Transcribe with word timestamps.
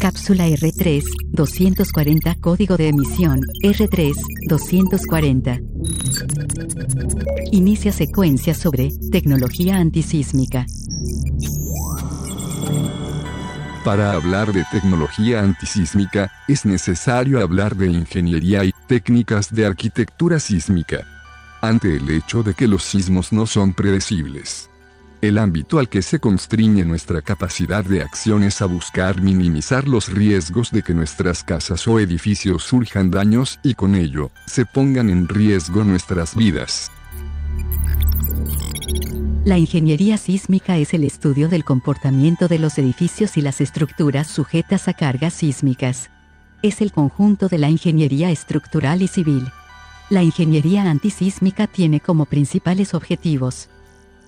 Cápsula 0.00 0.48
R3 0.48 1.02
240 1.32 2.34
Código 2.36 2.78
de 2.78 2.88
emisión 2.88 3.42
R3 3.62 4.14
240. 4.48 5.60
Inicia 7.52 7.92
secuencia 7.92 8.54
sobre 8.54 8.90
tecnología 9.12 9.76
antisísmica. 9.76 10.64
Para 13.84 14.12
hablar 14.12 14.52
de 14.54 14.64
tecnología 14.72 15.42
antisísmica, 15.42 16.32
es 16.48 16.64
necesario 16.64 17.42
hablar 17.42 17.76
de 17.76 17.88
ingeniería 17.88 18.64
y 18.64 18.72
técnicas 18.86 19.54
de 19.54 19.66
arquitectura 19.66 20.40
sísmica. 20.40 21.06
Ante 21.60 21.96
el 21.96 22.08
hecho 22.08 22.42
de 22.42 22.54
que 22.54 22.66
los 22.66 22.82
sismos 22.82 23.30
no 23.30 23.46
son 23.46 23.74
predecibles 23.74 24.70
el 25.22 25.38
ámbito 25.38 25.78
al 25.78 25.88
que 25.88 26.02
se 26.02 26.18
constriñe 26.18 26.84
nuestra 26.84 27.22
capacidad 27.22 27.84
de 27.84 28.02
acción 28.02 28.42
es 28.42 28.60
a 28.60 28.66
buscar 28.66 29.20
minimizar 29.20 29.88
los 29.88 30.08
riesgos 30.12 30.70
de 30.70 30.82
que 30.82 30.94
nuestras 30.94 31.42
casas 31.42 31.86
o 31.88 31.98
edificios 31.98 32.62
surjan 32.64 33.10
daños 33.10 33.58
y 33.62 33.74
con 33.74 33.94
ello, 33.94 34.30
se 34.46 34.66
pongan 34.66 35.08
en 35.08 35.28
riesgo 35.28 35.84
nuestras 35.84 36.34
vidas. 36.34 36.90
La 39.44 39.58
ingeniería 39.58 40.18
sísmica 40.18 40.76
es 40.76 40.92
el 40.92 41.04
estudio 41.04 41.48
del 41.48 41.64
comportamiento 41.64 42.48
de 42.48 42.58
los 42.58 42.78
edificios 42.78 43.36
y 43.36 43.40
las 43.40 43.60
estructuras 43.60 44.26
sujetas 44.26 44.88
a 44.88 44.92
cargas 44.92 45.34
sísmicas. 45.34 46.10
Es 46.62 46.80
el 46.80 46.92
conjunto 46.92 47.48
de 47.48 47.58
la 47.58 47.70
ingeniería 47.70 48.30
estructural 48.30 49.02
y 49.02 49.08
civil. 49.08 49.46
La 50.10 50.22
ingeniería 50.22 50.82
antisísmica 50.90 51.66
tiene 51.66 52.00
como 52.00 52.26
principales 52.26 52.92
objetivos 52.92 53.68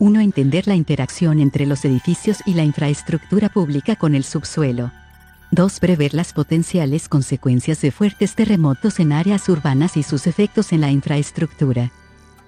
1. 0.01 0.21
Entender 0.21 0.69
la 0.69 0.77
interacción 0.77 1.41
entre 1.41 1.67
los 1.67 1.85
edificios 1.85 2.39
y 2.47 2.55
la 2.55 2.63
infraestructura 2.63 3.49
pública 3.49 3.97
con 3.97 4.15
el 4.15 4.23
subsuelo. 4.23 4.93
2. 5.51 5.81
Prever 5.81 6.15
las 6.15 6.33
potenciales 6.33 7.09
consecuencias 7.09 7.81
de 7.81 7.91
fuertes 7.91 8.35
terremotos 8.35 9.01
en 9.01 9.13
áreas 9.13 9.49
urbanas 9.49 9.97
y 9.97 10.05
sus 10.05 10.29
efectos 10.29 10.73
en 10.73 10.83
la 10.83 10.91
infraestructura. 10.93 11.91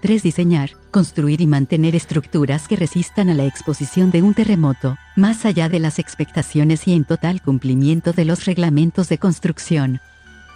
3. 0.00 0.22
Diseñar, 0.22 0.70
construir 0.92 1.40
y 1.40 1.46
mantener 1.46 1.96
estructuras 1.96 2.68
que 2.68 2.76
resistan 2.76 3.30
a 3.30 3.34
la 3.34 3.46
exposición 3.46 4.12
de 4.12 4.22
un 4.22 4.32
terremoto, 4.32 4.96
más 5.16 5.44
allá 5.44 5.68
de 5.68 5.80
las 5.80 5.98
expectaciones 5.98 6.86
y 6.86 6.94
en 6.94 7.04
total 7.04 7.42
cumplimiento 7.42 8.12
de 8.12 8.26
los 8.26 8.44
reglamentos 8.44 9.08
de 9.08 9.18
construcción. 9.18 10.00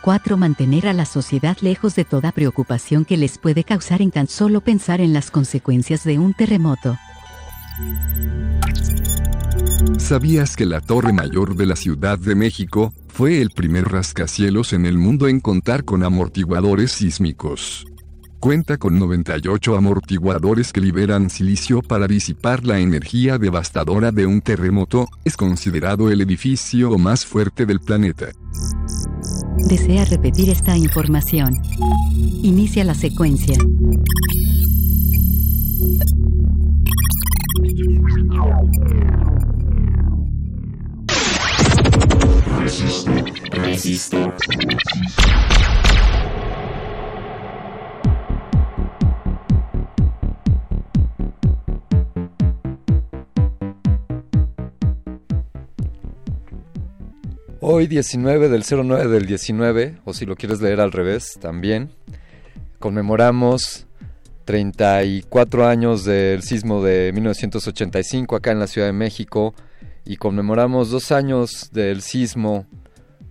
4. 0.04 0.36
Mantener 0.36 0.86
a 0.86 0.92
la 0.92 1.06
sociedad 1.06 1.56
lejos 1.62 1.94
de 1.94 2.04
toda 2.04 2.30
preocupación 2.30 3.06
que 3.06 3.16
les 3.16 3.38
puede 3.38 3.64
causar 3.64 4.02
en 4.02 4.10
tan 4.10 4.28
solo 4.28 4.60
pensar 4.60 5.00
en 5.00 5.14
las 5.14 5.30
consecuencias 5.30 6.04
de 6.04 6.18
un 6.18 6.34
terremoto. 6.34 6.98
¿Sabías 9.96 10.56
que 10.56 10.66
la 10.66 10.82
Torre 10.82 11.14
Mayor 11.14 11.56
de 11.56 11.64
la 11.64 11.74
Ciudad 11.74 12.18
de 12.18 12.34
México 12.34 12.92
fue 13.08 13.40
el 13.40 13.48
primer 13.48 13.86
rascacielos 13.86 14.74
en 14.74 14.84
el 14.84 14.98
mundo 14.98 15.26
en 15.26 15.40
contar 15.40 15.84
con 15.84 16.04
amortiguadores 16.04 16.92
sísmicos? 16.92 17.86
Cuenta 18.40 18.76
con 18.76 18.98
98 18.98 19.74
amortiguadores 19.74 20.74
que 20.74 20.82
liberan 20.82 21.30
silicio 21.30 21.80
para 21.80 22.06
disipar 22.06 22.66
la 22.66 22.78
energía 22.78 23.38
devastadora 23.38 24.12
de 24.12 24.26
un 24.26 24.42
terremoto, 24.42 25.06
es 25.24 25.34
considerado 25.34 26.10
el 26.10 26.20
edificio 26.20 26.98
más 26.98 27.24
fuerte 27.24 27.64
del 27.64 27.80
planeta. 27.80 28.32
¿Desea 29.56 30.04
repetir 30.04 30.50
esta 30.50 30.76
información? 30.76 31.54
Inicia 32.42 32.84
la 32.84 32.94
secuencia. 32.94 33.56
Hoy 57.66 57.86
19 57.86 58.50
del 58.50 58.62
09 58.62 59.08
del 59.08 59.24
19, 59.24 59.94
o 60.04 60.12
si 60.12 60.26
lo 60.26 60.36
quieres 60.36 60.60
leer 60.60 60.82
al 60.82 60.92
revés, 60.92 61.38
también, 61.40 61.88
conmemoramos 62.78 63.86
34 64.44 65.66
años 65.66 66.04
del 66.04 66.42
sismo 66.42 66.84
de 66.84 67.10
1985 67.14 68.36
acá 68.36 68.52
en 68.52 68.58
la 68.58 68.66
Ciudad 68.66 68.88
de 68.88 68.92
México 68.92 69.54
y 70.04 70.16
conmemoramos 70.16 70.90
dos 70.90 71.10
años 71.10 71.70
del 71.72 72.02
sismo 72.02 72.66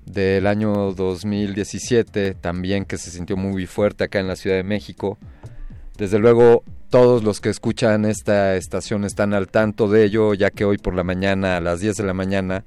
del 0.08 0.48
año 0.48 0.94
2017 0.94 2.34
también 2.34 2.86
que 2.86 2.98
se 2.98 3.12
sintió 3.12 3.38
muy 3.38 3.68
fuerte 3.68 4.06
acá 4.06 4.20
en 4.20 4.28
la 4.28 4.36
Ciudad 4.36 4.56
de 4.56 4.64
México. 4.64 5.20
Desde 5.96 6.18
luego 6.18 6.64
todos 6.90 7.24
los 7.24 7.40
que 7.40 7.50
escuchan 7.50 8.04
esta 8.06 8.56
estación 8.56 9.04
están 9.04 9.36
al 9.36 9.48
tanto 9.48 9.88
de 9.88 10.06
ello 10.06 10.34
ya 10.34 10.50
que 10.50 10.66
hoy 10.66 10.80
por 10.80 10.96
la 10.96 11.04
mañana 11.04 11.58
a 11.58 11.62
las 11.62 11.82
10 11.82 11.98
de 11.98 12.04
la 12.04 12.16
mañana 12.16 12.66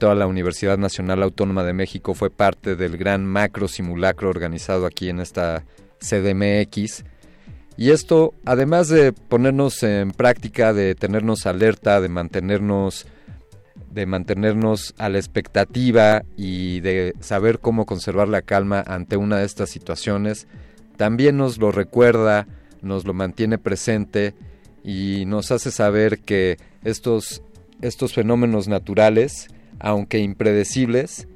toda 0.00 0.16
la 0.16 0.26
Universidad 0.26 0.78
Nacional 0.78 1.22
Autónoma 1.22 1.62
de 1.62 1.74
México 1.74 2.14
fue 2.14 2.30
parte 2.30 2.74
del 2.74 2.96
gran 2.96 3.24
macro 3.24 3.68
simulacro 3.68 4.30
organizado 4.30 4.86
aquí 4.86 5.10
en 5.10 5.20
esta 5.20 5.64
CDMX. 6.00 7.04
Y 7.76 7.90
esto, 7.90 8.34
además 8.44 8.88
de 8.88 9.12
ponernos 9.12 9.82
en 9.82 10.10
práctica, 10.10 10.72
de 10.72 10.94
tenernos 10.96 11.46
alerta, 11.46 12.00
de 12.00 12.08
mantenernos 12.08 13.06
de 13.90 14.06
mantenernos 14.06 14.94
a 14.98 15.08
la 15.08 15.18
expectativa 15.18 16.22
y 16.36 16.80
de 16.80 17.14
saber 17.20 17.58
cómo 17.58 17.86
conservar 17.86 18.28
la 18.28 18.42
calma 18.42 18.84
ante 18.86 19.16
una 19.16 19.38
de 19.38 19.44
estas 19.44 19.68
situaciones, 19.68 20.46
también 20.96 21.36
nos 21.36 21.58
lo 21.58 21.72
recuerda, 21.72 22.46
nos 22.82 23.04
lo 23.04 23.14
mantiene 23.14 23.58
presente 23.58 24.34
y 24.84 25.24
nos 25.26 25.50
hace 25.50 25.72
saber 25.72 26.20
que 26.20 26.56
estos, 26.84 27.42
estos 27.80 28.14
fenómenos 28.14 28.68
naturales 28.68 29.48
aunque 29.80 30.18
impredecibles, 30.18 31.26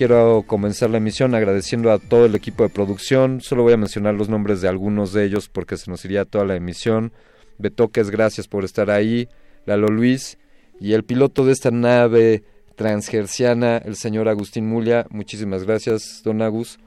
Quiero 0.00 0.44
comenzar 0.46 0.88
la 0.88 0.96
emisión 0.96 1.34
agradeciendo 1.34 1.92
a 1.92 1.98
todo 1.98 2.24
el 2.24 2.34
equipo 2.34 2.62
de 2.62 2.70
producción. 2.70 3.42
Solo 3.42 3.64
voy 3.64 3.74
a 3.74 3.76
mencionar 3.76 4.14
los 4.14 4.30
nombres 4.30 4.62
de 4.62 4.68
algunos 4.68 5.12
de 5.12 5.26
ellos 5.26 5.50
porque 5.50 5.76
se 5.76 5.90
nos 5.90 6.02
iría 6.06 6.24
toda 6.24 6.46
la 6.46 6.56
emisión. 6.56 7.12
Betoques, 7.58 8.08
gracias 8.08 8.48
por 8.48 8.64
estar 8.64 8.90
ahí. 8.90 9.28
Lalo 9.66 9.88
Luis 9.88 10.38
y 10.80 10.94
el 10.94 11.04
piloto 11.04 11.44
de 11.44 11.52
esta 11.52 11.70
nave 11.70 12.44
transgerciana, 12.76 13.76
el 13.76 13.94
señor 13.94 14.30
Agustín 14.30 14.66
Mulia. 14.66 15.06
Muchísimas 15.10 15.64
gracias, 15.64 16.22
don 16.24 16.40
Agus. 16.40 16.78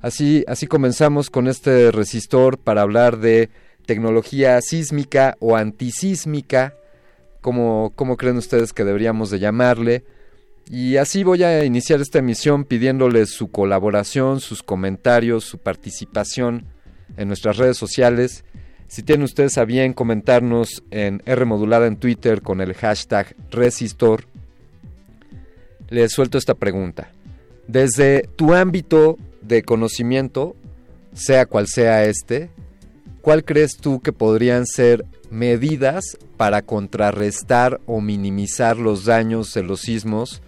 Así, 0.00 0.42
así 0.48 0.66
comenzamos 0.66 1.28
con 1.28 1.48
este 1.48 1.92
resistor 1.92 2.56
para 2.56 2.80
hablar 2.80 3.18
de 3.18 3.50
tecnología 3.84 4.58
sísmica 4.62 5.36
o 5.38 5.54
antisísmica 5.54 6.72
como, 7.42 8.16
creen 8.16 8.38
ustedes 8.38 8.72
que 8.72 8.84
deberíamos 8.84 9.28
de 9.28 9.38
llamarle. 9.38 10.04
Y 10.68 10.96
así 10.96 11.22
voy 11.22 11.44
a 11.44 11.64
iniciar 11.64 12.00
esta 12.00 12.18
emisión 12.18 12.64
pidiéndoles 12.64 13.30
su 13.30 13.48
colaboración, 13.50 14.40
sus 14.40 14.64
comentarios, 14.64 15.44
su 15.44 15.58
participación 15.58 16.64
en 17.16 17.28
nuestras 17.28 17.56
redes 17.56 17.76
sociales. 17.76 18.44
Si 18.88 19.04
tienen 19.04 19.24
ustedes 19.24 19.58
a 19.58 19.64
bien 19.64 19.92
comentarnos 19.92 20.82
en 20.90 21.22
R 21.24 21.46
en 21.86 21.96
Twitter 21.96 22.42
con 22.42 22.60
el 22.60 22.74
hashtag 22.74 23.36
Resistor, 23.50 24.24
les 25.88 26.10
suelto 26.10 26.36
esta 26.36 26.54
pregunta. 26.54 27.12
Desde 27.68 28.28
tu 28.34 28.52
ámbito 28.52 29.18
de 29.42 29.62
conocimiento, 29.62 30.56
sea 31.12 31.46
cual 31.46 31.68
sea 31.68 32.04
este, 32.06 32.50
¿cuál 33.22 33.44
crees 33.44 33.76
tú 33.76 34.00
que 34.00 34.12
podrían 34.12 34.66
ser 34.66 35.04
medidas 35.30 36.16
para 36.36 36.62
contrarrestar 36.62 37.80
o 37.86 38.00
minimizar 38.00 38.76
los 38.78 39.04
daños 39.04 39.54
de 39.54 39.62
los 39.62 39.80
sismos 39.82 40.42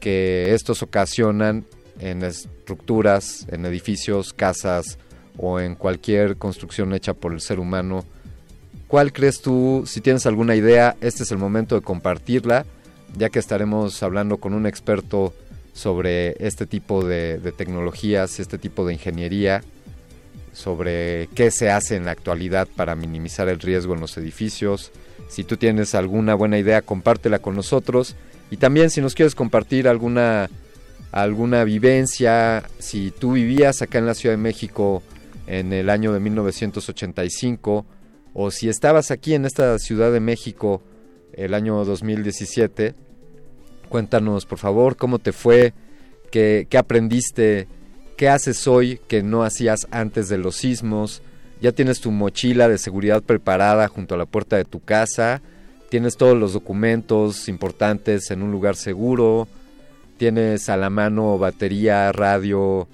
que 0.00 0.54
estos 0.54 0.82
ocasionan 0.82 1.64
en 2.00 2.22
estructuras, 2.22 3.46
en 3.50 3.66
edificios, 3.66 4.32
casas 4.32 4.98
o 5.36 5.60
en 5.60 5.74
cualquier 5.74 6.36
construcción 6.36 6.94
hecha 6.94 7.14
por 7.14 7.32
el 7.32 7.40
ser 7.40 7.60
humano. 7.60 8.04
¿Cuál 8.88 9.12
crees 9.12 9.40
tú? 9.40 9.84
Si 9.86 10.00
tienes 10.00 10.26
alguna 10.26 10.56
idea, 10.56 10.96
este 11.00 11.22
es 11.22 11.30
el 11.30 11.38
momento 11.38 11.76
de 11.76 11.82
compartirla, 11.82 12.66
ya 13.16 13.28
que 13.28 13.38
estaremos 13.38 14.02
hablando 14.02 14.38
con 14.38 14.54
un 14.54 14.66
experto 14.66 15.32
sobre 15.72 16.34
este 16.44 16.66
tipo 16.66 17.04
de, 17.04 17.38
tecnologías, 17.56 18.40
este 18.40 18.58
tipo 18.58 18.84
de 18.86 18.94
ingeniería 18.94 19.62
sobre 20.52 21.28
qué 21.34 21.52
se 21.52 21.70
hace 21.70 21.94
en 21.94 22.04
la 22.04 22.10
actualidad 22.10 22.66
para 22.74 22.96
minimizar 22.96 23.48
el 23.48 23.60
riesgo 23.60 23.94
en 23.94 24.00
los 24.00 24.16
edificios. 24.18 24.90
Si 25.28 25.44
tú 25.44 25.56
tienes 25.56 25.94
alguna 25.94 26.34
buena 26.34 26.58
idea, 26.58 26.82
compártela 26.82 27.38
con 27.38 27.54
nosotros. 27.54 28.16
Y 28.50 28.56
también 28.56 28.90
si 28.90 29.00
nos 29.00 29.14
quieres 29.14 29.34
compartir 29.34 29.88
alguna, 29.88 30.50
alguna 31.12 31.64
vivencia, 31.64 32.64
si 32.78 33.10
tú 33.10 33.32
vivías 33.32 33.82
acá 33.82 33.98
en 33.98 34.06
la 34.06 34.14
Ciudad 34.14 34.34
de 34.34 34.42
México 34.42 35.02
en 35.46 35.72
el 35.72 35.90
año 35.90 36.12
de 36.12 36.20
1985, 36.20 37.86
o 38.34 38.50
si 38.50 38.68
estabas 38.68 39.10
aquí 39.10 39.34
en 39.34 39.44
esta 39.44 39.78
Ciudad 39.78 40.12
de 40.12 40.20
México 40.20 40.82
el 41.32 41.54
año 41.54 41.84
2017, 41.84 42.94
cuéntanos 43.88 44.46
por 44.46 44.58
favor 44.58 44.96
cómo 44.96 45.18
te 45.18 45.32
fue, 45.32 45.72
qué, 46.30 46.66
qué 46.68 46.78
aprendiste 46.78 47.68
¿Qué 48.20 48.28
haces 48.28 48.68
hoy 48.68 49.00
que 49.08 49.22
no 49.22 49.44
hacías 49.44 49.86
antes 49.90 50.28
de 50.28 50.36
los 50.36 50.54
sismos? 50.56 51.22
Ya 51.62 51.72
tienes 51.72 52.02
tu 52.02 52.10
mochila 52.10 52.68
de 52.68 52.76
seguridad 52.76 53.22
preparada 53.22 53.88
junto 53.88 54.14
a 54.14 54.18
la 54.18 54.26
puerta 54.26 54.56
de 54.56 54.66
tu 54.66 54.80
casa, 54.80 55.40
tienes 55.90 56.16
todos 56.16 56.38
los 56.38 56.52
documentos 56.52 57.48
importantes 57.48 58.30
en 58.30 58.42
un 58.42 58.52
lugar 58.52 58.76
seguro, 58.76 59.48
tienes 60.16 60.68
a 60.68 60.76
la 60.76 60.88
mano 60.88 61.36
batería, 61.36 62.10
radio 62.12 62.88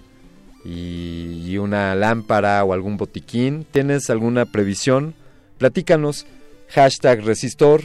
y, 0.65 1.57
una 1.59 1.95
lámpara 1.95 2.63
o 2.65 2.73
algún 2.73 2.97
botiquín. 2.97 3.67
¿Tienes 3.71 4.11
alguna 4.11 4.47
previsión? 4.47 5.15
Platícanos. 5.59 6.27
Hashtag 6.69 7.25
resistor, 7.25 7.83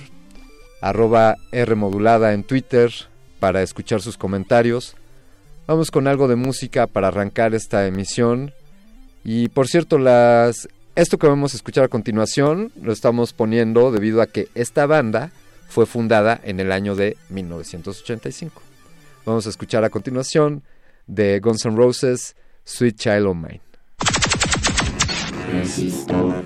arroba 0.81 1.35
R 1.51 1.75
modulada 1.75 2.33
en 2.33 2.43
Twitter 2.43 2.91
para 3.39 3.61
escuchar 3.61 4.01
sus 4.01 4.17
comentarios. 4.17 4.95
Vamos 5.67 5.91
con 5.91 6.07
algo 6.07 6.27
de 6.27 6.35
música 6.35 6.87
para 6.87 7.09
arrancar 7.09 7.53
esta 7.53 7.85
emisión. 7.85 8.53
Y 9.23 9.49
por 9.49 9.67
cierto, 9.67 9.99
las 9.99 10.67
esto 10.95 11.17
que 11.17 11.27
vamos 11.27 11.53
a 11.53 11.57
escuchar 11.57 11.85
a 11.85 11.87
continuación 11.87 12.71
lo 12.81 12.91
estamos 12.91 13.33
poniendo 13.33 13.91
debido 13.91 14.21
a 14.21 14.27
que 14.27 14.49
esta 14.55 14.85
banda 14.85 15.31
fue 15.69 15.85
fundada 15.85 16.39
en 16.43 16.59
el 16.59 16.71
año 16.71 16.95
de 16.95 17.17
1985. 17.29 18.61
Vamos 19.25 19.47
a 19.47 19.49
escuchar 19.49 19.83
a 19.83 19.89
continuación 19.89 20.63
de 21.07 21.39
Guns 21.39 21.65
N' 21.65 21.77
Roses, 21.77 22.35
Sweet 22.65 22.97
Child 22.97 23.27
of 23.27 23.35
Mine. 23.35 23.61
resistor 25.51 26.45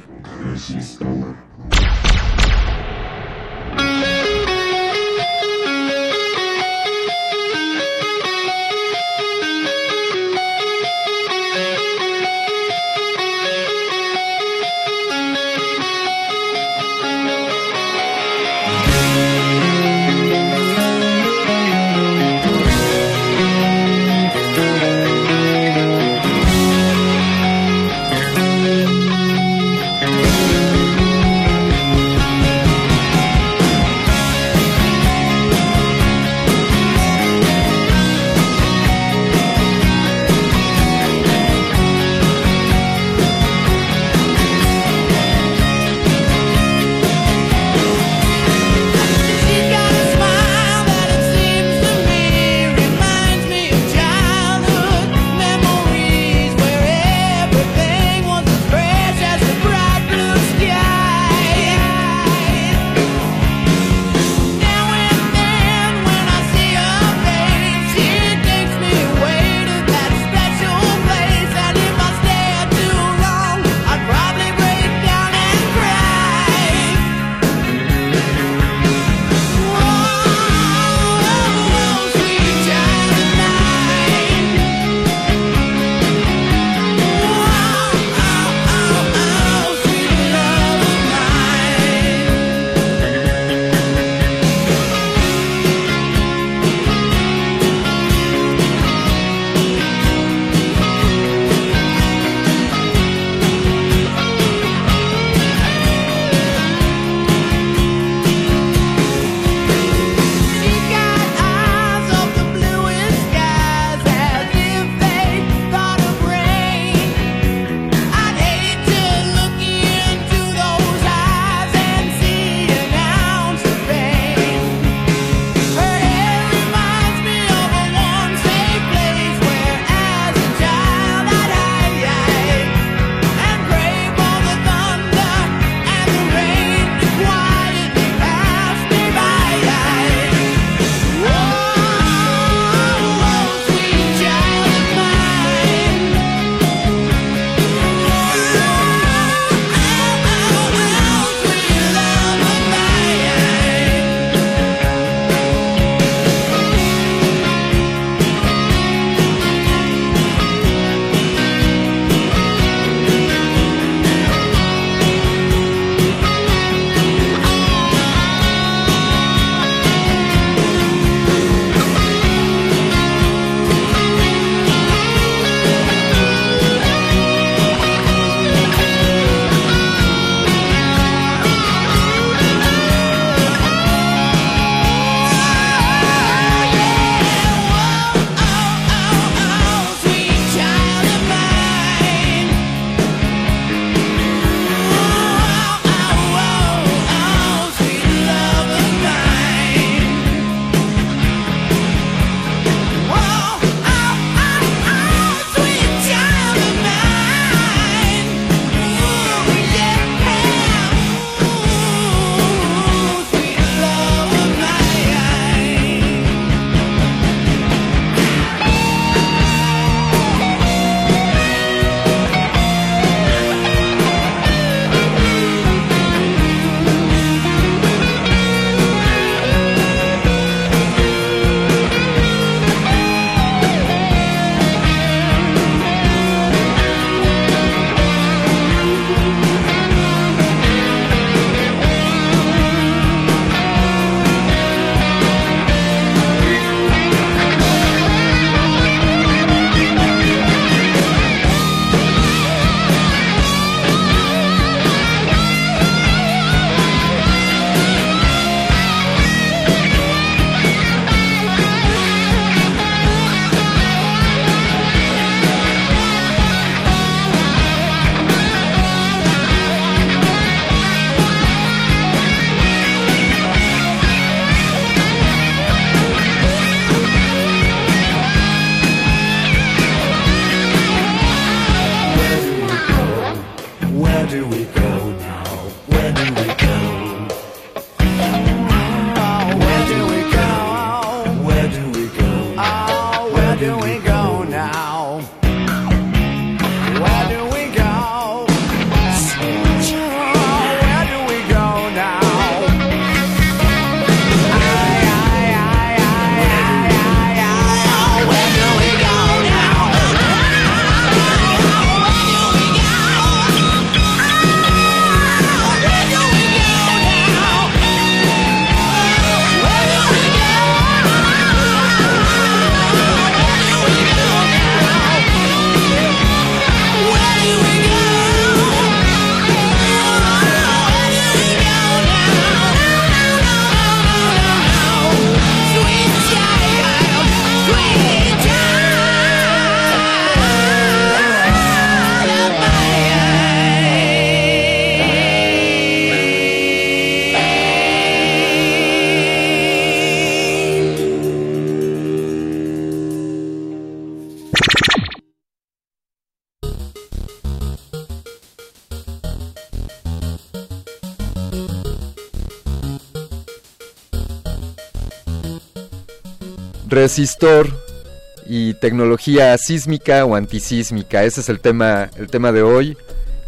y 368.47 368.73
tecnología 368.75 369.55
sísmica 369.59 370.25
o 370.25 370.35
antisísmica. 370.35 371.23
Ese 371.23 371.41
es 371.41 371.49
el 371.49 371.59
tema, 371.59 372.09
el 372.17 372.27
tema 372.27 372.51
de 372.51 372.63
hoy. 372.63 372.97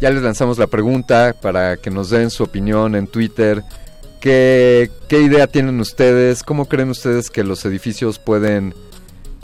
Ya 0.00 0.10
les 0.10 0.22
lanzamos 0.22 0.58
la 0.58 0.68
pregunta 0.68 1.34
para 1.40 1.76
que 1.76 1.90
nos 1.90 2.10
den 2.10 2.30
su 2.30 2.44
opinión 2.44 2.94
en 2.94 3.08
Twitter. 3.08 3.64
¿Qué, 4.20 4.90
idea 5.10 5.48
tienen 5.48 5.80
ustedes? 5.80 6.44
¿Cómo 6.44 6.66
creen 6.66 6.90
ustedes 6.90 7.30
que 7.30 7.42
los 7.42 7.64
edificios 7.64 8.20
pueden, 8.20 8.74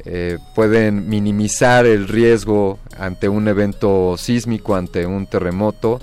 eh, 0.04 0.38
pueden 0.54 1.08
minimizar 1.08 1.84
el 1.84 2.06
riesgo 2.06 2.78
ante 2.96 3.28
un 3.28 3.48
evento 3.48 4.14
sísmico, 4.16 4.76
ante 4.76 5.06
un 5.06 5.26
terremoto? 5.26 6.00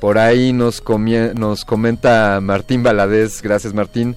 Por 0.00 0.16
ahí 0.16 0.54
nos, 0.54 0.82
nos 1.34 1.64
comenta 1.66 2.40
Martín 2.40 2.82
Valadez, 2.82 3.42
gracias 3.42 3.74
Martín, 3.74 4.16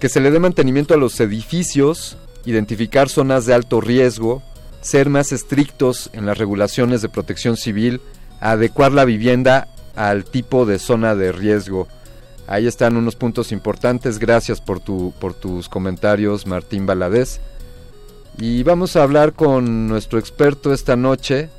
que 0.00 0.08
se 0.08 0.20
le 0.20 0.32
dé 0.32 0.40
mantenimiento 0.40 0.94
a 0.94 0.96
los 0.96 1.20
edificios, 1.20 2.18
identificar 2.44 3.08
zonas 3.08 3.46
de 3.46 3.54
alto 3.54 3.80
riesgo, 3.80 4.42
ser 4.80 5.08
más 5.08 5.32
estrictos 5.32 6.10
en 6.12 6.26
las 6.26 6.38
regulaciones 6.38 7.02
de 7.02 7.08
protección 7.08 7.56
civil, 7.56 8.00
adecuar 8.40 8.92
la 8.92 9.04
vivienda 9.04 9.68
al 9.94 10.24
tipo 10.24 10.66
de 10.66 10.78
zona 10.78 11.14
de 11.14 11.32
riesgo. 11.32 11.88
Ahí 12.46 12.66
están 12.66 12.96
unos 12.96 13.14
puntos 13.16 13.52
importantes. 13.52 14.18
Gracias 14.18 14.60
por, 14.60 14.80
tu, 14.80 15.12
por 15.20 15.34
tus 15.34 15.68
comentarios, 15.68 16.46
Martín 16.46 16.86
Valadez. 16.86 17.40
Y 18.38 18.62
vamos 18.62 18.96
a 18.96 19.02
hablar 19.02 19.34
con 19.34 19.88
nuestro 19.88 20.18
experto 20.18 20.72
esta 20.72 20.96
noche, 20.96 21.50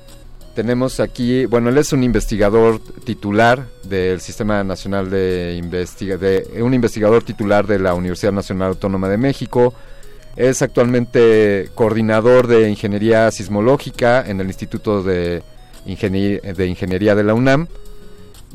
tenemos 0.53 0.99
aquí, 0.99 1.45
bueno, 1.45 1.69
él 1.69 1.77
es 1.79 1.93
un 1.93 2.03
investigador 2.03 2.79
titular 3.03 3.65
del 3.83 4.21
Sistema 4.21 4.63
Nacional 4.63 5.09
de 5.09 5.55
Investigación, 5.57 6.61
un 6.61 6.73
investigador 6.75 7.23
titular 7.23 7.65
de 7.65 7.79
la 7.79 7.95
Universidad 7.95 8.31
Nacional 8.31 8.69
Autónoma 8.69 9.09
de 9.09 9.17
México. 9.17 9.73
Es 10.35 10.61
actualmente 10.63 11.69
coordinador 11.75 12.47
de 12.47 12.69
Ingeniería 12.69 13.29
Sismológica 13.29 14.23
en 14.27 14.39
el 14.41 14.47
Instituto 14.47 15.03
de, 15.03 15.43
Ingeniería 15.85 17.13
de 17.13 17.23
la 17.23 17.33
UNAM 17.35 17.67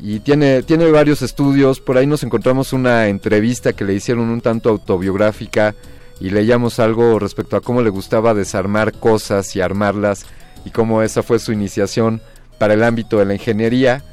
y 0.01 0.19
tiene, 0.19 0.63
tiene 0.63 0.91
varios 0.91 1.21
estudios. 1.21 1.79
Por 1.79 1.97
ahí 1.97 2.05
nos 2.05 2.23
encontramos 2.23 2.73
una 2.73 3.07
entrevista 3.07 3.73
que 3.73 3.85
le 3.85 3.93
hicieron 3.93 4.29
un 4.29 4.41
tanto 4.41 4.69
autobiográfica 4.69 5.73
y 6.19 6.31
leíamos 6.31 6.79
algo 6.79 7.17
respecto 7.17 7.55
a 7.55 7.61
cómo 7.61 7.81
le 7.81 7.89
gustaba 7.89 8.33
desarmar 8.33 8.93
cosas 8.93 9.55
y 9.55 9.61
armarlas 9.61 10.25
y 10.65 10.71
cómo 10.71 11.01
esa 11.01 11.23
fue 11.23 11.39
su 11.39 11.53
iniciación 11.53 12.21
para 12.57 12.73
el 12.73 12.83
ámbito 12.83 13.19
de 13.19 13.25
la 13.25 13.33
ingeniería. 13.35 14.03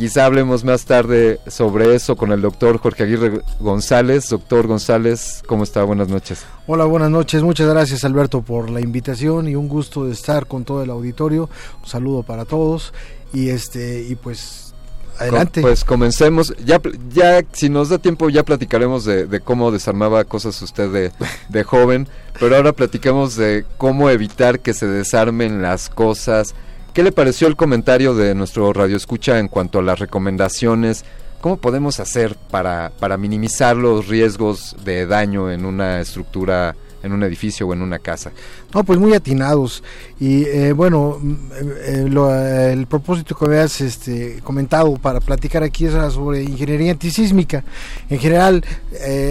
Quizá 0.00 0.24
hablemos 0.24 0.64
más 0.64 0.86
tarde 0.86 1.40
sobre 1.46 1.94
eso 1.94 2.16
con 2.16 2.32
el 2.32 2.40
doctor 2.40 2.78
Jorge 2.78 3.02
Aguirre 3.02 3.42
González. 3.58 4.30
Doctor 4.30 4.66
González, 4.66 5.42
¿cómo 5.46 5.62
está? 5.62 5.84
Buenas 5.84 6.08
noches. 6.08 6.46
Hola, 6.66 6.86
buenas 6.86 7.10
noches. 7.10 7.42
Muchas 7.42 7.68
gracias 7.68 8.02
Alberto 8.02 8.40
por 8.40 8.70
la 8.70 8.80
invitación 8.80 9.46
y 9.46 9.56
un 9.56 9.68
gusto 9.68 10.06
de 10.06 10.12
estar 10.12 10.46
con 10.46 10.64
todo 10.64 10.82
el 10.82 10.88
auditorio. 10.88 11.50
Un 11.82 11.86
saludo 11.86 12.22
para 12.22 12.46
todos 12.46 12.94
y 13.34 13.50
este 13.50 14.06
y 14.08 14.14
pues 14.14 14.72
Adelante. 15.18 15.60
Pues 15.60 15.84
comencemos. 15.84 16.54
Ya, 16.64 16.80
ya 17.12 17.42
si 17.52 17.68
nos 17.68 17.90
da 17.90 17.98
tiempo, 17.98 18.30
ya 18.30 18.42
platicaremos 18.42 19.04
de, 19.04 19.40
cómo 19.44 19.70
desarmaba 19.70 20.24
cosas 20.24 20.62
usted 20.62 20.88
de, 20.90 21.12
de, 21.50 21.62
joven. 21.62 22.08
Pero 22.38 22.56
ahora 22.56 22.72
platicamos 22.72 23.36
de 23.36 23.66
cómo 23.76 24.08
evitar 24.08 24.60
que 24.60 24.72
se 24.72 24.86
desarmen 24.86 25.60
las 25.60 25.90
cosas. 25.90 26.54
¿Qué 26.92 27.04
le 27.04 27.12
pareció 27.12 27.46
el 27.46 27.54
comentario 27.54 28.14
de 28.14 28.34
nuestro 28.34 28.72
radio 28.72 28.96
escucha 28.96 29.38
en 29.38 29.46
cuanto 29.46 29.78
a 29.78 29.82
las 29.82 30.00
recomendaciones? 30.00 31.04
¿Cómo 31.40 31.56
podemos 31.56 32.00
hacer 32.00 32.34
para, 32.50 32.90
para 32.98 33.16
minimizar 33.16 33.76
los 33.76 34.08
riesgos 34.08 34.74
de 34.84 35.06
daño 35.06 35.52
en 35.52 35.64
una 35.64 36.00
estructura 36.00 36.74
en 37.02 37.12
un 37.12 37.22
edificio 37.22 37.66
o 37.66 37.72
en 37.72 37.82
una 37.82 37.98
casa. 37.98 38.32
No, 38.72 38.84
pues 38.84 38.98
muy 39.00 39.14
atinados. 39.14 39.82
Y 40.20 40.44
eh, 40.44 40.72
bueno, 40.72 41.18
mm, 41.20 41.32
eh, 41.52 42.08
eh, 42.08 42.70
el 42.72 42.86
propósito 42.86 43.34
que 43.34 43.46
habías 43.46 43.80
este, 43.80 44.40
comentado 44.44 44.94
para 44.96 45.18
platicar 45.20 45.62
aquí 45.62 45.86
es 45.86 45.92
sobre 46.12 46.42
ingeniería 46.44 46.92
antisísmica. 46.92 47.64
En 48.08 48.18
general, 48.18 48.64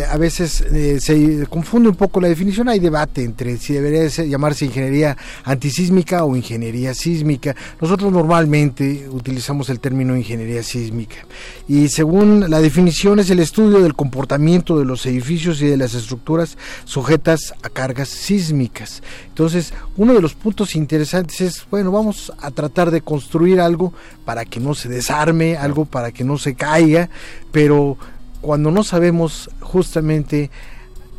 a 0.10 0.18
veces 0.18 0.64
se 1.00 1.46
confunde 1.48 1.90
un 1.90 1.96
poco 1.96 2.20
la 2.20 2.28
definición. 2.28 2.68
Hay 2.70 2.80
debate 2.80 3.24
entre 3.24 3.58
si 3.58 3.74
debería 3.74 4.08
llamarse 4.08 4.66
ingeniería 4.66 5.16
antisísmica 5.44 6.24
o 6.26 6.36
ingeniería 6.36 6.94
sísmica. 6.94 7.56
Nosotros 7.80 8.12
normalmente 8.12 9.08
utilizamos 9.10 9.70
el 9.70 9.80
término 9.80 10.18
ingeniería 10.18 10.64
sísmica. 10.64 11.18
Y 11.68 11.88
según 11.90 12.50
la 12.50 12.60
definición 12.60 13.20
es 13.20 13.30
el 13.30 13.40
estudio 13.40 13.80
del 13.80 13.96
comportamiento 13.96 14.80
de 14.80 14.86
los 14.86 15.06
edificios 15.06 15.62
y 15.62 15.68
de 15.68 15.78
las 15.78 15.94
estructuras 15.94 16.58
sujetas 16.86 17.54
a 17.62 17.70
cargas 17.70 18.10
sísmicas. 18.10 19.02
Entonces, 19.40 19.74
uno 19.96 20.14
de 20.14 20.22
los 20.22 20.34
puntos 20.34 20.76
interesantes 20.76 21.40
es, 21.40 21.66
bueno, 21.72 21.94
vamos 21.94 22.34
a 22.42 22.52
tratar 22.52 22.92
de 22.92 23.00
construir 23.00 23.62
algo 23.62 23.94
para 24.26 24.44
que 24.44 24.60
no 24.60 24.76
se 24.76 24.90
desarme, 24.90 25.56
algo 25.56 25.86
para 25.86 26.12
que 26.12 26.26
no 26.26 26.38
se 26.38 26.56
caiga, 26.56 27.10
pero 27.54 27.98
cuando 28.42 28.70
no 28.70 28.84
sabemos 28.84 29.50
justamente 29.62 30.52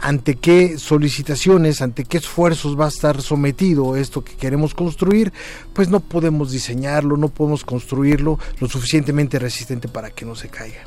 ante 0.01 0.35
qué 0.35 0.77
solicitaciones, 0.77 1.81
ante 1.81 2.05
qué 2.05 2.19
esfuerzos 2.19 2.79
va 2.79 2.85
a 2.85 2.89
estar 2.89 3.23
sometido 3.23 3.97
esto 3.97 4.23
que 4.23 4.35
queremos 4.35 4.75
construir, 4.75 5.33
pues 5.73 5.89
no 5.89 6.01
podemos 6.01 6.53
diseñarlo, 6.53 7.17
no 7.17 7.31
podemos 7.31 7.65
construirlo 7.65 8.39
lo 8.61 8.69
suficientemente 8.69 9.39
resistente 9.39 9.89
para 9.89 10.11
que 10.11 10.27
no 10.27 10.35
se 10.35 10.51
caiga. 10.51 10.83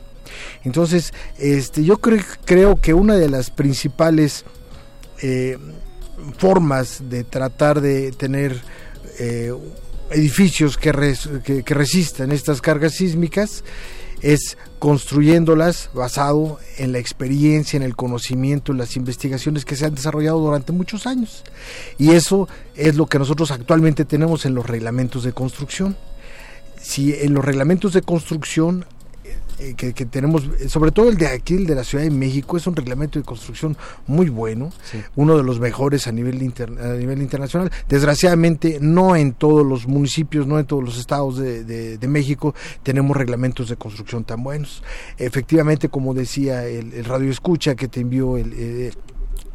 Entonces, 0.63 1.15
este, 1.39 1.83
yo 1.83 1.97
creo, 1.97 2.21
creo 2.45 2.79
que 2.79 2.93
una 2.93 3.15
de 3.15 3.29
las 3.29 3.49
principales 3.49 4.45
eh, 5.23 5.57
formas 6.37 7.09
de 7.09 7.23
tratar 7.23 7.81
de 7.81 8.11
tener 8.11 8.61
eh, 9.19 9.53
edificios 10.11 10.77
que, 10.77 10.91
que, 11.63 11.73
resistan 11.73 12.31
estas 12.31 12.61
cargas 12.61 12.93
sísmicas 12.93 13.63
es 14.21 14.57
construyéndolas 14.79 15.89
basado 15.93 16.59
en 16.77 16.93
la 16.93 16.99
experiencia, 16.99 17.77
en 17.77 17.83
el 17.83 17.95
conocimiento, 17.95 18.71
en 18.71 18.77
las 18.77 18.95
investigaciones 18.95 19.65
que 19.65 19.75
se 19.75 19.85
han 19.85 19.95
desarrollado 19.95 20.39
durante 20.39 20.71
muchos 20.71 21.05
años. 21.07 21.43
Y 21.97 22.11
eso 22.11 22.47
es 22.75 22.95
lo 22.95 23.07
que 23.07 23.19
nosotros 23.19 23.51
actualmente 23.51 24.05
tenemos 24.05 24.45
en 24.45 24.55
los 24.55 24.65
reglamentos 24.65 25.23
de 25.23 25.33
construcción. 25.33 25.97
Si 26.81 27.13
en 27.13 27.33
los 27.33 27.43
reglamentos 27.43 27.93
de 27.93 28.01
construcción 28.01 28.85
eh, 29.69 29.73
que, 29.75 30.05
tenemos, 30.05 30.49
sobre 30.67 30.91
todo 30.91 31.09
el 31.09 31.17
de 31.17 31.27
aquí, 31.27 31.55
el 31.55 31.65
de 31.65 31.75
la 31.75 31.83
Ciudad 31.83 32.03
de 32.03 32.11
México, 32.11 32.57
es 32.57 32.67
un 32.67 32.75
reglamento 32.75 33.19
de 33.19 33.25
construcción 33.25 33.77
muy 34.07 34.29
bueno, 34.29 34.71
uno 35.15 35.37
de 35.37 35.43
los 35.43 35.59
mejores 35.59 36.07
a 36.07 36.11
nivel, 36.11 36.35
a 36.35 36.93
nivel 36.93 37.21
internacional. 37.21 37.71
Desgraciadamente, 37.87 38.79
no 38.81 39.15
en 39.15 39.33
todos 39.33 39.65
los 39.65 39.87
municipios, 39.87 40.47
no 40.47 40.59
en 40.59 40.65
todos 40.65 40.83
los 40.83 40.97
estados 40.97 41.37
de, 41.37 41.63
de, 41.63 42.07
México 42.07 42.53
tenemos 42.83 43.15
reglamentos 43.15 43.69
de 43.69 43.75
construcción 43.75 44.23
tan 44.23 44.43
buenos. 44.43 44.83
Efectivamente, 45.17 45.89
como 45.89 46.13
decía 46.13 46.65
el, 46.65 47.05
radio 47.05 47.31
escucha 47.31 47.75
que 47.75 47.87
te 47.87 48.01
envió 48.01 48.37
el, 48.37 48.53
el 48.53 48.93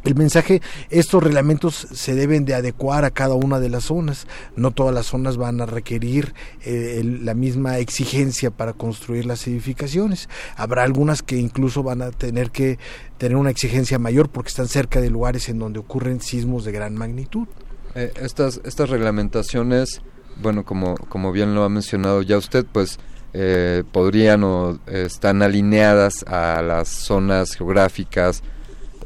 el 0.05 0.15
mensaje, 0.15 0.61
estos 0.89 1.21
reglamentos 1.21 1.87
se 1.91 2.15
deben 2.15 2.45
de 2.45 2.55
adecuar 2.55 3.03
a 3.03 3.11
cada 3.11 3.35
una 3.35 3.59
de 3.59 3.69
las 3.69 3.85
zonas. 3.85 4.27
No 4.55 4.71
todas 4.71 4.93
las 4.93 5.07
zonas 5.07 5.35
van 5.35 5.59
a 5.59 5.65
requerir 5.65 6.33
eh, 6.63 7.01
la 7.03 7.33
misma 7.33 7.79
exigencia 7.79 8.49
para 8.49 8.73
construir 8.73 9.25
las 9.25 9.45
edificaciones. 9.47 10.29
Habrá 10.55 10.83
algunas 10.83 11.21
que 11.21 11.35
incluso 11.37 11.83
van 11.83 12.01
a 12.01 12.11
tener 12.11 12.51
que 12.51 12.79
tener 13.17 13.35
una 13.35 13.49
exigencia 13.49 13.99
mayor 13.99 14.29
porque 14.29 14.49
están 14.49 14.69
cerca 14.69 15.01
de 15.01 15.09
lugares 15.09 15.49
en 15.49 15.59
donde 15.59 15.79
ocurren 15.79 16.21
sismos 16.21 16.63
de 16.63 16.71
gran 16.71 16.95
magnitud. 16.95 17.47
Eh, 17.95 18.13
estas, 18.21 18.61
estas 18.63 18.89
reglamentaciones, 18.89 20.01
bueno, 20.41 20.63
como, 20.63 20.95
como 20.95 21.33
bien 21.33 21.55
lo 21.55 21.63
ha 21.63 21.69
mencionado 21.69 22.21
ya 22.21 22.37
usted, 22.37 22.65
pues 22.71 22.99
eh, 23.33 23.83
podrían 23.91 24.43
o 24.45 24.79
están 24.87 25.41
alineadas 25.41 26.23
a 26.23 26.61
las 26.61 26.87
zonas 26.87 27.55
geográficas, 27.55 28.43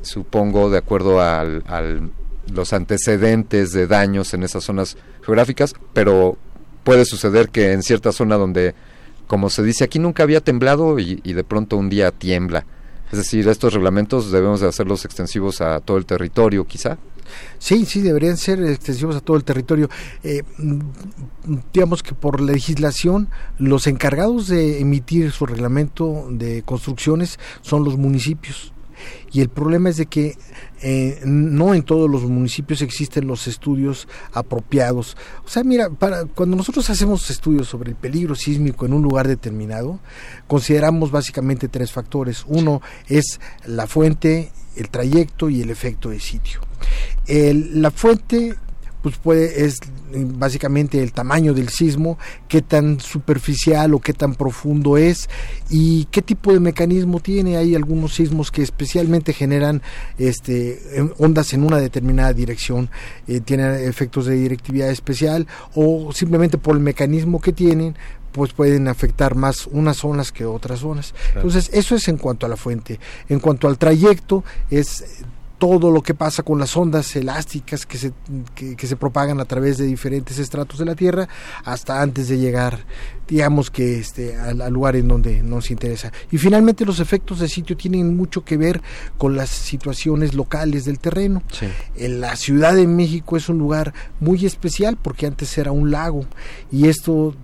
supongo, 0.03 0.69
de 0.69 0.77
acuerdo 0.77 1.21
a 1.21 1.43
los 2.51 2.73
antecedentes 2.73 3.71
de 3.71 3.87
daños 3.87 4.33
en 4.33 4.43
esas 4.43 4.63
zonas 4.63 4.97
geográficas, 5.23 5.73
pero 5.93 6.37
puede 6.83 7.05
suceder 7.05 7.49
que 7.49 7.71
en 7.71 7.83
cierta 7.83 8.11
zona 8.11 8.37
donde, 8.37 8.75
como 9.27 9.49
se 9.49 9.63
dice, 9.63 9.83
aquí 9.83 9.99
nunca 9.99 10.23
había 10.23 10.41
temblado 10.41 10.99
y, 10.99 11.15
de 11.15 11.43
pronto 11.43 11.77
un 11.77 11.89
día 11.89 12.11
tiembla. 12.11 12.65
Es 13.11 13.19
decir, 13.19 13.47
estos 13.47 13.73
reglamentos 13.73 14.31
debemos 14.31 14.59
de 14.59 14.67
hacerlos 14.67 15.05
extensivos 15.05 15.61
a 15.61 15.79
todo 15.79 15.97
el 15.97 16.05
territorio, 16.05 16.65
quizá. 16.65 16.97
Sí, 17.57 17.85
sí, 17.85 18.01
deberían 18.01 18.37
ser 18.37 18.61
extensivos 18.63 19.15
a 19.15 19.21
todo 19.21 19.37
el 19.37 19.43
territorio. 19.43 19.89
Eh, 20.23 20.41
digamos 21.71 22.03
que 22.03 22.15
por 22.15 22.41
legislación, 22.41 23.29
los 23.59 23.87
encargados 23.87 24.47
de 24.47 24.81
emitir 24.81 25.31
su 25.31 25.45
reglamento 25.45 26.27
de 26.31 26.63
construcciones 26.63 27.39
son 27.61 27.83
los 27.83 27.97
municipios 27.97 28.72
y 29.31 29.41
el 29.41 29.49
problema 29.49 29.89
es 29.89 29.97
de 29.97 30.05
que 30.05 30.37
eh, 30.81 31.21
no 31.25 31.73
en 31.73 31.83
todos 31.83 32.09
los 32.09 32.23
municipios 32.23 32.81
existen 32.81 33.27
los 33.27 33.47
estudios 33.47 34.07
apropiados. 34.33 35.17
O 35.45 35.49
sea, 35.49 35.63
mira, 35.63 35.89
para, 35.89 36.25
cuando 36.25 36.55
nosotros 36.55 36.89
hacemos 36.89 37.29
estudios 37.29 37.67
sobre 37.67 37.91
el 37.91 37.95
peligro 37.95 38.35
sísmico 38.35 38.85
en 38.85 38.93
un 38.93 39.01
lugar 39.01 39.27
determinado, 39.27 39.99
consideramos 40.47 41.11
básicamente 41.11 41.67
tres 41.67 41.91
factores. 41.91 42.43
Uno 42.47 42.81
es 43.07 43.39
la 43.65 43.87
fuente 43.87 44.51
el 44.75 44.89
trayecto 44.89 45.49
y 45.49 45.61
el 45.61 45.69
efecto 45.69 46.09
de 46.09 46.19
sitio. 46.19 46.59
la 47.27 47.91
fuente 47.91 48.55
pues 49.03 49.17
puede 49.17 49.65
es 49.65 49.79
básicamente 50.13 51.03
el 51.03 51.11
tamaño 51.11 51.53
del 51.53 51.67
sismo, 51.67 52.17
qué 52.47 52.61
tan 52.61 53.01
superficial 53.01 53.93
o 53.93 53.99
qué 53.99 54.13
tan 54.13 54.33
profundo 54.35 54.97
es 54.97 55.29
y 55.69 56.05
qué 56.05 56.21
tipo 56.21 56.53
de 56.53 56.61
mecanismo 56.61 57.19
tiene. 57.19 57.57
Hay 57.57 57.75
algunos 57.75 58.15
sismos 58.15 58.49
que 58.49 58.61
especialmente 58.61 59.33
generan 59.33 59.81
este, 60.17 60.79
ondas 61.17 61.53
en 61.53 61.63
una 61.63 61.79
determinada 61.79 62.31
dirección, 62.31 62.89
eh, 63.27 63.41
tienen 63.41 63.73
efectos 63.87 64.25
de 64.25 64.35
directividad 64.35 64.89
especial 64.89 65.47
o 65.75 66.13
simplemente 66.13 66.57
por 66.57 66.75
el 66.75 66.81
mecanismo 66.81 67.41
que 67.41 67.51
tienen 67.51 67.95
pues 68.31 68.51
pueden 68.51 68.87
afectar 68.87 69.35
más 69.35 69.67
unas 69.67 69.97
zonas 69.97 70.31
que 70.31 70.43
otras 70.43 70.79
zonas. 70.79 71.13
Entonces, 71.35 71.69
eso 71.71 71.95
es 71.95 72.07
en 72.07 72.17
cuanto 72.17 72.47
a 72.47 72.49
la 72.49 72.57
fuente. 72.57 72.99
En 73.29 73.39
cuanto 73.39 73.67
al 73.67 73.77
trayecto, 73.77 74.43
es 74.71 75.23
todo 75.63 75.91
lo 75.91 76.01
que 76.01 76.13
pasa 76.13 76.43
con 76.43 76.59
las 76.59 76.75
ondas 76.75 77.15
elásticas 77.15 77.85
que 77.85 77.97
se, 77.97 78.11
que, 78.53 78.85
se 78.85 78.97
propagan 78.97 79.39
a 79.39 79.45
través 79.45 79.77
de 79.77 79.85
diferentes 79.85 80.37
estratos 80.37 80.77
de 80.77 80.83
la 80.83 80.93
Tierra 80.93 81.29
hasta 81.63 82.01
antes 82.01 82.27
de 82.27 82.37
llegar, 82.37 82.85
digamos 83.27 83.71
que 83.71 83.99
este, 83.99 84.35
al, 84.35 84.71
lugar 84.71 84.95
en 84.95 85.07
donde 85.07 85.43
nos 85.43 85.71
interesa. 85.71 86.11
Y 86.31 86.37
finalmente 86.37 86.85
los 86.85 86.99
efectos 86.99 87.39
de 87.39 87.47
sitio 87.47 87.77
tienen 87.77 88.15
mucho 88.15 88.43
que 88.43 88.57
ver 88.57 88.81
con 89.17 89.35
las 89.35 89.49
situaciones 89.49 90.33
locales 90.33 90.85
del 90.85 90.99
terreno. 90.99 91.43
En 91.95 92.21
la 92.21 92.35
Ciudad 92.35 92.75
de 92.75 92.87
México 92.87 93.37
es 93.37 93.49
un 93.49 93.57
lugar 93.57 93.93
muy 94.19 94.45
especial 94.45 94.97
porque 95.01 95.25
antes 95.25 95.57
era 95.57 95.71
un 95.71 95.91
lago 95.91 96.25
y 96.71 96.87
esto 96.87 97.35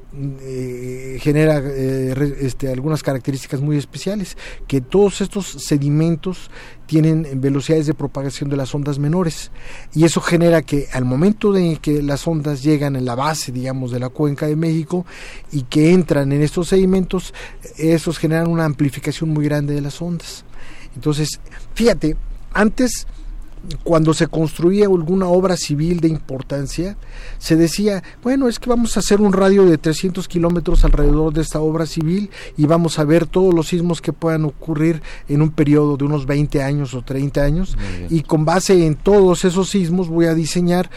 eh, 0.41 1.19
genera 1.21 1.61
eh, 1.63 2.35
este, 2.41 2.71
algunas 2.71 3.03
características 3.03 3.61
muy 3.61 3.77
especiales, 3.77 4.37
que 4.67 4.81
todos 4.81 5.21
estos 5.21 5.45
sedimentos 5.45 6.49
tienen 6.87 7.39
velocidades 7.39 7.85
de 7.85 7.93
propagación 7.93 8.49
de 8.49 8.57
las 8.57 8.73
ondas 8.73 8.97
menores 8.97 9.51
y 9.93 10.05
eso 10.05 10.19
genera 10.19 10.63
que 10.63 10.87
al 10.93 11.05
momento 11.05 11.51
de 11.51 11.77
que 11.79 12.01
las 12.01 12.27
ondas 12.27 12.63
llegan 12.63 12.95
en 12.95 13.05
la 13.05 13.13
base, 13.13 13.51
digamos, 13.51 13.91
de 13.91 13.99
la 13.99 14.09
cuenca 14.09 14.47
de 14.47 14.55
México 14.55 15.05
y 15.51 15.61
que 15.69 15.93
entran 15.93 16.31
en 16.31 16.41
estos 16.41 16.69
sedimentos, 16.69 17.33
esos 17.77 18.17
generan 18.17 18.47
una 18.47 18.65
amplificación 18.65 19.29
muy 19.29 19.45
grande 19.45 19.73
de 19.75 19.81
las 19.81 20.01
ondas. 20.01 20.43
Entonces, 20.95 21.39
fíjate, 21.75 22.15
antes 22.53 23.05
cuando 23.83 24.13
se 24.13 24.27
construía 24.27 24.85
alguna 24.85 25.27
obra 25.27 25.57
civil 25.57 25.99
de 25.99 26.07
importancia, 26.07 26.95
se 27.39 27.55
decía, 27.55 28.03
bueno, 28.23 28.47
es 28.47 28.57
que 28.57 28.69
vamos 28.69 28.95
a 28.95 29.01
hacer 29.01 29.19
un 29.19 29.33
radio 29.33 29.65
de 29.65 29.77
300 29.77 30.27
kilómetros 30.27 30.85
alrededor 30.85 31.33
de 31.33 31.41
esta 31.41 31.59
obra 31.59 31.85
civil 31.85 32.29
y 32.57 32.65
vamos 32.65 32.99
a 32.99 33.03
ver 33.03 33.27
todos 33.27 33.53
los 33.53 33.67
sismos 33.67 34.01
que 34.01 34.13
puedan 34.13 34.45
ocurrir 34.45 35.01
en 35.27 35.41
un 35.41 35.51
periodo 35.51 35.97
de 35.97 36.05
unos 36.05 36.25
20 36.25 36.63
años 36.63 36.93
o 36.93 37.01
30 37.01 37.41
años 37.41 37.77
y 38.09 38.21
con 38.21 38.45
base 38.45 38.85
en 38.85 38.95
todos 38.95 39.43
esos 39.43 39.69
sismos 39.69 40.07
voy 40.07 40.27
a 40.27 40.33
diseñar 40.33 40.89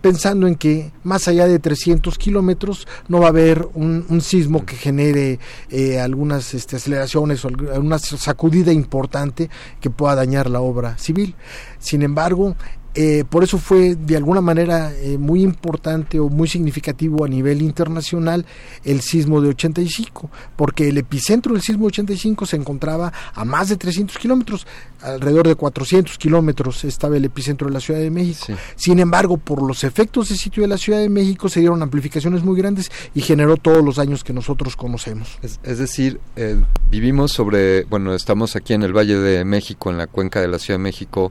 pensando 0.00 0.46
en 0.46 0.54
que 0.56 0.92
más 1.04 1.28
allá 1.28 1.46
de 1.46 1.58
300 1.58 2.18
kilómetros 2.18 2.86
no 3.08 3.20
va 3.20 3.26
a 3.26 3.30
haber 3.30 3.68
un, 3.74 4.04
sismo 4.20 4.64
que 4.64 4.76
genere 4.76 5.38
eh, 5.70 6.00
algunas 6.00 6.54
este, 6.54 6.76
aceleraciones 6.76 7.44
o 7.44 7.48
alguna 7.48 7.98
sacudida 7.98 8.72
importante 8.72 9.50
que 9.80 9.90
pueda 9.90 10.14
dañar 10.14 10.50
la 10.50 10.60
obra 10.60 10.98
civil. 10.98 11.34
Sin 11.78 12.02
embargo, 12.02 12.56
eh, 12.96 13.24
por 13.28 13.44
eso 13.44 13.58
fue 13.58 13.94
de 13.94 14.16
alguna 14.16 14.40
manera 14.40 14.90
eh, 14.94 15.18
muy 15.18 15.42
importante 15.42 16.18
o 16.18 16.30
muy 16.30 16.48
significativo 16.48 17.24
a 17.24 17.28
nivel 17.28 17.60
internacional 17.60 18.46
el 18.84 19.02
sismo 19.02 19.42
de 19.42 19.50
85, 19.50 20.30
porque 20.56 20.88
el 20.88 20.96
epicentro 20.96 21.52
del 21.52 21.60
sismo 21.60 21.82
de 21.82 21.88
85 21.88 22.46
se 22.46 22.56
encontraba 22.56 23.12
a 23.34 23.44
más 23.44 23.68
de 23.68 23.76
300 23.76 24.16
kilómetros, 24.16 24.66
alrededor 25.02 25.46
de 25.46 25.54
400 25.54 26.16
kilómetros 26.16 26.84
estaba 26.84 27.18
el 27.18 27.26
epicentro 27.26 27.68
de 27.68 27.74
la 27.74 27.80
Ciudad 27.80 28.00
de 28.00 28.10
México. 28.10 28.46
Sin 28.76 28.98
embargo, 28.98 29.36
por 29.36 29.62
los 29.62 29.84
efectos 29.84 30.30
de 30.30 30.36
sitio 30.36 30.62
de 30.62 30.68
la 30.68 30.78
Ciudad 30.78 31.00
de 31.00 31.10
México 31.10 31.50
se 31.50 31.60
dieron 31.60 31.82
amplificaciones 31.82 32.42
muy 32.44 32.56
grandes 32.56 32.90
y 33.14 33.20
generó 33.20 33.58
todos 33.58 33.84
los 33.84 33.96
daños 33.96 34.24
que 34.24 34.32
nosotros 34.32 34.74
conocemos. 34.74 35.38
Es, 35.42 35.78
decir, 35.78 36.18
eh, 36.36 36.58
vivimos 36.90 37.32
sobre, 37.32 37.84
bueno, 37.84 38.14
estamos 38.14 38.56
aquí 38.56 38.72
en 38.72 38.82
el 38.82 38.96
Valle 38.96 39.18
de 39.18 39.44
México, 39.44 39.90
en 39.90 39.98
la 39.98 40.06
cuenca 40.06 40.40
de 40.40 40.48
la 40.48 40.58
Ciudad 40.58 40.78
de 40.78 40.84
México, 40.84 41.30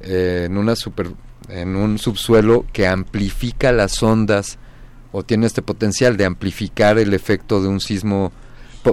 eh, 0.00 0.44
en 0.46 0.56
una 0.56 0.76
super, 0.76 1.10
en 1.48 1.76
un 1.76 1.98
subsuelo 1.98 2.66
que 2.72 2.86
amplifica 2.86 3.72
las 3.72 4.02
ondas 4.02 4.58
o 5.12 5.22
tiene 5.24 5.46
este 5.46 5.62
potencial 5.62 6.16
de 6.16 6.24
amplificar 6.24 6.98
el 6.98 7.14
efecto 7.14 7.62
de 7.62 7.68
un 7.68 7.80
sismo 7.80 8.32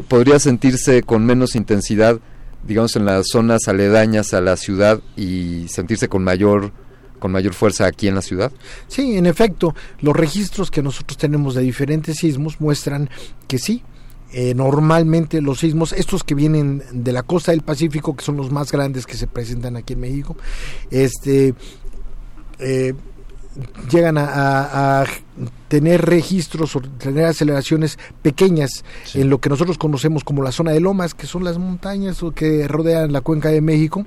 podría 0.10 0.40
sentirse 0.40 1.04
con 1.04 1.26
menos 1.26 1.56
intensidad 1.56 2.20
digamos 2.68 2.96
en 2.96 3.06
las 3.06 3.28
zonas 3.32 3.68
aledañas 3.68 4.34
a 4.34 4.42
la 4.42 4.58
ciudad 4.58 5.00
y 5.16 5.68
sentirse 5.70 6.10
con 6.10 6.24
mayor 6.24 6.72
con 7.20 7.32
mayor 7.32 7.54
fuerza 7.54 7.86
aquí 7.86 8.08
en 8.08 8.16
la 8.16 8.22
ciudad? 8.22 8.52
Sí, 8.88 9.18
en 9.18 9.26
efecto, 9.26 9.76
los 10.02 10.16
registros 10.16 10.72
que 10.72 10.84
nosotros 10.84 11.18
tenemos 11.18 11.56
de 11.56 11.62
diferentes 11.62 12.18
sismos 12.18 12.62
muestran 12.62 13.10
que 13.48 13.58
sí, 13.58 13.84
eh, 14.34 14.54
normalmente 14.54 15.42
los 15.42 15.60
sismos, 15.60 15.94
estos 15.94 16.24
que 16.24 16.36
vienen 16.36 16.84
de 16.92 17.14
la 17.14 17.24
costa 17.24 17.52
del 17.52 17.62
Pacífico, 17.62 18.16
que 18.16 18.26
son 18.26 18.38
los 18.38 18.52
más 18.52 18.72
grandes 18.72 19.06
que 19.06 19.16
se 19.16 19.28
presentan 19.28 19.78
aquí 19.78 19.94
en 19.94 20.02
México, 20.02 20.36
este, 20.92 21.54
eh, 22.60 22.94
llegan 23.90 24.18
a, 24.18 25.06
tener 25.68 26.06
registros 26.06 26.76
o 26.76 26.82
tener 26.82 27.26
aceleraciones 27.26 28.00
pequeñas 28.22 28.86
en 29.14 29.30
lo 29.30 29.40
que 29.40 29.50
nosotros 29.50 29.78
conocemos 29.78 30.24
como 30.24 30.42
la 30.42 30.52
zona 30.52 30.72
de 30.72 30.80
lomas, 30.80 31.14
que 31.14 31.28
son 31.28 31.44
las 31.44 31.58
montañas 31.58 32.22
que 32.36 32.68
rodean 32.68 33.12
la 33.12 33.22
cuenca 33.22 33.50
de 33.50 33.60
México, 33.60 34.06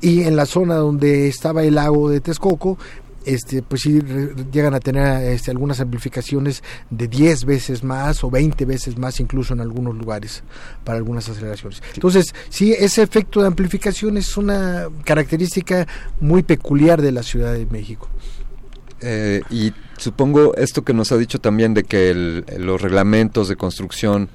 y 0.00 0.22
en 0.22 0.36
la 0.36 0.46
zona 0.46 0.74
donde 0.74 1.28
estaba 1.28 1.62
el 1.62 1.76
lago 1.76 2.10
de 2.10 2.20
Texcoco, 2.20 2.78
este, 3.24 3.62
pues 3.62 3.82
sí 3.82 4.00
llegan 4.52 4.74
a 4.74 4.80
tener 4.80 5.24
este, 5.32 5.50
algunas 5.50 5.80
amplificaciones 5.80 6.62
de 6.88 7.08
10 7.08 7.44
veces 7.44 7.84
más 7.84 8.24
o 8.24 8.30
20 8.30 8.64
veces 8.64 8.96
más 8.98 9.20
incluso 9.20 9.54
en 9.54 9.60
algunos 9.60 9.96
lugares 9.96 10.42
para 10.84 10.98
algunas 10.98 11.28
aceleraciones. 11.28 11.82
Entonces, 11.94 12.34
sí, 12.48 12.72
ese 12.72 13.02
efecto 13.02 13.40
de 13.40 13.46
amplificación 13.46 14.16
es 14.16 14.36
una 14.36 14.88
característica 15.04 15.86
muy 16.20 16.42
peculiar 16.42 17.02
de 17.02 17.12
la 17.12 17.22
Ciudad 17.22 17.52
de 17.52 17.66
México. 17.66 18.08
Eh, 19.02 19.42
y 19.50 19.72
supongo 19.96 20.54
esto 20.56 20.84
que 20.84 20.92
nos 20.92 21.10
ha 21.12 21.16
dicho 21.16 21.40
también 21.40 21.72
de 21.74 21.84
que 21.84 22.44
los 22.58 22.80
reglamentos 22.80 23.48
de 23.48 23.56
construcción 23.56 24.28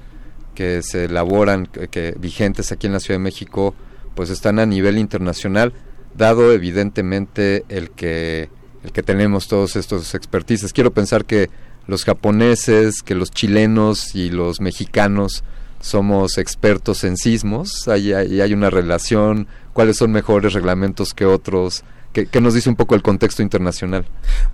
que 0.54 0.82
se 0.82 1.04
elaboran, 1.04 1.66
que 1.66 2.14
vigentes 2.18 2.72
aquí 2.72 2.86
en 2.86 2.94
la 2.94 3.00
Ciudad 3.00 3.20
de 3.20 3.24
México, 3.24 3.74
pues 4.14 4.30
están 4.30 4.58
a 4.58 4.66
nivel 4.66 4.98
internacional, 4.98 5.72
dado 6.16 6.52
evidentemente 6.52 7.64
el 7.68 7.90
que 7.90 8.48
el 8.86 8.92
que 8.92 9.02
tenemos 9.02 9.48
todos 9.48 9.74
estos 9.74 10.14
expertices. 10.14 10.72
Quiero 10.72 10.92
pensar 10.92 11.24
que 11.24 11.50
los 11.88 12.04
japoneses, 12.04 13.02
que 13.02 13.16
los 13.16 13.32
chilenos 13.32 14.14
y 14.14 14.30
los 14.30 14.60
mexicanos 14.60 15.42
somos 15.80 16.38
expertos 16.38 17.02
en 17.04 17.16
sismos, 17.16 17.88
hay, 17.88 18.12
hay, 18.12 18.52
una 18.52 18.70
relación, 18.70 19.48
cuáles 19.72 19.96
son 19.96 20.12
mejores 20.12 20.52
reglamentos 20.52 21.12
que 21.12 21.26
otros, 21.26 21.84
¿Qué, 22.12 22.40
nos 22.40 22.54
dice 22.54 22.70
un 22.70 22.76
poco 22.76 22.94
el 22.94 23.02
contexto 23.02 23.42
internacional? 23.42 24.06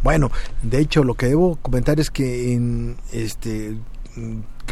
Bueno, 0.02 0.32
de 0.62 0.80
hecho, 0.80 1.04
lo 1.04 1.14
que 1.14 1.26
debo 1.26 1.56
comentar 1.62 2.00
es 2.00 2.10
que 2.10 2.54
en 2.54 2.96
este 3.12 3.76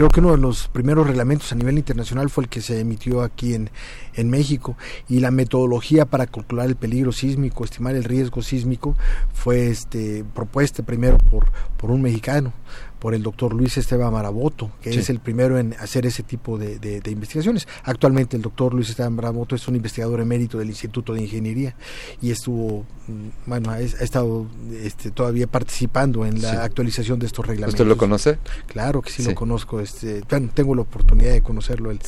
creo 0.01 0.09
que 0.09 0.21
uno 0.21 0.31
de 0.31 0.39
los 0.39 0.69
primeros 0.69 1.07
reglamentos 1.07 1.53
a 1.53 1.57
nivel 1.57 1.77
internacional 1.77 2.31
fue 2.31 2.45
el 2.45 2.49
que 2.49 2.63
se 2.63 2.81
emitió 2.81 3.21
aquí 3.21 3.53
en, 3.53 3.69
en 4.15 4.31
México 4.31 4.75
y 5.11 5.21
la 5.21 5.31
metodología 5.31 6.07
para 6.07 6.27
calcular 6.27 6.69
el 6.69 6.77
peligro 6.77 7.13
sísmico, 7.13 7.65
estimar 7.65 7.95
el 7.95 8.05
riesgo 8.05 8.41
sísmico, 8.41 8.97
fue 9.35 9.69
este, 9.69 10.25
propuesta 10.35 10.83
primero 10.83 11.19
por, 11.19 11.53
por 11.77 11.91
un 11.91 12.01
mexicano, 12.01 12.55
por 13.01 13.15
el 13.15 13.23
doctor 13.23 13.55
Luis 13.55 13.79
Esteban 13.79 14.13
Maraboto, 14.13 14.71
que 14.83 14.91
es 14.91 15.09
el 15.09 15.21
primero 15.21 15.59
en 15.59 15.75
hacer 15.81 16.05
ese 16.05 16.23
tipo 16.23 16.59
de, 16.59 16.79
de, 16.79 17.11
investigaciones. 17.11 17.67
Actualmente 17.83 18.37
el 18.37 18.43
doctor 18.43 18.75
Luis 18.75 18.91
Esteban 18.91 19.15
Maraboto 19.15 19.57
es 19.57 19.67
un 19.67 19.75
investigador 19.75 20.21
emérito 20.21 20.59
del 20.59 20.69
Instituto 20.69 21.15
de 21.15 21.23
Ingeniería 21.23 21.75
y 22.21 22.31
estuvo, 22.31 22.85
mm, 23.09 23.29
bueno, 23.47 23.71
ha, 23.71 23.81
estado 23.81 24.47
este, 24.83 25.11
todavía 25.11 25.47
participando 25.47 26.27
en 26.27 26.43
la 26.43 26.63
actualización 26.63 27.19
de 27.19 27.27
estos 27.27 27.47
reglamentos. 27.47 27.81
¿Usted 27.81 27.89
lo 27.89 27.97
conoce? 27.97 28.39
Claro 28.67 29.01
que 29.01 29.11
sí, 29.11 29.23
lo 29.23 29.35
conozco. 29.35 29.81
Este, 29.81 30.21
tengo 30.55 30.75
la 30.75 30.83
oportunidad 30.83 31.33
de 31.33 31.41
conocerlo, 31.41 31.91
el, 31.91 32.01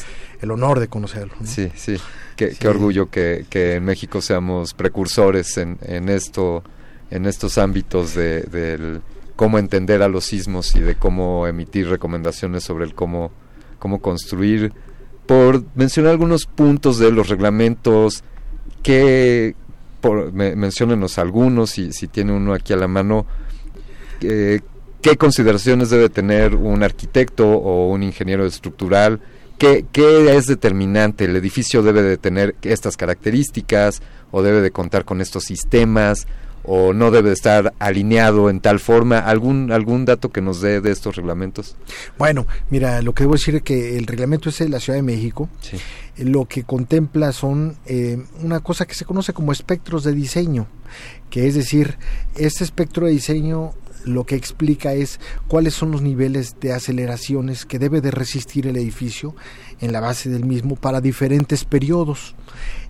el 0.42 0.50
honor 0.50 0.78
de 0.78 0.88
conocerlo. 0.88 1.35
Sí, 1.44 1.70
sí. 1.74 1.96
Qué, 2.37 2.68
orgullo 2.68 3.09
que, 3.09 3.46
que, 3.48 3.76
en 3.76 3.85
México 3.85 4.20
seamos 4.20 4.74
precursores 4.74 5.57
en, 5.57 5.78
en 5.83 6.11
esto, 6.11 6.62
en 7.11 7.24
estos 7.24 7.57
ámbitos 7.57 8.14
de, 8.14 8.42
del 8.42 9.00
cómo 9.42 9.59
entender 9.59 10.02
a 10.02 10.09
los 10.09 10.26
sismos 10.26 10.72
y 10.76 10.78
de 10.78 10.94
cómo 10.94 11.48
emitir 11.48 11.88
recomendaciones 11.88 12.62
sobre 12.62 12.85
el 12.85 12.94
cómo, 12.94 13.33
cómo 13.81 14.00
construir. 14.00 14.72
Por 15.26 15.64
mencionar 15.74 16.12
algunos 16.12 16.46
puntos 16.46 17.00
de 17.00 17.11
los 17.11 17.28
reglamentos, 17.28 18.22
que 18.85 19.57
por, 20.00 20.33
menciónenos 20.33 21.18
algunos, 21.18 21.70
si, 21.70 21.92
si 21.92 22.07
tiene 22.07 22.31
uno 22.31 22.55
aquí 22.55 22.72
a 22.72 22.76
la 22.76 22.87
mano, 22.87 23.26
eh, 24.20 24.61
qué 25.00 25.16
consideraciones 25.16 25.90
debe 25.90 26.09
tener 26.09 26.55
un 26.55 26.85
arquitecto 26.85 27.48
o 27.48 27.90
un 27.90 28.05
ingeniero 28.05 28.46
estructural 28.46 29.20
¿qué, 29.59 29.85
¿qué 29.90 30.37
es 30.37 30.46
determinante? 30.46 31.24
¿El 31.24 31.35
edificio 31.35 31.83
debe 31.83 32.02
de 32.02 32.16
tener 32.16 32.55
estas 32.62 32.96
características 32.96 34.02
o 34.31 34.40
debe 34.40 34.61
de 34.61 34.70
contar 34.70 35.05
con 35.05 35.20
estos 35.20 35.42
sistemas? 35.42 36.28
O 36.64 36.92
no 36.92 37.11
debe 37.11 37.33
estar 37.33 37.75
alineado 37.79 38.51
en 38.51 38.61
tal 38.61 38.81
forma? 38.81 39.18
¿Algún, 39.18 39.72
algún 39.72 40.05
dato 40.05 40.31
que 40.31 40.40
nos 40.40 40.61
dé 40.61 40.81
de 40.81 40.90
estos 40.90 41.16
reglamentos? 41.16 41.77
Bueno, 42.18 42.46
mira, 42.70 43.03
lo 43.03 43.14
que 43.14 43.25
debo 43.25 43.35
decir 43.35 43.57
es 43.57 43.62
que 43.62 43.96
el 43.96 44.07
reglamento 44.07 44.48
es 44.48 44.59
de 44.59 44.68
la 44.68 44.81
Ciudad 44.81 44.98
de 44.98 45.03
México. 45.03 45.48
Sí. 45.61 45.77
Eh, 46.16 46.25
Lo 46.25 46.46
que 46.46 46.64
contempla 46.64 47.33
son 47.33 47.77
eh, 47.87 48.22
una 48.40 48.61
cosa 48.61 48.87
que 48.87 48.94
se 48.94 49.05
conoce 49.05 49.33
como 49.33 49.53
espectros 49.53 50.05
de 50.05 50.12
diseño, 50.12 50.66
que 51.31 51.46
es 51.46 51.55
decir, 51.55 51.96
este 52.37 52.64
espectro 52.64 53.07
de 53.07 53.12
diseño 53.12 53.75
lo 54.05 54.25
que 54.25 54.35
explica 54.35 54.94
es 54.94 55.20
cuáles 55.46 55.75
son 55.75 55.92
los 55.92 56.03
niveles 56.03 56.57
de 56.61 56.72
aceleraciones 56.72 57.64
que 57.64 57.79
debe 57.79 58.01
de 58.01 58.11
resistir 58.11 58.66
el 58.66 58.77
edificio 58.77 59.35
en 59.81 59.92
la 59.92 60.01
base 60.01 60.29
del 60.29 60.44
mismo 60.44 60.77
para 60.77 61.01
diferentes 61.01 61.64
periodos. 61.64 62.35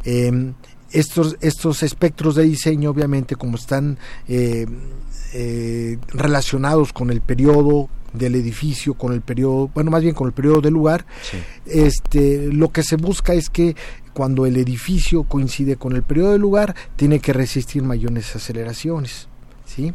Eh, 0.04 0.52
estos, 0.92 1.36
estos 1.40 1.82
espectros 1.82 2.34
de 2.34 2.44
diseño, 2.44 2.90
obviamente, 2.90 3.36
como 3.36 3.56
están 3.56 3.98
eh, 4.28 4.66
eh, 5.34 5.98
relacionados 6.08 6.92
con 6.92 7.10
el 7.10 7.20
periodo 7.20 7.88
del 8.12 8.34
edificio, 8.34 8.94
con 8.94 9.12
el 9.12 9.22
periodo, 9.22 9.70
bueno, 9.74 9.90
más 9.90 10.02
bien 10.02 10.14
con 10.14 10.26
el 10.26 10.32
periodo 10.32 10.60
del 10.60 10.74
lugar, 10.74 11.06
este, 11.66 12.52
lo 12.52 12.70
que 12.70 12.82
se 12.82 12.96
busca 12.96 13.32
es 13.32 13.48
que 13.48 13.74
cuando 14.12 14.46
el 14.46 14.56
edificio 14.56 15.22
coincide 15.24 15.76
con 15.76 15.94
el 15.94 16.02
periodo 16.02 16.32
del 16.32 16.40
lugar, 16.40 16.74
tiene 16.96 17.20
que 17.20 17.32
resistir 17.32 17.82
mayores 17.82 18.34
aceleraciones. 18.36 19.28
¿Sí? 19.64 19.94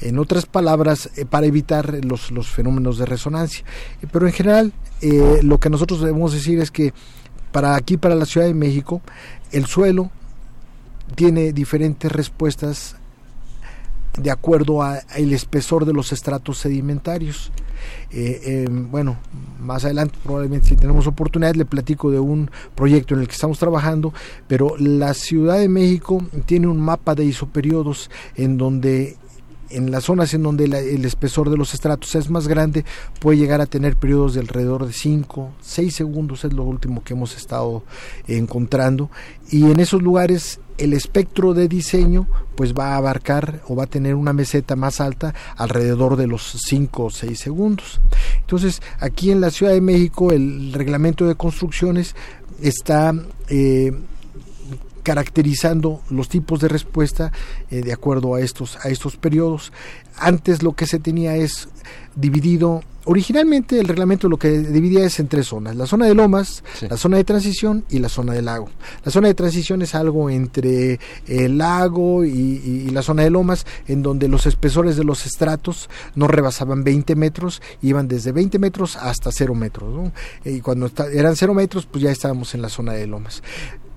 En 0.00 0.18
otras 0.18 0.46
palabras, 0.46 1.08
eh, 1.16 1.24
para 1.24 1.46
evitar 1.46 2.04
los, 2.04 2.32
los, 2.32 2.48
fenómenos 2.48 2.98
de 2.98 3.06
resonancia. 3.06 3.64
Eh, 4.02 4.08
pero 4.10 4.26
en 4.26 4.32
general, 4.32 4.72
eh, 5.00 5.38
lo 5.44 5.60
que 5.60 5.70
nosotros 5.70 6.00
debemos 6.00 6.32
decir 6.32 6.58
es 6.58 6.72
que 6.72 6.92
para 7.52 7.76
aquí, 7.76 7.96
para 7.96 8.16
la 8.16 8.26
Ciudad 8.26 8.48
de 8.48 8.54
México, 8.54 9.00
el 9.52 9.66
suelo 9.66 10.10
tiene 11.14 11.52
diferentes 11.52 12.10
respuestas 12.10 12.96
de 14.18 14.30
acuerdo 14.30 14.82
al 14.82 15.32
espesor 15.32 15.86
de 15.86 15.92
los 15.92 16.12
estratos 16.12 16.58
sedimentarios. 16.58 17.50
Eh, 18.10 18.40
eh, 18.44 18.66
bueno, 18.70 19.16
más 19.58 19.84
adelante 19.84 20.16
probablemente 20.22 20.68
si 20.68 20.76
tenemos 20.76 21.06
oportunidad 21.06 21.54
le 21.54 21.64
platico 21.64 22.10
de 22.10 22.20
un 22.20 22.50
proyecto 22.74 23.14
en 23.14 23.22
el 23.22 23.26
que 23.26 23.32
estamos 23.32 23.58
trabajando, 23.58 24.12
pero 24.46 24.76
la 24.78 25.14
Ciudad 25.14 25.58
de 25.58 25.68
México 25.68 26.22
tiene 26.46 26.68
un 26.68 26.80
mapa 26.80 27.14
de 27.14 27.24
isoperiodos 27.24 28.10
en 28.36 28.58
donde 28.58 29.16
en 29.72 29.90
las 29.90 30.04
zonas 30.04 30.34
en 30.34 30.42
donde 30.42 30.64
el 30.64 31.04
espesor 31.04 31.50
de 31.50 31.56
los 31.56 31.74
estratos 31.74 32.14
es 32.14 32.30
más 32.30 32.48
grande, 32.48 32.84
puede 33.20 33.38
llegar 33.38 33.60
a 33.60 33.66
tener 33.66 33.96
periodos 33.96 34.34
de 34.34 34.40
alrededor 34.40 34.86
de 34.86 34.92
5, 34.92 35.52
6 35.60 35.94
segundos, 35.94 36.44
es 36.44 36.52
lo 36.52 36.64
último 36.64 37.02
que 37.02 37.14
hemos 37.14 37.36
estado 37.36 37.82
encontrando. 38.26 39.10
Y 39.50 39.70
en 39.70 39.80
esos 39.80 40.02
lugares 40.02 40.60
el 40.78 40.94
espectro 40.94 41.54
de 41.54 41.68
diseño 41.68 42.26
pues 42.56 42.74
va 42.74 42.94
a 42.94 42.96
abarcar 42.96 43.62
o 43.68 43.76
va 43.76 43.84
a 43.84 43.88
tener 43.88 44.14
una 44.14 44.32
meseta 44.32 44.76
más 44.76 45.00
alta 45.00 45.34
alrededor 45.56 46.16
de 46.16 46.26
los 46.26 46.56
5 46.66 47.04
o 47.04 47.10
6 47.10 47.38
segundos. 47.38 48.00
Entonces, 48.40 48.82
aquí 48.98 49.30
en 49.30 49.40
la 49.40 49.50
Ciudad 49.50 49.72
de 49.72 49.80
México 49.80 50.32
el 50.32 50.72
reglamento 50.72 51.26
de 51.26 51.34
construcciones 51.34 52.14
está... 52.60 53.14
Eh, 53.48 53.92
caracterizando 55.02 56.00
los 56.10 56.28
tipos 56.28 56.60
de 56.60 56.68
respuesta 56.68 57.32
eh, 57.70 57.82
de 57.82 57.92
acuerdo 57.92 58.34
a 58.34 58.40
estos 58.40 58.78
a 58.84 58.88
estos 58.88 59.16
periodos 59.16 59.72
antes 60.16 60.62
lo 60.62 60.72
que 60.74 60.86
se 60.86 60.98
tenía 60.98 61.36
es 61.36 61.68
dividido 62.14 62.82
originalmente 63.04 63.80
el 63.80 63.88
reglamento 63.88 64.28
lo 64.28 64.36
que 64.36 64.50
dividía 64.50 65.04
es 65.04 65.18
en 65.18 65.26
tres 65.26 65.46
zonas 65.46 65.74
la 65.74 65.86
zona 65.86 66.06
de 66.06 66.14
lomas 66.14 66.62
sí. 66.74 66.86
la 66.88 66.96
zona 66.96 67.16
de 67.16 67.24
transición 67.24 67.84
y 67.90 67.98
la 67.98 68.08
zona 68.08 68.32
de 68.32 68.42
lago 68.42 68.68
la 69.04 69.10
zona 69.10 69.28
de 69.28 69.34
transición 69.34 69.82
es 69.82 69.94
algo 69.94 70.30
entre 70.30 71.00
el 71.26 71.58
lago 71.58 72.24
y, 72.24 72.30
y, 72.30 72.84
y 72.86 72.90
la 72.90 73.02
zona 73.02 73.24
de 73.24 73.30
lomas 73.30 73.66
en 73.88 74.02
donde 74.02 74.28
los 74.28 74.46
espesores 74.46 74.96
de 74.96 75.04
los 75.04 75.26
estratos 75.26 75.90
no 76.14 76.28
rebasaban 76.28 76.84
20 76.84 77.16
metros 77.16 77.60
iban 77.80 78.06
desde 78.06 78.30
20 78.30 78.58
metros 78.60 78.96
hasta 78.96 79.32
0 79.32 79.54
metros 79.54 79.92
¿no? 79.92 80.12
y 80.44 80.60
cuando 80.60 80.86
está, 80.86 81.10
eran 81.10 81.34
0 81.34 81.54
metros 81.54 81.86
pues 81.86 82.04
ya 82.04 82.10
estábamos 82.10 82.54
en 82.54 82.62
la 82.62 82.68
zona 82.68 82.92
de 82.92 83.06
lomas 83.08 83.42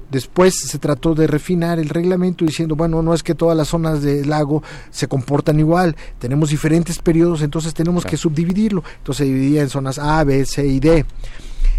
Después 0.10 0.56
se 0.56 0.78
trató 0.78 1.16
de 1.16 1.28
refinar 1.28 1.80
el 1.80 1.90
reglamento 1.90 2.46
diciendo, 2.46 2.76
bueno, 2.76 3.02
no 3.02 3.14
es 3.14 3.24
que 3.24 3.36
todas 3.36 3.58
las 3.58 3.70
zonas 3.70 4.02
del 4.02 4.30
lago 4.30 4.64
se 4.92 5.08
comportan 5.08 5.60
igual, 5.60 5.96
tenemos 6.20 6.50
diferentes 6.50 7.00
periodos, 7.00 7.42
entonces 7.42 7.74
tenemos 7.74 8.04
claro. 8.04 8.12
que 8.12 8.18
subdividirlo. 8.18 8.84
Entonces 8.98 9.28
se 9.28 9.34
dividía 9.34 9.62
en 9.62 9.70
zonas 9.70 10.00
A, 10.00 10.24
B, 10.24 10.46
C 10.46 10.66
y 10.66 10.80
D. 10.80 11.06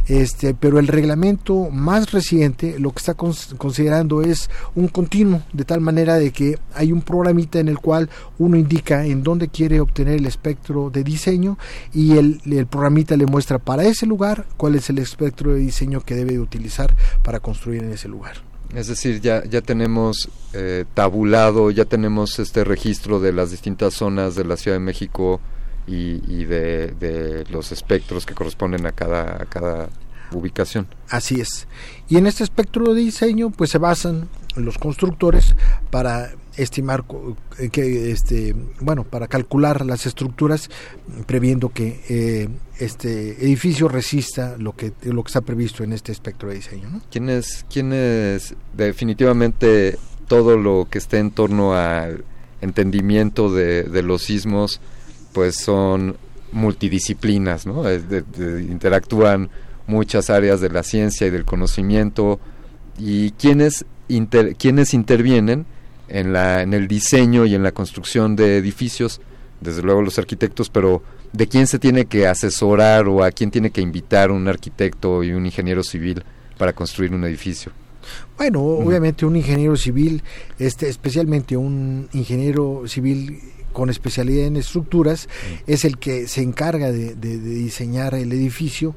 Este, 0.08 0.54
pero 0.54 0.78
el 0.78 0.86
reglamento 0.86 1.68
más 1.70 2.12
reciente 2.12 2.78
lo 2.78 2.92
que 2.92 2.98
está 2.98 3.14
considerando 3.14 4.22
es 4.22 4.48
un 4.74 4.88
continuo, 4.88 5.42
de 5.52 5.64
tal 5.64 5.80
manera 5.80 6.14
de 6.14 6.30
que 6.30 6.58
hay 6.74 6.92
un 6.92 7.02
programita 7.02 7.58
en 7.58 7.68
el 7.68 7.78
cual 7.78 8.08
uno 8.38 8.56
indica 8.56 9.04
en 9.04 9.22
dónde 9.22 9.48
quiere 9.48 9.80
obtener 9.80 10.14
el 10.14 10.26
espectro 10.26 10.90
de 10.90 11.02
diseño 11.02 11.58
y 11.92 12.16
el, 12.18 12.40
el 12.44 12.66
programita 12.66 13.16
le 13.16 13.26
muestra 13.26 13.58
para 13.58 13.84
ese 13.84 14.06
lugar 14.06 14.46
cuál 14.56 14.76
es 14.76 14.88
el 14.90 14.98
espectro 14.98 15.54
de 15.54 15.60
diseño 15.60 16.00
que 16.00 16.14
debe 16.14 16.32
de 16.32 16.40
utilizar 16.40 16.94
para 17.22 17.40
construir 17.40 17.82
en 17.82 17.92
ese 17.92 18.08
lugar. 18.08 18.36
Es 18.74 18.88
decir, 18.88 19.20
ya, 19.20 19.44
ya 19.44 19.60
tenemos 19.60 20.28
eh, 20.52 20.84
tabulado, 20.94 21.70
ya 21.70 21.84
tenemos 21.84 22.38
este 22.38 22.64
registro 22.64 23.20
de 23.20 23.32
las 23.32 23.50
distintas 23.50 23.94
zonas 23.94 24.34
de 24.34 24.44
la 24.44 24.56
Ciudad 24.56 24.76
de 24.76 24.84
México 24.84 25.40
y, 25.86 26.22
y 26.26 26.44
de, 26.44 26.88
de, 26.98 27.44
los 27.50 27.72
espectros 27.72 28.26
que 28.26 28.34
corresponden 28.34 28.86
a 28.86 28.92
cada, 28.92 29.42
a 29.42 29.46
cada 29.46 29.88
ubicación. 30.32 30.86
Así 31.08 31.40
es. 31.40 31.66
Y 32.08 32.16
en 32.16 32.26
este 32.26 32.44
espectro 32.44 32.94
de 32.94 33.00
diseño, 33.00 33.50
pues 33.50 33.70
se 33.70 33.78
basan 33.78 34.28
los 34.56 34.78
constructores 34.78 35.54
para 35.90 36.32
estimar 36.56 37.04
que 37.70 38.10
este 38.10 38.54
bueno 38.80 39.04
para 39.04 39.28
calcular 39.28 39.84
las 39.84 40.06
estructuras 40.06 40.70
previendo 41.26 41.68
que 41.68 42.00
eh, 42.08 42.48
este 42.78 43.44
edificio 43.44 43.88
resista 43.88 44.56
lo 44.58 44.74
que 44.74 44.92
lo 45.02 45.22
que 45.22 45.28
está 45.28 45.42
previsto 45.42 45.84
en 45.84 45.92
este 45.92 46.12
espectro 46.12 46.48
de 46.48 46.54
diseño 46.54 46.88
¿no? 46.88 47.02
quién 47.10 47.28
es 47.28 47.66
quién 47.70 47.92
es 47.92 48.54
definitivamente 48.74 49.98
todo 50.28 50.56
lo 50.56 50.88
que 50.90 50.96
esté 50.96 51.18
en 51.18 51.30
torno 51.30 51.74
al 51.74 52.24
entendimiento 52.62 53.52
de, 53.52 53.82
de 53.82 54.02
los 54.02 54.22
sismos 54.22 54.80
pues 55.36 55.56
son 55.56 56.16
multidisciplinas 56.50 57.66
no 57.66 57.82
de, 57.82 57.98
de, 58.00 58.62
interactúan 58.62 59.50
muchas 59.86 60.30
áreas 60.30 60.62
de 60.62 60.70
la 60.70 60.82
ciencia 60.82 61.26
y 61.26 61.30
del 61.30 61.44
conocimiento. 61.44 62.40
Y 62.98 63.32
quienes 63.32 63.84
inter, 64.08 64.56
quienes 64.56 64.94
intervienen 64.94 65.66
en 66.08 66.32
la 66.32 66.62
en 66.62 66.72
el 66.72 66.88
diseño 66.88 67.44
y 67.44 67.54
en 67.54 67.62
la 67.62 67.72
construcción 67.72 68.34
de 68.34 68.56
edificios 68.56 69.20
desde 69.60 69.82
luego 69.82 70.00
los 70.00 70.18
arquitectos 70.18 70.70
pero 70.70 71.02
de 71.34 71.46
quién 71.48 71.66
se 71.66 71.78
tiene 71.78 72.06
que 72.06 72.26
asesorar 72.26 73.06
o 73.06 73.22
a 73.22 73.30
quién 73.30 73.50
tiene 73.50 73.68
que 73.68 73.82
invitar 73.82 74.30
un 74.30 74.48
arquitecto 74.48 75.22
y 75.22 75.32
un 75.32 75.44
ingeniero 75.44 75.82
civil 75.82 76.24
para 76.56 76.72
construir 76.72 77.12
un 77.12 77.24
edificio 77.24 77.72
bueno 78.38 78.62
obviamente 78.62 79.26
un 79.26 79.36
ingeniero 79.36 79.76
civil 79.76 80.22
este 80.58 80.88
especialmente 80.88 81.58
un 81.58 82.08
ingeniero 82.14 82.84
civil 82.86 83.40
con 83.76 83.90
especialidad 83.90 84.46
en 84.46 84.56
estructuras 84.56 85.28
es 85.66 85.84
el 85.84 85.98
que 85.98 86.28
se 86.28 86.40
encarga 86.40 86.90
de, 86.90 87.14
de, 87.14 87.36
de 87.36 87.50
diseñar 87.50 88.14
el 88.14 88.32
edificio 88.32 88.94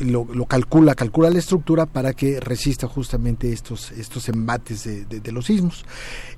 lo, 0.00 0.26
lo, 0.32 0.46
calcula, 0.46 0.94
calcula 0.94 1.30
la 1.30 1.38
estructura 1.38 1.86
para 1.86 2.12
que 2.12 2.40
resista 2.40 2.86
justamente 2.86 3.52
estos, 3.52 3.90
estos 3.92 4.28
embates 4.28 4.84
de, 4.84 5.04
de, 5.04 5.20
de 5.20 5.32
los 5.32 5.46
sismos. 5.46 5.84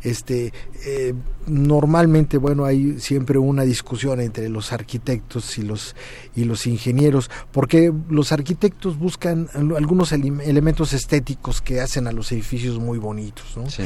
Este, 0.02 0.52
eh, 0.86 1.14
normalmente, 1.46 2.38
bueno, 2.38 2.64
hay 2.64 2.98
siempre 3.00 3.38
una 3.38 3.62
discusión 3.62 4.20
entre 4.20 4.48
los 4.48 4.72
arquitectos 4.72 5.58
y 5.58 5.62
los, 5.62 5.94
y 6.34 6.44
los 6.44 6.66
ingenieros, 6.66 7.30
porque 7.52 7.92
los 8.08 8.32
arquitectos 8.32 8.98
buscan 8.98 9.48
algunos 9.54 10.12
ele 10.12 10.30
elementos 10.44 10.92
estéticos 10.92 11.60
que 11.60 11.80
hacen 11.80 12.06
a 12.06 12.12
los 12.12 12.32
edificios 12.32 12.78
muy 12.78 12.98
bonitos, 12.98 13.56
¿no? 13.56 13.68
Sí 13.68 13.82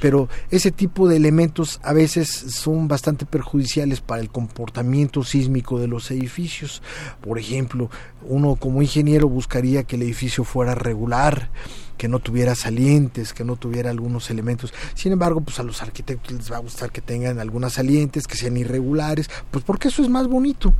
pero 0.00 0.28
ese 0.50 0.70
tipo 0.70 1.08
de 1.08 1.16
elementos 1.16 1.80
a 1.82 1.92
veces 1.92 2.28
son 2.28 2.88
bastante 2.88 3.24
perjudiciales 3.26 4.00
para 4.00 4.20
el 4.20 4.30
comportamiento 4.30 5.24
sísmico 5.24 5.78
de 5.78 5.88
los 5.88 6.10
edificios. 6.10 6.82
Por 7.20 7.38
ejemplo, 7.38 7.90
uno 8.22 8.56
como 8.56 8.82
ingeniero 8.82 9.15
buscaría 9.24 9.84
que 9.84 9.96
el 9.96 10.02
edificio 10.02 10.44
fuera 10.44 10.74
regular, 10.74 11.50
que 11.96 12.08
no 12.08 12.18
tuviera 12.18 12.54
salientes, 12.54 13.32
que 13.32 13.44
no 13.44 13.56
tuviera 13.56 13.90
algunos 13.90 14.30
elementos. 14.30 14.72
Sin 14.94 15.12
embargo, 15.12 15.40
pues 15.40 15.58
a 15.58 15.62
los 15.62 15.82
arquitectos 15.82 16.32
les 16.32 16.50
va 16.50 16.56
a 16.56 16.60
gustar 16.60 16.90
que 16.90 17.00
tengan 17.00 17.38
algunas 17.38 17.74
salientes, 17.74 18.26
que 18.26 18.36
sean 18.36 18.56
irregulares, 18.56 19.30
pues 19.50 19.64
porque 19.64 19.88
eso 19.88 20.02
es 20.02 20.08
más 20.08 20.26
bonito. 20.28 20.72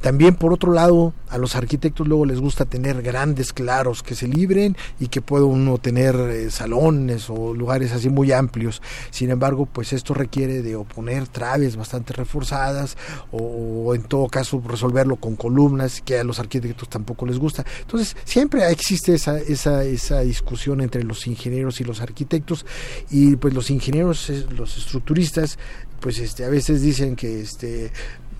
también 0.00 0.34
por 0.34 0.52
otro 0.52 0.72
lado, 0.72 1.14
a 1.28 1.38
los 1.38 1.56
arquitectos 1.56 2.06
luego 2.08 2.26
les 2.26 2.40
gusta 2.40 2.64
tener 2.64 3.02
grandes 3.02 3.52
claros 3.52 4.02
que 4.02 4.14
se 4.14 4.28
libren 4.28 4.76
y 4.98 5.08
que 5.08 5.22
pueda 5.22 5.44
uno 5.44 5.78
tener 5.78 6.16
eh, 6.16 6.50
salones 6.50 7.30
o 7.30 7.54
lugares 7.54 7.92
así 7.92 8.10
muy 8.10 8.32
amplios. 8.32 8.82
Sin 9.10 9.30
embargo, 9.30 9.66
pues 9.66 9.92
esto 9.92 10.12
requiere 10.12 10.60
de 10.62 10.76
oponer 10.76 11.28
traves 11.28 11.76
bastante 11.76 12.12
reforzadas 12.12 12.96
o, 13.30 13.94
en 13.94 14.02
todo 14.02 14.28
caso 14.28 14.62
resolverlo 14.66 15.16
con 15.16 15.36
columnas 15.36 16.02
que 16.02 16.18
a 16.18 16.24
los 16.24 16.38
arquitectos 16.38 16.88
tampoco 16.88 17.24
les 17.26 17.38
gusta. 17.38 17.64
Entonces, 17.80 18.16
siempre 18.24 18.68
existe 18.70 19.14
esa, 19.14 19.38
esa, 19.38 19.84
esa 19.84 20.20
discusión 20.20 20.41
entre 20.80 21.04
los 21.04 21.26
ingenieros 21.26 21.80
y 21.80 21.84
los 21.84 22.00
arquitectos 22.00 22.66
y 23.10 23.36
pues 23.36 23.54
los 23.54 23.70
ingenieros, 23.70 24.30
eh, 24.30 24.44
los 24.56 24.76
estructuristas, 24.76 25.58
pues 26.00 26.18
este 26.18 26.44
a 26.44 26.48
veces 26.48 26.82
dicen 26.82 27.16
que 27.16 27.40
este 27.40 27.90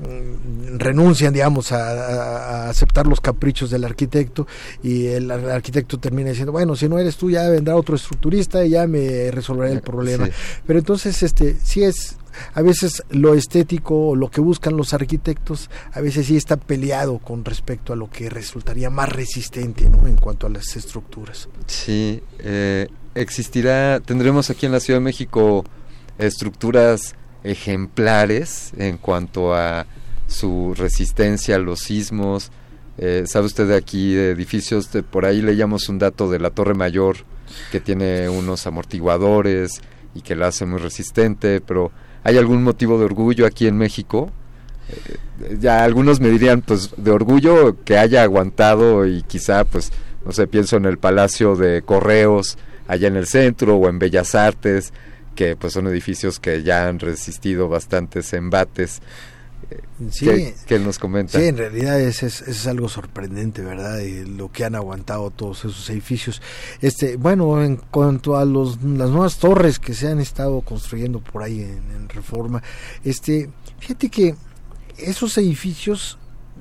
Mm, 0.03 0.79
renuncian, 0.79 1.33
digamos, 1.33 1.71
a, 1.71 2.69
aceptar 2.69 3.07
los 3.07 3.21
caprichos 3.21 3.71
del 3.71 3.85
arquitecto 3.85 4.49
y 4.83 5.07
el, 5.07 5.31
arquitecto 5.31 5.99
termina 5.99 6.31
diciendo, 6.31 6.51
bueno, 6.51 6.75
si 6.75 6.89
no 6.89 6.99
eres 6.99 7.17
tú, 7.17 7.31
ya 7.31 7.49
vendrá 7.49 7.77
otro 7.77 7.95
estructurista 7.95 8.65
y 8.65 8.71
ya 8.71 8.87
me 8.87 9.31
resolverá 9.31 9.71
el 9.71 9.81
problema. 9.81 10.29
Pero 10.67 10.79
entonces, 10.79 11.23
este, 11.23 11.57
sí 11.63 11.85
es, 11.85 12.17
a 12.55 12.63
veces 12.63 13.03
lo 13.11 13.35
estético 13.35 14.09
o 14.09 14.17
lo 14.17 14.31
que 14.31 14.41
buscan 14.41 14.77
los 14.77 14.95
arquitectos, 14.95 15.71
a 15.93 16.01
veces 16.01 16.27
sí 16.27 16.37
está 16.37 16.57
peleado 16.57 17.19
con 17.19 17.45
respecto 17.45 17.93
a 17.93 17.97
lo 17.97 18.11
que 18.11 18.29
resultaría 18.31 18.91
más 18.91 19.09
resistente, 19.09 19.89
¿no? 19.89 20.07
En 20.07 20.17
cuanto 20.17 20.47
a 20.47 20.51
las 20.51 20.77
estructuras. 20.77 21.49
Sí, 21.67 22.23
eh, 22.39 22.89
existirá, 23.15 24.01
tendremos 24.01 24.51
aquí 24.51 24.67
en 24.67 24.73
la 24.73 24.81
Ciudad 24.81 25.01
de 25.01 25.05
México 25.05 25.65
estructuras 26.19 27.15
ejemplares 27.45 28.73
en 28.77 28.99
cuanto 28.99 29.55
a 29.55 29.87
su 30.27 30.75
resistencia 30.77 31.57
a 31.57 31.59
los 31.59 31.81
sismos. 31.81 32.51
Eh, 32.99 33.25
¿Sabe 33.27 33.47
usted 33.47 33.69
de 33.69 33.77
aquí 33.77 34.15
de 34.15 34.31
edificios? 34.31 34.93
De, 34.93 35.03
por 35.03 35.25
ahí 35.25 35.43
leíamos 35.43 35.89
un 35.89 35.99
dato 35.99 36.31
de 36.31 36.39
la 36.39 36.51
Torre 36.51 36.75
Mayor 36.75 37.19
que 37.71 37.81
tiene 37.81 38.29
unos 38.29 38.67
amortiguadores 38.67 39.81
y 40.15 40.23
que 40.23 40.37
la 40.37 40.49
hace 40.49 40.67
muy 40.67 40.79
resistente, 40.79 41.61
pero 41.61 41.91
¿hay 42.25 42.39
algún 42.39 42.63
motivo 42.63 42.99
de 42.99 43.05
orgullo 43.05 43.47
aquí 43.47 43.67
en 43.67 43.77
México? 43.77 44.31
Eh, 44.89 45.57
ya 45.59 45.85
algunos 45.85 46.21
me 46.21 46.31
dirían, 46.31 46.63
pues, 46.63 46.91
de 46.97 47.11
orgullo 47.11 47.83
que 47.85 47.99
haya 47.99 48.23
aguantado 48.23 49.07
y 49.07 49.23
quizá, 49.23 49.65
pues, 49.65 49.93
no 50.25 50.33
sé, 50.33 50.47
pienso 50.47 50.77
en 50.77 50.85
el 50.85 50.99
Palacio 50.99 51.57
de 51.57 51.83
Correos 51.83 52.59
allá 52.87 53.09
en 53.09 53.17
el 53.17 53.27
centro 53.27 53.77
o 53.77 53.89
en 53.89 53.99
Bellas 53.99 54.35
Artes, 54.35 54.93
que 55.35 55.57
pues 55.57 55.73
son 55.73 55.87
edificios 55.87 56.39
que 56.39 56.63
ya 56.63 56.89
han 56.89 56.99
resistido 56.99 57.69
bastantes 57.69 58.33
embates. 58.33 59.01
Sí, 60.11 60.55
¿Qué, 60.67 60.79
nos 60.79 60.99
comenta? 60.99 61.39
Sí, 61.39 61.47
en 61.47 61.57
realidad 61.57 62.01
es, 62.01 62.23
es, 62.23 62.67
algo 62.67 62.89
sorprendente, 62.89 63.63
¿verdad? 63.63 64.01
lo 64.27 64.51
que 64.51 64.65
han 64.65 64.75
aguantado 64.75 65.31
todos 65.31 65.65
esos 65.65 65.89
edificios. 65.91 66.43
Este, 66.81 67.17
bueno, 67.17 67.63
en 67.63 67.77
cuanto 67.77 68.37
a 68.37 68.45
los, 68.45 68.83
las 68.83 69.11
nuevas 69.11 69.39
torres 69.39 69.79
que 69.79 69.95
se 69.95 70.09
han 70.09 70.21
estado 70.21 70.61
construyendo 70.63 71.21
por 71.21 71.43
ahí 71.43 71.61
en, 71.61 72.09
Reforma, 72.09 72.63
este, 73.05 73.49
fíjate 73.79 74.11
que 74.11 74.35
esos 74.99 75.39
edificios, 75.39 76.19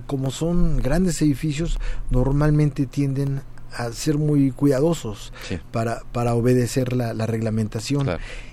como 0.07 0.31
son 0.31 0.77
grandes 0.77 1.21
edificios, 1.21 1.77
normalmente 2.09 2.85
tienden 2.85 3.41
a 3.75 3.91
ser 3.91 4.17
muy 4.17 4.51
cuidadosos 4.51 5.33
para, 5.71 6.03
para 6.11 6.35
obedecer 6.35 6.93
la, 6.93 7.13
la 7.13 7.25
reglamentación. 7.25 8.09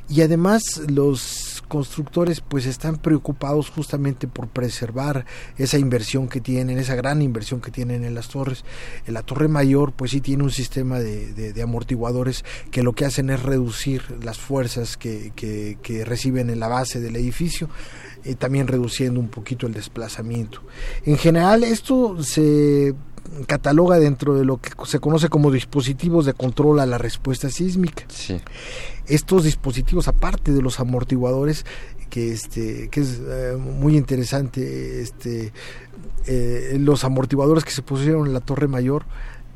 Y 0.09 0.23
además 0.23 0.63
los 0.89 1.48
constructores 1.69 2.41
pues 2.41 2.67
están 2.67 2.97
preocupados 2.97 3.71
justamente 3.71 4.27
por 4.27 4.49
preservar 4.49 5.27
esa 5.57 5.79
inversión 5.79 6.29
que 6.29 6.41
tienen, 6.41 6.79
esa 6.79 6.97
gran 6.97 7.23
inversión 7.23 7.61
que 7.61 7.71
tienen 7.71 8.05
en 8.05 8.15
las 8.15 8.29
torres. 8.29 8.65
En 9.07 9.15
la 9.15 9.23
torre 9.23 9.49
mayor 9.49 9.93
pues 9.93 10.11
sí 10.11 10.21
tiene 10.21 10.43
un 10.43 10.51
sistema 10.51 10.99
de, 10.99 11.63
amortiguadores 11.63 12.45
que 12.71 12.83
lo 12.83 12.93
que 12.93 13.05
hacen 13.05 13.31
es 13.31 13.43
reducir 13.43 14.03
las 14.23 14.39
fuerzas 14.39 14.97
que, 14.97 15.33
que, 15.37 15.79
que 15.83 16.05
reciben 16.05 16.51
en 16.51 16.61
la 16.61 16.69
base 16.69 17.01
del 17.01 17.17
edificio 17.17 17.69
y 18.25 18.35
también 18.35 18.67
reduciendo 18.67 19.21
un 19.21 19.29
poquito 19.29 19.67
el 19.67 19.75
desplazamiento. 19.75 20.63
En 21.05 21.19
general 21.19 21.65
esto 21.65 22.23
se 22.23 22.95
cataloga 23.47 23.99
dentro 23.99 24.35
de 24.35 24.45
lo 24.45 24.59
que 24.59 24.71
se 24.85 25.01
conoce 25.01 25.29
como 25.29 25.51
dispositivos 25.51 26.27
de 26.27 26.35
control 26.35 26.81
a 26.81 26.87
la 26.87 26.99
respuesta 26.99 27.51
sísmica. 27.51 28.05
Estos 29.09 29.45
dispositivos, 29.45 30.09
aparte 30.09 30.53
de 30.53 30.63
los 30.63 30.81
amortiguadores, 30.81 31.65
que 32.11 32.33
este 32.33 32.89
que 32.89 33.01
es 33.01 33.21
eh, 33.21 33.57
muy 33.57 33.97
interesante, 33.97 35.01
este 35.03 35.53
eh, 36.27 36.77
los 36.79 37.05
amortiguadores 37.05 37.65
que 37.65 37.71
se 37.71 37.83
pusieron 37.83 38.27
en 38.27 38.33
la 38.33 38.41
Torre 38.41 38.69
Mayor 38.69 39.05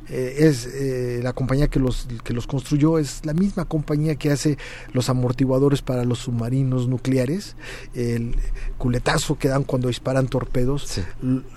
eh, 0.08 0.36
es 0.48 0.66
eh, 0.66 1.20
la 1.22 1.32
compañía 1.32 1.68
que 1.68 1.78
los, 1.78 2.08
que 2.24 2.32
los 2.32 2.46
construyó, 2.46 2.98
es 2.98 3.24
la 3.24 3.34
misma 3.34 3.64
compañía 3.64 4.16
que 4.16 4.30
hace 4.30 4.58
los 4.92 5.08
amortiguadores 5.08 5.82
para 5.82 6.04
los 6.04 6.20
submarinos 6.20 6.88
nucleares, 6.88 7.56
el 7.94 8.36
culetazo 8.78 9.38
que 9.38 9.48
dan 9.48 9.64
cuando 9.64 9.88
disparan 9.88 10.26
torpedos, 10.26 11.00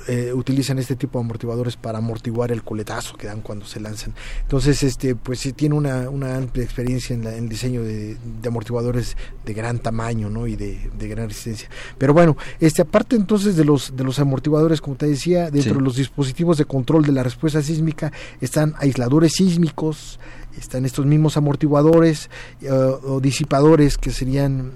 eh, 0.08 0.32
utilizan 0.34 0.80
este 0.80 0.96
tipo 0.96 1.18
de 1.20 1.26
amortiguadores 1.26 1.76
para 1.76 1.98
amortiguar 1.98 2.52
el 2.52 2.64
culetazo 2.64 3.18
que 3.18 3.28
dan 3.28 3.42
cuando 3.42 3.66
se 3.66 3.80
lanzan. 3.80 4.14
Entonces, 4.42 4.84
este, 4.84 5.16
pues 5.16 5.40
sí 5.40 5.54
tiene 5.54 5.76
una, 5.76 6.10
una 6.10 6.38
amplia 6.38 6.64
experiencia 6.64 7.16
en, 7.16 7.26
el 7.26 7.50
diseño 7.50 7.84
de, 7.84 8.18
amortiguadores 8.46 9.18
de 9.44 9.54
gran 9.54 9.80
tamaño 9.80 10.30
¿no? 10.30 10.46
y 10.46 10.56
de, 10.56 10.90
gran 11.00 11.30
resistencia. 11.30 11.68
Pero 11.98 12.14
bueno, 12.14 12.38
este, 12.60 12.84
aparte 12.84 13.16
entonces 13.16 13.56
de 13.56 13.66
los, 13.66 13.96
de 13.96 14.04
los 14.04 14.20
amortiguadores, 14.20 14.82
como 14.82 14.96
te 14.96 15.08
decía, 15.08 15.50
dentro 15.50 15.76
de 15.76 15.82
los 15.82 15.96
dispositivos 15.96 16.58
de 16.58 16.66
control 16.66 17.06
de 17.06 17.12
la 17.12 17.24
respuesta 17.24 17.62
sísmica, 17.62 18.12
están 18.42 18.76
aisladores 18.78 19.34
sísmicos, 19.34 20.20
están 20.58 20.86
estos 20.86 21.06
mismos 21.06 21.38
amortiguadores 21.38 22.30
eh, 22.62 22.70
o 22.70 23.20
disipadores 23.20 23.98
que 23.98 24.12
serían 24.12 24.72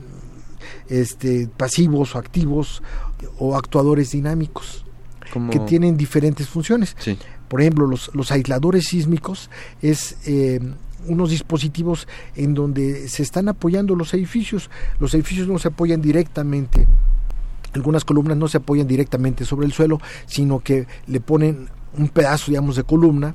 este, 0.89 1.47
pasivos 1.47 2.15
o 2.15 2.19
activos 2.19 2.83
o 3.37 3.55
actuadores 3.55 4.11
dinámicos 4.11 4.85
que 5.51 5.59
tienen 5.59 5.95
diferentes 5.95 6.47
funciones. 6.47 6.95
Por 7.47 7.61
ejemplo, 7.61 7.85
los, 7.85 8.09
los 8.13 8.31
aisladores 8.31 8.87
sísmicos 8.87 9.49
es 9.81 10.17
eh, 10.25 10.59
unos 11.07 11.29
dispositivos 11.29 12.07
en 12.35 12.55
donde 12.55 13.07
se 13.09 13.21
están 13.21 13.47
apoyando 13.47 13.95
los 13.95 14.13
edificios. 14.13 14.69
Los 14.99 15.13
edificios 15.13 15.47
no 15.47 15.59
se 15.59 15.67
apoyan 15.67 16.01
directamente 16.01 16.87
algunas 17.73 18.03
columnas 18.03 18.37
no 18.37 18.47
se 18.47 18.57
apoyan 18.57 18.87
directamente 18.87 19.45
sobre 19.45 19.67
el 19.67 19.73
suelo, 19.73 20.01
sino 20.25 20.59
que 20.59 20.87
le 21.07 21.19
ponen 21.19 21.69
un 21.97 22.09
pedazo, 22.09 22.51
digamos, 22.51 22.75
de 22.75 22.83
columna 22.83 23.33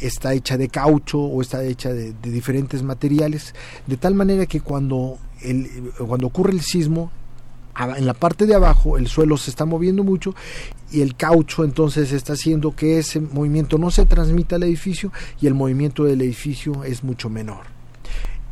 está 0.00 0.32
hecha 0.34 0.56
de 0.56 0.68
caucho 0.68 1.18
o 1.18 1.42
está 1.42 1.64
hecha 1.64 1.92
de, 1.92 2.12
diferentes 2.22 2.82
materiales, 2.82 3.54
de 3.86 3.96
tal 3.96 4.14
manera 4.14 4.46
que 4.46 4.60
cuando, 4.60 5.18
el, 5.42 5.92
cuando 5.98 6.26
ocurre 6.26 6.52
el 6.52 6.60
sismo, 6.60 7.10
en 7.96 8.06
la 8.06 8.14
parte 8.14 8.46
de 8.46 8.56
abajo 8.56 8.98
el 8.98 9.06
suelo 9.06 9.36
se 9.36 9.50
está 9.50 9.64
moviendo 9.64 10.02
mucho 10.02 10.34
y 10.90 11.00
el 11.00 11.14
caucho 11.14 11.62
entonces 11.62 12.10
está 12.10 12.32
haciendo 12.32 12.74
que 12.74 12.98
ese 12.98 13.20
movimiento 13.20 13.78
no 13.78 13.92
se 13.92 14.04
transmita 14.04 14.56
al 14.56 14.64
edificio 14.64 15.12
y 15.40 15.46
el 15.46 15.54
movimiento 15.54 16.04
del 16.04 16.22
edificio 16.22 16.82
es 16.82 17.04
mucho 17.04 17.30
menor. 17.30 17.77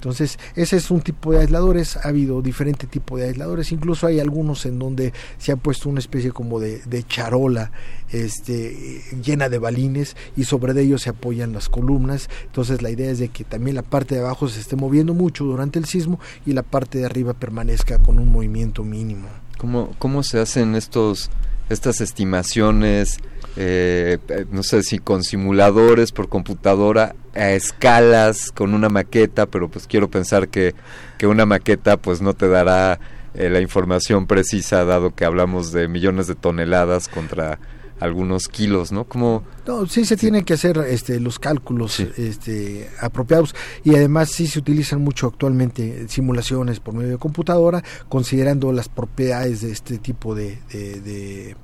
Entonces, 0.06 0.38
ese 0.54 0.76
es 0.76 0.92
un 0.92 1.00
tipo 1.00 1.32
de 1.32 1.40
aisladores, 1.40 1.96
ha 1.96 2.10
habido 2.10 2.40
diferente 2.40 2.86
tipo 2.86 3.18
de 3.18 3.24
aisladores, 3.24 3.72
incluso 3.72 4.06
hay 4.06 4.20
algunos 4.20 4.64
en 4.64 4.78
donde 4.78 5.12
se 5.36 5.50
ha 5.50 5.56
puesto 5.56 5.88
una 5.88 5.98
especie 5.98 6.30
como 6.30 6.60
de, 6.60 7.04
charola 7.08 7.72
este, 8.12 9.02
llena 9.20 9.48
de 9.48 9.58
balines 9.58 10.16
y 10.36 10.44
sobre 10.44 10.80
ellos 10.80 11.02
se 11.02 11.10
apoyan 11.10 11.52
las 11.52 11.68
columnas. 11.68 12.30
Entonces, 12.44 12.82
la 12.82 12.90
idea 12.90 13.10
es 13.10 13.18
de 13.18 13.30
que 13.30 13.42
también 13.42 13.74
la 13.74 13.82
parte 13.82 14.14
de 14.14 14.20
abajo 14.20 14.48
se 14.48 14.60
esté 14.60 14.76
moviendo 14.76 15.12
mucho 15.12 15.42
durante 15.42 15.80
el 15.80 15.86
sismo 15.86 16.20
y 16.46 16.52
la 16.52 16.62
parte 16.62 16.98
de 16.98 17.06
arriba 17.06 17.34
permanezca 17.34 17.98
con 17.98 18.20
un 18.20 18.30
movimiento 18.30 18.84
mínimo. 18.84 19.26
¿Cómo, 19.58 19.90
cómo 19.98 20.22
se 20.22 20.38
hacen 20.38 20.76
estos 20.76 21.30
estas 21.68 22.00
estimaciones, 22.00 23.18
eh, 23.56 24.18
no 24.50 24.62
sé 24.62 24.82
si 24.82 24.98
con 24.98 25.24
simuladores 25.24 26.12
por 26.12 26.28
computadora 26.28 27.14
a 27.34 27.50
escalas 27.50 28.50
con 28.52 28.74
una 28.74 28.88
maqueta, 28.88 29.46
pero 29.46 29.68
pues 29.68 29.86
quiero 29.86 30.08
pensar 30.10 30.48
que, 30.48 30.74
que 31.18 31.26
una 31.26 31.46
maqueta 31.46 31.96
pues 31.96 32.20
no 32.22 32.34
te 32.34 32.48
dará 32.48 33.00
eh, 33.34 33.50
la 33.50 33.60
información 33.60 34.26
precisa 34.26 34.84
dado 34.84 35.14
que 35.14 35.24
hablamos 35.24 35.72
de 35.72 35.88
millones 35.88 36.26
de 36.26 36.34
toneladas 36.34 37.08
contra 37.08 37.58
algunos 37.98 38.48
kilos, 38.48 38.92
¿no? 38.92 39.04
Como 39.04 39.42
no, 39.66 39.86
sí 39.86 40.04
se 40.04 40.16
tienen 40.16 40.44
que 40.44 40.54
hacer 40.54 40.78
este 40.88 41.18
los 41.18 41.38
cálculos 41.38 42.00
este 42.00 42.90
apropiados. 43.00 43.54
Y 43.84 43.94
además 43.94 44.30
sí 44.30 44.46
se 44.46 44.58
utilizan 44.58 45.02
mucho 45.02 45.26
actualmente 45.26 46.06
simulaciones 46.08 46.80
por 46.80 46.94
medio 46.94 47.12
de 47.12 47.18
computadora 47.18 47.82
considerando 48.08 48.72
las 48.72 48.88
propiedades 48.88 49.62
de 49.62 49.72
este 49.72 49.98
tipo 49.98 50.34
de, 50.34 50.58
de, 50.70 51.56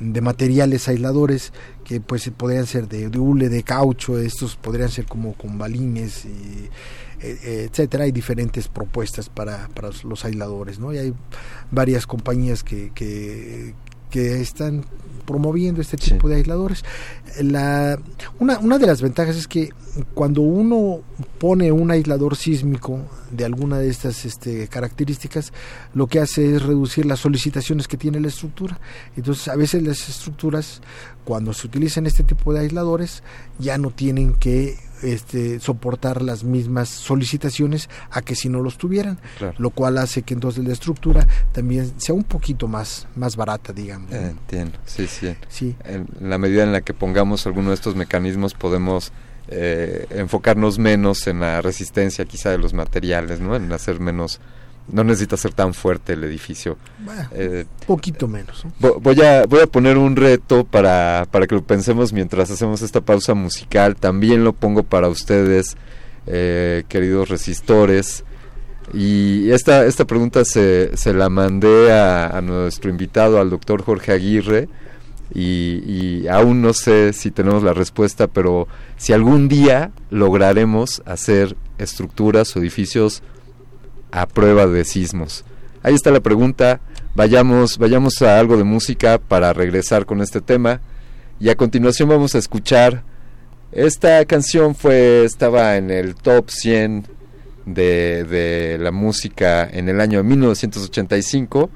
de, 0.00 0.20
materiales 0.20 0.88
aisladores 0.88 1.52
que 1.84 2.00
pues 2.00 2.30
podrían 2.36 2.66
ser 2.66 2.88
de, 2.88 3.08
hule, 3.18 3.48
de 3.48 3.62
caucho, 3.62 4.18
estos 4.18 4.56
podrían 4.56 4.88
ser 4.88 5.06
como 5.06 5.34
con 5.34 5.58
balines 5.58 6.24
y 6.24 6.68
e, 7.20 7.38
e, 7.42 7.64
etcétera. 7.64 8.04
Hay 8.04 8.12
diferentes 8.12 8.68
propuestas 8.68 9.28
para, 9.28 9.68
para 9.68 9.90
los 10.04 10.24
aisladores 10.24 10.78
no 10.78 10.92
y 10.92 10.98
hay 10.98 11.14
varias 11.70 12.06
compañías 12.06 12.62
que, 12.62 12.92
que, 12.94 13.74
que 14.10 14.40
están 14.40 14.84
promoviendo 15.26 15.80
este 15.80 15.96
tipo 15.96 16.28
de 16.28 16.36
aisladores. 16.36 16.84
La, 17.42 17.98
una, 18.38 18.58
una 18.60 18.78
de 18.78 18.86
las 18.86 19.02
ventajas 19.02 19.36
es 19.36 19.46
que 19.46 19.70
cuando 20.14 20.40
uno 20.40 21.00
pone 21.38 21.72
un 21.72 21.90
aislador 21.90 22.36
sísmico 22.36 23.00
de 23.30 23.44
alguna 23.44 23.78
de 23.78 23.88
estas 23.88 24.24
este, 24.24 24.68
características, 24.68 25.52
lo 25.94 26.06
que 26.06 26.20
hace 26.20 26.56
es 26.56 26.62
reducir 26.62 27.06
las 27.06 27.20
solicitaciones 27.20 27.88
que 27.88 27.96
tiene 27.96 28.20
la 28.20 28.28
estructura. 28.28 28.80
Entonces, 29.16 29.48
a 29.48 29.56
veces 29.56 29.82
las 29.82 30.08
estructuras, 30.08 30.80
cuando 31.24 31.52
se 31.52 31.66
utilizan 31.66 32.06
este 32.06 32.22
tipo 32.22 32.52
de 32.52 32.60
aisladores, 32.60 33.22
ya 33.58 33.78
no 33.78 33.90
tienen 33.90 34.34
que 34.34 34.78
este, 35.02 35.60
soportar 35.60 36.22
las 36.22 36.44
mismas 36.44 36.88
solicitaciones 36.88 37.88
a 38.10 38.22
que 38.22 38.34
si 38.34 38.48
no 38.48 38.60
los 38.60 38.78
tuvieran, 38.78 39.18
lo 39.58 39.70
cual 39.70 39.98
hace 39.98 40.22
que 40.22 40.34
entonces 40.34 40.64
la 40.64 40.72
estructura 40.72 41.26
también 41.52 41.92
sea 41.98 42.14
un 42.14 42.24
poquito 42.24 42.68
más, 42.68 43.06
más 43.16 43.36
barata, 43.36 43.72
digamos. 43.72 44.12
Eh, 44.12 44.30
entiendo, 44.30 44.78
sí, 44.84 45.06
sí. 45.06 45.34
sí. 45.48 45.76
En 45.84 46.06
la 46.20 46.38
medida 46.38 46.62
en 46.62 46.72
la 46.72 46.80
que 46.80 46.94
pongamos 46.94 47.46
alguno 47.46 47.70
de 47.70 47.74
estos 47.74 47.96
mecanismos 47.96 48.54
podemos 48.54 49.12
eh, 49.48 50.06
enfocarnos 50.10 50.78
menos 50.78 51.26
en 51.26 51.40
la 51.40 51.62
resistencia 51.62 52.24
quizá 52.24 52.50
de 52.50 52.58
los 52.58 52.74
materiales, 52.74 53.40
¿no? 53.40 53.54
En 53.54 53.72
hacer 53.72 54.00
menos 54.00 54.40
no 54.88 55.04
necesita 55.04 55.36
ser 55.36 55.52
tan 55.52 55.74
fuerte 55.74 56.12
el 56.12 56.24
edificio. 56.24 56.76
eh, 57.32 57.64
poquito 57.86 58.28
menos. 58.28 58.64
Voy 58.78 59.20
a, 59.22 59.46
voy 59.46 59.60
a 59.60 59.66
poner 59.66 59.98
un 59.98 60.16
reto 60.16 60.64
para, 60.64 61.26
para 61.30 61.46
que 61.46 61.54
lo 61.54 61.62
pensemos 61.64 62.12
mientras 62.12 62.50
hacemos 62.50 62.82
esta 62.82 63.00
pausa 63.00 63.34
musical. 63.34 63.96
También 63.96 64.44
lo 64.44 64.52
pongo 64.52 64.84
para 64.84 65.08
ustedes, 65.08 65.76
eh, 66.26 66.84
queridos 66.88 67.28
resistores. 67.28 68.24
Y 68.94 69.50
esta, 69.50 69.84
esta 69.84 70.04
pregunta 70.04 70.44
se, 70.44 70.96
se 70.96 71.12
la 71.12 71.28
mandé 71.28 71.92
a, 71.92 72.40
nuestro 72.40 72.88
invitado, 72.88 73.40
al 73.40 73.50
doctor 73.50 73.82
Jorge 73.82 74.12
Aguirre. 74.12 74.68
Y, 75.34 75.82
y, 75.84 76.28
aún 76.28 76.62
no 76.62 76.72
sé 76.72 77.12
si 77.12 77.32
tenemos 77.32 77.64
la 77.64 77.74
respuesta, 77.74 78.28
pero 78.28 78.68
si 78.96 79.12
algún 79.12 79.48
día 79.48 79.90
lograremos 80.08 81.02
hacer 81.04 81.56
estructuras 81.78 82.54
o 82.54 82.60
edificios 82.60 83.24
a 84.10 84.26
prueba 84.26 84.66
de 84.66 84.84
sismos. 84.84 85.44
Ahí 85.82 85.94
está 85.94 86.10
la 86.10 86.20
pregunta. 86.20 86.80
Vayamos, 87.14 87.78
vayamos 87.78 88.20
a 88.22 88.38
algo 88.38 88.56
de 88.56 88.64
música 88.64 89.18
para 89.18 89.52
regresar 89.52 90.06
con 90.06 90.20
este 90.20 90.40
tema. 90.40 90.80
Y 91.38 91.48
a 91.48 91.54
continuación 91.54 92.08
vamos 92.08 92.34
a 92.34 92.38
escuchar. 92.38 93.02
Esta 93.72 94.24
canción 94.24 94.74
fue, 94.74 95.24
estaba 95.24 95.76
en 95.76 95.90
el 95.90 96.14
top 96.14 96.50
100 96.50 97.06
de, 97.66 98.24
de 98.24 98.78
la 98.78 98.90
música 98.90 99.68
en 99.70 99.88
el 99.88 100.00
año 100.00 100.22
1985. 100.22 101.70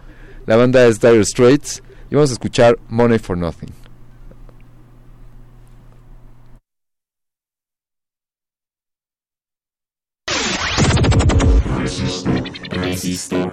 La 0.47 0.57
banda 0.57 0.85
es 0.87 1.01
Dire 1.01 1.24
Straits. 1.24 1.83
Y 2.11 2.16
vamos 2.16 2.31
a 2.31 2.33
escuchar 2.33 2.78
Money 2.89 3.18
for 3.18 3.39
Nothing. 3.39 3.80
Resistor. 13.11 13.51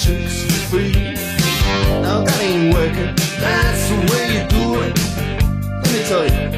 chicks 0.00 0.44
for 0.44 0.52
free. 0.70 0.92
Now 2.00 2.24
that 2.24 2.40
ain't 2.40 2.72
working, 2.72 3.14
that's 3.38 3.88
the 3.90 3.96
way 4.10 4.24
you 4.34 4.42
do 4.48 4.80
it. 4.80 4.96
Let 5.82 5.92
me 5.92 6.00
tell 6.08 6.24
you. 6.24 6.49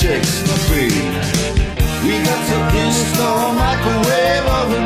Chicks 0.00 0.42
for 0.42 0.58
free. 0.68 0.92
We 2.04 2.22
got 2.22 2.42
to 2.50 2.58
install 2.84 3.54
microwave 3.54 4.46
oven, 4.60 4.85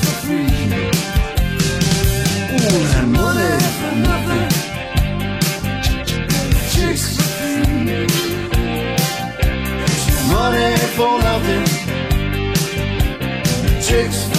six. 14.09 14.30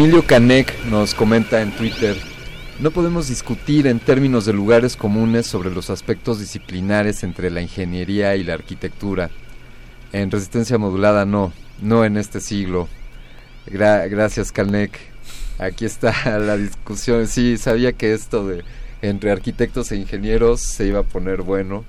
Emilio 0.00 0.24
Canek 0.24 0.84
nos 0.84 1.12
comenta 1.12 1.60
en 1.60 1.72
Twitter, 1.72 2.16
no 2.78 2.92
podemos 2.92 3.26
discutir 3.26 3.88
en 3.88 3.98
términos 3.98 4.46
de 4.46 4.52
lugares 4.52 4.94
comunes 4.94 5.44
sobre 5.48 5.72
los 5.72 5.90
aspectos 5.90 6.38
disciplinares 6.38 7.24
entre 7.24 7.50
la 7.50 7.62
ingeniería 7.62 8.36
y 8.36 8.44
la 8.44 8.54
arquitectura. 8.54 9.28
En 10.12 10.30
resistencia 10.30 10.78
modulada 10.78 11.24
no, 11.24 11.52
no 11.82 12.04
en 12.04 12.16
este 12.16 12.40
siglo. 12.40 12.86
Gra- 13.66 14.08
gracias 14.08 14.52
Canek. 14.52 14.96
Aquí 15.58 15.84
está 15.84 16.14
la 16.38 16.56
discusión. 16.56 17.26
Sí, 17.26 17.58
sabía 17.58 17.92
que 17.92 18.14
esto 18.14 18.46
de 18.46 18.62
entre 19.02 19.32
arquitectos 19.32 19.90
e 19.90 19.96
ingenieros 19.96 20.60
se 20.60 20.86
iba 20.86 21.00
a 21.00 21.02
poner 21.02 21.42
bueno. 21.42 21.84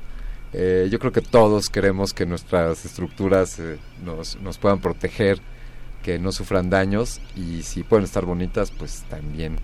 Eh, 0.53 0.87
yo 0.91 0.97
creo 0.97 1.11
que 1.11 1.21
todos 1.21 1.69
queremos 1.69 2.13
que 2.13 2.25
nuestras 2.25 2.85
estructuras 2.85 3.59
eh, 3.59 3.77
nos, 4.03 4.35
nos 4.41 4.57
puedan 4.57 4.79
proteger 4.79 5.39
que 6.03 6.19
no 6.19 6.31
sufran 6.31 6.69
daños 6.69 7.21
y 7.35 7.63
si 7.63 7.83
pueden 7.83 8.05
estar 8.05 8.25
bonitas, 8.25 8.71
pues 8.71 9.03
también. 9.09 9.57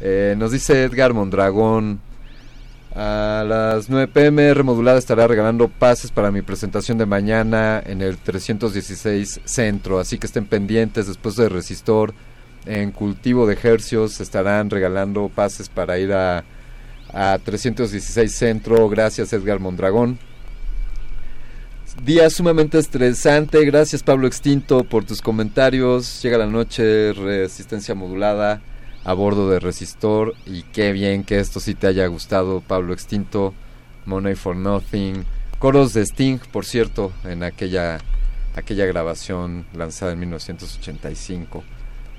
Eh, 0.00 0.34
nos 0.36 0.52
dice 0.52 0.84
Edgar 0.84 1.14
Mondragón, 1.14 2.00
a 2.94 3.42
las 3.46 3.88
9 3.88 4.08
pm 4.08 4.52
Remodulada 4.52 4.98
estará 4.98 5.26
regalando 5.26 5.68
pases 5.68 6.10
para 6.10 6.30
mi 6.30 6.42
presentación 6.42 6.98
de 6.98 7.06
mañana 7.06 7.82
en 7.84 8.02
el 8.02 8.18
316 8.18 9.40
Centro, 9.44 9.98
así 9.98 10.18
que 10.18 10.26
estén 10.26 10.44
pendientes 10.44 11.06
después 11.06 11.36
de 11.36 11.48
Resistor. 11.48 12.12
En 12.66 12.92
cultivo 12.92 13.46
de 13.46 13.58
hercios 13.60 14.20
estarán 14.20 14.70
regalando 14.70 15.30
pases 15.34 15.68
para 15.68 15.98
ir 15.98 16.12
a, 16.12 16.44
a 17.12 17.38
316 17.42 18.30
Centro. 18.30 18.88
Gracias 18.90 19.32
Edgar 19.32 19.58
Mondragón. 19.58 20.18
Día 22.00 22.30
sumamente 22.30 22.78
estresante. 22.78 23.64
Gracias 23.64 24.02
Pablo 24.02 24.26
Extinto 24.26 24.82
por 24.82 25.04
tus 25.04 25.20
comentarios. 25.20 26.20
Llega 26.22 26.36
la 26.36 26.46
noche, 26.46 27.12
resistencia 27.12 27.94
modulada 27.94 28.60
a 29.04 29.12
bordo 29.12 29.48
de 29.50 29.60
Resistor. 29.60 30.34
Y 30.44 30.62
qué 30.64 30.90
bien 30.90 31.22
que 31.22 31.38
esto 31.38 31.60
sí 31.60 31.74
te 31.74 31.86
haya 31.86 32.06
gustado, 32.08 32.60
Pablo 32.60 32.92
Extinto. 32.92 33.54
Money 34.04 34.34
for 34.34 34.56
Nothing. 34.56 35.24
Coros 35.60 35.92
de 35.92 36.02
Sting, 36.04 36.38
por 36.50 36.64
cierto, 36.64 37.12
en 37.22 37.44
aquella, 37.44 37.98
aquella 38.56 38.86
grabación 38.86 39.64
lanzada 39.72 40.12
en 40.12 40.18
1985. 40.20 41.62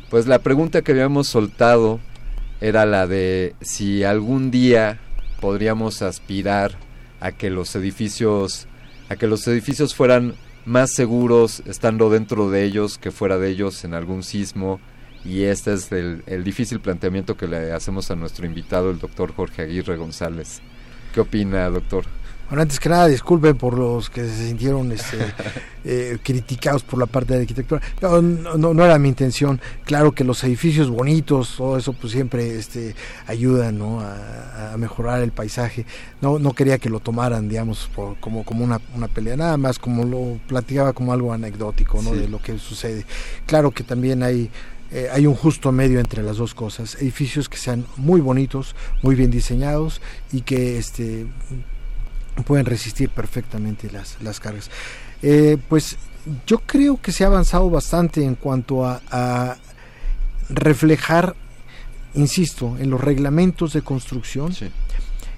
Pues 0.09 0.27
la 0.27 0.39
pregunta 0.39 0.81
que 0.81 0.93
habíamos 0.93 1.27
soltado 1.27 1.99
era 2.61 2.85
la 2.85 3.05
de 3.05 3.55
si 3.59 4.05
algún 4.05 4.49
día 4.49 4.99
podríamos 5.41 6.01
aspirar 6.01 6.77
a 7.19 7.33
que 7.33 7.49
los 7.49 7.75
edificios 7.75 8.67
a 9.09 9.15
que 9.15 9.27
los 9.27 9.47
edificios 9.47 9.95
fueran 9.95 10.35
más 10.65 10.91
seguros 10.91 11.61
estando 11.65 12.09
dentro 12.09 12.49
de 12.49 12.63
ellos 12.63 12.97
que 12.97 13.11
fuera 13.11 13.37
de 13.37 13.49
ellos 13.49 13.83
en 13.83 13.93
algún 13.93 14.23
sismo 14.23 14.79
y 15.25 15.43
este 15.43 15.73
es 15.73 15.91
el, 15.91 16.23
el 16.25 16.43
difícil 16.43 16.79
planteamiento 16.79 17.35
que 17.35 17.47
le 17.47 17.71
hacemos 17.71 18.11
a 18.11 18.15
nuestro 18.15 18.45
invitado 18.45 18.91
el 18.91 18.99
doctor 18.99 19.33
Jorge 19.33 19.63
Aguirre 19.63 19.97
González 19.97 20.61
¿qué 21.13 21.21
opina 21.21 21.69
doctor? 21.69 22.05
Bueno, 22.53 22.61
antes 22.61 22.79
que 22.79 22.87
nada, 22.87 23.07
disculpen 23.07 23.57
por 23.57 23.75
los 23.75 24.11
que 24.11 24.21
se 24.27 24.49
sintieron 24.49 24.91
este, 24.91 25.17
eh, 25.85 26.19
criticados 26.21 26.83
por 26.83 26.99
la 26.99 27.07
parte 27.07 27.33
de 27.33 27.41
arquitectura. 27.41 27.81
No, 27.99 28.21
no, 28.21 28.75
no 28.75 28.85
era 28.85 28.99
mi 28.99 29.09
intención. 29.09 29.59
Claro 29.85 30.11
que 30.11 30.23
los 30.23 30.43
edificios 30.43 30.91
bonitos, 30.91 31.55
todo 31.57 31.79
eso, 31.79 31.93
pues 31.93 32.13
siempre 32.13 32.59
este, 32.59 32.93
ayudan 33.25 33.79
¿no? 33.79 34.01
a, 34.01 34.73
a 34.73 34.77
mejorar 34.77 35.23
el 35.23 35.31
paisaje. 35.31 35.87
No, 36.21 36.37
no 36.37 36.53
quería 36.53 36.77
que 36.77 36.91
lo 36.91 36.99
tomaran, 36.99 37.49
digamos, 37.49 37.89
por, 37.95 38.19
como, 38.19 38.43
como 38.43 38.63
una, 38.63 38.79
una 38.95 39.07
pelea, 39.07 39.35
nada 39.35 39.57
más 39.57 39.79
como 39.79 40.03
lo 40.03 40.37
platicaba 40.45 40.93
como 40.93 41.11
algo 41.11 41.33
anecdótico 41.33 42.03
¿no? 42.03 42.11
Sí. 42.11 42.17
de 42.17 42.27
lo 42.27 42.39
que 42.39 42.59
sucede. 42.59 43.03
Claro 43.47 43.71
que 43.71 43.81
también 43.83 44.21
hay 44.21 44.51
eh, 44.91 45.09
hay 45.11 45.25
un 45.25 45.33
justo 45.33 45.71
medio 45.71 45.99
entre 45.99 46.21
las 46.21 46.37
dos 46.37 46.53
cosas. 46.53 46.93
Edificios 47.01 47.49
que 47.49 47.57
sean 47.57 47.83
muy 47.97 48.21
bonitos, 48.21 48.75
muy 49.01 49.15
bien 49.15 49.31
diseñados 49.31 50.01
y 50.31 50.41
que 50.41 50.77
este, 50.77 51.25
pueden 52.45 52.65
resistir 52.65 53.09
perfectamente 53.09 53.91
las, 53.91 54.21
las 54.21 54.39
cargas. 54.39 54.69
Eh, 55.21 55.57
pues 55.69 55.97
yo 56.47 56.59
creo 56.59 57.01
que 57.01 57.11
se 57.11 57.23
ha 57.23 57.27
avanzado 57.27 57.69
bastante 57.69 58.23
en 58.23 58.35
cuanto 58.35 58.85
a, 58.85 59.01
a 59.11 59.57
reflejar, 60.49 61.35
insisto, 62.13 62.75
en 62.79 62.89
los 62.89 63.01
reglamentos 63.01 63.73
de 63.73 63.81
construcción. 63.81 64.53
Sí. 64.53 64.69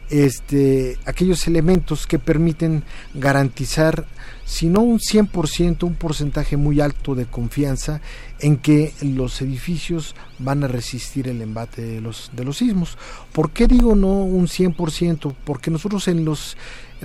Este, 0.09 0.99
aquellos 1.05 1.47
elementos 1.47 2.05
que 2.05 2.19
permiten 2.19 2.83
garantizar, 3.15 4.05
si 4.45 4.67
no 4.67 4.81
un 4.81 4.99
100%, 4.99 5.81
un 5.83 5.95
porcentaje 5.95 6.57
muy 6.57 6.79
alto 6.79 7.15
de 7.15 7.25
confianza 7.25 8.01
en 8.39 8.57
que 8.57 8.93
los 9.01 9.41
edificios 9.41 10.15
van 10.37 10.63
a 10.63 10.67
resistir 10.67 11.27
el 11.27 11.41
embate 11.41 11.81
de 11.81 12.01
los, 12.01 12.29
de 12.33 12.43
los 12.43 12.57
sismos. 12.57 12.99
¿Por 13.31 13.49
qué 13.49 13.65
digo 13.67 13.95
no 13.95 14.21
un 14.23 14.45
100%? 14.45 15.33
Porque 15.43 15.71
nosotros 15.71 16.07
en 16.07 16.23
los 16.23 16.55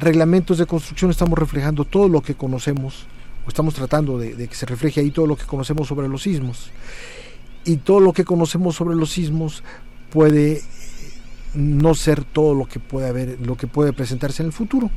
reglamentos 0.01 0.59
de 0.59 0.67
construcción 0.67 1.11
estamos 1.11 1.39
reflejando 1.39 1.85
todo 1.85 2.09
lo 2.09 2.21
que 2.21 2.35
conocemos 2.35 3.07
estamos 3.51 3.75
tratando 3.75 4.19
de, 4.19 4.35
de 4.35 4.49
que 4.49 4.55
se 4.55 4.67
refleje 4.67 5.01
ahí 5.01 5.11
todo 5.11 5.27
lo 5.27 5.37
que 5.37 5.45
conocemos 5.45 5.89
sobre 5.89 6.09
los 6.09 6.23
sismos. 6.23 6.71
Y 7.65 7.77
todo 7.77 8.01
lo 8.01 8.13
que 8.13 8.25
conocemos 8.25 8.77
sobre 8.77 8.97
los 8.97 9.11
sismos 9.11 9.63
puede 10.11 10.63
no 11.55 11.95
ser 11.95 12.25
todo 12.25 12.55
lo 12.55 12.67
que 12.67 12.79
puede 12.79 13.09
haber, 13.09 13.39
lo 13.41 13.57
que 13.57 13.67
puede 13.67 13.93
presentarse 13.93 14.43
en 14.43 14.47
el 14.47 14.53
futuro. 14.53 14.91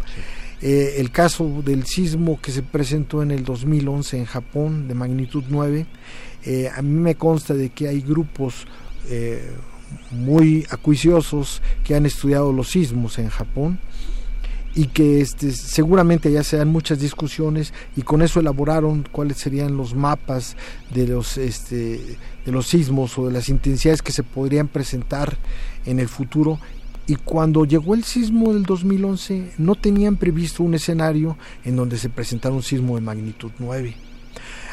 Eh, 0.61 0.95
el 0.97 1.11
caso 1.11 1.61
del 1.65 1.85
sismo 1.85 2.39
que 2.41 2.51
se 2.51 2.63
presentó 2.63 3.21
en 3.21 3.31
el 3.31 3.43
2011 3.43 4.19
en 4.19 4.25
Japón 4.25 4.87
de 4.87 4.93
magnitud 4.93 5.43
9, 5.49 5.85
eh, 6.45 6.69
a 6.73 6.81
mí 6.81 6.93
me 6.93 7.15
consta 7.15 7.53
de 7.53 7.69
que 7.69 7.89
hay 7.89 8.01
grupos 8.01 8.65
eh, 9.09 9.51
muy 10.11 10.65
acuiciosos 10.69 11.61
que 11.83 11.95
han 11.95 12.05
estudiado 12.05 12.53
los 12.53 12.69
sismos 12.69 13.19
en 13.19 13.29
Japón 13.29 13.79
y 14.75 14.87
que 14.87 15.21
este, 15.21 15.51
seguramente 15.51 16.31
ya 16.31 16.43
se 16.43 16.57
dan 16.57 16.69
muchas 16.69 16.99
discusiones 16.99 17.73
y 17.95 18.01
con 18.01 18.21
eso 18.21 18.39
elaboraron 18.39 19.07
cuáles 19.11 19.37
serían 19.37 19.77
los 19.77 19.93
mapas 19.93 20.55
de 20.93 21.07
los 21.07 21.37
este, 21.37 22.17
de 22.45 22.51
los 22.51 22.67
sismos 22.67 23.17
o 23.17 23.27
de 23.27 23.33
las 23.33 23.49
intensidades 23.49 24.01
que 24.01 24.11
se 24.11 24.23
podrían 24.23 24.67
presentar 24.67 25.37
en 25.85 25.99
el 25.99 26.07
futuro 26.07 26.59
y 27.05 27.15
cuando 27.15 27.65
llegó 27.65 27.95
el 27.95 28.03
sismo 28.03 28.53
del 28.53 28.63
2011 28.63 29.53
no 29.57 29.75
tenían 29.75 30.15
previsto 30.15 30.63
un 30.63 30.73
escenario 30.73 31.37
en 31.65 31.75
donde 31.75 31.97
se 31.97 32.09
presentara 32.09 32.55
un 32.55 32.63
sismo 32.63 32.95
de 32.95 33.01
magnitud 33.01 33.51
9. 33.59 33.93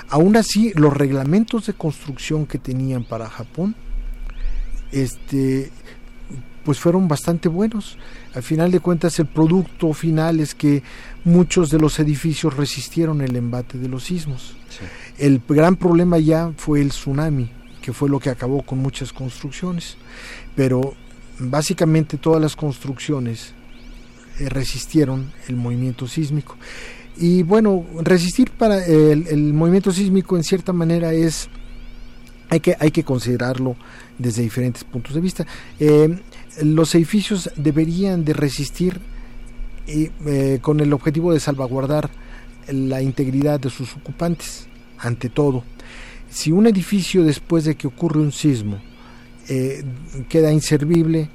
Aún 0.09 0.37
así, 0.37 0.73
los 0.75 0.97
reglamentos 0.97 1.67
de 1.67 1.73
construcción 1.73 2.47
que 2.47 2.59
tenían 2.59 3.05
para 3.05 3.29
Japón 3.29 3.75
este 4.93 5.71
pues 6.65 6.79
fueron 6.79 7.09
bastante 7.09 7.49
buenos. 7.49 7.97
Al 8.35 8.43
final 8.43 8.71
de 8.71 8.81
cuentas 8.81 9.19
el 9.19 9.27
producto 9.27 9.93
final 9.93 10.41
es 10.41 10.55
que 10.55 10.83
muchos 11.25 11.71
de 11.71 11.79
los 11.79 11.99
edificios 11.99 12.57
resistieron 12.57 13.21
el 13.21 13.37
embate 13.37 13.79
de 13.79 13.89
los 13.89 14.05
sismos. 14.05 14.57
El 15.19 15.41
gran 15.49 15.77
problema 15.77 16.19
ya 16.19 16.53
fue 16.57 16.81
el 16.81 16.91
tsunami, 16.91 17.51
que 17.83 17.93
fue 17.93 18.09
lo 18.09 18.21
que 18.21 18.31
acabó 18.31 18.63
con 18.63 18.79
muchas 18.79 19.13
construcciones. 19.13 19.97
Pero 20.55 20.95
básicamente 21.39 22.19
todas 22.19 22.41
las 22.41 22.57
construcciones 22.57 23.55
eh, 24.39 24.49
resistieron 24.49 25.33
el 25.49 25.57
movimiento 25.57 26.07
sísmico. 26.07 26.57
Y 27.17 27.43
bueno, 27.43 27.85
resistir 28.03 28.51
para 28.51 28.85
el, 28.85 29.53
movimiento 29.53 29.93
sísmico 29.93 30.37
en 30.37 30.45
cierta 30.45 30.73
manera 30.73 31.13
es, 31.13 31.49
hay 32.49 32.61
que, 32.61 32.77
hay 32.79 32.91
que 32.91 33.05
considerarlo 33.05 33.77
desde 34.17 34.43
diferentes 34.43 34.85
puntos 34.85 35.15
de 35.15 35.21
vista. 35.21 35.47
Eh, 35.79 36.19
los 36.63 36.95
edificios 36.95 37.51
deberían 37.57 38.25
de 38.25 38.33
resistir 38.33 39.01
eh, 39.87 40.59
con 40.61 40.81
el 40.81 40.93
objetivo 40.93 41.33
de 41.33 41.41
salvaguardar 41.41 42.11
la 42.69 43.03
integridad 43.03 43.59
de 43.59 43.71
sus 43.71 43.97
ocupantes, 43.97 44.69
ante 44.99 45.29
todo. 45.29 45.65
Si 46.31 46.53
un 46.53 46.67
edificio 46.67 47.25
después 47.25 47.65
de 47.65 47.75
que 47.75 47.89
ocurre 47.89 48.21
un 48.21 48.31
sismo 48.31 48.79
eh, 49.49 49.83
queda 50.29 50.53
inservible, 50.53 51.29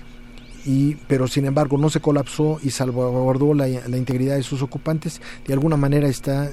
y, 0.65 0.95
pero 1.07 1.27
sin 1.27 1.45
embargo 1.45 1.77
no 1.77 1.89
se 1.89 1.99
colapsó 1.99 2.59
y 2.63 2.69
salvaguardó 2.69 3.53
la, 3.53 3.67
integridad 3.67 4.35
de 4.35 4.43
sus 4.43 4.61
ocupantes, 4.61 5.21
de 5.45 5.53
alguna 5.53 5.75
manera 5.75 6.07
está 6.07 6.51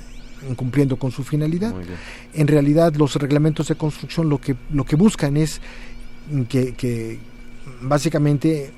cumpliendo 0.56 0.96
con 0.96 1.12
su 1.12 1.22
finalidad. 1.22 1.72
En 2.34 2.48
realidad 2.48 2.94
los 2.96 3.14
reglamentos 3.14 3.68
de 3.68 3.76
construcción 3.76 4.28
lo 4.28 4.40
que, 4.40 4.56
lo 4.72 4.84
que 4.84 4.96
buscan 4.96 5.36
es 5.36 5.60
que, 6.48 6.74
que 6.74 7.20
básicamente 7.82 8.72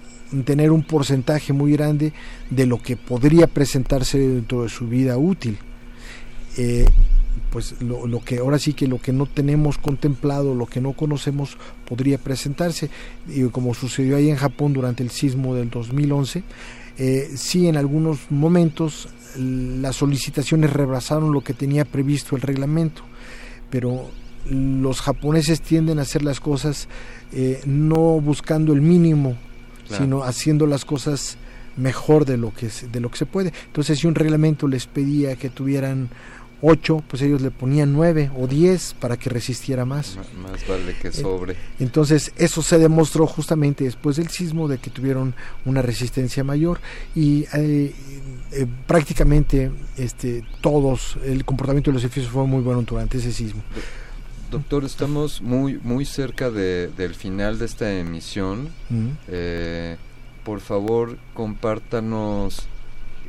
tener 0.44 0.70
un 0.70 0.82
porcentaje 0.82 1.52
muy 1.52 1.72
grande 1.72 2.12
de 2.50 2.66
lo 2.66 2.82
que 2.82 2.96
podría 2.96 3.46
presentarse 3.46 4.18
dentro 4.18 4.62
de 4.62 4.68
su 4.68 4.88
vida 4.88 5.16
útil. 5.16 5.59
Eh, 6.57 6.86
pues 7.50 7.80
lo, 7.80 8.20
que 8.20 8.38
ahora 8.38 8.59
sí 8.59 8.72
que 8.72 8.88
lo 8.88 9.00
que 9.00 9.12
no 9.12 9.26
tenemos 9.26 9.78
contemplado, 9.78 10.55
lo 10.55 10.66
que 10.66 10.80
no 10.80 10.92
conocemos, 10.92 11.57
podría 11.84 12.18
presentarse. 12.18 12.90
Y 13.28 13.44
como 13.44 13.74
sucedió 13.74 14.16
ahí 14.16 14.28
en 14.28 14.36
Japón 14.36 14.72
durante 14.72 15.02
el 15.02 15.11
sismo 15.11 15.55
del 15.55 15.70
2011, 15.70 16.42
eh, 16.98 17.30
sí 17.36 17.68
en 17.68 17.76
algunos 17.76 18.30
momentos 18.30 19.09
las 19.36 19.96
solicitaciones 19.96 20.72
rebasaron 20.72 21.32
lo 21.32 21.42
que 21.42 21.55
tenía 21.55 21.84
previsto 21.84 22.36
el 22.36 22.42
reglamento, 22.42 23.02
pero 23.70 24.11
los 24.49 25.01
japoneses 25.01 25.61
tienden 25.61 25.99
a 25.99 26.03
hacer 26.03 26.22
las 26.22 26.40
cosas 26.40 26.88
eh, 27.32 27.61
no 27.66 28.20
buscando 28.20 28.72
el 28.72 28.80
mínimo, 28.80 29.36
sino 29.88 30.22
haciendo 30.22 30.66
las 30.66 30.84
cosas 30.84 31.36
mejor 31.76 32.24
de 32.24 32.36
lo 32.36 32.55
que 32.55 32.68
de 32.90 33.01
lo 33.01 33.11
que 33.11 33.18
se 33.18 33.26
puede. 33.26 33.53
Entonces, 33.66 33.99
si 33.99 34.07
un 34.07 34.14
reglamento 34.14 34.68
les 34.68 34.86
pedía 34.86 35.36
que 35.36 35.51
tuvieran 35.51 36.09
8, 36.66 37.05
pues 37.09 37.20
ellos 37.22 37.42
le 37.42 37.51
ponían 37.51 37.92
9 37.92 38.30
o 38.38 38.47
10 38.47 38.95
para 38.95 39.18
que 39.18 39.28
resistiera 39.28 39.84
más. 39.84 40.16
más 40.42 40.66
vale 40.66 40.97
que 41.01 41.12
sobre. 41.12 41.57
Entonces, 41.78 42.32
eso 42.38 42.62
se 42.62 42.78
demostró 42.78 43.26
justamente 43.26 43.84
después 43.84 44.16
del 44.16 44.28
sismo 44.28 44.66
de 44.66 44.78
que 44.78 44.90
tuvieron 44.90 45.34
una 45.66 45.82
resistencia 45.82 46.42
mayor 46.42 46.80
y 47.14 47.45
eh, 47.55 47.92
eh, 48.53 48.66
prácticamente 48.86 49.70
este 49.99 50.42
todos 50.62 51.18
el 51.24 51.45
comportamiento 51.45 51.90
de 51.90 51.95
los 51.95 52.05
edificios 52.05 52.32
fue 52.32 52.47
muy 52.47 52.62
bueno 52.62 52.82
durante 52.82 53.18
ese 53.18 53.32
sismo. 53.32 53.62
Doctor, 54.55 54.84
estamos 54.84 55.42
muy 55.42 55.80
muy 55.82 56.05
cerca 56.05 56.48
de, 56.48 56.86
del 56.96 57.16
final 57.16 57.59
de 57.59 57.64
esta 57.64 57.92
emisión. 57.92 58.68
Eh, 59.26 59.96
por 60.44 60.61
favor, 60.61 61.18
compártanos 61.34 62.68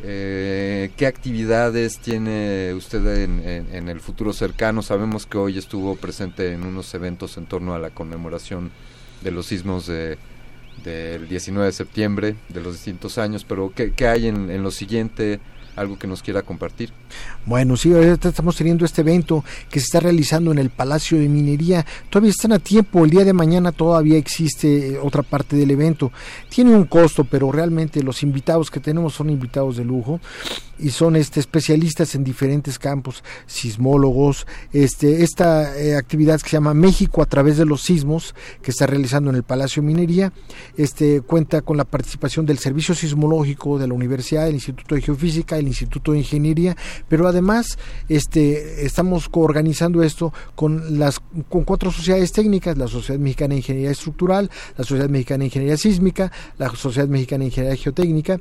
eh, 0.03 0.91
¿Qué 0.97 1.07
actividades 1.07 1.97
tiene 1.97 2.75
usted 2.75 3.23
en, 3.23 3.89
el 3.89 3.99
futuro 4.01 4.33
cercano? 4.33 4.83
Sabemos 4.83 5.25
que 5.25 5.39
hoy 5.39 5.57
estuvo 5.57 5.95
presente 5.95 6.53
en 6.53 6.63
unos 6.63 6.93
eventos 6.93 7.37
en 7.37 7.47
torno 7.47 7.73
a 7.73 7.79
la 7.79 7.89
conmemoración 7.89 8.69
de 9.23 9.31
los 9.31 9.47
sismos 9.47 9.87
de, 9.87 10.19
del 10.83 11.27
19 11.27 11.65
de 11.65 11.71
septiembre 11.71 12.35
de 12.49 12.61
los 12.61 12.73
distintos 12.73 13.17
años, 13.17 13.45
pero 13.45 13.73
¿qué, 13.75 13.93
qué 13.93 14.07
hay 14.07 14.27
en, 14.27 14.51
en 14.51 14.61
lo 14.61 14.69
siguiente? 14.69 15.39
Algo 15.75 15.97
que 15.97 16.07
nos 16.07 16.21
quiera 16.21 16.41
compartir. 16.41 16.91
Bueno, 17.45 17.77
sí, 17.77 17.93
ahorita 17.93 18.29
estamos 18.29 18.55
teniendo 18.55 18.85
este 18.85 19.01
evento 19.01 19.43
que 19.69 19.79
se 19.79 19.85
está 19.85 19.99
realizando 19.99 20.51
en 20.51 20.59
el 20.59 20.69
Palacio 20.69 21.17
de 21.17 21.27
Minería. 21.27 21.85
Todavía 22.09 22.31
están 22.31 22.53
a 22.53 22.59
tiempo, 22.59 23.03
el 23.03 23.11
día 23.11 23.23
de 23.23 23.33
mañana 23.33 23.71
todavía 23.71 24.17
existe 24.17 24.93
eh, 24.93 24.99
otra 24.99 25.23
parte 25.23 25.55
del 25.55 25.71
evento. 25.71 26.11
Tiene 26.49 26.75
un 26.75 26.85
costo, 26.85 27.23
pero 27.23 27.51
realmente 27.51 28.03
los 28.03 28.23
invitados 28.23 28.71
que 28.71 28.79
tenemos 28.79 29.13
son 29.13 29.29
invitados 29.29 29.77
de 29.77 29.85
lujo 29.85 30.19
y 30.79 30.89
son 30.89 31.15
este 31.15 31.39
especialistas 31.39 32.15
en 32.15 32.23
diferentes 32.23 32.79
campos, 32.79 33.23
sismólogos, 33.45 34.45
este 34.73 35.23
esta 35.23 35.77
eh, 35.77 35.95
actividad 35.95 36.41
que 36.41 36.49
se 36.49 36.57
llama 36.57 36.73
México 36.73 37.21
a 37.21 37.25
través 37.25 37.57
de 37.57 37.65
los 37.65 37.81
sismos 37.81 38.35
que 38.61 38.71
está 38.71 38.87
realizando 38.87 39.29
en 39.29 39.37
el 39.37 39.43
Palacio 39.43 39.81
Minería, 39.81 40.33
este 40.77 41.21
cuenta 41.21 41.61
con 41.61 41.77
la 41.77 41.85
participación 41.85 42.45
del 42.45 42.57
Servicio 42.57 42.95
Sismológico 42.95 43.79
de 43.79 43.87
la 43.87 43.93
Universidad, 43.93 44.45
del 44.45 44.55
Instituto 44.55 44.95
de 44.95 45.01
Geofísica, 45.01 45.57
el 45.57 45.67
Instituto 45.67 46.11
de 46.11 46.19
Ingeniería, 46.19 46.75
pero 47.07 47.27
además 47.27 47.77
este 48.09 48.85
estamos 48.85 49.29
coorganizando 49.29 50.03
esto 50.03 50.33
con 50.55 50.99
las 50.99 51.21
con 51.49 51.63
cuatro 51.63 51.91
sociedades 51.91 52.31
técnicas, 52.31 52.77
la 52.77 52.87
Sociedad 52.87 53.19
Mexicana 53.19 53.53
de 53.53 53.57
Ingeniería 53.57 53.91
Estructural, 53.91 54.49
la 54.77 54.83
Sociedad 54.83 55.09
Mexicana 55.09 55.39
de 55.39 55.45
Ingeniería 55.45 55.77
Sísmica, 55.77 56.31
la 56.57 56.69
Sociedad 56.75 57.07
Mexicana 57.07 57.39
de 57.39 57.45
Ingeniería 57.45 57.81
Geotécnica 57.81 58.39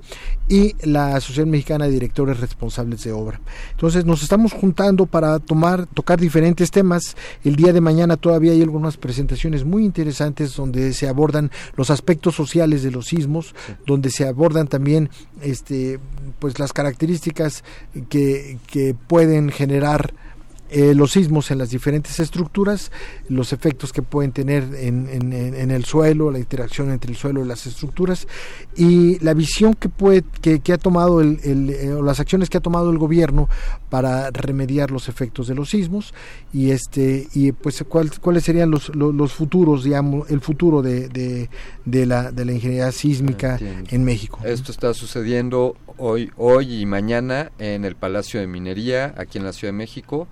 y 0.49 0.75
la 0.83 1.21
Sociedad 1.21 1.47
Mexicana 1.47 1.87
de 1.87 1.93
Directores 1.93 2.24
Responsables 2.33 3.05
de 3.05 3.13
Obra. 3.13 3.41
Entonces 3.73 4.07
nos 4.07 4.23
estamos 4.23 4.53
juntando 4.53 5.05
para 5.05 5.39
tomar 5.39 5.87
tocar 5.87 6.19
diferentes 6.19 6.71
temas. 6.71 7.17
El 7.45 7.57
día 7.57 7.75
de 7.75 7.83
mañana 7.83 8.17
todavía 8.17 8.53
hay 8.53 8.63
algunas 8.63 8.97
presentaciones 8.97 9.65
muy 9.65 9.85
interesantes 9.85 10.57
donde 10.57 10.95
se 10.95 11.09
abordan 11.09 11.51
los 11.77 11.91
aspectos 11.91 12.35
sociales 12.35 12.83
de 12.83 12.91
los 12.91 13.07
sismos, 13.07 13.55
donde 13.85 14.11
se 14.11 14.27
abordan 14.27 14.69
también 14.69 15.11
este 15.43 15.99
pues 16.39 16.59
las 16.59 16.73
características 16.73 17.65
que, 18.09 18.59
que 18.67 18.95
pueden 18.95 19.51
generar 19.51 20.15
eh, 20.71 20.95
los 20.95 21.13
sismos 21.13 21.51
en 21.51 21.59
las 21.59 21.71
diferentes 21.71 22.19
estructuras, 22.21 22.91
los 23.29 23.53
efectos 23.53 23.93
que 23.93 24.03
pueden 24.03 24.33
tener 24.33 24.65
en, 24.75 25.09
en, 25.09 25.71
el 25.71 25.85
suelo, 25.85 26.31
la 26.31 26.39
interacción 26.39 26.91
entre 26.91 27.11
el 27.11 27.17
suelo 27.17 27.45
y 27.45 27.49
las 27.49 27.67
estructuras 27.67 28.27
y 28.75 29.19
la 29.21 29.35
visión 29.35 29.75
que 29.75 29.89
puede 29.89 30.25
que, 30.41 30.73
ha 30.73 30.79
tomado 30.79 31.21
el, 31.21 31.39
eh, 31.45 31.95
las 32.03 32.19
acciones 32.19 32.49
que 32.49 32.57
ha 32.57 32.61
tomado 32.61 32.91
el 32.91 32.99
gobierno 32.99 33.49
para 33.91 34.31
remediar 34.31 34.91
los 34.91 35.09
efectos 35.09 35.49
de 35.49 35.55
los 35.55 35.69
sismos 35.71 36.15
y 36.53 36.71
este 36.71 37.29
y 37.35 37.53
pues 37.53 37.85
cuáles 37.85 38.43
serían 38.43 38.71
los, 38.71 38.89
los, 38.95 39.33
futuros 39.33 39.85
digamos 39.85 40.31
el 40.31 40.41
futuro 40.41 40.83
de, 40.83 41.09
de, 41.85 42.07
la 42.07 42.33
de 42.33 42.45
la 42.45 42.53
ingeniería 42.53 42.91
sísmica 42.91 43.59
en 43.61 44.05
México. 44.05 44.41
Esto 44.45 44.73
está 44.73 44.95
sucediendo 44.95 45.77
hoy 45.99 46.31
hoy 46.37 46.81
y 46.81 46.87
mañana 46.87 47.53
en 47.59 47.85
el 47.85 47.97
Palacio 47.97 48.41
de 48.41 48.47
Minería 48.47 49.15
aquí 49.19 49.39
en 49.39 49.45
la 49.45 49.53
Ciudad 49.53 49.73
de 49.73 49.79
México 49.79 50.27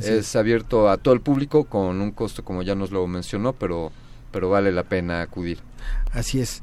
es, 0.00 0.36
abierto 0.36 0.88
a 0.88 0.96
todo 0.96 1.14
el 1.14 1.20
público 1.20 1.64
con 1.64 2.00
un 2.00 2.10
costo 2.12 2.44
como 2.44 2.62
ya 2.62 2.74
nos 2.74 2.90
lo 2.90 3.06
mencionó, 3.06 3.52
pero 3.52 3.92
pero 4.30 4.50
vale 4.50 4.72
la 4.72 4.82
pena 4.84 5.22
acudir. 5.22 5.58
Así 6.12 6.40
es. 6.40 6.62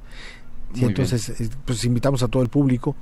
entonces, 0.75 1.29
eh, 1.41 1.49
pues 1.65 1.83
invitamos 1.83 2.21
a 2.23 2.27
todo 2.27 2.43
el 2.43 2.49
público. 2.49 2.95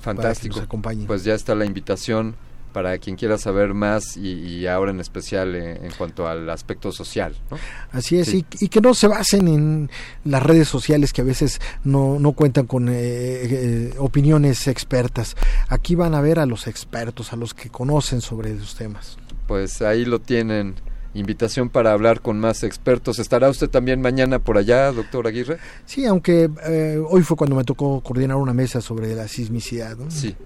Fantástico. 0.00 0.60
Pues 1.06 1.24
ya 1.24 1.34
está 1.34 1.54
la 1.56 1.64
invitación 1.64 2.36
para 2.72 2.98
quien 2.98 3.16
quiera 3.16 3.38
saber 3.38 3.72
más 3.74 4.16
y, 4.18 4.32
y 4.34 4.66
ahora 4.66 4.90
en 4.90 5.00
especial 5.00 5.54
en, 5.56 5.82
en 5.86 5.92
cuanto 5.96 6.28
al 6.28 6.48
aspecto 6.50 6.92
social. 6.92 7.34
¿no? 7.50 7.56
Así 7.90 8.18
es, 8.18 8.28
Sí. 8.28 8.44
y, 8.60 8.66
y 8.66 8.68
que 8.68 8.80
no 8.82 8.92
se 8.94 9.08
basen 9.08 9.48
en 9.48 9.90
las 10.24 10.42
redes 10.42 10.68
sociales 10.68 11.12
que 11.14 11.22
a 11.22 11.24
veces 11.24 11.58
no, 11.84 12.18
no 12.20 12.32
cuentan 12.32 12.66
con 12.66 12.88
eh, 12.90 12.92
eh, 12.94 13.94
opiniones 13.98 14.68
expertas. 14.68 15.36
Aquí 15.68 15.94
van 15.94 16.14
a 16.14 16.20
ver 16.20 16.38
a 16.38 16.44
los 16.46 16.66
expertos, 16.66 17.32
a 17.32 17.36
los 17.36 17.54
que 17.54 17.70
conocen 17.70 18.20
sobre 18.20 18.52
esos 18.52 18.74
temas. 18.76 19.16
Pues 19.46 19.82
ahí 19.82 20.04
lo 20.04 20.20
tienen. 20.20 20.74
Invitación 21.14 21.70
para 21.70 21.92
hablar 21.92 22.20
con 22.20 22.38
más 22.38 22.62
expertos. 22.62 23.18
¿Estará 23.18 23.48
usted 23.48 23.70
también 23.70 24.02
mañana 24.02 24.38
por 24.38 24.58
allá, 24.58 24.92
doctor 24.92 25.26
Aguirre? 25.26 25.56
Sí, 25.86 26.04
aunque 26.04 26.50
eh, 26.66 27.02
hoy 27.08 27.22
fue 27.22 27.38
cuando 27.38 27.56
me 27.56 27.64
tocó 27.64 28.02
coordinar 28.02 28.36
una 28.36 28.52
mesa 28.52 28.82
sobre 28.82 29.14
la 29.14 29.26
sismicidad. 29.26 29.96
¿no? 29.96 30.10
Sí. 30.10 30.36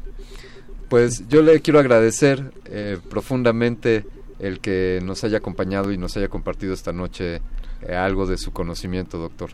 Pues 0.88 1.26
yo 1.28 1.42
le 1.42 1.60
quiero 1.60 1.80
agradecer 1.80 2.52
eh, 2.66 2.98
profundamente 3.08 4.04
el 4.38 4.60
que 4.60 5.00
nos 5.02 5.24
haya 5.24 5.38
acompañado 5.38 5.92
y 5.92 5.98
nos 5.98 6.16
haya 6.16 6.28
compartido 6.28 6.72
esta 6.72 6.92
noche 6.92 7.40
eh, 7.82 7.94
algo 7.94 8.26
de 8.26 8.38
su 8.38 8.52
conocimiento, 8.52 9.18
doctor. 9.18 9.50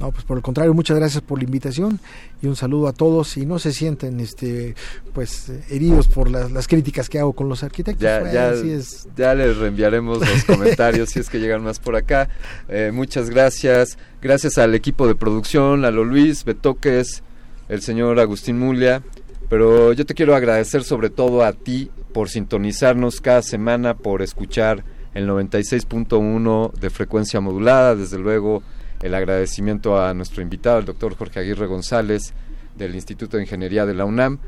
No, 0.00 0.10
pues 0.10 0.24
por 0.24 0.36
el 0.36 0.42
contrario, 0.42 0.74
muchas 0.74 0.98
gracias 0.98 1.22
por 1.22 1.38
la 1.38 1.44
invitación 1.44 2.00
y 2.42 2.46
un 2.46 2.56
saludo 2.56 2.88
a 2.88 2.92
todos 2.92 3.36
y 3.36 3.46
no 3.46 3.58
se 3.58 3.72
sienten 3.72 4.18
este 4.20 4.74
pues 5.12 5.50
heridos 5.70 6.08
por 6.08 6.30
las, 6.30 6.50
las 6.50 6.66
críticas 6.66 7.08
que 7.08 7.18
hago 7.18 7.32
con 7.32 7.48
los 7.48 7.62
arquitectos. 7.62 8.02
Ya, 8.02 8.30
ya, 8.32 8.50
así 8.50 8.70
es. 8.70 9.08
ya 9.16 9.34
les 9.34 9.56
reenviaremos 9.56 10.18
los 10.18 10.44
comentarios 10.46 11.10
si 11.10 11.20
es 11.20 11.30
que 11.30 11.38
llegan 11.38 11.62
más 11.62 11.78
por 11.78 11.96
acá. 11.96 12.28
Eh, 12.68 12.90
muchas 12.92 13.30
gracias. 13.30 13.96
Gracias 14.20 14.58
al 14.58 14.74
equipo 14.74 15.06
de 15.06 15.14
producción, 15.14 15.82
Lalo 15.82 16.04
Luis, 16.04 16.44
Betoques, 16.44 17.22
el 17.68 17.80
señor 17.82 18.18
Agustín 18.18 18.58
Mulia. 18.58 19.02
Pero 19.48 19.92
yo 19.92 20.04
te 20.06 20.14
quiero 20.14 20.34
agradecer 20.34 20.82
sobre 20.82 21.10
todo 21.10 21.44
a 21.44 21.52
ti 21.52 21.90
por 22.12 22.30
sintonizarnos 22.30 23.20
cada 23.20 23.42
semana, 23.42 23.94
por 23.94 24.22
escuchar 24.22 24.84
el 25.14 25.28
96.1 25.28 26.72
de 26.72 26.90
frecuencia 26.90 27.40
modulada. 27.40 27.94
Desde 27.94 28.18
luego, 28.18 28.62
el 29.04 29.14
agradecimiento 29.14 30.02
a 30.02 30.14
nuestro 30.14 30.40
invitado, 30.40 30.78
el 30.78 30.86
doctor 30.86 31.14
Jorge 31.14 31.38
Aguirre 31.38 31.66
González, 31.66 32.32
del 32.74 32.94
Instituto 32.94 33.36
de 33.36 33.42
Ingeniería 33.42 33.84
de 33.84 33.92
la 33.92 34.06
UNAM. 34.06 34.38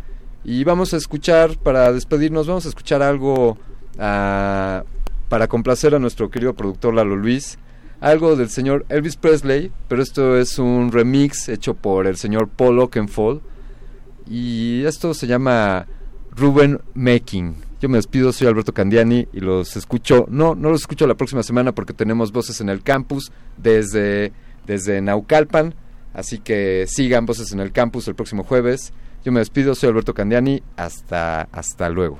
Y 0.44 0.64
vamos 0.64 0.94
a 0.94 0.96
escuchar, 0.96 1.58
para 1.58 1.92
despedirnos, 1.92 2.46
vamos 2.46 2.64
a 2.64 2.70
escuchar 2.70 3.02
algo 3.02 3.58
ah, 3.98 4.82
para 5.28 5.46
complacer 5.46 5.94
a 5.94 5.98
nuestro 5.98 6.30
querido 6.30 6.54
productor 6.54 6.94
Lalo 6.94 7.16
Luis. 7.16 7.58
Algo 8.00 8.34
del 8.34 8.48
señor 8.48 8.86
Elvis 8.88 9.16
Presley, 9.16 9.70
pero 9.88 10.02
esto 10.02 10.38
es 10.38 10.58
un 10.58 10.90
remix 10.90 11.50
hecho 11.50 11.74
por 11.74 12.06
el 12.06 12.16
señor 12.16 12.48
Paul 12.48 12.78
Oakenfold. 12.78 13.42
Y 14.26 14.84
esto 14.86 15.12
se 15.12 15.26
llama 15.26 15.86
Ruben 16.30 16.80
Making. 16.94 17.56
Yo 17.78 17.90
me 17.90 17.98
despido, 17.98 18.32
soy 18.32 18.46
Alberto 18.46 18.72
Candiani 18.72 19.28
y 19.34 19.40
los 19.40 19.76
escucho, 19.76 20.24
no, 20.30 20.54
no 20.54 20.70
los 20.70 20.80
escucho 20.80 21.06
la 21.06 21.14
próxima 21.14 21.42
semana 21.42 21.72
porque 21.72 21.92
tenemos 21.92 22.32
voces 22.32 22.62
en 22.62 22.70
el 22.70 22.82
campus 22.82 23.30
desde, 23.58 24.32
desde 24.66 25.00
Naucalpan, 25.00 25.74
así 26.12 26.38
que 26.38 26.86
sigan 26.88 27.26
voces 27.26 27.52
en 27.52 27.60
el 27.60 27.72
campus 27.72 28.08
el 28.08 28.14
próximo 28.14 28.44
jueves. 28.44 28.92
Yo 29.24 29.32
me 29.32 29.40
despido, 29.40 29.74
soy 29.74 29.90
Alberto 29.90 30.14
Candiani, 30.14 30.62
hasta, 30.76 31.42
hasta 31.52 31.88
luego. 31.88 32.18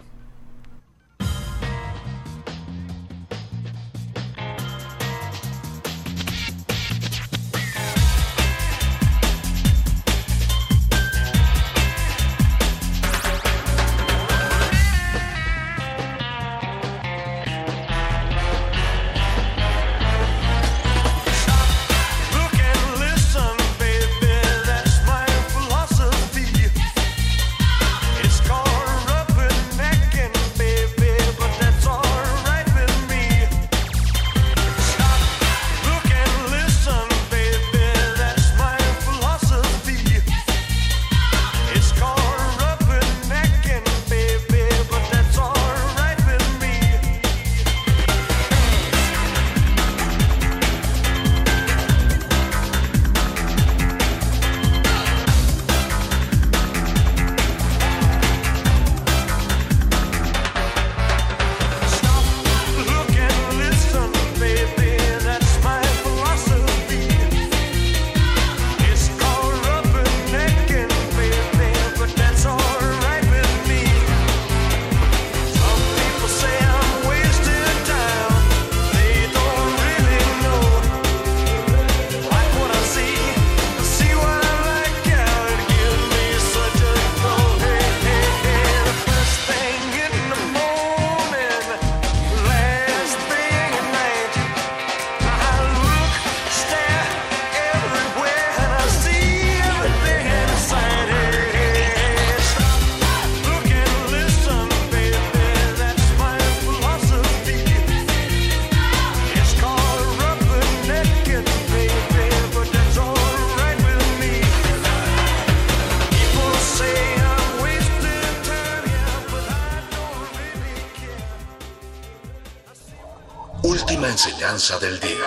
Enseñanza 124.57 124.79
del 124.79 124.99
día. 125.01 125.27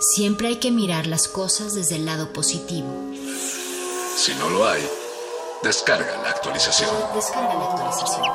Siempre 0.00 0.48
hay 0.48 0.56
que 0.56 0.72
mirar 0.72 1.06
las 1.06 1.28
cosas 1.28 1.74
desde 1.74 1.96
el 1.96 2.06
lado 2.06 2.32
positivo. 2.32 2.88
Si 4.16 4.34
no 4.34 4.50
lo 4.50 4.66
hay, 4.66 4.82
descarga 5.62 6.20
la 6.22 6.30
actualización. 6.30 6.90
Descarga 7.14 7.54
la 7.54 7.64
actualización. 7.70 8.26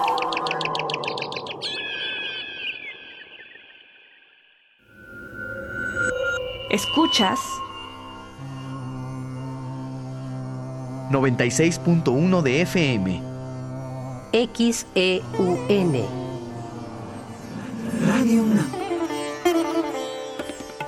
Escuchas 6.69 7.39
96.1 11.11 12.41
de 12.41 12.61
FM. 12.61 13.23
XEUN. 14.55 16.16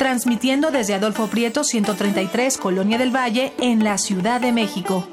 Transmitiendo 0.09 0.71
desde 0.71 0.95
Adolfo 0.95 1.27
Prieto 1.27 1.63
133, 1.63 2.57
Colonia 2.57 2.97
del 2.97 3.15
Valle, 3.15 3.53
en 3.59 3.83
la 3.83 3.99
Ciudad 3.99 4.41
de 4.41 4.51
México. 4.51 5.07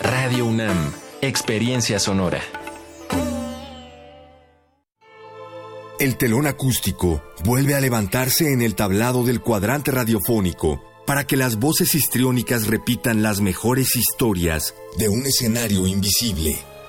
Radio 0.00 0.46
UNAM, 0.46 0.94
experiencia 1.20 1.98
sonora. 1.98 2.40
El 6.00 6.16
telón 6.16 6.46
acústico 6.46 7.22
vuelve 7.44 7.74
a 7.74 7.80
levantarse 7.80 8.54
en 8.54 8.62
el 8.62 8.74
tablado 8.74 9.22
del 9.22 9.42
cuadrante 9.42 9.90
radiofónico 9.90 10.82
para 11.06 11.24
que 11.24 11.36
las 11.36 11.56
voces 11.56 11.94
histriónicas 11.94 12.68
repitan 12.68 13.22
las 13.22 13.42
mejores 13.42 13.96
historias 13.96 14.74
de 14.96 15.10
un 15.10 15.26
escenario 15.26 15.86
invisible. 15.86 16.56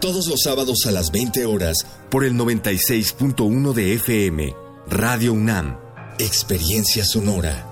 Todos 0.00 0.28
los 0.28 0.42
sábados 0.42 0.86
a 0.86 0.92
las 0.92 1.10
20 1.10 1.44
horas 1.46 1.78
por 2.08 2.24
el 2.24 2.34
96.1 2.34 3.72
de 3.72 3.94
FM, 3.94 4.54
Radio 4.88 5.32
UNAM, 5.32 5.76
Experiencia 6.20 7.04
Sonora. 7.04 7.66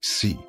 Sí, 0.00 0.38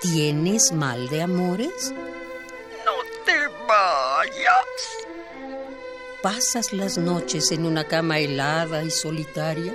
¿Tienes 0.00 0.72
mal 0.72 1.10
de 1.10 1.20
amores? 1.20 1.92
No 1.92 2.92
te 3.26 3.36
vayas. 3.68 4.64
¿Pasas 6.22 6.72
las 6.72 6.96
noches 6.96 7.52
en 7.52 7.66
una 7.66 7.84
cama 7.84 8.18
helada 8.18 8.82
y 8.82 8.90
solitaria? 8.90 9.74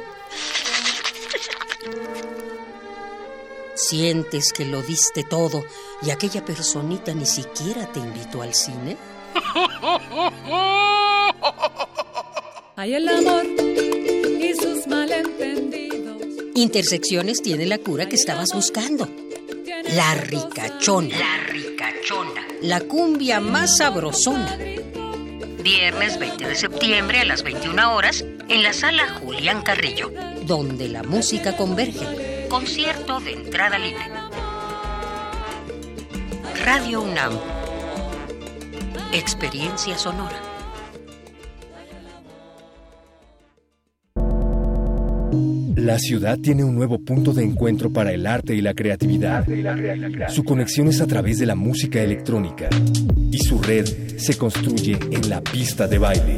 ¿Sientes 3.75 4.51
que 4.51 4.65
lo 4.65 4.81
diste 4.81 5.23
todo 5.23 5.63
y 6.01 6.09
aquella 6.09 6.43
personita 6.43 7.13
ni 7.13 7.27
siquiera 7.27 7.85
te 7.91 7.99
invitó 7.99 8.41
al 8.41 8.55
cine? 8.55 8.97
Hay 12.77 12.95
el 12.95 13.07
amor 13.07 13.45
y 13.45 14.55
sus 14.55 14.87
malentendidos. 14.87 16.23
Intersecciones 16.55 17.43
tiene 17.43 17.67
la 17.67 17.77
cura 17.77 18.09
que 18.09 18.15
estabas 18.15 18.49
buscando. 18.53 19.07
La 19.93 20.15
ricachona. 20.15 21.17
La 21.17 21.37
ricachona. 21.47 22.47
La 22.61 22.81
cumbia 22.81 23.39
más 23.39 23.77
sabrosona. 23.77 24.57
Viernes 25.61 26.17
20 26.17 26.47
de 26.47 26.55
septiembre 26.55 27.19
a 27.19 27.25
las 27.25 27.43
21 27.43 27.93
horas 27.95 28.25
en 28.49 28.63
la 28.63 28.73
sala 28.73 29.07
Julián 29.19 29.61
Carrillo, 29.61 30.11
donde 30.43 30.89
la 30.89 31.03
música 31.03 31.55
converge. 31.55 32.47
Concierto 32.49 33.19
de 33.19 33.33
entrada 33.33 33.77
libre. 33.77 34.05
Radio 36.63 37.01
UNAM. 37.01 37.37
Experiencia 39.13 39.97
sonora. 39.97 40.54
La 45.75 45.99
ciudad 45.99 46.37
tiene 46.39 46.63
un 46.63 46.73
nuevo 46.73 46.99
punto 46.99 47.33
de 47.33 47.43
encuentro 47.43 47.91
para 47.91 48.13
el 48.13 48.25
arte 48.27 48.55
y 48.55 48.61
la 48.61 48.73
creatividad. 48.73 49.45
Su 50.29 50.45
conexión 50.45 50.87
es 50.87 51.01
a 51.01 51.07
través 51.07 51.37
de 51.37 51.45
la 51.45 51.55
música 51.55 52.01
electrónica 52.01 52.69
y 53.29 53.37
su 53.39 53.61
red 53.61 53.85
se 54.17 54.37
construye 54.37 54.97
en 55.11 55.29
la 55.29 55.41
pista 55.41 55.85
de 55.85 55.97
baile. 55.97 56.35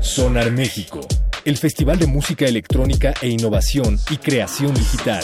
Sonar 0.00 0.50
México, 0.52 1.00
el 1.44 1.58
festival 1.58 1.98
de 1.98 2.06
música 2.06 2.46
electrónica 2.46 3.12
e 3.20 3.28
innovación 3.28 3.98
y 4.10 4.16
creación 4.16 4.72
digital. 4.72 5.22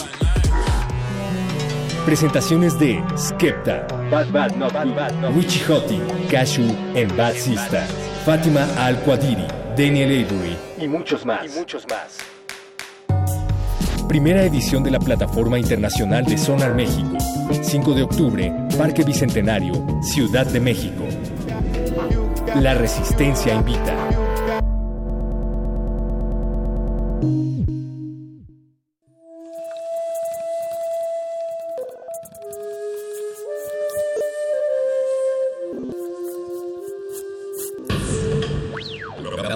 Presentaciones 2.05 2.77
de 2.77 3.01
Skepta, 3.17 3.87
Richie 5.35 5.63
Hottie, 5.67 6.01
Cashew 6.29 6.67
en 6.93 7.17
Bad 7.17 7.33
Sista, 7.33 7.87
Fátima 8.25 8.67
Al-Quadiri, 8.77 9.47
Daniel 9.75 10.23
Avery 10.23 10.55
y 10.79 10.87
muchos 10.87 11.25
más. 11.25 11.49
Primera 14.07 14.43
edición 14.43 14.83
de 14.83 14.91
la 14.91 14.99
Plataforma 14.99 15.59
Internacional 15.59 16.25
de 16.25 16.37
Sonar 16.37 16.73
México. 16.75 17.17
5 17.61 17.93
de 17.93 18.03
octubre, 18.03 18.53
Parque 18.77 19.03
Bicentenario, 19.03 19.73
Ciudad 20.01 20.45
de 20.45 20.59
México. 20.59 21.03
La 22.55 22.75
Resistencia 22.75 23.53
invita. 23.55 23.93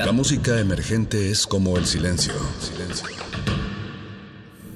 La 0.05 0.11
música 0.11 0.59
emergente 0.59 1.31
es 1.31 1.45
como 1.45 1.77
el 1.77 1.85
silencio. 1.85 2.33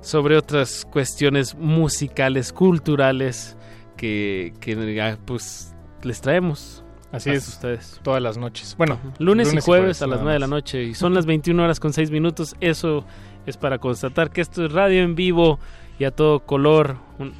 sobre 0.00 0.36
otras 0.36 0.86
cuestiones 0.90 1.54
musicales, 1.56 2.52
culturales 2.52 3.56
que, 3.96 4.54
que 4.60 5.00
ah, 5.02 5.18
pues 5.24 5.74
les 6.02 6.20
traemos. 6.20 6.84
Así 7.10 7.30
es, 7.30 7.48
ustedes. 7.48 8.00
todas 8.02 8.22
las 8.22 8.36
noches. 8.36 8.74
Bueno, 8.76 8.98
Lunes, 9.18 9.52
y 9.54 9.60
jueves, 9.60 10.02
a 10.02 10.06
las 10.06 10.18
nada 10.18 10.24
9 10.24 10.34
de 10.34 10.38
la 10.40 10.46
noche 10.46 10.82
y 10.82 10.94
son 10.94 11.14
las 11.14 11.24
21 11.24 11.62
horas 11.62 11.80
con 11.80 11.92
6 11.94 12.10
minutos. 12.10 12.54
Eso 12.60 13.04
es 13.46 13.56
para 13.56 13.78
constatar 13.78 14.30
que 14.30 14.42
esto 14.42 14.66
es 14.66 14.72
radio 14.72 15.02
en 15.02 15.14
vivo 15.14 15.58
y 15.98 16.04
a 16.04 16.10
todo 16.10 16.40
color, 16.40 16.96
un- 17.18 17.32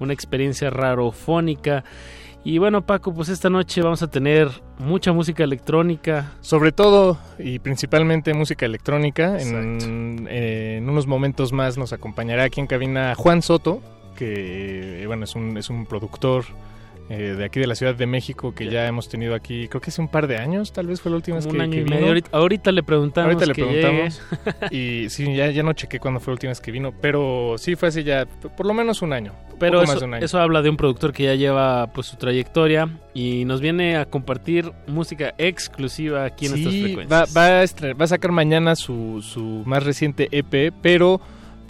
una 0.00 0.12
experiencia 0.12 0.70
rarofónica. 0.70 1.84
Y 2.44 2.58
bueno, 2.58 2.82
Paco, 2.82 3.14
pues 3.14 3.28
esta 3.28 3.50
noche 3.50 3.82
vamos 3.82 4.02
a 4.02 4.08
tener 4.08 4.48
mucha 4.78 5.12
música 5.12 5.44
electrónica. 5.44 6.32
Sobre 6.40 6.72
todo 6.72 7.18
y 7.38 7.60
principalmente 7.60 8.34
música 8.34 8.66
electrónica. 8.66 9.38
En, 9.38 10.26
eh, 10.28 10.78
en 10.78 10.88
unos 10.88 11.06
momentos 11.06 11.52
más 11.52 11.78
nos 11.78 11.92
acompañará 11.92 12.44
aquí 12.44 12.60
en 12.60 12.66
cabina 12.66 13.14
Juan 13.14 13.42
Soto, 13.42 13.80
que 14.16 15.02
eh, 15.02 15.06
bueno 15.06 15.24
es 15.24 15.36
un, 15.36 15.56
es 15.56 15.70
un 15.70 15.86
productor 15.86 16.44
eh, 17.12 17.34
de 17.36 17.44
aquí 17.44 17.60
de 17.60 17.66
la 17.66 17.74
Ciudad 17.74 17.94
de 17.94 18.06
México 18.06 18.54
que 18.54 18.70
ya 18.70 18.86
hemos 18.86 19.08
tenido 19.08 19.34
aquí, 19.34 19.68
creo 19.68 19.80
que 19.80 19.90
hace 19.90 20.00
un 20.00 20.08
par 20.08 20.26
de 20.26 20.38
años, 20.38 20.72
tal 20.72 20.86
vez 20.86 21.00
fue 21.00 21.10
la 21.10 21.16
última 21.16 21.36
vez 21.36 21.46
que, 21.46 21.60
año 21.60 21.70
que 21.70 21.76
y 21.80 21.84
vino. 21.84 21.96
medio. 21.96 22.08
Ahorita, 22.08 22.30
ahorita 22.32 22.72
le 22.72 22.82
preguntamos. 22.82 23.26
Ahorita 23.34 23.46
le 23.46 23.54
preguntamos. 23.54 24.22
llegue. 24.70 24.76
y 25.04 25.10
sí, 25.10 25.34
ya, 25.34 25.50
ya 25.50 25.62
no 25.62 25.72
chequé 25.74 25.98
cuándo 26.00 26.20
fue 26.20 26.32
la 26.32 26.34
última 26.34 26.50
vez 26.50 26.60
que 26.60 26.70
vino, 26.72 26.92
pero 27.00 27.56
sí 27.58 27.76
fue 27.76 27.88
hace 27.88 28.02
ya 28.02 28.24
por 28.56 28.64
lo 28.66 28.72
menos 28.74 29.02
un 29.02 29.12
año. 29.12 29.32
Pero 29.58 29.74
poco 29.80 29.84
eso, 29.84 29.92
más 29.92 30.00
de 30.00 30.06
un 30.06 30.14
año. 30.14 30.24
eso 30.24 30.38
habla 30.40 30.62
de 30.62 30.70
un 30.70 30.76
productor 30.76 31.12
que 31.12 31.24
ya 31.24 31.34
lleva 31.34 31.86
pues 31.92 32.06
su 32.08 32.16
trayectoria 32.16 32.88
y 33.14 33.44
nos 33.44 33.60
viene 33.60 33.96
a 33.96 34.06
compartir 34.06 34.72
música 34.86 35.34
exclusiva 35.38 36.24
aquí 36.24 36.46
en 36.46 36.54
estas 36.54 36.72
Sí, 36.72 36.80
va, 36.80 36.86
frecuencias. 37.26 37.36
va, 37.36 37.90
a 37.90 37.94
va 37.94 38.04
a 38.04 38.08
sacar 38.08 38.32
mañana 38.32 38.74
su, 38.74 39.20
su 39.22 39.62
más 39.66 39.84
reciente 39.84 40.28
EP, 40.32 40.72
pero 40.82 41.20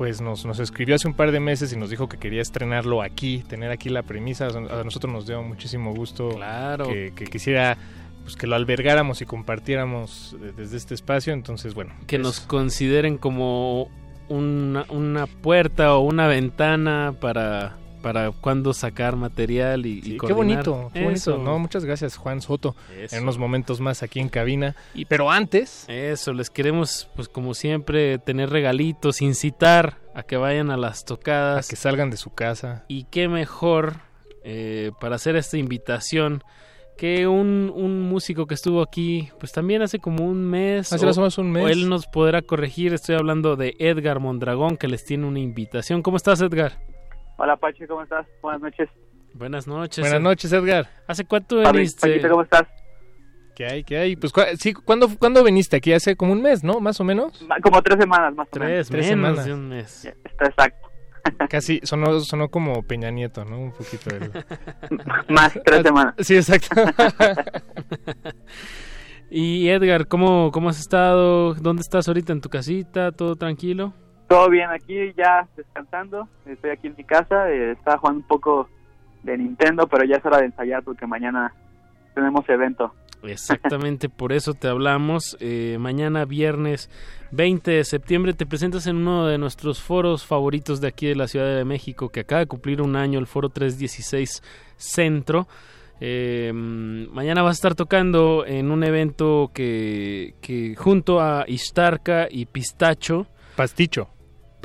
pues 0.03 0.20
nos, 0.20 0.44
nos 0.44 0.59
escribió 0.59 0.96
hace 0.96 1.07
un 1.07 1.14
par 1.14 1.30
de 1.30 1.38
meses 1.38 1.72
y 1.72 1.76
nos 1.76 1.88
dijo 1.88 2.09
que 2.09 2.16
quería 2.18 2.42
estrenarlo 2.42 3.03
aquí, 3.03 3.44
tener 3.46 3.70
aquí 3.70 3.88
la 3.88 4.03
premisa. 4.03 4.48
A 4.48 4.82
nosotros 4.82 5.12
nos 5.12 5.28
dio 5.28 5.40
muchísimo 5.44 5.94
gusto 5.94 6.30
Claro. 6.30 6.88
que, 6.88 7.12
que 7.14 7.26
quisiera 7.26 7.78
pues, 8.24 8.34
que 8.34 8.48
lo 8.48 8.57
albergáramos 8.57 9.22
y 9.22 9.26
compartiéramos 9.26 10.36
de- 10.40 10.50
desde 10.50 10.76
este 10.76 10.94
espacio. 10.94 11.32
Entonces, 11.32 11.74
bueno, 11.74 11.94
que 12.09 12.16
pues, 12.18 12.26
nos 12.26 12.40
consideren 12.40 13.16
como 13.16 13.88
una, 14.28 14.86
una 14.88 15.28
puerta 15.28 15.94
o 15.94 16.00
una 16.00 16.26
ventana 16.26 17.14
para, 17.20 17.76
para 18.03 18.30
cuando 18.32 18.74
sacar 18.74 19.16
material 19.16 19.86
y, 19.86 19.98
y 19.98 20.03
sí, 20.03 20.18
qué 20.18 20.32
bonito, 20.32 20.90
qué 20.92 21.11
Eso. 21.12 21.32
bonito. 21.32 21.50
No, 21.50 21.59
muchas 21.59 21.84
gracias, 21.84 22.16
Juan 22.16 22.40
Soto. 22.42 22.74
Eso. 22.98 23.16
En 23.16 23.22
unos 23.22 23.38
momentos 23.38 23.80
más 23.80 24.03
aquí 24.03 24.20
en 24.20 24.28
cabina. 24.28 24.74
pero 25.09 25.30
antes, 25.30 25.84
Eso, 25.88 26.32
les 26.32 26.50
queremos, 26.50 27.09
pues 27.16 27.28
como 27.28 27.55
siempre, 27.55 28.18
tener 28.18 28.50
regalitos, 28.50 29.22
incitar 29.22 29.98
a 30.14 30.22
que 30.24 30.36
vayan 30.36 30.70
a 30.70 30.76
las 30.76 31.05
tocadas. 31.05 31.68
que 31.68 31.76
salgan 31.76 32.11
de 32.11 32.16
su 32.16 32.34
casa. 32.34 32.84
Y 32.88 33.05
qué 33.05 33.28
mejor 33.28 33.96
eh, 34.44 34.90
para 35.00 35.16
hacer 35.16 35.36
esta 35.36 35.57
invitación 35.57 36.42
que 36.96 37.26
un, 37.26 37.72
un 37.74 38.00
músico 38.03 38.46
que 38.46 38.55
estuvo 38.55 38.82
aquí, 38.82 39.30
pues 39.40 39.50
también 39.50 39.82
hace 39.82 39.98
como 39.98 40.24
un 40.24 40.44
mes. 40.44 40.92
Hace 40.92 41.07
más 41.07 41.16
o 41.16 41.20
menos 41.22 41.38
un 41.38 41.50
mes. 41.50 41.64
o 41.64 41.68
él 41.68 41.88
nos 41.88 42.07
podrá 42.07 42.42
corregir. 42.42 42.92
Estoy 42.92 43.16
hablando 43.16 43.57
de 43.57 43.74
Edgar 43.78 44.20
Mondragón, 44.20 44.76
que 44.76 44.88
les 44.88 45.05
tiene 45.05 45.26
una 45.26 45.40
invitación. 45.40 46.03
¿Cómo 46.03 46.16
estás, 46.16 46.40
Edgar? 46.42 46.78
Hola 47.43 47.57
Pachi, 47.57 47.88
¿cómo 47.88 48.03
estás? 48.05 48.24
Buenas 48.40 48.62
noches. 48.62 48.88
Buenas 49.34 49.66
noches. 49.66 49.99
Buenas 50.05 50.20
noches, 50.20 50.53
Edgar. 50.53 50.88
¿Hace 51.09 51.24
cuánto 51.24 51.61
Papi, 51.61 51.78
viniste? 51.78 52.28
¿cómo 52.28 52.43
estás? 52.43 52.62
¿Qué 53.57 53.66
hay? 53.66 53.82
¿Qué 53.82 53.97
hay? 53.99 54.14
Pues, 54.14 54.32
sí, 54.61 54.72
¿cuándo, 54.72 55.09
¿cuándo 55.18 55.43
viniste 55.43 55.76
aquí? 55.76 55.93
Hace 55.93 56.14
como 56.14 56.30
un 56.34 56.40
mes, 56.40 56.62
¿no? 56.62 56.78
Más 56.78 57.01
o 57.01 57.05
menos. 57.05 57.45
Como 57.61 57.82
tres 57.82 57.99
semanas 57.99 58.32
más 58.36 58.47
o 58.47 58.51
Tres, 58.53 58.68
menos. 58.68 58.88
Tres 58.90 59.07
menos 59.09 59.11
semanas. 59.11 59.45
de 59.45 59.55
un 59.55 59.68
mes. 59.70 60.05
Está 60.05 60.45
exacto. 60.47 60.88
Casi 61.51 61.80
sonó, 61.82 62.20
sonó 62.20 62.49
como 62.49 62.80
Peña 62.84 63.11
Nieto, 63.11 63.45
¿no? 63.45 63.59
Un 63.59 63.72
poquito. 63.72 64.14
el- 64.14 64.30
Más, 65.28 65.59
tres 65.64 65.82
semanas. 65.82 66.14
Sí, 66.18 66.36
exacto. 66.36 66.68
Y 69.34 69.66
Edgar, 69.70 70.09
¿cómo, 70.09 70.51
¿cómo 70.53 70.68
has 70.68 70.78
estado? 70.78 71.55
¿Dónde 71.55 71.80
estás 71.80 72.07
ahorita? 72.07 72.34
¿En 72.34 72.43
tu 72.43 72.51
casita? 72.51 73.12
¿Todo 73.12 73.34
tranquilo? 73.34 73.95
Todo 74.32 74.48
bien 74.48 74.70
aquí, 74.70 75.12
ya 75.14 75.46
descansando. 75.54 76.26
Estoy 76.46 76.70
aquí 76.70 76.86
en 76.86 76.94
mi 76.96 77.04
casa. 77.04 77.50
eh, 77.50 77.72
estaba 77.72 77.98
jugando 77.98 78.20
un 78.20 78.26
poco 78.26 78.66
de 79.22 79.36
Nintendo, 79.36 79.86
pero 79.86 80.06
ya 80.06 80.16
es 80.16 80.24
hora 80.24 80.38
de 80.38 80.46
ensayar 80.46 80.82
porque 80.82 81.06
mañana 81.06 81.52
tenemos 82.14 82.48
evento. 82.48 82.94
Exactamente, 83.24 84.08
por 84.08 84.32
eso 84.32 84.54
te 84.54 84.68
hablamos. 84.68 85.36
Eh, 85.38 85.76
mañana 85.78 86.24
viernes 86.24 86.88
20 87.32 87.72
de 87.72 87.84
septiembre 87.84 88.32
te 88.32 88.46
presentas 88.46 88.86
en 88.86 88.96
uno 88.96 89.26
de 89.26 89.36
nuestros 89.36 89.82
foros 89.82 90.24
favoritos 90.24 90.80
de 90.80 90.88
aquí 90.88 91.08
de 91.08 91.14
la 91.14 91.28
Ciudad 91.28 91.54
de 91.54 91.66
México, 91.66 92.08
que 92.08 92.20
acaba 92.20 92.38
de 92.38 92.46
cumplir 92.46 92.80
un 92.80 92.96
año, 92.96 93.18
el 93.18 93.26
foro 93.26 93.50
316 93.50 94.42
Centro. 94.78 95.46
Eh, 96.00 96.52
mañana 96.54 97.42
vas 97.42 97.50
a 97.50 97.58
estar 97.58 97.74
tocando 97.74 98.46
en 98.46 98.70
un 98.70 98.82
evento 98.82 99.50
que, 99.52 100.36
que 100.40 100.74
junto 100.74 101.20
a 101.20 101.44
Ishtarka 101.46 102.28
y 102.30 102.46
Pistacho. 102.46 103.26
Pasticho. 103.56 104.08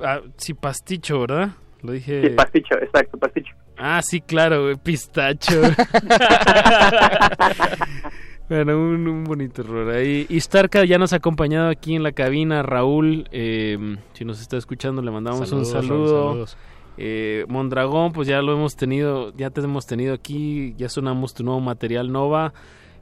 Ah, 0.03 0.21
sí, 0.37 0.53
Pasticho, 0.53 1.21
¿verdad? 1.21 1.49
Lo 1.81 1.91
dije. 1.91 2.21
Sí, 2.23 2.29
pasticho, 2.35 2.75
exacto, 2.81 3.17
pasticho. 3.17 3.53
Ah, 3.77 4.01
sí, 4.01 4.21
claro, 4.21 4.63
güey, 4.63 4.75
pistacho. 4.77 5.61
bueno, 8.49 8.77
un, 8.79 9.07
un 9.07 9.23
bonito 9.23 9.61
error 9.61 9.89
ahí. 9.93 10.25
Y 10.29 10.39
Starka 10.39 10.85
ya 10.85 10.97
nos 10.97 11.13
ha 11.13 11.17
acompañado 11.17 11.69
aquí 11.69 11.95
en 11.95 12.03
la 12.03 12.11
cabina. 12.13 12.63
Raúl, 12.63 13.27
eh, 13.31 13.77
si 14.13 14.25
nos 14.25 14.41
está 14.41 14.57
escuchando, 14.57 15.01
le 15.01 15.11
mandamos 15.11 15.49
Saludos, 15.49 15.67
un 15.69 15.73
Raúl, 15.73 15.87
saludo. 15.87 16.29
saludos. 16.29 16.57
Eh, 16.97 17.45
Mondragón, 17.47 18.11
pues 18.11 18.27
ya 18.27 18.41
lo 18.41 18.53
hemos 18.53 18.75
tenido, 18.75 19.31
ya 19.37 19.51
te 19.51 19.61
hemos 19.61 19.85
tenido 19.85 20.15
aquí, 20.15 20.73
ya 20.77 20.89
sonamos 20.89 21.35
tu 21.35 21.43
nuevo 21.43 21.59
material 21.59 22.11
Nova. 22.11 22.53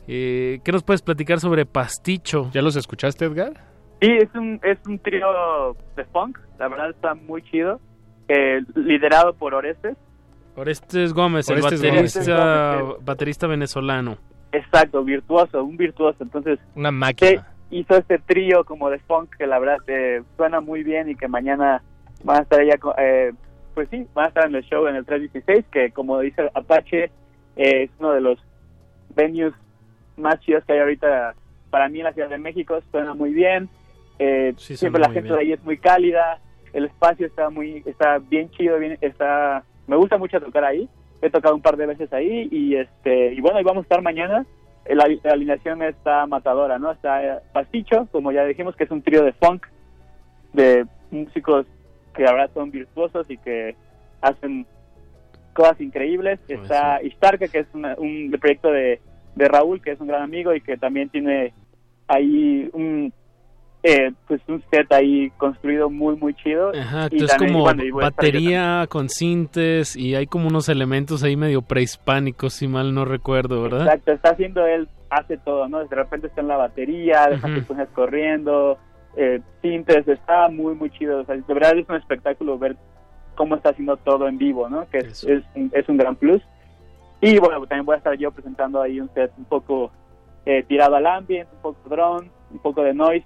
Eh, 0.08 0.60
¿Qué 0.64 0.72
nos 0.74 0.84
puedes 0.84 1.02
platicar 1.02 1.39
sobre 1.39 1.66
Pasticho? 1.66 2.50
¿Ya 2.54 2.62
los 2.62 2.76
escuchaste, 2.76 3.26
Edgar? 3.26 3.54
Sí, 4.02 4.12
es 4.12 4.34
un, 4.36 4.60
es 4.64 4.78
un 4.88 5.00
trío 5.00 5.76
de 5.96 6.04
funk. 6.06 6.38
La 6.60 6.68
verdad 6.68 6.89
está 6.91 7.14
muy 7.16 7.41
chido. 7.43 7.80
eh, 8.28 8.62
liderado 8.76 9.34
por 9.36 9.54
Orestes. 9.54 9.96
Orestes 10.56 11.14
Gómez, 11.14 11.48
Orestes 11.50 11.82
el 11.84 11.91
baterista, 11.91 12.78
Gómez. 12.82 13.06
baterista 13.06 13.48
venezolano. 13.48 14.18
Exacto, 14.52 15.04
virtuoso, 15.04 15.64
un 15.64 15.78
virtuoso. 15.78 16.24
Entonces, 16.24 16.60
Una 16.76 16.91
máquina. 16.91 17.46
hizo 17.70 17.96
este 17.96 18.18
trío 18.20 18.64
como 18.64 18.89
de 18.89 19.00
funk 19.00 19.36
que 19.38 19.46
la 19.46 19.60
verdad 19.60 19.78
eh, 19.88 20.24
suena 20.38 20.60
muy 20.62 20.84
bien 20.84 21.10
y 21.10 21.16
que 21.16 21.28
mañana 21.28 21.84
van 22.24 22.38
a 22.39 22.41
estar 22.43 22.60
allá, 22.62 22.78
co- 22.78 22.96
eh, 22.98 23.34
pues 23.74 23.89
sí, 23.89 24.08
van 24.14 24.26
a 24.26 24.28
estar 24.30 24.46
en 24.48 24.56
el 24.56 24.64
show 24.64 24.88
en 24.88 24.96
el 24.96 25.06
316, 25.06 25.66
que 25.72 25.91
como 25.91 26.20
dice 26.22 26.50
Apache, 26.54 27.12
eh, 27.58 27.84
es 27.84 27.89
uno 28.00 28.12
de 28.14 28.22
los 28.22 28.39
venues 29.16 29.54
más 30.18 30.39
chidos 30.39 30.64
que 30.66 30.74
hay 30.74 30.80
ahorita 30.80 31.36
para 31.70 31.89
mí 31.89 32.00
en 32.00 32.06
la 32.06 32.14
Ciudad 32.14 32.30
de 32.30 32.38
México, 32.38 32.80
suena 32.91 33.14
muy 33.14 33.34
bien, 33.34 33.70
eh, 34.20 34.53
Sí, 34.57 34.76
siempre 34.78 35.01
la 35.01 35.07
gente 35.09 35.30
bien. 35.30 35.36
de 35.36 35.41
ahí 35.41 35.51
es 35.53 35.63
muy 35.63 35.78
cálida, 35.78 36.39
el 36.74 36.86
espacio 36.86 37.26
está 37.28 37.49
muy, 37.49 37.84
está 37.86 38.18
bien 38.20 38.49
chido, 38.51 38.78
bien, 38.80 38.97
está, 39.01 39.63
me 39.88 39.95
gusta 39.95 40.18
mucho 40.18 40.39
tocar 40.39 40.63
ahí, 40.66 40.88
he 41.22 41.30
tocado 41.30 41.55
un 41.55 41.61
par 41.61 41.78
de 41.78 41.86
veces 41.86 42.11
ahí 42.13 42.47
y 42.51 42.76
este, 42.76 43.34
y 43.34 43.41
bueno, 43.41 43.57
ahí 43.57 43.63
vamos 43.63 43.84
a 43.84 43.86
estar 43.86 44.01
mañana, 44.01 44.45
la, 44.88 45.07
la 45.24 45.32
alineación 45.34 45.82
está 45.84 46.26
matadora, 46.28 46.78
¿no? 46.78 46.91
Está 46.91 47.24
eh, 47.24 47.39
Pasticho, 47.53 48.07
como 48.11 48.32
ya 48.32 48.45
dijimos, 48.45 48.76
que 48.76 48.84
es 48.84 48.91
un 48.91 49.01
trío 49.01 49.24
de 49.24 49.34
funk, 49.34 49.66
de 50.53 50.86
músicos 51.11 51.66
que 52.16 52.26
ahora 52.26 52.47
son 52.53 52.72
virtuosos 52.72 53.30
y 53.30 53.38
que 53.38 53.76
hacen 54.22 54.66
cosas 55.53 55.80
increíbles. 55.82 56.39
Está 56.47 57.01
Ishtarka, 57.01 57.47
que 57.47 57.59
es 57.59 57.68
una- 57.74 57.95
un 57.97 58.30
proyecto 58.39 58.72
de, 58.72 59.01
de 59.36 59.47
Raúl, 59.47 59.82
que 59.82 59.91
es 59.91 59.99
un 59.99 60.07
gran 60.07 60.22
amigo 60.22 60.53
y 60.53 60.61
que 60.61 60.78
también 60.78 61.09
tiene 61.09 61.51
ahí 62.07 62.70
un 62.74 63.11
eh, 63.88 64.12
pues 64.28 64.42
un 64.48 64.64
set 64.72 64.92
ahí 64.92 65.30
construido 65.38 65.92
muy 65.92 66.16
muy 66.16 66.34
chido 66.34 66.72
Ajá, 66.76 67.08
Y 67.12 67.24
es 67.24 67.36
como 67.36 67.60
bueno, 67.62 67.84
y 67.84 67.92
batería 67.92 68.88
con 68.90 69.10
sintes 69.10 69.96
y 69.96 70.16
hay 70.16 70.26
como 70.26 70.48
unos 70.48 70.70
elementos 70.70 71.22
ahí 71.24 71.36
medio 71.36 71.62
prehispánicos, 71.62 72.54
si 72.54 72.68
mal 72.68 72.96
no 72.96 73.06
recuerdo, 73.06 73.62
¿verdad? 73.62 73.82
Exacto, 73.86 74.12
está 74.14 74.30
haciendo 74.32 74.66
él, 74.66 74.88
hace 75.12 75.38
todo, 75.38 75.68
¿no? 75.68 75.86
De 75.86 75.96
repente 75.96 76.28
está 76.28 76.42
en 76.42 76.48
la 76.48 76.58
batería, 76.58 77.28
deja 77.30 77.48
tus 77.48 77.66
cosas 77.66 77.88
corriendo, 77.94 78.78
eh, 79.18 79.40
sintes, 79.62 80.08
está 80.08 80.50
muy, 80.50 80.74
muy 80.74 80.90
chido. 80.90 81.20
O 81.22 81.26
sea, 81.26 81.36
de 81.36 81.54
verdad 81.54 81.78
es 81.78 81.88
un 81.88 81.96
espectáculo 81.96 82.58
ver 82.58 82.76
cómo 83.36 83.56
está 83.56 83.70
haciendo 83.70 83.98
todo 83.98 84.28
en 84.28 84.38
vivo, 84.40 84.68
¿no? 84.68 84.90
Que 84.90 84.98
es, 85.00 85.24
es, 85.26 85.44
un- 85.56 85.72
es 85.74 85.88
un 85.88 85.98
gran 85.98 86.16
plus. 86.16 86.42
Y 87.22 87.38
bueno, 87.40 87.60
también 87.68 87.86
voy 87.86 87.96
a 87.96 87.98
estar 88.00 88.18
yo 88.18 88.32
presentando 88.32 88.82
ahí 88.82 89.00
un 89.00 89.10
set 89.14 89.32
un 89.38 89.46
poco 89.46 89.92
eh, 90.46 90.64
tirado 90.68 90.96
al 90.96 91.06
ambiente, 91.06 91.54
un 91.56 91.62
poco 91.62 91.88
drone, 91.90 92.30
un 92.52 92.60
poco 92.60 92.82
de 92.84 92.94
noise. 92.94 93.26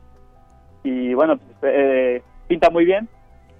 Y 0.83 1.13
bueno, 1.13 1.39
eh, 1.63 2.21
pinta 2.47 2.69
muy 2.69 2.85
bien. 2.85 3.07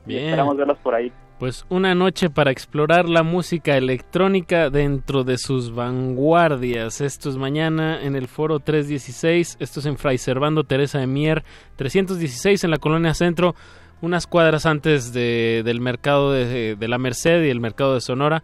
Bien. 0.05 0.25
esperamos 0.25 0.57
verlos 0.57 0.77
por 0.79 0.95
ahí. 0.95 1.11
Pues 1.39 1.65
una 1.69 1.95
noche 1.95 2.29
para 2.29 2.51
explorar 2.51 3.07
la 3.07 3.23
música 3.23 3.77
electrónica 3.77 4.69
dentro 4.69 5.23
de 5.23 5.37
sus 5.37 5.73
vanguardias. 5.73 6.99
Esto 6.99 7.29
es 7.29 7.37
mañana 7.37 8.01
en 8.01 8.15
el 8.15 8.27
foro 8.27 8.59
316. 8.59 9.57
Esto 9.59 9.79
es 9.79 9.85
en 9.85 9.97
Fray 9.97 10.17
Servando 10.17 10.63
Teresa 10.65 10.99
de 10.99 11.07
Mier 11.07 11.43
316 11.77 12.63
en 12.65 12.71
la 12.71 12.77
colonia 12.77 13.13
Centro, 13.13 13.55
unas 14.01 14.27
cuadras 14.27 14.65
antes 14.65 15.13
de- 15.13 15.61
del 15.63 15.79
mercado 15.79 16.33
de, 16.33 16.75
de 16.75 16.87
la 16.89 16.97
Merced 16.97 17.43
y 17.43 17.49
el 17.49 17.61
mercado 17.61 17.93
de 17.93 18.01
Sonora. 18.01 18.43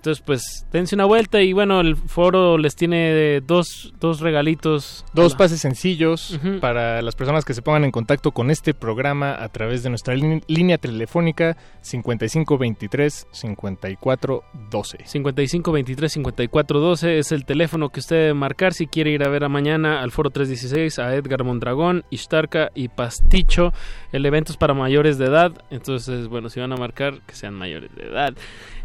Entonces, 0.00 0.24
pues, 0.24 0.66
dense 0.72 0.94
una 0.94 1.04
vuelta 1.04 1.42
y 1.42 1.52
bueno, 1.52 1.82
el 1.82 1.94
foro 1.94 2.56
les 2.56 2.74
tiene 2.74 3.42
dos, 3.42 3.92
dos 4.00 4.20
regalitos. 4.20 5.04
Dos 5.12 5.32
Hola. 5.32 5.38
pases 5.38 5.60
sencillos 5.60 6.40
para 6.62 7.02
las 7.02 7.14
personas 7.14 7.44
que 7.44 7.52
se 7.52 7.60
pongan 7.60 7.84
en 7.84 7.90
contacto 7.90 8.32
con 8.32 8.50
este 8.50 8.72
programa 8.72 9.34
a 9.38 9.50
través 9.50 9.82
de 9.82 9.90
nuestra 9.90 10.14
línea 10.14 10.78
telefónica 10.78 11.58
5523 11.82 13.26
5412. 13.30 14.98
55 15.04 15.70
23 15.70 16.12
54 16.12 16.80
12 16.80 17.18
es 17.18 17.32
el 17.32 17.44
teléfono 17.44 17.90
que 17.90 18.00
usted 18.00 18.16
debe 18.16 18.34
marcar 18.34 18.72
si 18.72 18.86
quiere 18.86 19.10
ir 19.10 19.22
a 19.22 19.28
ver 19.28 19.44
a 19.44 19.50
mañana 19.50 20.00
al 20.00 20.12
Foro 20.12 20.30
316 20.30 20.98
a 20.98 21.14
Edgar 21.14 21.44
Mondragón, 21.44 22.04
Ishtarka 22.08 22.70
y 22.74 22.88
Pasticho. 22.88 23.74
El 24.12 24.24
evento 24.24 24.50
es 24.50 24.56
para 24.56 24.72
mayores 24.72 25.18
de 25.18 25.26
edad, 25.26 25.52
entonces, 25.68 26.26
bueno, 26.28 26.48
si 26.48 26.58
van 26.58 26.72
a 26.72 26.76
marcar, 26.76 27.20
que 27.26 27.34
sean 27.34 27.52
mayores 27.52 27.94
de 27.94 28.04
edad. 28.04 28.34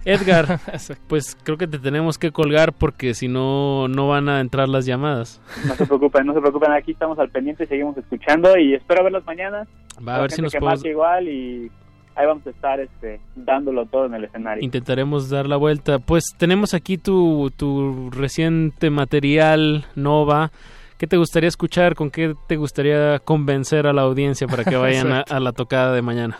Edgar, 0.06 0.60
pues 1.08 1.36
creo 1.43 1.58
que 1.58 1.68
te 1.68 1.80
tenemos 1.80 2.18
que 2.18 2.32
colgar 2.32 2.74
porque 2.74 3.14
si 3.14 3.28
no, 3.28 3.88
no 3.88 4.08
van 4.08 4.30
a 4.30 4.39
entrar 4.39 4.70
las 4.70 4.86
llamadas. 4.86 5.41
No 5.68 5.76
se 5.76 5.86
preocupen, 5.86 6.26
no 6.28 6.34
se 6.34 6.39
preocupen, 6.41 6.72
aquí 6.72 6.91
estamos 6.91 7.18
al 7.20 7.30
pendiente 7.30 7.64
y 7.64 7.68
seguimos 7.68 7.97
escuchando 7.97 8.58
y 8.58 8.76
espero 8.76 9.03
verlos 9.03 9.26
mañana. 9.26 9.68
Va 10.08 10.18
a 10.18 10.22
ver 10.22 10.32
si 10.32 10.41
nos 10.41 10.51
que 10.53 10.60
podemos- 10.60 10.86
igual 10.86 11.28
y 11.28 11.72
ahí 12.16 12.26
vamos 12.28 12.45
a 12.47 12.49
estar 12.51 12.80
este, 12.80 13.20
dándolo 13.36 13.86
todo 13.88 14.06
en 14.06 14.14
el 14.14 14.24
escenario. 14.26 14.64
Intentaremos 14.64 15.30
dar 15.30 15.47
la 15.47 15.58
vuelta. 15.58 15.99
Pues 15.99 16.24
tenemos 16.38 16.74
aquí 16.74 16.97
tu, 16.97 17.51
tu 17.58 18.10
reciente 18.12 18.89
material, 18.89 19.86
Nova. 19.95 20.51
¿Qué 20.97 21.08
te 21.08 21.18
gustaría 21.18 21.49
escuchar? 21.49 21.95
¿Con 21.95 22.10
qué 22.10 22.36
te 22.47 22.56
gustaría 22.56 23.20
convencer 23.20 23.86
a 23.86 23.91
la 23.91 24.03
audiencia 24.03 24.47
para 24.47 24.64
que 24.64 24.78
vayan 24.78 25.12
a 25.12 25.24
la 25.41 25.51
tocada 25.51 25.91
de 25.93 26.01
mañana? 26.01 26.39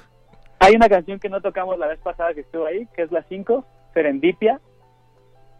Hay 0.66 0.76
una 0.76 0.89
canción 0.89 1.20
que 1.20 1.30
no 1.30 1.41
tocamos 1.41 1.78
la 1.78 1.88
vez 1.88 1.99
pasada 1.99 2.34
que 2.34 2.41
estuvo 2.41 2.66
ahí, 2.66 2.88
que 2.95 3.03
es 3.03 3.11
la 3.11 3.24
5, 3.30 3.66
Serendipia, 3.93 4.59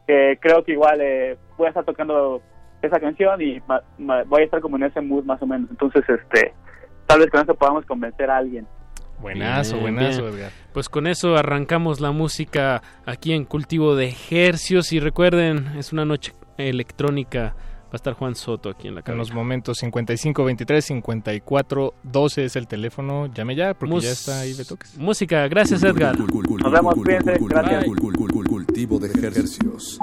que 0.08 0.38
creo 0.42 0.64
que 0.64 0.74
igual 0.74 1.00
eh, 1.02 1.38
voy 1.58 1.68
a 1.68 1.70
estar 1.70 1.84
tocando 1.86 2.42
esa 2.82 3.00
canción 3.00 3.42
y 3.42 3.60
ma- 3.68 3.82
ma- 3.98 4.24
voy 4.24 4.42
a 4.42 4.46
estar 4.46 4.62
como 4.62 4.78
en 4.78 4.84
ese 4.84 5.02
mood 5.02 5.24
más 5.24 5.42
o 5.42 5.48
menos. 5.48 5.70
Entonces, 5.70 6.04
este, 6.08 6.54
tal 7.08 7.20
vez 7.20 7.30
con 7.30 7.42
eso 7.42 7.56
podamos 7.56 7.86
convencer 7.86 8.30
a 8.30 8.38
alguien. 8.38 8.68
Buenazo, 9.20 9.78
Bien, 9.80 9.96
buenazo, 9.96 10.24
bien. 10.24 10.36
Edgar. 10.36 10.52
Pues 10.74 10.90
con 10.90 11.08
eso 11.08 11.36
arrancamos 11.38 12.02
la 12.02 12.12
música 12.12 12.82
aquí 13.06 13.34
en 13.34 13.46
Cultivo 13.46 13.96
de 13.96 14.14
Hercios. 14.30 14.92
Y 14.92 15.00
recuerden, 15.00 15.68
es 15.78 15.94
una 15.94 16.04
noche 16.06 16.34
electrónica. 16.58 17.56
Va 17.96 17.98
a 17.98 18.02
estar 18.04 18.14
Juan 18.14 18.36
Soto 18.36 18.70
aquí 18.70 18.90
en 18.90 18.96
la 18.96 19.00
En 19.00 19.04
cabina. 19.06 19.20
los 19.20 19.32
momentos 19.34 19.78
5523 19.78 20.84
5412 20.84 22.44
es 22.44 22.56
el 22.58 22.68
teléfono. 22.68 23.28
Llame 23.34 23.56
ya 23.56 23.74
porque 23.74 23.94
Mus- 23.94 24.04
ya 24.04 24.12
está 24.12 24.42
ahí 24.42 24.54
Betoques. 24.54 24.98
Música, 24.98 25.48
gracias 25.48 25.82
Edgar. 25.82 26.20
Nos 26.20 26.72
vemos, 26.74 26.94
cuídense, 26.94 27.38
gracias. 27.40 27.86
Cultivo 28.50 29.00
de 29.00 29.08
ejercicios. 29.08 29.98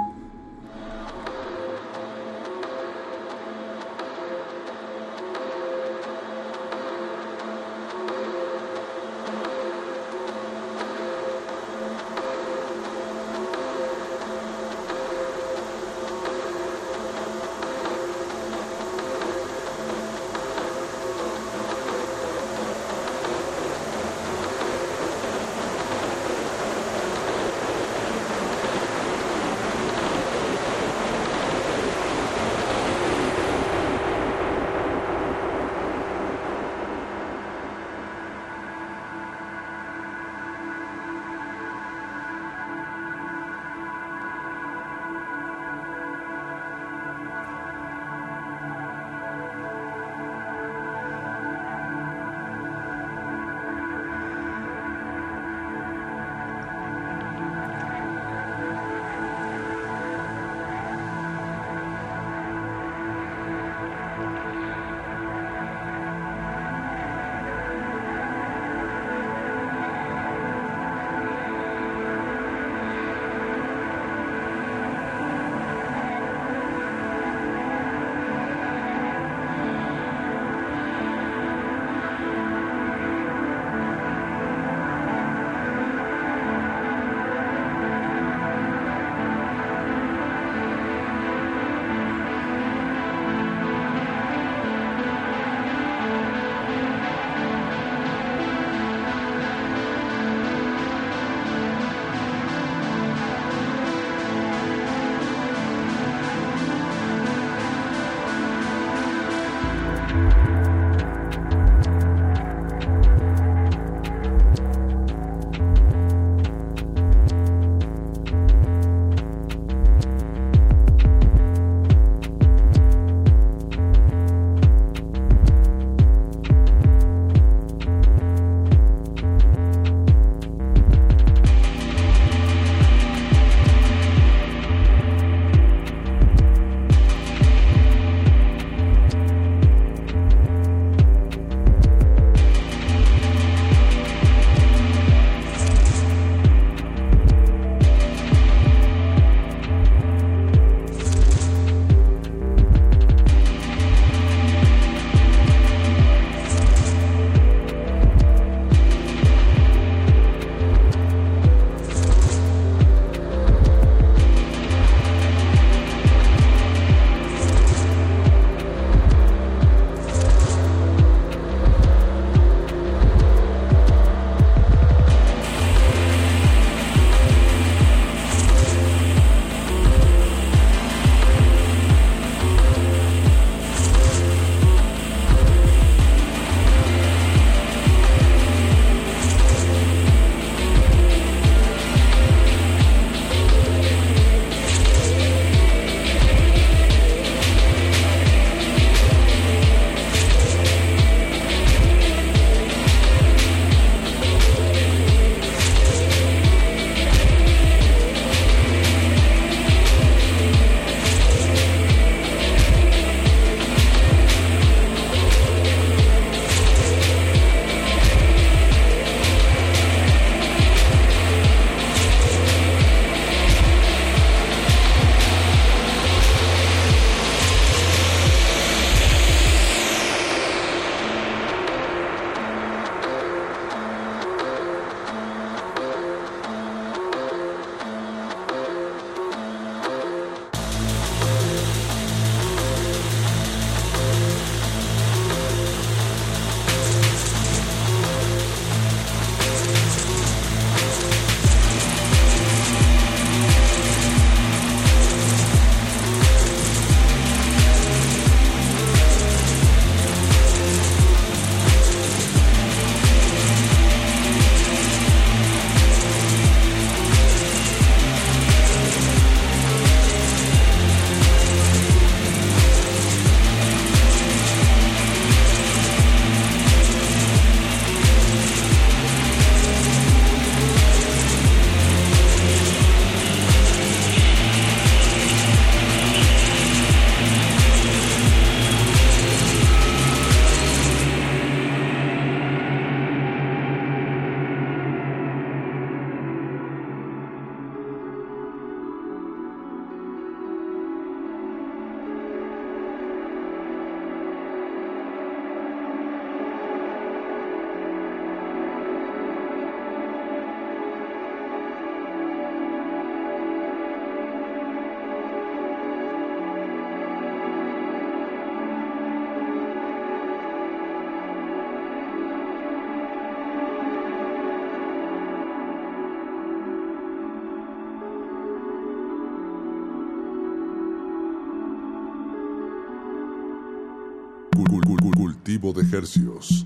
De 335.60 335.96
hercios. 335.96 336.64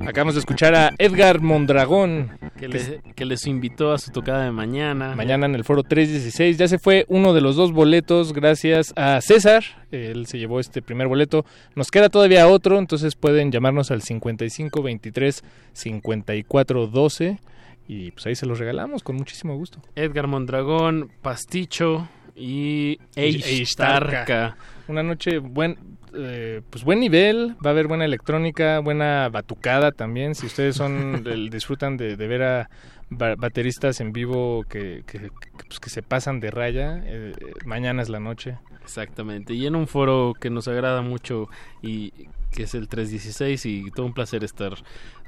Acabamos 0.00 0.34
de 0.34 0.40
escuchar 0.40 0.74
a 0.74 0.94
Edgar 0.98 1.42
Mondragón. 1.42 2.30
Que, 2.70 2.78
le- 3.06 3.14
que 3.14 3.24
les 3.24 3.46
invitó 3.46 3.92
a 3.92 3.98
su 3.98 4.10
tocada 4.10 4.44
de 4.44 4.50
mañana. 4.50 5.14
Mañana 5.14 5.46
en 5.46 5.54
el 5.54 5.64
foro 5.64 5.82
316 5.82 6.56
ya 6.58 6.68
se 6.68 6.78
fue 6.78 7.04
uno 7.08 7.32
de 7.34 7.40
los 7.40 7.56
dos 7.56 7.72
boletos 7.72 8.32
gracias 8.32 8.92
a 8.96 9.20
César. 9.20 9.64
Él 9.90 10.26
se 10.26 10.38
llevó 10.38 10.60
este 10.60 10.82
primer 10.82 11.08
boleto. 11.08 11.44
Nos 11.74 11.90
queda 11.90 12.08
todavía 12.08 12.48
otro, 12.48 12.78
entonces 12.78 13.14
pueden 13.14 13.50
llamarnos 13.52 13.90
al 13.90 14.02
55 14.02 14.82
23 14.82 15.42
54 15.72 16.86
12 16.86 17.38
y 17.86 18.10
pues 18.12 18.26
ahí 18.26 18.34
se 18.34 18.46
los 18.46 18.58
regalamos 18.58 19.02
con 19.02 19.16
muchísimo 19.16 19.56
gusto. 19.56 19.78
Edgar 19.94 20.26
Mondragón, 20.26 21.10
Pasticho 21.22 22.08
y 22.34 22.98
Eishtarka. 23.14 24.56
Una 24.88 25.02
noche 25.02 25.38
buen 25.38 25.76
eh, 26.16 26.62
pues 26.70 26.84
buen 26.84 27.00
nivel, 27.00 27.56
va 27.64 27.70
a 27.70 27.72
haber 27.72 27.86
buena 27.88 28.04
electrónica, 28.04 28.78
buena 28.80 29.28
batucada 29.28 29.92
también. 29.92 30.34
Si 30.34 30.46
ustedes 30.46 30.76
son 30.76 31.22
el- 31.26 31.50
disfrutan 31.50 31.96
de, 31.96 32.16
de 32.16 32.26
ver 32.28 32.42
a 32.42 32.70
ba- 33.10 33.34
bateristas 33.36 34.00
en 34.00 34.12
vivo 34.12 34.64
que, 34.68 35.02
que, 35.06 35.18
que, 35.18 35.30
pues, 35.66 35.80
que 35.80 35.90
se 35.90 36.02
pasan 36.02 36.40
de 36.40 36.50
raya, 36.50 37.02
eh, 37.04 37.32
mañana 37.64 38.02
es 38.02 38.08
la 38.08 38.20
noche. 38.20 38.58
Exactamente. 38.82 39.54
Y 39.54 39.66
en 39.66 39.76
un 39.76 39.86
foro 39.88 40.34
que 40.38 40.50
nos 40.50 40.68
agrada 40.68 41.00
mucho 41.02 41.48
y 41.82 42.12
que 42.52 42.64
es 42.64 42.74
el 42.74 42.86
316 42.88 43.64
y 43.66 43.90
todo 43.90 44.06
un 44.06 44.12
placer 44.14 44.44
estar 44.44 44.74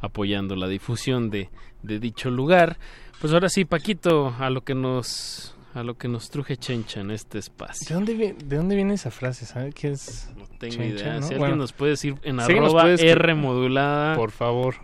apoyando 0.01 0.55
la 0.57 0.69
difusión 0.69 1.31
de, 1.31 1.49
de 1.83 1.99
dicho 1.99 2.31
lugar. 2.31 2.77
Pues 3.21 3.33
ahora 3.33 3.49
sí, 3.49 3.65
Paquito, 3.65 4.35
a 4.39 4.51
lo 4.51 4.61
que 4.61 4.75
nos 4.75 5.56
a 5.77 5.83
lo 5.83 5.97
que 5.99 6.09
nos 6.09 6.31
truje 6.31 6.57
Chencha 6.57 7.01
en 7.01 7.11
este 7.11 7.39
espacio. 7.39 7.87
¿De 7.89 7.95
dónde, 7.95 8.15
vi- 8.15 8.35
¿De 8.45 8.57
dónde 8.57 8.77
viene 8.77 8.95
esa 8.95 9.11
frase? 9.11 9.47
¿Sabe 9.47 9.73
qué 9.73 9.93
es? 9.93 10.31
No 10.37 10.47
tengo 10.59 10.75
Chencha, 10.75 11.03
idea. 11.03 11.15
¿no? 11.15 11.19
Si 11.23 11.35
alguien 11.35 11.39
Bueno. 11.39 11.57
nos 11.57 11.73
puede 11.73 11.91
decir 11.93 12.15
en 12.23 12.41
arroba 12.41 12.91
R 12.91 13.35
modulada. 13.35 14.17
Por 14.17 14.31
favor. 14.31 14.77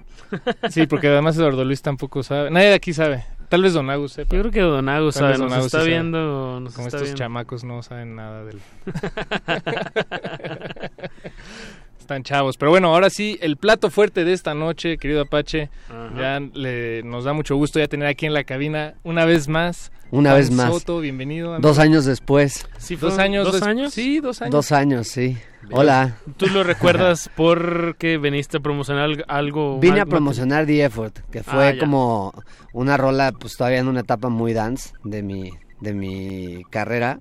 Sí, 0.70 0.86
porque 0.86 1.09
además 1.09 1.36
Eduardo 1.36 1.64
Luis 1.64 1.82
tampoco 1.82 2.23
sabe. 2.23 2.51
Nadie 2.51 2.69
de 2.69 2.74
aquí 2.74 2.93
sabe. 2.93 3.24
Tal 3.48 3.62
vez 3.62 3.74
Don 3.74 3.90
Agus 3.90 4.12
sepa. 4.12 4.35
Yo 4.35 4.40
creo 4.43 4.52
que 4.52 4.60
Don 4.60 4.89
Agus 4.89 5.16
sabe, 5.16 5.32
Don 5.36 5.43
nos 5.48 5.52
Agus 5.52 5.66
está 5.66 5.82
sí 5.82 5.89
viendo, 5.90 6.60
nos 6.60 6.74
Como 6.74 6.86
está 6.89 6.97
estos 6.98 7.02
viendo. 7.02 7.19
chamacos 7.19 7.64
no 7.64 7.82
saben 7.82 8.16
nada 8.16 8.44
del... 8.44 8.60
Están 12.13 12.25
chavos. 12.25 12.59
Pero 12.59 12.71
bueno, 12.71 12.89
ahora 12.95 13.09
sí, 13.09 13.39
el 13.41 13.57
plato 13.57 13.89
fuerte 13.89 14.25
de 14.27 14.35
esta 14.35 14.53
noche, 14.55 14.99
querido 14.99 15.23
Apache. 15.23 15.71
Ajá. 15.89 16.11
Ya 16.19 16.41
le, 16.41 17.03
nos 17.05 17.25
da 17.25 17.33
mucho 17.33 17.57
gusto 17.57 17.79
ya 17.79 17.89
tener 17.89 18.07
aquí 18.07 18.27
en 18.27 18.35
la 18.35 18.45
cabina 18.45 18.95
una 19.03 19.25
vez 19.25 19.49
más. 19.49 19.91
Una 20.11 20.31
Juan 20.33 20.41
vez 20.43 20.51
más. 20.51 20.71
Soto, 20.71 21.01
bienvenido. 21.01 21.55
amigo. 21.55 21.67
Dos 21.67 21.79
años 21.79 22.05
después. 22.05 22.67
Sí, 22.77 22.97
Dos 22.97 23.19
años. 23.19 23.51
¿Dos 23.51 23.63
años? 23.63 23.95
Sí, 23.95 24.21
dos 24.21 24.43
años. 24.43 24.53
Dos 24.53 24.73
años, 24.73 25.09
sí. 25.09 25.39
Hola. 25.71 26.19
¿Tú 26.37 26.49
lo 26.49 26.63
recuerdas 26.65 27.31
porque 27.35 28.19
veniste 28.19 28.59
a 28.59 28.61
promocionar 28.61 29.09
algo-? 29.29 29.79
Vine 29.81 30.01
a 30.01 30.07
promocionar 30.07 30.67
The 30.67 30.85
Effort, 30.85 31.19
que 31.31 31.43
fue 31.43 31.67
Ah, 31.69 31.73
ya. 31.73 31.81
como 31.81 32.35
una 32.75 32.99
rola, 32.99 33.33
pues 33.33 33.57
todavía 33.57 33.79
en 33.79 33.89
una 33.89 34.01
etapa 34.01 34.29
muy 34.29 34.53
dance 34.53 34.91
de 35.03 35.23
mi, 35.23 35.51
de 35.81 35.95
mi 35.95 36.63
carrera. 36.69 37.21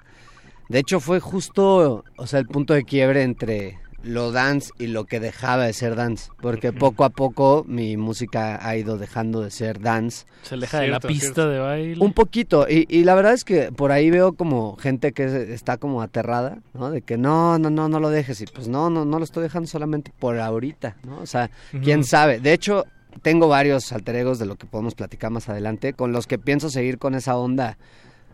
De 0.67 0.79
hecho, 0.79 0.99
fue 0.99 1.21
justo, 1.21 2.03
o 2.17 2.27
sea, 2.27 2.39
el 2.41 2.47
punto 2.47 2.73
de 2.73 2.83
quiebre 2.83 3.23
entre 3.23 3.77
lo 4.03 4.31
dance 4.31 4.71
y 4.79 4.87
lo 4.87 5.05
que 5.05 5.19
dejaba 5.19 5.65
de 5.65 5.73
ser 5.73 5.95
dance. 5.95 6.31
Porque 6.41 6.73
poco 6.73 7.03
a 7.03 7.09
poco 7.09 7.63
mi 7.67 7.97
música 7.97 8.65
ha 8.67 8.75
ido 8.75 8.97
dejando 8.97 9.41
de 9.41 9.51
ser 9.51 9.79
dance. 9.79 10.25
Se 10.43 10.55
aleja 10.55 10.79
de 10.79 10.87
la 10.87 10.99
pista 10.99 11.25
cierto. 11.25 11.49
de 11.49 11.59
baile. 11.59 12.03
Un 12.03 12.13
poquito, 12.13 12.67
y, 12.69 12.85
y 12.89 13.03
la 13.03 13.13
verdad 13.15 13.33
es 13.33 13.43
que 13.43 13.71
por 13.71 13.91
ahí 13.91 14.09
veo 14.09 14.33
como 14.33 14.75
gente 14.77 15.11
que 15.11 15.25
es- 15.25 15.33
está 15.49 15.77
como 15.77 16.01
aterrada, 16.01 16.59
¿no? 16.73 16.89
De 16.89 17.01
que 17.01 17.17
no, 17.17 17.59
no, 17.59 17.69
no, 17.69 17.89
no 17.89 17.99
lo 17.99 18.09
dejes, 18.09 18.41
y 18.41 18.45
pues 18.45 18.67
no, 18.67 18.89
no, 18.89 19.05
no 19.05 19.17
lo 19.19 19.23
estoy 19.23 19.43
dejando 19.43 19.67
solamente 19.67 20.11
por 20.19 20.39
ahorita, 20.39 20.97
¿no? 21.05 21.19
O 21.19 21.25
sea, 21.25 21.51
quién 21.83 22.03
sabe. 22.03 22.39
De 22.39 22.53
hecho, 22.53 22.85
tengo 23.21 23.47
varios 23.47 23.91
alter 23.91 24.15
egos 24.15 24.39
de 24.39 24.45
lo 24.45 24.55
que 24.55 24.65
podemos 24.65 24.95
platicar 24.95 25.29
más 25.31 25.47
adelante, 25.49 25.93
con 25.93 26.11
los 26.11 26.25
que 26.27 26.39
pienso 26.39 26.69
seguir 26.69 26.97
con 26.97 27.13
esa 27.13 27.35
onda 27.37 27.77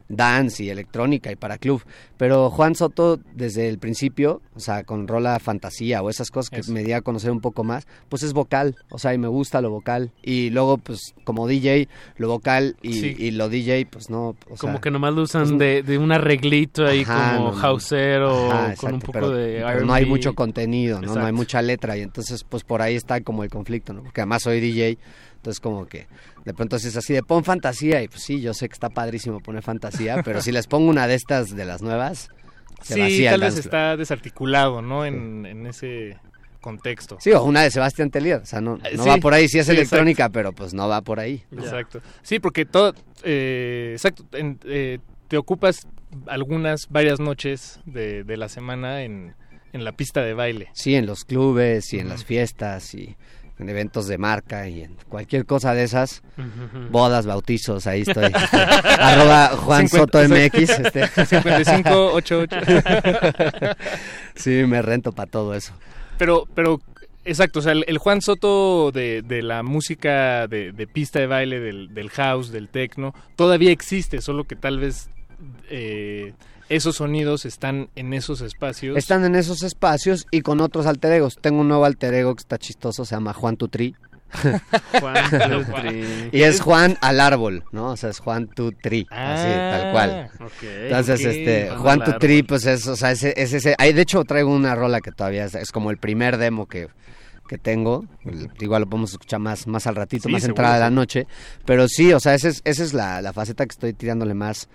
dance 0.10 0.64
y 0.64 0.70
electrónica 0.70 1.32
y 1.32 1.36
para 1.36 1.58
club. 1.58 1.84
Pero 2.18 2.50
Juan 2.50 2.76
Soto, 2.76 3.20
desde 3.34 3.68
el 3.68 3.78
principio, 3.78 4.42
o 4.56 4.60
sea, 4.60 4.84
con 4.84 5.08
rola 5.08 5.38
fantasía 5.40 6.02
o 6.02 6.10
esas 6.10 6.32
cosas 6.32 6.50
que 6.50 6.62
Eso. 6.62 6.72
me 6.72 6.84
di 6.84 6.94
a 6.94 7.02
conocer 7.02 7.32
un 7.32 7.42
poco 7.42 7.64
más, 7.64 7.88
pues 8.10 8.24
es 8.24 8.34
vocal, 8.34 8.76
o 8.90 8.98
sea, 9.00 9.14
y 9.14 9.18
me 9.18 9.28
gusta 9.28 9.62
lo 9.62 9.70
vocal. 9.70 10.12
Y 10.24 10.50
luego, 10.50 10.78
pues, 10.78 11.14
como 11.24 11.48
DJ, 11.48 11.90
lo 12.18 12.28
vocal 12.30 12.78
y, 12.82 12.94
Sí. 12.94 13.16
y 13.18 13.32
lo 13.32 13.50
DJ, 13.50 13.86
pues 13.86 14.10
no. 14.10 14.30
o 14.30 14.56
Como 14.58 14.74
sea, 14.74 14.82
que 14.82 14.92
nomás 14.92 15.14
lo 15.14 15.24
usan 15.24 15.44
pues, 15.48 15.60
de, 15.60 15.84
de 15.84 15.98
un 15.98 16.12
arreglito 16.12 16.86
ahí 16.88 17.02
Ajá, 17.02 17.38
como 17.38 17.52
no, 17.52 17.58
houseero 17.58 18.52
Ajá, 18.52 18.58
con 18.58 18.66
un 18.66 18.72
exacto, 18.72 19.00
poco 19.00 19.12
pero- 19.14 19.30
de 19.32 19.64
pero 19.66 19.86
no 19.86 19.94
hay 19.94 20.06
mucho 20.06 20.34
contenido, 20.34 21.02
¿no? 21.02 21.08
No 21.08 21.12
hay 21.14 21.18
Exacto. 21.18 21.36
mucha 21.36 21.62
letra 21.62 21.98
y 21.98 22.02
entonces 22.02 22.44
pues 22.44 22.64
por 22.64 22.82
ahí 22.82 22.96
está 22.96 23.22
como 23.22 23.44
el 23.44 23.50
conflicto, 23.50 23.94
¿no? 23.94 24.04
Porque 24.04 24.22
además 24.22 24.44
soy 24.44 24.60
DJ, 24.60 24.98
entonces 25.38 25.60
como 25.60 25.86
que 25.86 26.08
de 26.48 26.53
pronto 26.53 26.80
si 26.80 26.88
es 26.88 26.95
así 26.98 27.14
de 27.14 27.22
pon 27.24 27.44
fantasía 27.44 28.02
y 28.02 28.07
pues 28.07 28.24
sí, 28.24 28.41
yo 28.41 28.53
sé 28.53 28.68
que 28.69 28.74
está 28.74 28.90
padrísimo 28.90 29.40
poner 29.41 29.61
fantasía, 29.61 30.22
pero 30.26 30.41
si 30.41 30.52
les 30.52 30.65
pongo 30.65 30.90
una 30.90 31.06
de 31.07 31.14
estas 31.15 31.56
de 31.56 31.65
las 31.65 31.82
nuevas, 31.82 32.30
se 32.82 32.94
Sí, 32.95 32.99
vacía 33.02 33.32
tal 33.32 33.44
el 33.44 33.49
vez 33.49 33.57
está 33.60 33.98
desarticulado, 33.98 34.82
¿no? 34.82 35.06
En, 35.06 35.45
en 35.45 35.68
ese 35.68 36.18
contexto. 36.61 37.18
Sí, 37.19 37.32
o 37.34 37.44
una 37.44 37.61
de 37.61 37.72
Sebastián 37.72 38.10
Tellier, 38.10 38.41
o 38.41 38.45
sea, 38.45 38.61
no, 38.61 38.78
Eh, 38.78 38.95
no 38.95 39.03
sí, 39.03 39.10
va 39.10 39.18
por 39.18 39.34
ahí, 39.34 39.48
sí 39.48 39.60
es 39.60 39.65
sí, 39.68 39.72
electrónica, 39.74 40.30
pero 40.30 40.53
pues 40.53 40.74
no 40.74 40.88
va 40.88 41.02
por 41.02 41.19
ahí. 41.19 41.44
Exacto. 41.52 42.02
Sí, 42.24 42.40
porque 42.40 42.65
todo, 42.65 42.94
eh, 43.24 43.91
exacto, 43.94 44.26
en- 44.34 44.60
eh, 44.65 44.99
te 45.28 45.38
ocupas 45.38 45.88
algunas, 46.28 46.88
varias 46.90 47.19
noches 47.19 47.80
de, 47.86 48.24
de 48.24 48.38
la 48.38 48.48
semana 48.49 49.03
en, 49.03 49.36
en 49.74 49.84
la 49.84 49.91
pista 49.91 50.22
de 50.22 50.34
baile. 50.34 50.69
Sí, 50.74 50.95
en 50.95 51.06
los 51.06 51.26
clubes 51.26 51.94
y 51.94 51.99
en 51.99 52.10
las 52.10 52.24
fiestas 52.26 52.94
y 52.95 53.15
en 53.60 53.70
eventos 53.70 54.08
de 54.08 54.18
marca 54.18 54.68
y 54.68 54.84
en 54.84 54.96
cualquier 55.10 55.46
cosa 55.46 55.74
de 55.74 55.84
esas, 55.84 56.22
bodas, 56.92 57.26
bautizos, 57.26 57.88
ahí 57.88 58.02
estoy. 58.02 58.26
este, 58.36 58.58
arroba 58.58 59.48
Juan 59.58 59.88
Soto 59.88 60.20
MX. 60.20 60.70
Este. 60.88 61.08
5588. 61.08 62.48
sí, 64.36 64.64
me 64.68 64.82
rento 64.82 65.12
para 65.12 65.30
todo 65.30 65.56
eso. 65.56 65.74
Pero, 66.18 66.48
pero, 66.54 66.82
exacto, 67.26 67.60
o 67.60 67.62
sea, 67.62 67.72
el, 67.72 67.84
el 67.88 67.98
Juan 67.98 68.22
Soto 68.22 68.92
de, 68.92 69.24
de 69.24 69.42
la 69.42 69.64
música 69.64 70.48
de, 70.48 70.72
de 70.72 70.88
pista 70.88 71.20
de 71.20 71.28
baile, 71.28 71.60
del, 71.60 71.94
del 71.94 72.10
house, 72.12 72.52
del 72.52 72.70
techno, 72.70 73.16
todavía 73.36 73.72
existe, 73.72 74.22
solo 74.22 74.44
que 74.44 74.56
tal 74.56 74.80
vez 74.80 75.10
eh, 75.70 76.34
esos 76.69 76.98
sonidos 76.98 77.45
están 77.45 77.89
en 77.95 78.14
esos 78.14 78.41
espacios. 78.41 78.98
Están 78.98 79.23
en 79.26 79.35
esos 79.35 79.64
espacios 79.64 80.27
y 80.31 80.41
con 80.41 80.61
otros 80.61 80.85
alter 80.85 81.14
egos. 81.14 81.38
Tengo 81.41 81.61
un 81.61 81.68
nuevo 81.68 81.85
alter 81.85 82.14
ego 82.14 82.35
que 82.35 82.41
está 82.41 82.57
chistoso, 82.57 83.06
se 83.06 83.15
llama 83.15 83.34
Juan 83.34 83.57
Tutri. 83.57 83.95
Juan 84.99 85.15
Tutri. 85.65 86.30
y 86.31 86.41
es 86.41 86.60
Juan 86.60 86.98
al 87.02 87.19
árbol, 87.19 87.64
¿no? 87.72 87.91
O 87.91 87.98
sea, 87.98 88.10
es 88.10 88.19
Juan 88.19 88.48
Tutri, 88.48 89.07
así, 89.10 89.48
tal 89.48 89.91
cual. 89.91 90.30
Ah, 90.39 90.48
Entonces, 90.84 91.22
este, 91.22 91.69
Juan 91.77 92.03
Tutri, 92.03 92.44
pues 92.44 92.65
es, 92.65 92.85
o 92.88 92.95
sea, 92.95 93.11
ese, 93.11 93.34
es 93.38 93.53
ese. 93.53 93.76
Ahí, 93.77 93.94
de 93.94 94.02
hecho, 94.02 94.23
traigo 94.26 94.53
una 94.53 94.76
rola 94.76 94.99
que 94.99 95.11
todavía 95.11 95.45
es, 95.45 95.56
es 95.56 95.72
como 95.72 95.91
el 95.91 95.98
primer 95.98 96.38
demo 96.38 96.65
que, 96.65 96.89
que 97.48 97.57
tengo. 97.57 98.06
Igual 98.60 98.81
lo 98.81 98.89
podemos 98.89 99.11
escuchar 99.11 99.39
más, 99.39 99.65
más 99.65 99.88
al 99.88 99.95
ratito, 99.95 100.27
Sí, 100.27 100.34
más 100.34 100.44
entrada 100.44 100.76
de 100.76 100.80
la 100.81 100.89
noche. 100.89 101.26
Pero 101.65 101.88
sí, 101.88 102.14
o 102.14 102.19
sea, 102.19 102.35
esa 102.35 102.49
es, 102.49 102.61
esa 102.65 102.84
es 102.84 102.94
la, 102.94 103.22
la 103.22 103.34
faceta 103.34 103.65
que 103.65 103.72
estoy 103.72 103.94
tirándole 103.94 104.34
más, 104.34 104.68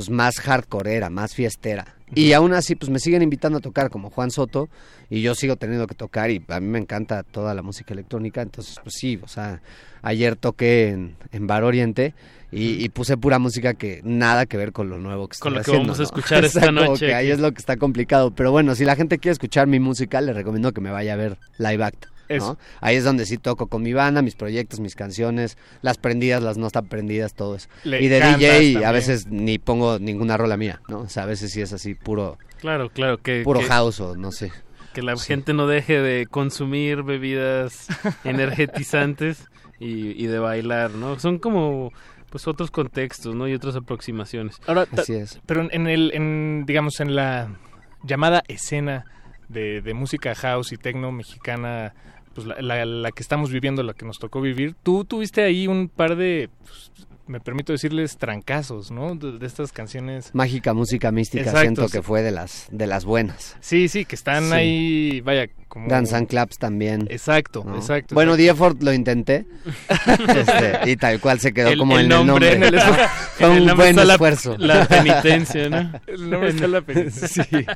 pues 0.00 0.08
más 0.08 0.40
hardcoreera, 0.40 1.10
más 1.10 1.34
fiestera. 1.34 1.94
Y 2.14 2.32
aún 2.32 2.54
así, 2.54 2.74
pues 2.74 2.88
me 2.88 2.98
siguen 2.98 3.20
invitando 3.20 3.58
a 3.58 3.60
tocar 3.60 3.90
como 3.90 4.08
Juan 4.08 4.30
Soto 4.30 4.70
y 5.10 5.20
yo 5.20 5.34
sigo 5.34 5.56
teniendo 5.56 5.86
que 5.86 5.94
tocar 5.94 6.30
y 6.30 6.42
a 6.48 6.58
mí 6.58 6.68
me 6.68 6.78
encanta 6.78 7.22
toda 7.22 7.52
la 7.52 7.60
música 7.60 7.92
electrónica, 7.92 8.40
entonces 8.40 8.76
pues 8.82 8.94
sí, 8.98 9.20
o 9.22 9.28
sea, 9.28 9.60
ayer 10.00 10.36
toqué 10.36 10.88
en, 10.88 11.16
en 11.32 11.46
Bar 11.46 11.64
Oriente 11.64 12.14
y, 12.50 12.82
y 12.82 12.88
puse 12.88 13.18
pura 13.18 13.38
música 13.38 13.74
que 13.74 14.00
nada 14.02 14.46
que 14.46 14.56
ver 14.56 14.72
con 14.72 14.88
lo 14.88 14.96
nuevo 14.96 15.28
que 15.28 15.38
Con 15.38 15.52
lo 15.52 15.58
que 15.58 15.70
haciendo, 15.70 15.82
vamos 15.82 16.00
a 16.00 16.04
escuchar 16.04 16.44
esta 16.46 16.72
noche 16.72 17.08
que 17.08 17.14
ahí 17.14 17.30
es 17.30 17.38
lo 17.38 17.52
que 17.52 17.58
está 17.58 17.76
complicado, 17.76 18.30
pero 18.30 18.52
bueno, 18.52 18.74
si 18.74 18.86
la 18.86 18.96
gente 18.96 19.18
quiere 19.18 19.34
escuchar 19.34 19.66
mi 19.66 19.80
música, 19.80 20.22
les 20.22 20.34
recomiendo 20.34 20.72
que 20.72 20.80
me 20.80 20.90
vaya 20.90 21.12
a 21.12 21.16
ver 21.16 21.36
Live 21.58 21.84
Act. 21.84 22.06
¿No? 22.38 22.58
Ahí 22.80 22.96
es 22.96 23.04
donde 23.04 23.26
sí 23.26 23.36
toco 23.38 23.66
con 23.66 23.82
mi 23.82 23.92
banda, 23.92 24.22
mis 24.22 24.34
proyectos, 24.36 24.80
mis 24.80 24.94
canciones, 24.94 25.58
las 25.82 25.98
prendidas, 25.98 26.42
las 26.42 26.56
no 26.56 26.70
tan 26.70 26.86
prendidas, 26.86 27.34
todo 27.34 27.56
eso. 27.56 27.68
Le 27.84 28.02
y 28.02 28.08
de 28.08 28.20
DJ 28.20 28.84
a 28.84 28.92
veces 28.92 29.26
ni 29.26 29.58
pongo 29.58 29.98
ninguna 29.98 30.36
rola 30.36 30.56
mía, 30.56 30.80
¿no? 30.88 31.00
O 31.00 31.08
sea, 31.08 31.24
a 31.24 31.26
veces 31.26 31.50
sí 31.52 31.60
es 31.60 31.72
así 31.72 31.94
puro, 31.94 32.38
Claro, 32.60 32.90
claro, 32.90 33.18
que... 33.18 33.42
puro 33.42 33.60
que- 33.60 33.66
house 33.66 34.00
o 34.00 34.16
no 34.16 34.32
sé. 34.32 34.52
Que 34.92 35.02
la 35.02 35.16
gente 35.16 35.54
no 35.54 35.68
deje 35.68 36.00
de 36.00 36.26
consumir 36.26 37.04
bebidas 37.04 37.86
energetizantes 38.24 39.46
y, 39.78 40.22
y 40.22 40.26
de 40.26 40.38
bailar, 40.38 40.90
¿no? 40.92 41.18
Son 41.18 41.38
como 41.38 41.92
pues 42.30 42.46
otros 42.46 42.70
contextos, 42.70 43.34
¿no? 43.34 43.48
Y 43.48 43.54
otras 43.54 43.74
aproximaciones. 43.76 44.56
Ahora, 44.66 44.86
Así 44.96 45.14
es. 45.14 45.40
pero 45.46 45.68
en 45.70 45.86
el, 45.88 46.12
en, 46.14 46.64
digamos, 46.66 47.00
en 47.00 47.14
la 47.16 47.56
llamada 48.04 48.42
escena 48.48 49.04
de, 49.48 49.80
de 49.80 49.94
música 49.94 50.34
house 50.34 50.72
y 50.72 50.76
techno 50.76 51.10
mexicana 51.12 51.92
pues 52.34 52.46
la, 52.46 52.84
la- 52.84 53.12
que 53.12 53.22
estamos 53.22 53.50
viviendo, 53.50 53.82
la 53.82 53.94
que 53.94 54.04
nos 54.04 54.18
tocó 54.18 54.40
vivir. 54.40 54.74
Tú 54.82 55.04
tuviste 55.04 55.42
ahí 55.42 55.66
un 55.66 55.88
par 55.88 56.16
de, 56.16 56.48
pues, 56.64 56.92
me 57.30 57.40
permito 57.40 57.72
decirles, 57.72 58.16
trancazos, 58.18 58.90
¿no? 58.90 59.14
De, 59.14 59.38
de 59.38 59.46
estas 59.46 59.70
canciones. 59.72 60.30
Mágica 60.34 60.74
música 60.74 61.12
mística, 61.12 61.42
Exacto, 61.44 61.60
siento 61.60 61.86
sí. 61.88 61.92
que 61.92 62.02
fue 62.02 62.22
de 62.22 62.32
las 62.32 62.66
de 62.72 62.86
las 62.86 63.04
buenas. 63.04 63.56
Sí, 63.60 63.88
sí, 63.88 64.04
que 64.04 64.16
están 64.16 64.46
Sí. 64.48 64.52
ahí, 64.52 65.20
vaya, 65.20 65.46
como... 65.68 65.88
Dance 65.88 66.16
and 66.16 66.26
Claps 66.28 66.58
también. 66.58 67.06
Exacto, 67.08 67.62
¿no? 67.64 67.76
exacto. 67.76 68.14
Bueno. 68.16 68.36
The 68.36 68.48
Effort 68.48 68.82
lo 68.82 68.92
intenté. 68.92 69.46
Este, 70.28 70.90
y 70.90 70.96
tal 70.96 71.20
cual 71.20 71.38
se 71.40 71.52
quedó 71.52 71.68
El- 71.68 71.78
como 71.78 71.98
el 71.98 72.06
en 72.06 72.12
el 72.12 72.26
nombre. 72.26 72.50
nombre, 72.58 72.68
en 72.68 72.74
el- 72.74 72.74
¿no? 72.74 72.94
Fue 73.36 73.46
el 73.46 73.60
un 73.60 73.66
nombre 73.68 73.92
buen 73.92 74.06
la- 74.06 74.12
esfuerzo. 74.14 74.56
la 74.58 74.86
penitencia, 74.86 75.68
¿no? 75.70 75.92
El 76.06 76.30
nombre 76.30 76.50
está 76.50 76.66
la 76.66 76.80
penitencia. 76.80 77.44
Sí. 77.44 77.66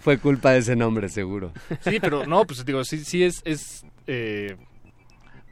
Fue 0.00 0.18
culpa 0.18 0.52
de 0.52 0.58
ese 0.60 0.76
nombre, 0.76 1.08
seguro. 1.08 1.52
Sí, 1.80 1.98
pero 2.00 2.26
no, 2.26 2.44
pues 2.44 2.64
digo, 2.64 2.84
sí, 2.84 3.04
sí 3.04 3.22
es, 3.24 3.40
es, 3.44 3.84
eh, 4.06 4.56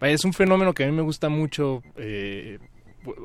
es 0.00 0.24
un 0.24 0.32
fenómeno 0.32 0.72
que 0.72 0.84
a 0.84 0.86
mí 0.86 0.92
me 0.92 1.02
gusta 1.02 1.28
mucho 1.28 1.82
eh, 1.96 2.58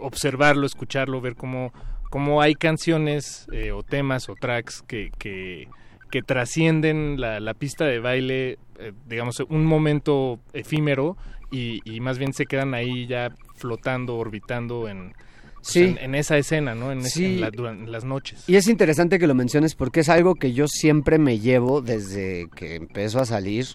observarlo, 0.01 0.65
escucharlo, 0.65 1.21
ver 1.21 1.35
cómo, 1.35 1.71
cómo 2.09 2.41
hay 2.41 2.55
canciones 2.55 3.47
eh, 3.51 3.71
o 3.71 3.83
temas 3.83 4.29
o 4.29 4.35
tracks 4.35 4.81
que, 4.87 5.11
que, 5.17 5.67
que 6.11 6.21
trascienden 6.21 7.19
la, 7.19 7.39
la 7.39 7.53
pista 7.53 7.85
de 7.85 7.99
baile, 7.99 8.57
eh, 8.79 8.93
digamos, 9.07 9.39
un 9.49 9.65
momento 9.65 10.39
efímero 10.53 11.17
y, 11.51 11.79
y 11.85 11.99
más 11.99 12.17
bien 12.17 12.33
se 12.33 12.45
quedan 12.45 12.73
ahí 12.73 13.07
ya 13.07 13.29
flotando, 13.55 14.17
orbitando 14.17 14.87
en, 14.87 15.13
pues, 15.55 15.67
Sí. 15.71 15.83
en, 15.83 15.97
en 15.97 16.15
esa 16.15 16.37
escena, 16.37 16.75
¿no? 16.75 16.91
En, 16.91 17.03
Sí. 17.03 17.25
en 17.25 17.41
la- 17.41 17.51
durante 17.51 17.89
las 17.91 18.03
noches. 18.03 18.43
Y 18.47 18.55
es 18.55 18.67
interesante 18.67 19.17
que 19.19 19.27
lo 19.27 19.33
menciones 19.35 19.73
porque 19.75 20.01
es 20.01 20.09
algo 20.09 20.35
que 20.35 20.53
yo 20.53 20.67
siempre 20.67 21.17
me 21.17 21.39
llevo 21.39 21.81
desde 21.81 22.47
que 22.55 22.75
empezó 22.75 23.19
a 23.19 23.25
salir, 23.25 23.65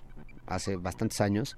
hace 0.46 0.76
bastantes 0.76 1.20
años. 1.20 1.56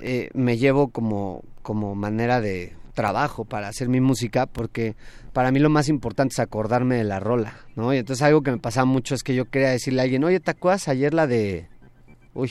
eh, 0.00 0.30
me 0.34 0.56
llevo 0.58 0.88
como, 0.88 1.44
como 1.62 1.94
manera 1.94 2.40
de 2.40 2.72
trabajo 2.92 3.44
para 3.44 3.68
hacer 3.68 3.88
mi 3.88 4.00
música 4.00 4.46
porque 4.46 4.96
para 5.32 5.50
mí 5.50 5.58
lo 5.58 5.70
más 5.70 5.88
importante 5.88 6.34
es 6.34 6.38
acordarme 6.38 6.96
de 6.96 7.04
la 7.04 7.20
rola, 7.20 7.54
¿no? 7.74 7.92
Y 7.94 7.98
entonces 7.98 8.22
algo 8.22 8.42
que 8.42 8.50
me 8.50 8.58
pasaba 8.58 8.84
mucho 8.84 9.14
es 9.14 9.22
que 9.22 9.34
yo 9.34 9.46
quería 9.46 9.70
decirle 9.70 10.00
a 10.00 10.04
alguien, 10.04 10.24
oye, 10.24 10.40
¿te 10.40 10.50
acuerdas 10.50 10.88
ayer 10.88 11.14
la 11.14 11.26
de... 11.26 11.68
Uy, 12.34 12.50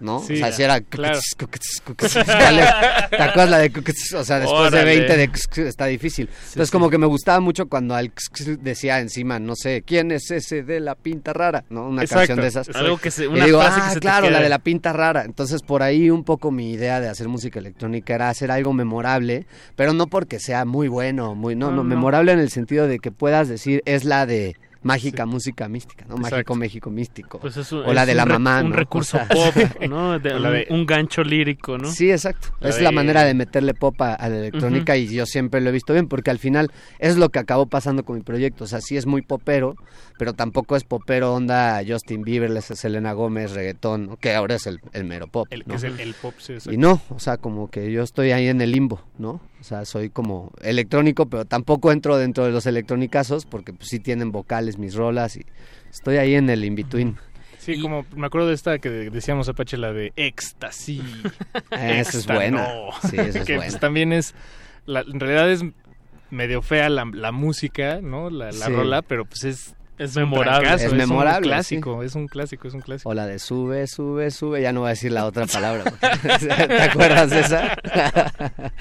¿no? 0.00 0.18
sí, 0.20 0.34
o 0.34 0.36
sea, 0.38 0.50
si 0.50 0.62
era... 0.64 0.80
claro. 0.80 1.18
¿Te 1.96 3.22
acuerdas 3.22 3.50
la 3.50 3.58
de? 3.58 3.72
O 4.16 4.24
sea, 4.24 4.40
después 4.40 4.60
Órale. 4.72 4.78
de 4.78 4.84
20 5.06 5.16
de 5.16 5.68
está 5.68 5.86
difícil. 5.86 6.28
Entonces 6.28 6.68
sí. 6.68 6.72
como 6.72 6.90
que 6.90 6.98
me 6.98 7.06
gustaba 7.06 7.38
mucho 7.40 7.66
cuando 7.68 7.94
al 7.94 8.12
decía 8.60 8.98
encima, 9.00 9.38
no 9.38 9.54
sé, 9.54 9.82
¿quién 9.86 10.10
es 10.10 10.30
ese 10.30 10.62
de 10.62 10.80
la 10.80 10.94
pinta 10.96 11.32
rara? 11.32 11.64
¿No? 11.70 11.86
Una 11.88 12.02
Exacto, 12.02 12.20
canción 12.28 12.40
de 12.40 12.46
esas. 12.48 12.68
Algo 12.74 12.98
que 12.98 13.10
se- 13.10 13.24
Y 13.24 13.28
una 13.28 13.44
digo, 13.44 13.60
frase 13.60 13.76
que 13.80 13.86
ah, 13.86 13.88
se 13.90 13.94
te 13.94 14.00
claro, 14.00 14.26
la 14.26 14.32
queda". 14.32 14.42
de 14.42 14.48
la 14.48 14.58
pinta 14.58 14.92
rara. 14.92 15.24
Entonces 15.24 15.62
por 15.62 15.82
ahí 15.82 16.10
un 16.10 16.24
poco 16.24 16.50
mi 16.50 16.72
idea 16.72 17.00
de 17.00 17.08
hacer 17.08 17.28
música 17.28 17.58
electrónica 17.60 18.14
era 18.14 18.30
hacer 18.30 18.50
algo 18.50 18.72
memorable, 18.72 19.46
pero 19.76 19.92
no 19.92 20.06
porque 20.08 20.40
sea 20.40 20.64
muy 20.64 20.88
bueno, 20.88 21.34
muy 21.34 21.54
no, 21.54 21.66
No, 21.70 21.76
no, 21.76 21.82
no. 21.84 21.88
memorable 21.88 22.32
en 22.32 22.40
el 22.40 22.50
sentido 22.50 22.88
de 22.88 22.98
que 22.98 23.12
puedas 23.12 23.48
decir 23.48 23.82
es 23.84 24.04
la 24.04 24.26
de 24.26 24.56
mágica 24.82 25.26
música 25.26 25.68
mística, 25.68 26.04
¿no? 26.06 26.16
Exacto. 26.16 26.36
Mágico 26.36 26.54
México 26.56 26.90
místico. 26.90 27.38
Pues 27.40 27.56
es 27.56 27.70
un- 27.72 27.80
o 27.84 27.92
la 27.92 28.02
es 28.02 28.06
de 28.08 28.14
la 28.14 28.24
mamá, 28.26 28.62
Un 28.62 28.70
¿no? 28.70 28.76
recurso 28.76 29.18
O 29.18 29.20
sea, 29.20 29.28
pop, 29.28 29.54
¿no? 29.88 30.18
De, 30.18 30.34
un, 30.34 30.42
de- 30.42 30.66
un 30.70 30.86
gancho 30.86 31.22
lírico, 31.22 31.76
¿no? 31.78 31.90
Sí, 31.90 32.10
exacto. 32.10 32.48
La 32.60 32.70
es 32.70 32.76
de- 32.76 32.82
la 32.82 32.92
manera 32.92 33.24
de 33.24 33.34
meterle 33.34 33.74
pop 33.74 34.00
a, 34.02 34.14
a 34.14 34.28
la 34.28 34.38
electrónica 34.38 34.96
y 34.96 35.08
yo 35.08 35.26
siempre 35.26 35.60
lo 35.60 35.68
he 35.68 35.72
visto 35.72 35.92
bien 35.92 36.08
porque 36.08 36.30
al 36.30 36.38
final 36.38 36.70
es 36.98 37.16
lo 37.16 37.28
que 37.28 37.38
acabó 37.38 37.66
pasando 37.66 38.04
con 38.04 38.16
mi 38.16 38.22
proyecto. 38.22 38.64
O 38.64 38.66
sea, 38.66 38.80
sí 38.80 38.96
es 38.96 39.06
muy 39.06 39.22
popero, 39.22 39.76
pero 40.20 40.34
tampoco 40.34 40.76
es 40.76 40.84
popero 40.84 41.32
onda 41.32 41.80
Justin 41.88 42.20
Bieber, 42.20 42.60
Selena 42.60 43.14
Gómez, 43.14 43.52
reggaetón, 43.52 44.06
¿no? 44.06 44.16
que 44.18 44.34
ahora 44.34 44.56
es 44.56 44.66
el, 44.66 44.78
el 44.92 45.04
mero 45.04 45.28
pop. 45.28 45.46
El, 45.48 45.60
¿no? 45.60 45.68
que 45.68 45.76
es 45.76 45.84
el, 45.84 45.98
el 45.98 46.12
pop, 46.12 46.34
sí. 46.36 46.56
Y 46.70 46.76
no, 46.76 47.00
o 47.08 47.18
sea, 47.18 47.38
como 47.38 47.70
que 47.70 47.90
yo 47.90 48.02
estoy 48.02 48.30
ahí 48.32 48.46
en 48.48 48.60
el 48.60 48.70
limbo, 48.70 49.00
¿no? 49.16 49.40
O 49.58 49.64
sea, 49.64 49.86
soy 49.86 50.10
como 50.10 50.52
electrónico, 50.60 51.24
pero 51.30 51.46
tampoco 51.46 51.90
entro 51.90 52.18
dentro 52.18 52.44
de 52.44 52.50
los 52.50 52.66
electrónicazos 52.66 53.46
porque 53.46 53.72
pues, 53.72 53.88
sí 53.88 53.98
tienen 53.98 54.30
vocales 54.30 54.76
mis 54.76 54.94
rolas 54.94 55.36
y 55.36 55.46
estoy 55.90 56.18
ahí 56.18 56.34
en 56.34 56.50
el 56.50 56.66
in-between. 56.66 57.16
Sí, 57.56 57.80
como 57.80 58.04
me 58.14 58.26
acuerdo 58.26 58.48
de 58.48 58.54
esta 58.56 58.78
que 58.78 58.90
decíamos 58.90 59.48
Apache, 59.48 59.78
la 59.78 59.94
de 59.94 60.12
éxtasis. 60.16 61.00
Esa 61.70 62.18
es 62.18 62.26
buena. 62.26 62.62
no. 62.74 63.08
Sí, 63.08 63.16
esa 63.16 63.38
es 63.38 63.44
que 63.46 63.56
buena. 63.56 63.70
pues, 63.70 63.80
también 63.80 64.12
es, 64.12 64.34
la, 64.84 65.00
en 65.00 65.18
realidad 65.18 65.50
es 65.50 65.62
medio 66.28 66.60
fea 66.60 66.90
la, 66.90 67.06
la 67.10 67.32
música, 67.32 68.00
¿no? 68.02 68.28
La, 68.28 68.52
la 68.52 68.66
Sí. 68.66 68.70
rola, 68.70 69.00
pero 69.00 69.24
pues 69.24 69.44
es... 69.44 69.74
Es 70.00 70.16
memorable. 70.16 70.60
trancazo, 70.62 70.86
Es 70.86 70.92
un 70.92 70.98
memorable, 70.98 71.48
clásico, 71.48 72.02
es 72.02 72.14
un 72.14 72.26
clásico, 72.26 72.66
es 72.68 72.74
un 72.74 72.80
clásico. 72.80 73.08
O 73.10 73.14
la 73.14 73.26
de 73.26 73.38
sube, 73.38 73.86
sube, 73.86 74.30
sube, 74.30 74.62
ya 74.62 74.72
no 74.72 74.80
voy 74.80 74.86
a 74.88 74.90
decir 74.90 75.12
la 75.12 75.26
otra 75.26 75.46
palabra. 75.46 75.84
porque- 75.84 76.46
¿Te 76.66 76.82
acuerdas 76.82 77.30
de 77.30 77.40
esa? 77.40 77.76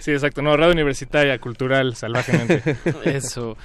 Sí, 0.00 0.12
exacto. 0.12 0.40
No, 0.42 0.56
radio 0.56 0.72
universitaria, 0.72 1.38
cultural, 1.38 1.94
salvajemente. 1.96 2.76
Eso. 3.04 3.56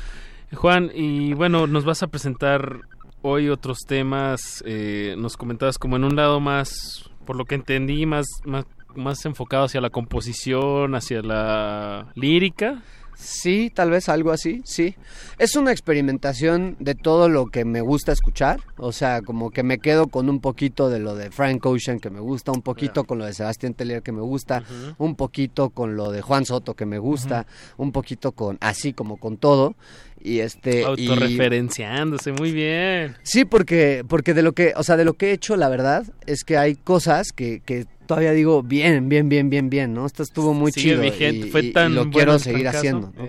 Juan, 0.54 0.92
y 0.94 1.34
bueno, 1.34 1.68
nos 1.68 1.86
vas 1.86 2.04
a 2.04 2.08
presentar 2.08 2.80
hoy 3.22 3.50
otros 3.50 3.80
temas. 3.88 4.64
eh, 4.66 5.16
nos 5.18 5.38
comentabas 5.38 5.78
como 5.78 5.96
en 5.96 6.04
un 6.04 6.16
lado 6.16 6.40
más, 6.40 7.10
por 7.26 7.36
lo 7.36 7.46
que 7.46 7.56
entendí, 7.56 8.06
más, 8.06 8.26
más, 8.46 8.66
más 8.96 9.24
enfocado 9.26 9.66
hacia 9.66 9.82
la 9.82 9.90
composición, 9.92 10.96
hacia 10.96 11.22
la 11.22 12.08
lírica. 12.16 12.82
Sí, 13.18 13.72
tal 13.74 13.90
vez 13.92 14.10
algo 14.10 14.32
así, 14.32 14.62
sí. 14.66 14.96
Es 15.38 15.56
una 15.56 15.72
experimentación 15.72 16.76
de 16.80 16.96
todo 16.96 17.30
lo 17.30 17.48
que 17.48 17.66
me 17.66 17.82
gusta 17.82 18.12
escuchar, 18.12 18.60
o 18.78 18.92
sea, 18.92 19.22
como 19.22 19.52
que 19.52 19.64
me 19.64 19.80
quedo 19.80 20.08
con 20.08 20.30
un 20.30 20.40
poquito 20.40 20.90
de 20.90 21.00
lo 21.00 21.16
de 21.16 21.32
Frank 21.32 21.66
Ocean 21.66 22.00
que 22.00 22.10
me 22.10 22.20
gusta, 22.20 22.52
un 22.52 22.62
poquito 22.62 23.04
con 23.04 23.18
lo 23.20 23.26
de 23.26 23.34
Sebastián 23.34 23.74
Tellier 23.74 24.02
que 24.02 24.12
me 24.12 24.22
gusta, 24.22 24.64
un 24.98 25.16
poquito 25.16 25.70
con 25.70 25.96
lo 25.96 26.12
de 26.12 26.22
Juan 26.22 26.46
Soto 26.46 26.74
que 26.74 26.86
me 26.86 27.00
gusta, 27.00 27.46
un 27.78 27.92
poquito 27.92 28.32
con 28.32 28.58
así 28.62 28.94
como 28.94 29.18
con 29.18 29.38
todo 29.38 29.76
y 30.22 30.40
este 30.40 30.82
y- 30.98 31.08
Autorreferenciándose, 31.48 32.32
muy 32.32 32.52
bien. 32.52 33.16
Sí, 33.24 33.46
porque, 33.46 34.04
porque 34.08 34.34
de 34.34 34.42
lo 34.42 34.54
que, 34.54 34.74
o 34.76 34.84
sea, 34.84 34.96
de 34.98 35.06
lo 35.06 35.14
que 35.14 35.28
he 35.30 35.32
hecho, 35.34 35.56
la 35.58 35.70
verdad, 35.70 36.06
es 36.26 36.44
que 36.44 36.58
hay 36.58 36.76
cosas 36.76 37.32
que, 37.34 37.62
que 37.66 37.86
todavía 38.06 38.32
digo 38.32 38.64
bien, 38.64 39.10
bien, 39.10 39.30
bien, 39.30 39.50
bien, 39.50 39.70
bien, 39.70 39.94
¿no? 39.94 40.06
Esto 40.06 40.24
estuvo 40.24 40.54
muy 40.54 40.72
Sigue 40.72 40.92
chido 40.92 41.02
vigente, 41.02 41.48
y, 41.48 41.52
fue 41.52 41.64
y- 41.64 41.68
y 41.68 41.72
tan 41.74 41.96
lo 41.96 42.02
bueno 42.02 42.12
quiero 42.12 42.40
seguir 42.40 42.62
trancazo. 42.64 42.78
haciendo, 42.80 43.12
¿no? 43.16 43.28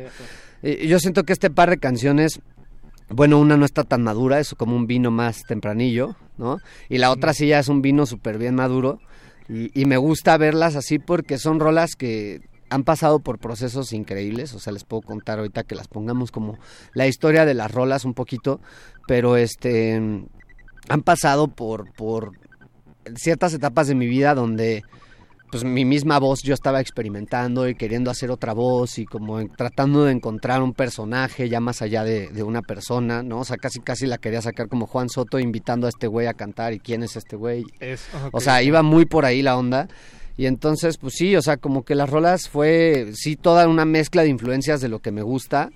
Y 0.63 0.87
yo 0.89 0.99
siento 0.99 1.25
que 1.25 1.33
este 1.33 1.51
par 1.51 1.71
de 1.71 1.79
canciones, 1.79 2.41
bueno, 3.09 3.39
una 3.39 3.57
no 3.57 3.65
está 3.65 3.85
tan 3.85 4.03
madura, 4.03 4.41
es 4.41 4.55
como 4.55 4.77
un 4.77 4.87
vino 4.87 5.11
más 5.11 5.43
tempranillo, 5.47 6.17
¿no? 6.39 6.61
Y 6.89 6.99
la 6.99 7.11
otra 7.11 7.35
sí 7.35 7.47
ya 7.49 7.59
es 7.59 7.69
un 7.69 7.83
vino 7.83 8.07
súper 8.07 8.39
bien 8.39 8.55
maduro. 8.55 9.01
Y, 9.49 9.79
y 9.79 9.85
me 9.85 9.99
gusta 9.99 10.39
verlas 10.39 10.75
así 10.75 10.99
porque 10.99 11.37
son 11.39 11.61
rolas 11.61 11.97
que 11.97 12.41
han 12.71 12.83
pasado 12.83 13.19
por 13.19 13.39
procesos 13.39 13.93
increíbles, 13.93 14.55
o 14.55 14.59
sea, 14.59 14.73
les 14.73 14.85
puedo 14.85 15.03
contar 15.03 15.39
ahorita 15.39 15.65
que 15.65 15.75
las 15.75 15.87
pongamos 15.87 16.31
como 16.31 16.59
la 16.95 17.07
historia 17.07 17.45
de 17.45 17.53
las 17.53 17.71
rolas 17.71 18.07
un 18.07 18.15
poquito, 18.15 18.59
pero 19.07 19.37
este 19.37 19.95
han 19.97 21.03
pasado 21.05 21.49
por 21.49 21.87
por 21.93 22.33
ciertas 23.17 23.55
etapas 23.55 23.87
de 23.89 23.95
mi 23.95 24.07
vida 24.07 24.35
donde 24.35 24.83
pues 25.51 25.63
mi 25.63 25.85
misma 25.85 26.19
voz 26.19 26.43
yo 26.43 26.53
estaba 26.53 26.81
experimentando 26.81 27.69
y 27.69 27.77
queriendo 27.77 28.11
hacer 28.11 28.33
otra 28.33 28.53
voz 28.53 28.99
y 28.99 29.05
como 29.05 29.47
tratando 29.51 30.05
de 30.05 30.11
encontrar 30.13 30.61
un 30.63 30.73
personaje 30.75 31.49
ya 31.49 31.61
más 31.61 31.81
allá 31.81 32.03
de, 32.03 32.29
de 32.29 32.43
una 32.43 32.61
persona, 32.61 33.23
¿no? 33.23 33.39
O 33.41 33.45
sea, 33.45 33.57
casi 33.57 33.79
casi 33.79 34.07
la 34.07 34.19
quería 34.19 34.43
sacar 34.43 34.69
como 34.69 34.89
Juan 34.89 35.09
Soto 35.09 35.39
invitando 35.39 35.87
a 35.87 35.91
este 35.91 36.09
güey 36.09 36.27
a 36.27 36.35
cantar 36.35 36.73
y 36.73 36.81
quién 36.81 37.05
es 37.05 37.15
este 37.15 37.37
güey. 37.37 37.63
Es- 37.79 38.09
O 38.33 38.41
sea, 38.41 38.63
iba 38.65 38.83
muy 38.83 39.05
por 39.05 39.25
ahí 39.25 39.43
la 39.43 39.57
onda. 39.57 39.87
Y 40.37 40.47
entonces, 40.47 40.97
pues 40.99 41.15
sí, 41.17 41.37
o 41.37 41.43
sea, 41.43 41.57
como 41.59 41.85
que 41.85 41.95
las 41.95 42.11
rolas 42.11 42.49
fue, 42.49 43.11
sí, 43.15 43.37
toda 43.37 43.69
una 43.69 43.85
mezcla 43.85 44.23
de 44.23 44.31
influencias 44.31 44.81
de 44.81 44.89
lo 44.89 44.99
que 44.99 45.13
me 45.13 45.23
gusta 45.23 45.71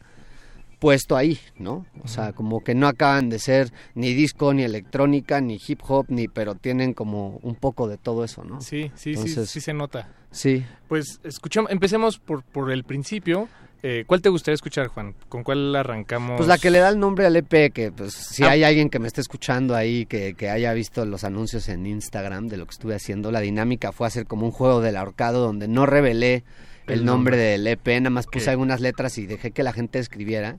puesto 0.79 1.17
ahí, 1.17 1.39
¿no? 1.59 1.87
O 2.03 2.09
sea, 2.09 2.33
como 2.33 2.63
que 2.63 2.75
no 2.75 2.87
acaban 2.89 3.29
de 3.31 3.39
ser 3.39 3.73
ni 3.95 4.15
disco, 4.15 4.55
ni 4.55 4.63
electrónica, 4.63 5.41
ni 5.41 5.61
hip 5.67 5.81
hop, 5.89 6.07
ni, 6.09 6.29
pero 6.29 6.55
tienen 6.55 6.95
como 6.95 7.39
un 7.43 7.55
poco 7.57 7.89
de 7.89 7.97
todo 7.99 8.25
eso, 8.25 8.45
¿no? 8.45 8.61
Sí, 8.61 8.91
sí, 8.95 9.17
sí, 9.17 9.47
sí 9.47 9.61
se 9.61 9.73
nota. 9.75 10.09
Sí. 10.31 10.65
Pues 10.89 11.21
escuchamos, 11.25 11.71
empecemos 11.71 12.19
por, 12.19 12.43
por 12.43 12.71
el 12.71 12.85
principio. 12.85 13.49
Eh, 13.83 14.03
¿Cuál 14.09 14.21
te 14.21 14.29
gustaría 14.29 14.57
escuchar, 14.57 14.89
Juan? 14.89 15.15
¿Con 15.29 15.45
cuál 15.45 15.75
arrancamos? 15.77 16.37
Pues 16.37 16.49
la 16.49 16.59
que 16.59 16.69
le 16.71 16.81
da 16.81 16.89
el 16.89 16.99
nombre 16.99 17.27
al 17.27 17.37
EP, 17.37 17.73
que 17.73 17.93
pues 17.93 18.13
si 18.13 18.43
Ah. 18.43 18.51
hay 18.51 18.65
alguien 18.65 18.91
que 18.91 18.99
me 18.99 19.07
esté 19.07 19.21
escuchando 19.21 19.77
ahí, 19.77 20.05
que, 20.05 20.35
que 20.35 20.51
haya 20.51 20.73
visto 20.73 21.05
los 21.05 21.23
anuncios 21.23 21.69
en 21.69 21.87
Instagram 21.87 22.49
de 22.49 22.57
lo 22.57 22.67
que 22.67 22.73
estuve 22.73 22.97
haciendo, 22.97 23.31
la 23.31 23.39
dinámica 23.41 23.93
fue 23.93 24.09
hacer 24.09 24.27
como 24.27 24.47
un 24.47 24.53
juego 24.53 24.81
del 24.81 24.97
ahorcado 24.97 25.41
donde 25.47 25.69
no 25.69 25.87
revelé 25.87 26.43
el, 26.89 27.01
El 27.01 27.05
nombre, 27.05 27.37
nombre. 27.37 27.37
del 27.37 27.67
EP, 27.67 27.87
nada 28.01 28.11
más 28.11 28.27
puse 28.27 28.51
algunas 28.51 28.81
letras 28.81 29.17
y 29.19 29.27
dejé 29.27 29.51
que 29.53 29.63
la 29.63 29.73
gente 29.73 29.99
escribiera, 29.99 30.57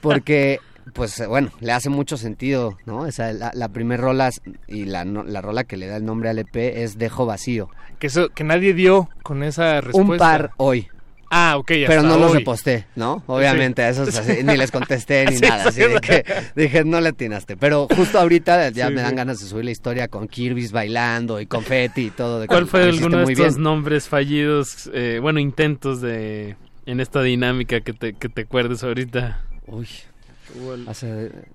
porque 0.00 0.58
pues 0.94 1.22
bueno, 1.28 1.50
le 1.60 1.72
hace 1.72 1.90
mucho 1.90 2.16
sentido, 2.16 2.76
¿no? 2.86 3.06
Esa, 3.06 3.32
la, 3.32 3.52
la 3.54 3.68
primer 3.68 4.00
rola 4.00 4.30
y 4.66 4.84
la, 4.84 5.04
no- 5.04 5.22
la 5.22 5.40
rola 5.40 5.62
que 5.64 5.76
le 5.76 5.86
da 5.86 5.96
el 5.96 6.04
nombre 6.04 6.28
al 6.28 6.38
EP 6.40 6.56
es 6.56 6.98
Dejo 6.98 7.24
Vacío. 7.24 7.68
Que, 8.00 8.08
eso, 8.08 8.30
que 8.30 8.42
nadie 8.42 8.74
dio 8.74 9.08
con 9.22 9.44
esa 9.44 9.80
respuesta. 9.80 10.12
Un 10.12 10.18
par 10.18 10.50
hoy. 10.56 10.88
Ah, 11.34 11.56
ok, 11.56 11.70
hasta 11.70 11.86
Pero 11.86 12.02
no 12.02 12.18
los 12.18 12.32
reposté, 12.34 12.84
¿no? 12.94 13.22
Obviamente, 13.26 13.80
a 13.82 13.88
esos 13.88 14.14
así, 14.14 14.42
ni 14.44 14.54
les 14.56 14.70
contesté 14.70 15.24
ni 15.30 15.36
Sí, 15.36 15.42
nada. 15.48 15.64
Así 15.70 15.80
de 15.80 15.98
que 16.00 16.24
dije, 16.54 16.84
no 16.84 17.00
le 17.00 17.08
atinaste. 17.08 17.56
Pero 17.56 17.88
justo 17.96 18.18
ahorita 18.18 18.68
ya 18.68 18.88
Sí, 18.88 18.92
me 18.94 19.00
dan 19.00 19.12
sí. 19.12 19.16
ganas 19.16 19.40
de 19.40 19.46
subir 19.46 19.64
la 19.64 19.70
historia 19.70 20.08
con 20.08 20.28
Kirby's 20.28 20.72
bailando 20.72 21.40
y 21.40 21.46
confetti 21.46 22.02
y 22.02 22.10
todo. 22.10 22.40
de 22.40 22.48
¿Cuál 22.48 22.66
fue 22.66 22.82
alguno 22.82 23.16
de 23.18 23.24
muy 23.24 23.32
estos 23.32 23.54
bien. 23.54 23.62
nombres 23.62 24.08
fallidos, 24.08 24.90
eh, 24.92 25.20
bueno, 25.22 25.40
intentos 25.40 26.02
de 26.02 26.56
en 26.84 27.00
esta 27.00 27.22
dinámica 27.22 27.80
que 27.80 27.94
te, 27.94 28.12
que 28.12 28.28
te 28.28 28.42
acuerdes 28.42 28.84
ahorita? 28.84 29.40
Uy. 29.66 29.88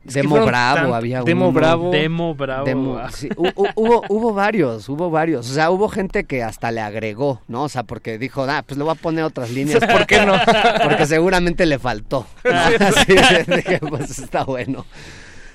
Demo 0.04 0.46
Bravo 0.46 0.76
tan- 0.88 0.94
había 0.94 1.22
Demo 1.24 1.50
uno. 1.50 1.54
Bravo. 1.60 1.92
Demo 1.92 2.36
Bravo. 2.36 2.66
Demo- 2.66 2.98
ah. 2.98 3.12
sí, 3.12 3.30
hu- 3.30 3.54
hu- 3.54 3.72
hubo, 3.76 4.04
hubo 4.10 4.34
varios, 4.34 4.88
hubo 4.90 5.10
varios. 5.10 5.50
O 5.50 5.54
sea, 5.54 5.70
hubo 5.72 5.90
gente 5.90 6.24
que 6.26 6.44
hasta 6.44 6.72
le 6.72 6.82
agregó, 6.82 7.42
¿no? 7.48 7.64
O 7.64 7.70
sea, 7.70 7.84
porque 7.84 8.18
dijo, 8.18 8.44
ah, 8.50 8.64
pues 8.66 8.78
le 8.78 8.84
voy 8.84 8.94
a 8.94 8.96
poner 8.96 9.24
otras 9.24 9.52
líneas. 9.52 9.80
¿Por 9.86 10.06
qué 10.08 10.26
no? 10.26 10.34
Porque 10.84 11.06
seguramente 11.06 11.66
le 11.66 11.80
faltó. 11.80 12.26
¿no? 12.44 12.52
Así 12.52 13.14
dije, 13.48 13.80
pues 13.80 14.18
está 14.20 14.44
bueno. 14.44 14.86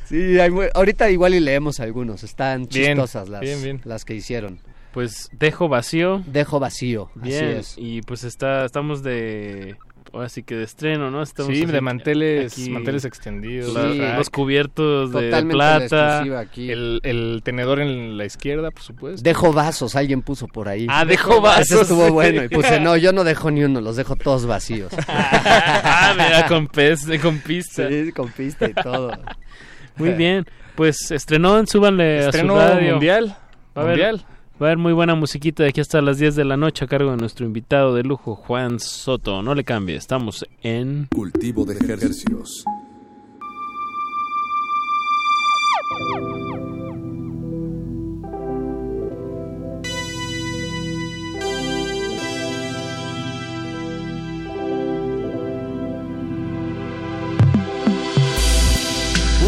Sí, 0.05 0.39
hay 0.39 0.51
ahorita 0.75 1.11
igual 1.11 1.35
y 1.35 1.41
leemos 1.41 1.81
algunos. 1.81 2.23
Están 2.23 2.67
Bien, 2.67 2.93
chistosas 2.99 3.29
las, 3.29 3.41
bien, 3.41 3.63
bien. 3.63 3.81
las 3.85 4.05
que 4.05 4.15
hicieron. 4.15 4.59
Pues 4.93 5.31
dejo 5.33 5.69
vacío. 5.69 6.23
Dejo 6.27 6.61
vacío, 6.61 7.11
Bien. 7.15 7.45
así 7.45 7.59
es. 7.59 7.75
Y 7.79 8.03
pues 8.03 8.25
está, 8.25 8.67
estamos 8.67 9.03
de 9.03 9.77
ahora 10.13 10.29
sí 10.29 10.43
que 10.43 10.55
de 10.55 10.65
estreno, 10.65 11.11
¿no? 11.11 11.23
Estamos 11.23 11.53
Sí, 11.55 11.65
de 11.65 11.81
manteles, 11.81 12.53
aquí, 12.53 12.69
manteles 12.71 13.05
extendidos. 13.05 13.73
la- 13.75 13.93
Sí. 13.93 14.17
los 14.19 14.31
cubiertos 14.31 15.11
de 15.13 15.23
Totalmente 15.23 15.55
plata. 15.55 16.39
aquí. 16.41 16.71
El, 16.71 17.01
el 17.03 17.41
tenedor 17.45 17.81
en 17.81 18.17
la 18.19 18.25
izquierda, 18.25 18.71
por 18.71 18.83
supuesto. 18.83 19.23
Dejo 19.23 19.53
vasos, 19.53 19.97
alguien 19.97 20.23
puso 20.23 20.47
por 20.49 20.69
ahí. 20.69 20.87
Ah, 20.91 21.05
dejo 21.05 21.41
vasos, 21.41 21.71
Eso 21.71 21.83
estuvo 21.83 22.07
sí. 22.07 22.13
bueno. 22.13 22.45
Y 22.45 22.49
puse, 22.49 22.79
no, 22.81 22.97
yo 22.97 23.13
no 23.13 23.25
dejo 23.25 23.51
ni 23.51 23.65
uno, 23.65 23.81
los 23.81 23.97
dejo 23.97 24.17
todos 24.17 24.47
vacíos. 24.47 24.93
ah, 25.09 26.15
mira, 26.17 26.47
con 26.47 26.67
pez, 26.69 27.07
con 27.21 27.39
pista. 27.39 27.89
Sí, 27.89 28.13
con 28.13 28.31
pista 28.31 28.67
y 28.69 28.75
todo. 28.75 29.13
Muy 29.97 30.11
bien. 30.11 30.47
Pues 30.75 31.11
estrenó, 31.11 31.67
súbanle 31.67 32.27
Estreno 32.27 32.59
a 32.59 32.69
su 32.69 32.75
radio. 32.75 32.91
mundial, 32.93 33.37
Va 33.77 33.85
mundial. 33.87 34.25
Va 34.63 34.69
a 34.69 34.71
haber 34.71 34.79
muy 34.79 34.93
buena 34.93 35.17
musiquita 35.17 35.65
de 35.65 35.71
aquí 35.71 35.81
hasta 35.81 36.01
las 36.01 36.19
10 36.19 36.37
de 36.37 36.45
la 36.45 36.57
noche 36.57 36.85
a 36.85 36.89
cargo 36.89 37.11
de 37.11 37.17
nuestro 37.17 37.45
invitado 37.45 37.95
de 37.95 38.05
lujo, 38.05 38.37
Juan 38.37 38.79
Soto. 38.79 39.43
No 39.43 39.57
le 39.57 39.65
cambie, 39.65 39.97
estamos 39.97 40.47
en... 40.63 41.09
Cultivo 41.13 41.65
de 41.65 41.75
ejercicios. 41.75 42.65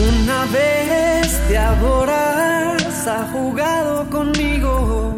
Una 0.09 0.45
vez 0.47 1.49
te 1.49 1.57
adoras, 1.57 2.44
ha 3.06 3.28
jugado 3.32 4.09
conmigo. 4.09 5.14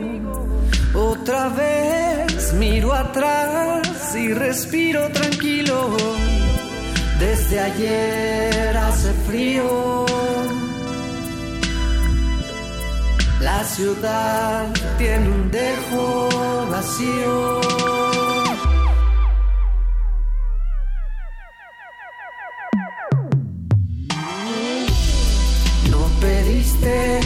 Otra 0.95 1.49
vez 1.49 2.53
miro 2.55 2.93
atrás 2.93 4.15
y 4.17 4.33
respiro 4.33 5.09
tranquilo. 5.11 5.97
Desde 7.21 7.61
ayer 7.61 8.77
hace 8.77 9.13
frío. 9.27 10.07
La 13.41 13.63
ciudad 13.65 14.67
tiene 14.99 15.29
un 15.29 15.51
dejo 15.51 16.29
vacío. 16.71 17.61
No 25.91 26.01
pediste 26.21 27.26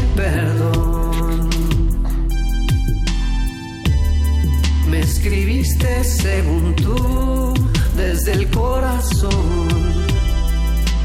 escribiste 5.10 6.04
según 6.04 6.74
tú 6.76 7.52
desde 7.96 8.32
el 8.32 8.48
corazón. 8.50 9.68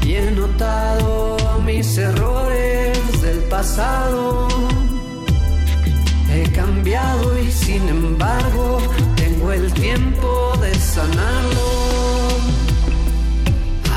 Y 0.04 0.14
he 0.14 0.30
notado 0.30 1.36
mis 1.64 1.98
errores 1.98 2.98
del 3.20 3.40
pasado. 3.54 4.48
He 6.32 6.44
cambiado 6.52 7.38
y 7.38 7.50
sin 7.50 7.88
embargo 7.88 8.78
tengo 9.16 9.52
el 9.52 9.72
tiempo 9.72 10.52
de 10.60 10.72
sanarlo. 10.74 11.68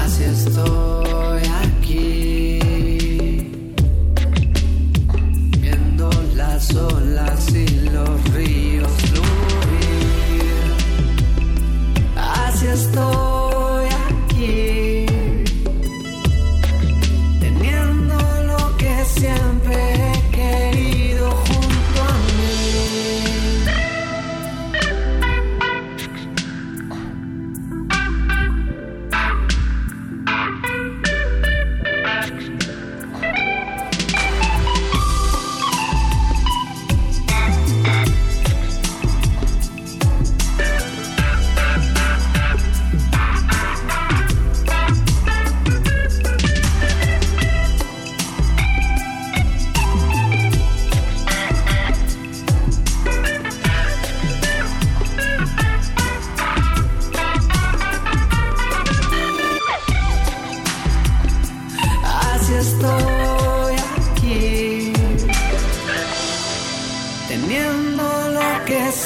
Así 0.02 0.24
estoy 0.24 1.42
aquí, 1.64 2.60
viendo 5.60 6.10
las 6.36 6.74
olas 6.74 7.54
estoy 12.72 13.39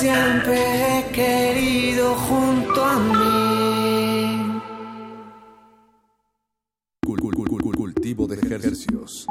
siempre 0.03 0.59
he 0.99 1.11
querido 1.13 2.13
junto 2.15 2.84
a 2.84 2.99
mí. 2.99 4.59
Cul- 7.05 7.21
cul- 7.21 7.35
cul- 7.35 7.61
cul- 7.63 7.77
Cultivo 7.77 8.27
de 8.27 8.35
ejercicios. 8.35 9.25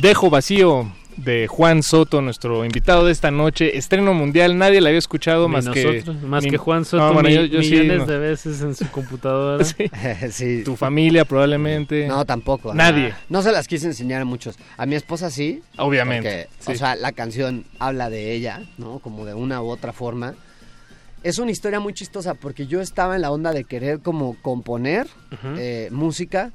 Dejo 0.00 0.30
vacío 0.30 0.92
de 1.26 1.46
Juan 1.48 1.82
Soto, 1.82 2.22
nuestro 2.22 2.64
invitado 2.64 3.04
de 3.04 3.12
esta 3.12 3.30
noche. 3.30 3.76
Estreno 3.76 4.14
mundial, 4.14 4.56
nadie 4.56 4.80
la 4.80 4.88
había 4.88 4.98
escuchado 5.00 5.48
Ni 5.48 5.52
más 5.54 5.64
nosotros, 5.66 6.04
que 6.04 6.26
más 6.26 6.44
ni- 6.44 6.50
que 6.50 6.56
Juan 6.56 6.84
Soto 6.86 7.02
No, 7.04 7.12
bueno, 7.12 7.28
mi- 7.28 7.34
yo- 7.34 7.44
yo 7.44 7.62
sí, 7.62 7.70
millones 7.72 7.98
no. 7.98 8.06
de 8.06 8.18
veces 8.18 8.62
en 8.62 8.74
su 8.74 8.86
computadora. 8.92 9.62
Sí. 9.64 9.90
sí. 10.30 10.62
Tu 10.64 10.76
familia 10.76 11.24
probablemente. 11.26 12.06
No, 12.06 12.24
tampoco. 12.24 12.72
Nadie. 12.72 13.12
No 13.28 13.42
se 13.42 13.52
las 13.52 13.66
quise 13.68 13.86
enseñar 13.86 14.22
a 14.22 14.24
muchos. 14.24 14.56
A 14.78 14.86
mi 14.86 14.94
esposa 14.94 15.30
sí. 15.30 15.62
Obviamente, 15.76 16.48
porque, 16.48 16.64
sí. 16.64 16.72
O 16.72 16.74
sea, 16.76 16.94
la 16.96 17.12
canción 17.12 17.64
habla 17.78 18.08
de 18.08 18.32
ella, 18.32 18.62
¿no? 18.78 19.00
Como 19.00 19.26
de 19.26 19.34
una 19.34 19.60
u 19.60 19.68
otra 19.68 19.92
forma. 19.92 20.34
Es 21.24 21.40
una 21.40 21.50
historia 21.50 21.80
muy 21.80 21.92
chistosa 21.92 22.34
porque 22.34 22.68
yo 22.68 22.80
estaba 22.80 23.16
en 23.16 23.22
la 23.22 23.32
onda 23.32 23.52
de 23.52 23.64
querer 23.64 23.98
como 23.98 24.36
componer 24.42 25.08
eh, 25.58 25.88
música 25.90 26.52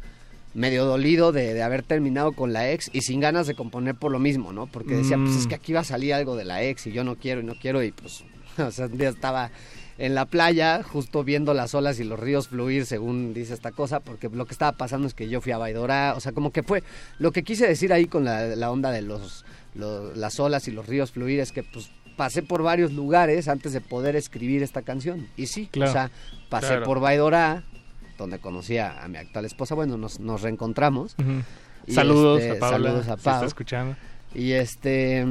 medio 0.53 0.85
dolido 0.85 1.31
de, 1.31 1.53
de 1.53 1.63
haber 1.63 1.83
terminado 1.83 2.33
con 2.33 2.51
la 2.53 2.71
ex 2.71 2.89
y 2.93 3.01
sin 3.01 3.19
ganas 3.19 3.47
de 3.47 3.55
componer 3.55 3.95
por 3.95 4.11
lo 4.11 4.19
mismo, 4.19 4.51
¿no? 4.53 4.67
Porque 4.67 4.95
decía, 4.95 5.17
pues 5.17 5.35
es 5.35 5.45
Mm. 5.45 5.49
que 5.49 5.55
aquí 5.55 5.73
va 5.73 5.79
a 5.81 5.83
salir 5.85 6.13
algo 6.13 6.35
de 6.35 6.45
la 6.45 6.63
ex 6.63 6.87
y 6.87 6.91
yo 6.91 7.03
no 7.03 7.15
quiero 7.15 7.41
y 7.41 7.43
no 7.43 7.55
quiero 7.55 7.81
y 7.83 7.91
pues, 7.91 8.23
o 8.57 8.71
sea, 8.71 8.87
un 8.87 8.97
día 8.97 9.09
estaba 9.09 9.51
en 9.97 10.15
la 10.15 10.25
playa 10.25 10.81
justo 10.83 11.23
viendo 11.23 11.53
las 11.53 11.75
olas 11.75 11.99
y 11.99 12.03
los 12.03 12.19
ríos 12.19 12.47
fluir 12.47 12.85
según 12.85 13.33
dice 13.33 13.53
esta 13.53 13.71
cosa, 13.71 13.99
porque 13.99 14.29
lo 14.29 14.45
que 14.45 14.53
estaba 14.53 14.71
pasando 14.71 15.07
es 15.07 15.13
que 15.13 15.29
yo 15.29 15.41
fui 15.41 15.51
a 15.51 15.57
Baidora, 15.57 16.15
o 16.17 16.19
sea, 16.19 16.31
como 16.31 16.51
que 16.51 16.63
fue, 16.63 16.83
lo 17.19 17.31
que 17.31 17.43
quise 17.43 17.67
decir 17.67 17.93
ahí 17.93 18.05
con 18.05 18.25
la, 18.25 18.47
la 18.55 18.71
onda 18.71 18.91
de 18.91 19.03
los, 19.03 19.45
los- 19.75 20.17
las 20.17 20.39
olas 20.39 20.67
y 20.67 20.71
los 20.71 20.87
ríos 20.87 21.11
fluir 21.11 21.39
es 21.39 21.51
que 21.51 21.61
pues 21.63 21.91
pasé 22.17 22.41
por 22.41 22.61
varios 22.63 22.91
lugares 22.93 23.47
antes 23.47 23.73
de 23.73 23.81
poder 23.81 24.15
escribir 24.15 24.63
esta 24.63 24.81
canción 24.81 25.27
y 25.37 25.47
sí, 25.47 25.67
Claro, 25.71 25.91
o 25.91 25.93
sea, 25.93 26.11
pasé 26.49 26.67
claro. 26.67 26.85
por 26.85 26.99
Baidora, 26.99 27.63
donde 28.21 28.39
conocí 28.39 28.77
a, 28.77 29.03
a 29.03 29.07
mi 29.07 29.17
actual 29.17 29.45
esposa. 29.45 29.75
Bueno, 29.75 29.97
nos, 29.97 30.19
nos 30.19 30.41
reencontramos. 30.41 31.15
Y, 31.87 31.93
Saludos 31.93 32.41
este, 32.41 32.57
a 32.57 32.59
Paula, 32.59 32.77
Saludos 32.77 33.07
a 33.07 33.13
si 33.13 33.19
está 33.19 33.39
Pau. 33.39 33.45
escuchando. 33.45 33.95
Y 34.33 34.51
este 34.53 35.25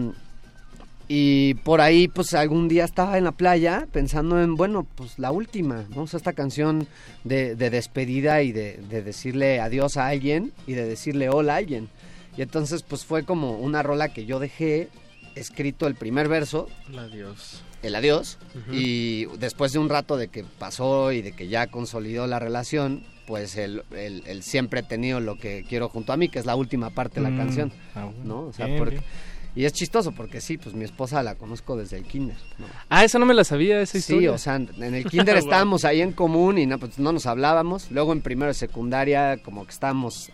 y 1.12 1.54
por 1.54 1.80
ahí 1.80 2.06
pues 2.06 2.34
algún 2.34 2.68
día 2.68 2.84
estaba 2.84 3.18
en 3.18 3.24
la 3.24 3.32
playa 3.32 3.88
pensando 3.90 4.40
en 4.40 4.54
bueno 4.54 4.86
pues 4.94 5.18
la 5.18 5.32
última 5.32 5.84
¿no? 5.94 6.02
O 6.02 6.06
sea, 6.06 6.18
esta 6.18 6.34
canción 6.34 6.86
de, 7.24 7.56
de 7.56 7.68
despedida 7.70 8.42
y 8.42 8.52
de, 8.52 8.76
de 8.88 9.02
decirle 9.02 9.60
adiós 9.60 9.96
a 9.96 10.06
alguien 10.06 10.52
y 10.68 10.74
de 10.74 10.84
decirle 10.84 11.28
hola 11.28 11.54
a 11.54 11.56
alguien 11.56 11.88
y 12.36 12.42
entonces 12.42 12.84
pues 12.84 13.04
fue 13.04 13.24
como 13.24 13.58
una 13.58 13.82
rola 13.82 14.10
que 14.10 14.24
yo 14.24 14.38
dejé 14.38 14.88
escrito 15.34 15.86
el 15.86 15.94
primer 15.94 16.28
verso 16.28 16.68
Adiós. 16.96 17.62
el 17.82 17.94
adiós 17.94 18.38
y 18.72 19.26
después 19.38 19.72
de 19.72 19.78
un 19.78 19.88
rato 19.88 20.16
de 20.16 20.28
que 20.28 20.44
pasó 20.58 21.12
y 21.12 21.22
de 21.22 21.32
que 21.32 21.48
ya 21.48 21.66
consolidó 21.68 22.26
la 22.26 22.38
relación 22.38 23.04
pues 23.26 23.56
el, 23.56 23.84
el- 23.92 24.22
el 24.26 24.42
siempre 24.42 24.80
he 24.80 24.82
tenido 24.82 25.20
lo 25.20 25.36
que 25.38 25.64
quiero 25.68 25.88
junto 25.88 26.12
a 26.12 26.16
mí 26.16 26.28
que 26.28 26.38
es 26.38 26.46
la 26.46 26.56
última 26.56 26.90
parte 26.90 27.16
de 27.16 27.22
la 27.22 27.30
Mm, 27.30 27.36
canción 27.38 27.72
ah, 27.94 28.04
bueno. 28.06 28.20
no 28.24 28.40
o 28.48 28.52
sea 28.52 28.66
Bien, 28.66 28.78
porque- 28.78 28.94
bien. 28.96 29.04
y 29.54 29.64
es 29.64 29.72
chistoso 29.72 30.12
porque 30.12 30.40
sí 30.40 30.58
pues 30.58 30.74
mi 30.74 30.84
esposa 30.84 31.22
la 31.22 31.36
conozco 31.36 31.76
desde 31.76 31.96
el 31.96 32.04
kinder 32.04 32.36
¿no? 32.58 32.66
Ah, 32.88 33.04
esa 33.04 33.18
no 33.18 33.26
me 33.26 33.34
la 33.34 33.44
sabía, 33.44 33.80
esa 33.80 33.92
Sí, 33.92 33.98
historia. 33.98 34.32
o 34.32 34.38
sea, 34.38 34.56
en 34.56 34.94
el 34.94 35.04
kinder 35.10 35.36
estábamos 35.36 35.84
ahí 35.84 36.00
en 36.02 36.12
común 36.12 36.58
y 36.58 36.66
no, 36.66 36.78
pues, 36.78 36.98
no 36.98 37.12
nos 37.12 37.26
hablábamos. 37.26 37.90
Luego 37.90 38.12
en 38.12 38.20
primero 38.20 38.48
de 38.48 38.54
secundaria, 38.54 39.38
como 39.42 39.64
que 39.64 39.72
estábamos, 39.72 40.30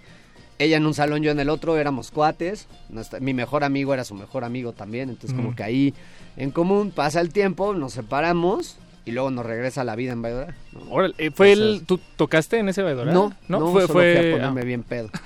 ella 0.59 0.77
en 0.77 0.87
un 0.87 0.95
salón, 0.95 1.23
yo 1.23 1.31
en 1.31 1.41
el 1.41 1.49
otro, 1.51 1.77
éramos 1.77 2.11
cuates. 2.11 2.67
Nuestra- 2.89 3.21
mi 3.21 3.35
mejor 3.35 3.65
amigo 3.65 3.93
era 3.95 4.05
su 4.05 4.15
mejor 4.15 4.45
amigo 4.45 4.73
también. 4.73 5.11
Entonces, 5.11 5.37
como 5.37 5.55
que 5.55 5.63
ahí 5.63 5.95
en 6.37 6.51
común 6.51 6.91
pasa 6.91 7.21
el 7.21 7.33
tiempo, 7.33 7.75
nos 7.75 7.93
separamos 7.93 8.77
y 9.05 9.13
luego 9.13 9.31
nos 9.31 9.47
regresa 9.47 9.85
la 9.85 9.95
vida 9.97 10.13
en 10.13 10.23
Valladolid. 10.23 10.55
¿no? 10.73 10.81
Órale, 10.91 11.15
¿fue 11.31 11.53
Entonces- 11.53 11.81
el, 11.81 11.87
¿Tú 11.87 12.01
tocaste 12.17 12.59
en 12.59 12.69
ese 12.69 12.83
Baidora? 12.83 13.13
No, 13.13 13.33
no, 13.49 13.71
fue, 13.71 13.83
solo 13.83 13.93
fue... 13.93 14.17
fui 14.17 14.29
a 14.29 14.33
ponerme 14.33 14.61
ah. 14.61 14.65
bien 14.65 14.83
pedo. 14.83 15.11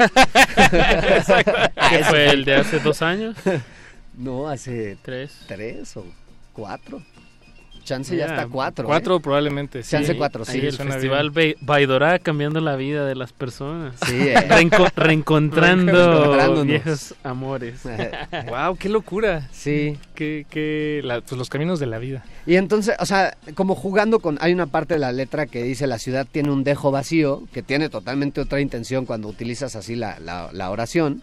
¿Qué 1.91 2.05
fue 2.05 2.31
el 2.31 2.45
de 2.45 2.55
hace 2.57 2.79
dos 2.81 3.03
años? 3.03 3.37
No, 4.19 4.49
hace 4.49 4.99
tres, 5.01 5.33
tres 5.47 5.97
o 5.97 6.05
cuatro. 6.53 7.01
Chance 7.83 8.17
ya 8.17 8.27
Ya, 8.27 8.35
está 8.35 8.47
cuatro. 8.49 8.87
cuatro 8.87 9.17
¿eh? 9.17 9.21
probablemente, 9.21 9.83
sí. 9.83 9.91
Chance 9.91 10.17
cuatro, 10.17 10.45
sí. 10.45 10.59
Ahí 10.61 10.67
el 10.67 10.73
suena 10.73 10.93
festival 10.93 11.33
Baidorá 11.61 12.19
cambiando 12.19 12.61
la 12.61 12.77
vida 12.77 13.05
de 13.05 13.15
las 13.15 13.33
personas. 13.33 13.95
Sí, 14.07 14.15
eh. 14.29 14.35
Reenco- 14.49 14.91
reencontrando 14.95 16.65
viejos 16.65 17.15
amores. 17.23 17.81
wow, 18.49 18.77
qué 18.77 18.89
locura. 18.89 19.49
Sí. 19.53 19.99
Que, 20.15 20.47
que 20.51 21.01
la- 21.05 21.21
pues 21.21 21.39
los 21.39 21.49
caminos 21.49 21.81
de 21.81 21.87
la 21.87 21.99
vida. 21.99 22.25
Y 22.47 22.57
entonces, 22.57 22.95
o 23.01 23.07
sea, 23.07 23.37
como 23.55 23.75
jugando 23.75 24.21
con... 24.21 24.39
Hay 24.41 24.53
una 24.53 24.67
parte 24.67 24.95
de 24.95 25.01
la 25.01 25.13
letra 25.13 25.47
que 25.47 25.63
dice 25.63 25.87
la 25.87 25.99
ciudad 25.99 26.27
tiene 26.31 26.51
un 26.51 26.65
dejo 26.65 26.91
vacío, 26.91 27.45
que 27.53 27.63
tiene 27.63 27.89
totalmente 27.89 28.41
otra 28.41 28.61
intención 28.61 29.07
cuando 29.07 29.29
utilizas 29.29 29.77
así 29.77 29.97
la, 29.97 30.19
la- 30.21 30.51
la 30.53 30.71
oración. 30.71 31.21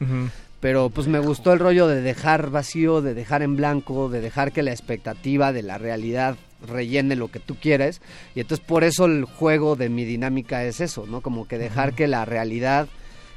Pero 0.60 0.90
pues 0.90 1.08
me 1.08 1.20
gustó 1.20 1.54
el 1.54 1.60
rollo 1.60 1.88
de 1.88 2.02
dejar 2.02 2.50
vacío, 2.50 3.02
de 3.02 3.14
dejar 3.14 3.44
en 3.44 3.56
blanco, 3.56 4.10
de 4.10 4.22
dejar 4.22 4.52
que 4.52 4.64
la 4.64 4.72
expectativa 4.72 5.54
de 5.54 5.62
la 5.62 5.78
realidad 5.78 6.36
rellene 6.66 7.16
lo 7.16 7.30
que 7.30 7.40
tú 7.40 7.56
quieres. 7.56 8.02
Y 8.36 8.40
entonces 8.42 8.66
por 8.66 8.84
eso 8.84 9.06
el 9.06 9.26
juego 9.26 9.76
de 9.76 9.90
mi 9.90 10.06
dinámica 10.06 10.64
es 10.64 10.82
eso, 10.82 11.06
¿no? 11.08 11.22
Como 11.22 11.48
que 11.48 11.58
dejar 11.58 11.94
que 11.94 12.08
la 12.08 12.26
realidad 12.26 12.88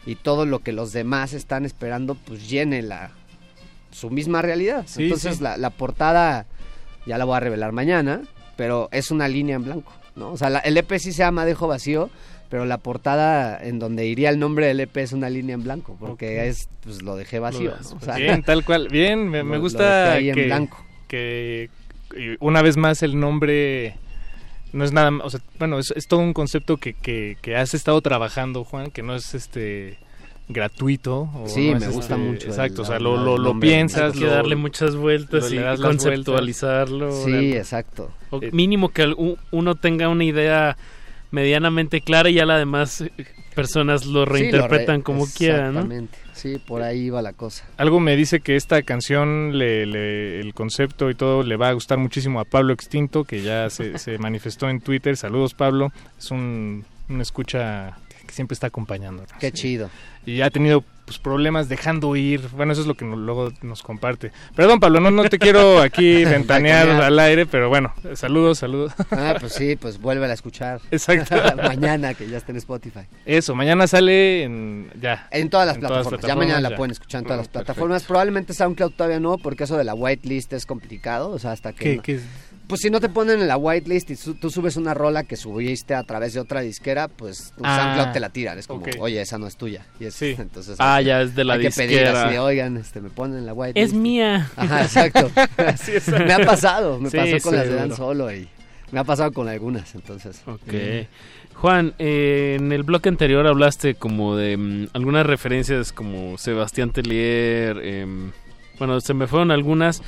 y 0.06 0.14
todo 0.14 0.46
lo 0.46 0.60
que 0.60 0.72
los 0.72 0.92
demás 0.92 1.32
están 1.34 1.64
esperando 1.64 2.14
pues 2.14 2.48
llene 2.48 2.82
la 2.82 3.10
su 3.90 4.08
misma 4.10 4.40
realidad. 4.40 4.84
Sí, 4.86 5.04
entonces 5.04 5.36
sí. 5.38 5.42
La, 5.42 5.56
la 5.56 5.70
portada 5.70 6.46
ya 7.06 7.18
la 7.18 7.24
voy 7.24 7.36
a 7.36 7.40
revelar 7.40 7.72
mañana, 7.72 8.22
pero 8.56 8.88
es 8.92 9.10
una 9.10 9.26
línea 9.28 9.56
en 9.56 9.64
blanco, 9.64 9.92
¿no? 10.16 10.30
O 10.32 10.36
sea, 10.36 10.48
la- 10.48 10.60
el 10.60 10.76
EP 10.76 10.92
sí 10.98 11.12
se 11.12 11.18
llama 11.18 11.44
Dejo 11.44 11.66
Vacío, 11.66 12.08
pero 12.48 12.64
la 12.66 12.78
portada 12.78 13.58
en 13.62 13.78
donde 13.78 14.06
iría 14.06 14.30
el 14.30 14.38
nombre 14.38 14.66
del 14.66 14.80
EP 14.80 14.96
es 15.02 15.12
una 15.12 15.28
línea 15.30 15.54
en 15.54 15.62
blanco, 15.64 15.96
porque 15.98 16.46
es, 16.48 16.68
pues 16.82 17.02
lo 17.02 17.16
dejé 17.16 17.38
vacío, 17.40 17.74
¿no? 17.82 17.96
O 17.96 18.00
sea, 18.00 18.16
Bien, 18.16 18.42
tal 18.42 18.64
cual. 18.64 18.88
Bien, 18.88 19.28
me, 19.28 19.42
lo- 19.42 19.60
gusta 19.60 20.18
en 20.18 20.34
blanco. 20.46 20.84
que 21.08 21.68
una 22.40 22.62
vez 22.62 22.76
más 22.76 23.02
el 23.02 23.18
nombre 23.18 23.94
no 24.72 24.84
es 24.84 24.92
nada, 24.92 25.10
o 25.24 25.30
sea, 25.30 25.40
bueno, 25.58 25.78
es, 25.78 25.92
es 25.96 26.06
todo 26.06 26.20
un 26.20 26.32
concepto 26.32 26.76
que, 26.76 26.94
que, 26.94 27.36
que 27.42 27.56
has 27.56 27.74
estado 27.74 28.00
trabajando, 28.00 28.62
Juan, 28.64 28.90
que 28.90 29.02
no 29.02 29.14
es 29.16 29.34
este 29.34 29.98
gratuito. 30.48 31.28
o 31.34 31.44
Sí, 31.48 31.72
no 31.72 31.80
me 31.80 31.86
es, 31.86 31.92
gusta 31.92 32.14
este, 32.14 32.26
mucho 32.26 32.46
Exacto, 32.48 32.74
el- 32.76 32.80
o 32.80 32.84
sea, 32.84 32.98
lo, 33.00 33.36
lo, 33.38 33.58
piensas. 33.60 34.12
Hay 34.14 34.18
que 34.20 34.24
lo- 34.26 34.32
darle 34.32 34.56
muchas 34.56 34.94
vueltas 34.96 35.52
y 35.52 35.58
conceptualizarlo. 35.80 37.12
Sí, 37.24 37.30
de- 37.32 37.58
exacto. 37.58 38.10
O 38.30 38.40
mínimo 38.52 38.90
que 38.90 39.12
uno 39.50 39.74
tenga 39.74 40.08
una 40.08 40.24
idea 40.24 40.76
medianamente 41.30 42.00
clara 42.00 42.28
y 42.30 42.34
ya 42.34 42.46
las 42.46 42.58
demás 42.58 43.00
eh, 43.02 43.10
personas 43.54 44.04
lo 44.06 44.10
Sí, 44.10 44.14
lo 44.14 44.24
re- 44.24 44.38
reinterpretan 44.40 45.02
como 45.02 45.26
quieran, 45.26 45.74
¿no? 45.74 45.80
Exactamente. 45.80 46.18
Sí, 46.32 46.56
por 46.66 46.82
ahí 46.82 47.00
iba 47.06 47.20
la 47.22 47.32
cosa. 47.34 47.66
Algo 47.76 48.00
me 48.00 48.16
dice 48.16 48.40
que 48.40 48.56
esta 48.56 48.82
canción, 48.82 49.58
le, 49.58 49.84
le- 49.86 50.40
el 50.40 50.54
concepto 50.54 51.10
y 51.10 51.14
todo, 51.14 51.42
le 51.42 51.56
va 51.56 51.68
a 51.68 51.72
gustar 51.72 51.98
muchísimo 51.98 52.40
a 52.40 52.44
Pablo 52.44 52.72
Extinto, 52.72 53.24
que 53.24 53.42
ya 53.42 53.68
se, 53.70 53.98
se 53.98 54.18
manifestó 54.18 54.68
en 54.70 54.80
Twitter. 54.80 55.16
Saludos, 55.16 55.54
Pablo. 55.54 55.92
Es 56.18 56.30
un, 56.30 56.84
un 57.08 57.20
escucha 57.20 57.98
que 58.26 58.32
siempre 58.32 58.54
está 58.54 58.68
acompañándonos. 58.68 59.30
Qué 59.38 59.52
chido. 59.52 59.90
Y 60.24 60.40
ha 60.40 60.50
tenido 60.50 60.84
pues, 61.10 61.18
problemas 61.18 61.68
dejando 61.68 62.14
ir. 62.14 62.40
Bueno, 62.52 62.72
eso 62.72 62.82
es 62.82 62.86
lo 62.86 62.94
que 62.94 63.04
luego 63.04 63.50
nos 63.62 63.82
comparte. 63.82 64.30
Perdón, 64.54 64.78
Pablo, 64.78 65.00
no, 65.00 65.10
no 65.10 65.24
te 65.28 65.40
quiero 65.40 65.80
aquí 65.82 66.24
ventanear 66.24 66.88
al 66.88 67.18
aire, 67.18 67.46
pero 67.46 67.68
bueno, 67.68 67.92
saludos, 68.14 68.58
saludos. 68.58 68.92
Ah, 69.10 69.34
pues 69.40 69.54
sí, 69.54 69.74
pues 69.74 70.00
vuélvela 70.00 70.30
a 70.30 70.34
escuchar. 70.34 70.80
Exacto. 70.92 71.34
mañana 71.64 72.14
que 72.14 72.28
ya 72.28 72.36
esté 72.38 72.52
en 72.52 72.58
Spotify. 72.58 73.00
Eso, 73.26 73.56
mañana 73.56 73.88
sale 73.88 74.44
en 74.44 74.88
ya. 75.00 75.26
En 75.32 75.50
todas 75.50 75.66
las 75.66 75.74
En 75.76 75.80
plataformas. 75.80 76.20
ya 76.24 76.36
mañana 76.36 76.60
la 76.60 76.76
pueden 76.76 76.92
escuchar 76.92 77.18
en 77.22 77.24
todas 77.24 77.38
las 77.38 77.48
perfecto. 77.48 77.64
plataformas. 77.66 78.04
Probablemente 78.04 78.54
SoundCloud 78.54 78.92
todavía 78.92 79.18
no, 79.18 79.36
porque 79.38 79.64
eso 79.64 79.76
de 79.76 79.82
la 79.82 79.94
whitelist 79.94 80.52
es 80.52 80.64
complicado. 80.64 81.30
O 81.30 81.40
sea, 81.40 81.50
hasta 81.50 81.72
que. 81.72 81.84
¿Qué- 81.84 81.96
no- 81.96 82.02
qué 82.02 82.14
es? 82.14 82.22
Pues 82.70 82.80
si 82.80 82.88
no 82.88 83.00
te 83.00 83.10
ponen 83.10 83.40
en 83.40 83.48
la 83.48 83.58
whitelist 83.58 84.08
y 84.10 84.16
su- 84.16 84.34
tú 84.36 84.48
subes 84.50 84.76
una 84.76 84.94
rola 84.94 85.24
que 85.24 85.36
subiste 85.36 85.94
a 85.94 86.02
través 86.04 86.32
de 86.32 86.40
otra 86.40 86.62
disquera, 86.62 87.08
pues 87.08 87.52
tu 87.56 87.62
Ah, 87.66 87.76
SoundCloud 87.82 88.12
te 88.14 88.20
la 88.20 88.30
tiran. 88.30 88.58
Es 88.58 88.66
como, 88.66 88.82
oye, 89.00 89.20
esa 89.20 89.36
no 89.36 89.46
es 89.46 89.56
tuya. 89.56 89.84
Y 90.00 90.06
es, 90.06 90.14
Sí. 90.14 90.34
entonces, 90.38 90.76
Ah, 90.78 90.94
hay 90.94 91.04
que- 91.04 91.08
ya 91.08 91.20
es 91.22 91.34
de 91.34 91.44
la 91.44 91.54
hay 91.54 91.60
que 91.60 91.70
pedir 91.70 91.90
disquera. 91.98 92.22
así 92.22 92.32
de, 92.32 92.38
oigan, 92.38 92.76
este, 92.78 93.00
me 93.02 93.10
ponen 93.10 93.38
en 93.40 93.46
la 93.46 93.52
whitelist. 93.52 93.92
Es 93.92 93.98
mía. 94.00 94.50
Ajá, 94.56 94.82
exacto. 94.82 95.30
Sí, 95.82 95.92
exacto. 95.92 96.24
me 96.26 96.32
ha 96.32 96.46
pasado, 96.46 96.98
me 96.98 97.10
Sí, 97.10 97.16
pasó 97.18 97.36
con 97.42 97.56
las 97.56 97.68
de 97.68 97.74
Dan. 97.74 97.94
Solo 97.94 98.32
y 98.32 98.48
me 98.92 99.00
ha 99.00 99.04
pasado 99.04 99.32
con 99.32 99.48
algunas, 99.48 99.94
entonces. 99.94 100.40
Ok. 100.46 100.72
Juan, 101.54 101.94
eh, 101.98 102.56
en 102.58 102.72
el 102.72 102.84
bloque 102.84 103.08
anterior 103.10 103.46
hablaste 103.46 103.94
como 103.94 104.34
de 104.36 104.56
mm, 104.56 104.88
algunas 104.94 105.26
referencias 105.26 105.92
como 105.92 106.38
Sebastián 106.38 106.90
Tellier, 106.90 107.78
em, 107.84 108.30
bueno, 108.80 109.00
se 109.00 109.14
me 109.14 109.28
fueron 109.28 109.52
algunas 109.52 110.02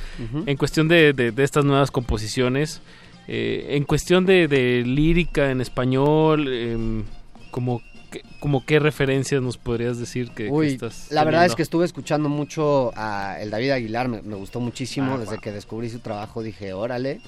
en 0.45 0.57
cuestión 0.57 0.89
de, 0.89 1.13
de- 1.13 1.31
de 1.31 1.43
estas 1.45 1.63
nuevas 1.63 1.91
composiciones, 1.91 2.81
eh, 3.29 3.67
en 3.77 3.85
cuestión 3.85 4.25
de, 4.25 4.49
de 4.49 4.83
lírica 4.85 5.49
en 5.51 5.61
español, 5.61 6.47
em, 6.53 7.03
como, 7.51 7.81
que- 8.11 8.21
como 8.41 8.65
qué 8.65 8.79
referencias 8.79 9.41
nos 9.41 9.57
podrías 9.57 9.97
decir 9.97 10.31
que, 10.31 10.49
estás 10.67 11.07
la 11.11 11.23
verdad 11.23 11.45
es 11.45 11.55
que 11.55 11.61
estuve 11.61 11.85
escuchando 11.85 12.27
mucho 12.27 12.91
a 12.97 13.37
el 13.39 13.49
David 13.49 13.69
Aguilar, 13.71 14.09
me, 14.09 14.21
me 14.21 14.35
gustó 14.35 14.59
muchísimo. 14.59 15.13
Ah, 15.13 15.17
Desde 15.19 15.35
wow. 15.35 15.41
que 15.41 15.51
descubrí 15.53 15.89
su 15.89 15.99
trabajo 15.99 16.43
dije, 16.43 16.73
órale. 16.73 17.21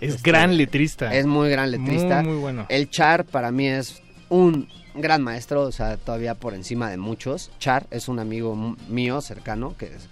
Es 0.00 0.14
Este, 0.16 0.30
gran 0.30 0.56
letrista. 0.56 1.14
Es 1.14 1.26
muy 1.26 1.50
gran 1.50 1.70
letrista. 1.70 2.22
Muy, 2.22 2.32
muy 2.32 2.40
bueno. 2.40 2.66
El 2.70 2.88
Char 2.90 3.24
para 3.24 3.52
mí 3.52 3.66
es 3.68 4.02
un 4.30 4.66
gran 4.94 5.22
maestro, 5.22 5.62
o 5.62 5.72
sea, 5.72 5.96
todavía 5.96 6.34
por 6.34 6.54
encima 6.54 6.90
de 6.90 6.96
muchos. 6.96 7.50
Char 7.58 7.86
es 7.90 8.08
un 8.08 8.18
amigo 8.18 8.76
mío 8.88 9.20
cercano 9.20 9.76
que 9.76 9.86
es- 9.86 10.08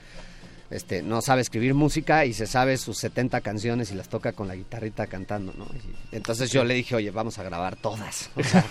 este, 0.70 1.02
no 1.02 1.20
sabe 1.20 1.40
escribir 1.42 1.74
música 1.74 2.24
y 2.24 2.32
se 2.32 2.46
sabe 2.46 2.76
sus 2.76 2.98
70 2.98 3.40
canciones 3.40 3.90
y 3.90 3.94
las 3.94 4.08
toca 4.08 4.32
con 4.32 4.46
la 4.48 4.54
guitarrita 4.54 5.06
cantando, 5.08 5.52
¿no? 5.58 5.66
Y 6.12 6.16
entonces 6.16 6.50
yo 6.50 6.64
le 6.64 6.74
dije, 6.74 6.94
oye, 6.94 7.10
vamos 7.10 7.38
a 7.38 7.42
grabar 7.42 7.76
todas. 7.76 8.30
O 8.36 8.42
sea, 8.42 8.64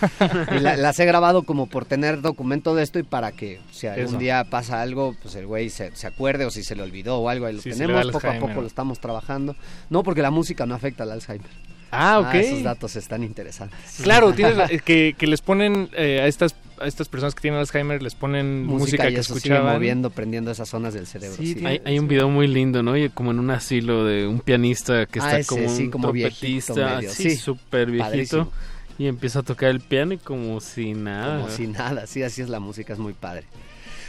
y 0.56 0.60
la- 0.60 0.76
las 0.76 0.98
he 0.98 1.04
grabado 1.04 1.42
como 1.42 1.66
por 1.66 1.84
tener 1.84 2.20
documento 2.22 2.74
de 2.74 2.82
esto 2.82 2.98
y 2.98 3.02
para 3.02 3.32
que 3.32 3.60
si 3.70 3.86
algún 3.86 4.06
Eso. 4.06 4.18
día 4.18 4.44
pasa 4.50 4.80
algo, 4.80 5.14
pues 5.22 5.34
el 5.34 5.46
güey 5.46 5.68
se, 5.70 5.94
se 5.94 6.06
acuerde 6.06 6.44
o 6.46 6.50
si 6.50 6.62
se 6.62 6.74
le 6.74 6.82
olvidó 6.82 7.18
o 7.18 7.28
algo, 7.28 7.46
ahí 7.46 7.54
lo 7.54 7.62
Sí, 7.62 7.70
tenemos, 7.70 8.06
poco 8.10 8.28
a 8.28 8.38
poco 8.38 8.60
lo 8.62 8.66
estamos 8.66 8.98
trabajando. 9.00 9.54
No, 9.90 10.02
porque 10.02 10.22
la 10.22 10.30
música 10.30 10.66
no 10.66 10.74
afecta 10.74 11.02
al 11.04 11.12
Alzheimer. 11.12 11.50
Ah, 11.90 12.20
ok. 12.20 12.34
esos 12.34 12.62
datos 12.62 12.96
están 12.96 13.22
interesantes. 13.24 13.78
Claro, 14.02 14.32
tienes 14.32 14.82
que, 14.84 15.14
que 15.18 15.26
les 15.26 15.40
ponen 15.42 15.88
eh, 15.94 16.20
a 16.20 16.26
estas 16.26 16.54
a 16.80 16.86
estas 16.86 17.08
personas 17.10 17.34
que 17.34 17.42
tienen 17.42 17.60
Alzheimer 17.60 18.02
les 18.02 18.14
ponen 18.14 18.64
música, 18.64 19.02
música, 19.04 19.10
y 19.10 19.14
que 19.14 19.20
eso 19.20 19.34
sigue 19.34 19.48
escuchaban. 19.54 19.74
moviendo, 19.74 20.08
prendiendo 20.08 20.50
esas 20.50 20.66
zonas 20.66 20.94
del 20.94 21.06
cerebro. 21.06 21.36
Sí, 21.36 21.52
sí. 21.52 21.66
Hay, 21.66 21.82
hay 21.84 21.98
un 21.98 22.08
video 22.08 22.30
muy 22.30 22.46
lindo, 22.46 22.82
¿no? 22.82 22.96
Y 22.96 23.10
como 23.10 23.32
en 23.32 23.38
un 23.38 23.50
asilo 23.50 24.06
de 24.06 24.26
un 24.26 24.40
pianista 24.40 25.04
que 25.04 25.20
Ah, 25.20 25.24
está 25.24 25.38
ese, 25.40 25.48
como 25.48 25.68
sí, 25.76 25.82
un 25.84 25.90
como 25.90 26.10
viejito 26.10 26.72
trompetista, 26.72 26.96
medio, 26.96 27.10
así 27.10 27.30
sí. 27.30 27.36
súper 27.36 27.90
viejito, 27.90 28.06
Padrísimo. 28.46 28.52
y 28.98 29.06
empieza 29.08 29.40
a 29.40 29.42
tocar 29.42 29.68
el 29.68 29.80
piano 29.80 30.14
y 30.14 30.18
como 30.18 30.58
si 30.62 30.94
nada. 30.94 31.40
Como 31.42 31.50
si 31.50 31.66
nada, 31.66 32.06
sí, 32.06 32.22
así 32.22 32.40
es 32.40 32.48
la 32.48 32.60
música, 32.60 32.94
es 32.94 32.98
muy 32.98 33.12
padre. 33.12 33.44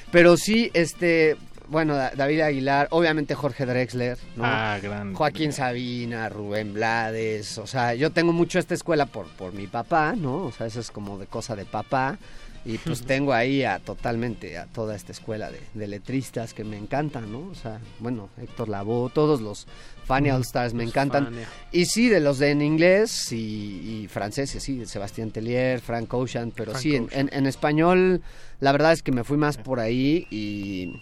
Pero 0.09 0.37
sí, 0.37 0.71
este, 0.73 1.35
bueno, 1.71 1.95
Da- 1.95 2.11
David 2.15 2.41
Aguilar, 2.41 2.87
obviamente 2.91 3.33
Jorge 3.33 3.65
Drexler, 3.65 4.17
¿no? 4.35 4.43
Ah, 4.45 4.77
gran. 4.81 5.13
Joaquín 5.15 5.53
Sabina, 5.53 6.29
Rubén 6.29 6.73
Blades, 6.73 7.57
o 7.57 7.65
sea, 7.65 7.95
yo 7.95 8.11
tengo 8.11 8.33
mucho 8.33 8.59
esta 8.59 8.73
escuela 8.75 9.05
por, 9.07 9.27
por 9.27 9.53
mi 9.53 9.67
papá, 9.67 10.13
¿no? 10.15 10.45
O 10.45 10.51
sea, 10.51 10.67
eso 10.67 10.79
es 10.79 10.91
como 10.91 11.17
de 11.17 11.27
cosa 11.27 11.55
de 11.55 11.65
papá. 11.65 12.19
Y 12.63 12.77
pues 12.77 13.01
tengo 13.07 13.33
ahí 13.33 13.63
a 13.63 13.79
totalmente 13.79 14.55
a 14.59 14.67
toda 14.67 14.95
esta 14.95 15.11
escuela 15.11 15.49
de, 15.49 15.59
de 15.73 15.87
letristas 15.87 16.53
que 16.53 16.63
me 16.63 16.77
encantan, 16.77 17.31
¿no? 17.31 17.47
O 17.49 17.55
sea, 17.55 17.79
bueno, 17.97 18.29
Héctor 18.39 18.69
Lavoe, 18.69 19.09
todos 19.09 19.41
los 19.41 19.65
Fania 20.05 20.35
All 20.35 20.41
Stars 20.41 20.73
me 20.75 20.83
Los 20.83 20.91
encantan. 20.91 21.23
Fania. 21.25 21.47
Y 21.71 21.85
sí, 21.85 22.07
de 22.09 22.19
los 22.19 22.37
de 22.37 22.51
en 22.51 22.61
inglés 22.61 23.31
y, 23.31 24.03
y 24.03 24.07
francés, 24.09 24.51
sí, 24.59 24.85
Sebastián 24.85 25.31
Tellier, 25.31 25.79
Frank 25.79 26.13
Ocean, 26.13 26.51
pero 26.55 26.71
Frank 26.73 26.83
sí, 26.83 26.95
en, 26.95 27.07
en- 27.11 27.29
en 27.33 27.47
español, 27.47 28.21
la 28.59 28.71
verdad 28.73 28.91
es 28.91 29.01
que 29.01 29.11
me 29.11 29.23
fui 29.23 29.37
más 29.37 29.57
por 29.57 29.79
ahí 29.79 30.27
y, 30.29 31.01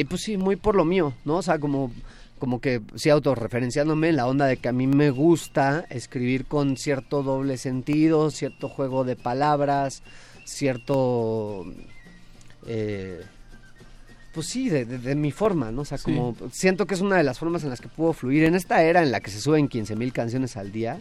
y 0.00 0.04
pues 0.04 0.22
sí, 0.22 0.36
muy 0.36 0.56
por 0.56 0.74
lo 0.76 0.84
mío, 0.84 1.12
¿no? 1.24 1.36
O 1.36 1.42
sea, 1.42 1.58
como, 1.58 1.92
como 2.38 2.60
que 2.60 2.80
sí, 2.94 3.10
autorreferenciándome 3.10 4.08
en 4.10 4.16
la 4.16 4.26
onda 4.26 4.46
de 4.46 4.56
que 4.56 4.68
a 4.68 4.72
mí 4.72 4.86
me 4.86 5.10
gusta 5.10 5.84
escribir 5.90 6.44
con 6.46 6.76
cierto 6.76 7.22
doble 7.22 7.56
sentido, 7.58 8.30
cierto 8.30 8.68
juego 8.68 9.04
de 9.04 9.16
palabras, 9.16 10.02
cierto... 10.44 11.64
eh, 12.66 13.22
pues 14.34 14.46
sí, 14.46 14.68
de, 14.68 14.84
de- 14.84 14.98
de 14.98 15.14
mi 15.14 15.32
forma, 15.32 15.72
¿no? 15.72 15.82
O 15.82 15.84
sea, 15.84 15.98
Sí. 15.98 16.04
como 16.04 16.36
siento 16.52 16.86
que 16.86 16.94
es 16.94 17.00
una 17.00 17.16
de 17.16 17.24
las 17.24 17.38
formas 17.38 17.64
en 17.64 17.70
las 17.70 17.80
que 17.80 17.88
puedo 17.88 18.12
fluir. 18.12 18.44
En 18.44 18.54
esta 18.54 18.82
era 18.84 19.02
en 19.02 19.10
la 19.10 19.20
que 19.20 19.30
se 19.30 19.40
suben 19.40 19.66
15 19.68 19.96
mil 19.96 20.12
canciones 20.12 20.56
al 20.56 20.70
día, 20.70 21.00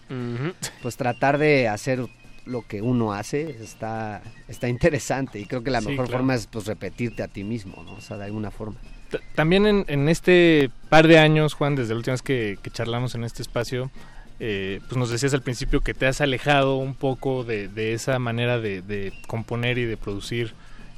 pues 0.81 0.97
tratar 0.97 1.37
de 1.37 1.67
hacer 1.67 2.07
lo 2.47 2.63
que 2.67 2.81
uno 2.81 3.13
hace 3.13 3.61
está, 3.61 4.21
está 4.47 4.67
interesante 4.69 5.39
y 5.39 5.45
creo 5.45 5.63
que 5.63 5.71
la 5.71 5.81
Sí, 5.81 5.89
mejor 5.89 6.05
claro. 6.07 6.19
forma 6.19 6.35
es 6.35 6.47
pues 6.47 6.65
repetirte 6.65 7.21
a 7.23 7.27
ti 7.27 7.43
mismo, 7.43 7.83
¿no? 7.83 7.93
O 7.93 8.01
sea, 8.01 8.17
de 8.17 8.25
alguna 8.25 8.49
forma. 8.51 8.77
T- 9.11 9.19
También 9.35 9.65
en, 9.65 9.85
en 9.87 10.09
este 10.09 10.69
par 10.89 11.07
de 11.07 11.19
años, 11.19 11.53
Juan, 11.53 11.75
desde 11.75 11.93
la 11.93 11.97
última 11.97 12.13
vez 12.13 12.21
que, 12.21 12.57
que 12.61 12.71
charlamos 12.71 13.15
en 13.15 13.23
este 13.23 13.41
espacio, 13.41 13.91
eh, 14.39 14.81
pues 14.87 14.97
nos 14.97 15.09
decías 15.09 15.33
al 15.33 15.41
principio 15.41 15.81
que 15.81 15.93
te 15.93 16.05
has 16.07 16.21
alejado 16.21 16.77
un 16.77 16.93
poco 16.95 17.43
de, 17.43 17.67
de 17.67 17.93
esa 17.93 18.19
manera 18.19 18.59
de, 18.59 18.81
de 18.81 19.13
componer 19.27 19.77
y 19.77 19.85
de 19.85 19.97
producir 19.97 20.53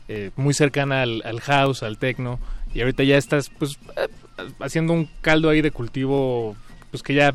eh, 0.08 0.32
muy 0.36 0.54
cercana 0.54 1.04
al, 1.04 1.22
al 1.24 1.40
house, 1.42 1.84
al 1.84 1.98
techno, 1.98 2.40
y 2.74 2.82
ahorita 2.82 3.04
ya 3.04 3.18
estás 3.18 3.50
pues 3.50 3.78
eh, 3.98 4.08
haciendo 4.60 4.94
un 4.94 5.08
caldo 5.22 5.50
ahí 5.50 5.62
de 5.62 5.72
cultivo 5.72 6.56
pues 6.92 7.04
que 7.04 7.14
ya, 7.14 7.32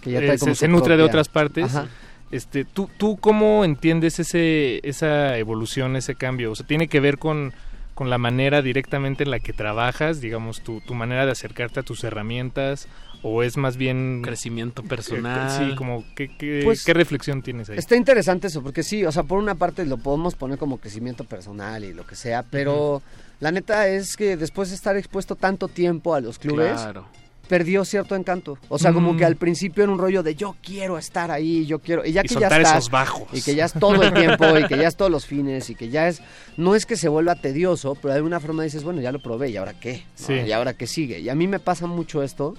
Que 0.00 0.12
ya 0.12 0.20
eh, 0.20 0.38
se, 0.38 0.54
se 0.54 0.68
nutre 0.68 0.96
de 0.96 1.02
otras 1.02 1.28
partes. 1.28 1.64
Ajá. 1.66 1.88
Este, 2.30 2.64
¿tú, 2.64 2.90
¿Tú 2.98 3.16
cómo 3.16 3.64
entiendes 3.64 4.18
ese, 4.18 4.80
esa 4.86 5.38
evolución, 5.38 5.96
ese 5.96 6.14
cambio? 6.14 6.52
O 6.52 6.54
sea, 6.54 6.66
¿tiene 6.66 6.88
que 6.88 7.00
ver 7.00 7.18
con, 7.18 7.52
con 7.94 8.10
la 8.10 8.18
manera 8.18 8.60
directamente 8.62 9.24
en 9.24 9.30
la 9.30 9.40
que 9.40 9.52
trabajas, 9.52 10.20
digamos, 10.20 10.60
tu, 10.60 10.80
tu 10.80 10.94
manera 10.94 11.24
de 11.24 11.32
acercarte 11.32 11.80
a 11.80 11.82
tus 11.82 12.04
herramientas? 12.04 12.86
¿O 13.22 13.42
es 13.42 13.56
más 13.56 13.76
bien... 13.76 14.22
Crecimiento 14.22 14.82
eh, 14.82 14.88
personal. 14.88 15.50
Sí, 15.50 15.74
como, 15.74 16.04
¿qué, 16.14 16.28
qué, 16.36 16.60
Pues, 16.62 16.84
qué 16.84 16.94
reflexión 16.94 17.42
tienes 17.42 17.68
ahí? 17.68 17.78
Está 17.78 17.96
interesante 17.96 18.46
eso, 18.46 18.62
porque 18.62 18.82
sí, 18.84 19.04
o 19.04 19.10
sea, 19.10 19.24
por 19.24 19.38
una 19.38 19.56
parte 19.56 19.84
lo 19.86 19.96
podemos 19.96 20.36
poner 20.36 20.58
como 20.58 20.78
crecimiento 20.78 21.24
personal 21.24 21.82
y 21.82 21.92
lo 21.92 22.06
que 22.06 22.14
sea, 22.14 22.44
pero 22.44 23.02
la 23.40 23.50
neta 23.50 23.88
es 23.88 24.16
que 24.16 24.36
después 24.36 24.68
de 24.68 24.76
estar 24.76 24.96
expuesto 24.96 25.34
tanto 25.34 25.66
tiempo 25.66 26.14
a 26.14 26.20
los 26.20 26.38
clubes, 26.38 26.80
Claro. 26.80 27.06
Perdió 27.48 27.84
cierto 27.84 28.14
encanto. 28.14 28.58
O 28.68 28.78
sea, 28.78 28.92
como 28.92 29.12
Mm. 29.12 29.16
que 29.16 29.24
al 29.24 29.36
principio 29.36 29.82
era 29.84 29.92
un 29.92 29.98
rollo 29.98 30.22
de 30.22 30.34
yo 30.34 30.54
quiero 30.62 30.98
estar 30.98 31.30
ahí, 31.30 31.66
yo 31.66 31.78
quiero. 31.78 32.04
Y 32.04 32.12
ya 32.12 32.22
Y 32.24 32.28
que 32.28 32.34
ya 32.36 32.48
estás. 32.48 32.72
esos 32.72 32.90
bajos. 32.90 33.26
Y 33.32 33.42
que 33.42 33.54
ya 33.54 33.64
es 33.64 33.72
todo 33.72 34.02
el 34.02 34.12
tiempo, 34.14 34.44
y 34.58 34.66
que 34.66 34.76
ya 34.76 34.88
es 34.88 34.96
todos 34.96 35.10
los 35.10 35.26
fines, 35.26 35.70
y 35.70 35.74
que 35.74 35.88
ya 35.88 36.08
es. 36.08 36.20
No 36.56 36.74
es 36.74 36.86
que 36.86 36.96
se 36.96 37.08
vuelva 37.08 37.34
tedioso, 37.36 37.94
pero 37.94 38.08
de 38.12 38.18
alguna 38.18 38.38
forma 38.40 38.62
dices, 38.62 38.84
bueno, 38.84 39.00
ya 39.00 39.10
lo 39.12 39.20
probé, 39.20 39.50
¿y 39.50 39.56
ahora 39.56 39.74
qué? 39.78 40.04
¿No? 40.20 40.26
Sí. 40.26 40.32
¿Y 40.34 40.52
ahora 40.52 40.74
qué 40.74 40.86
sigue? 40.86 41.18
Y 41.20 41.28
a 41.28 41.34
mí 41.34 41.48
me 41.48 41.58
pasa 41.58 41.86
mucho 41.86 42.22
esto 42.22 42.54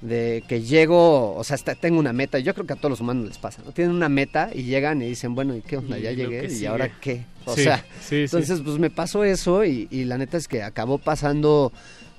de 0.00 0.44
que 0.46 0.62
llego, 0.62 1.34
o 1.34 1.42
sea, 1.42 1.56
hasta 1.56 1.74
tengo 1.74 1.98
una 1.98 2.12
meta, 2.12 2.38
yo 2.38 2.54
creo 2.54 2.64
que 2.66 2.72
a 2.72 2.76
todos 2.76 2.90
los 2.90 3.00
humanos 3.00 3.26
les 3.26 3.38
pasa, 3.38 3.62
¿no? 3.64 3.72
Tienen 3.72 3.92
una 3.96 4.08
meta 4.08 4.50
y 4.54 4.62
llegan 4.62 5.02
y 5.02 5.06
dicen, 5.06 5.34
bueno, 5.34 5.56
¿y 5.56 5.60
qué 5.60 5.76
onda? 5.76 5.98
Ya 5.98 6.12
llegué, 6.12 6.44
¿y 6.46 6.50
sigue. 6.50 6.68
ahora 6.68 6.88
qué? 7.00 7.24
O 7.46 7.54
Sí, 7.56 7.64
sea, 7.64 7.84
sí. 8.00 8.16
entonces 8.22 8.60
pues 8.64 8.78
me 8.78 8.90
pasó 8.90 9.24
eso 9.24 9.64
y, 9.64 9.88
y 9.90 10.04
la 10.04 10.16
neta 10.16 10.36
es 10.36 10.46
que 10.46 10.62
acabó 10.62 10.98
pasando 10.98 11.72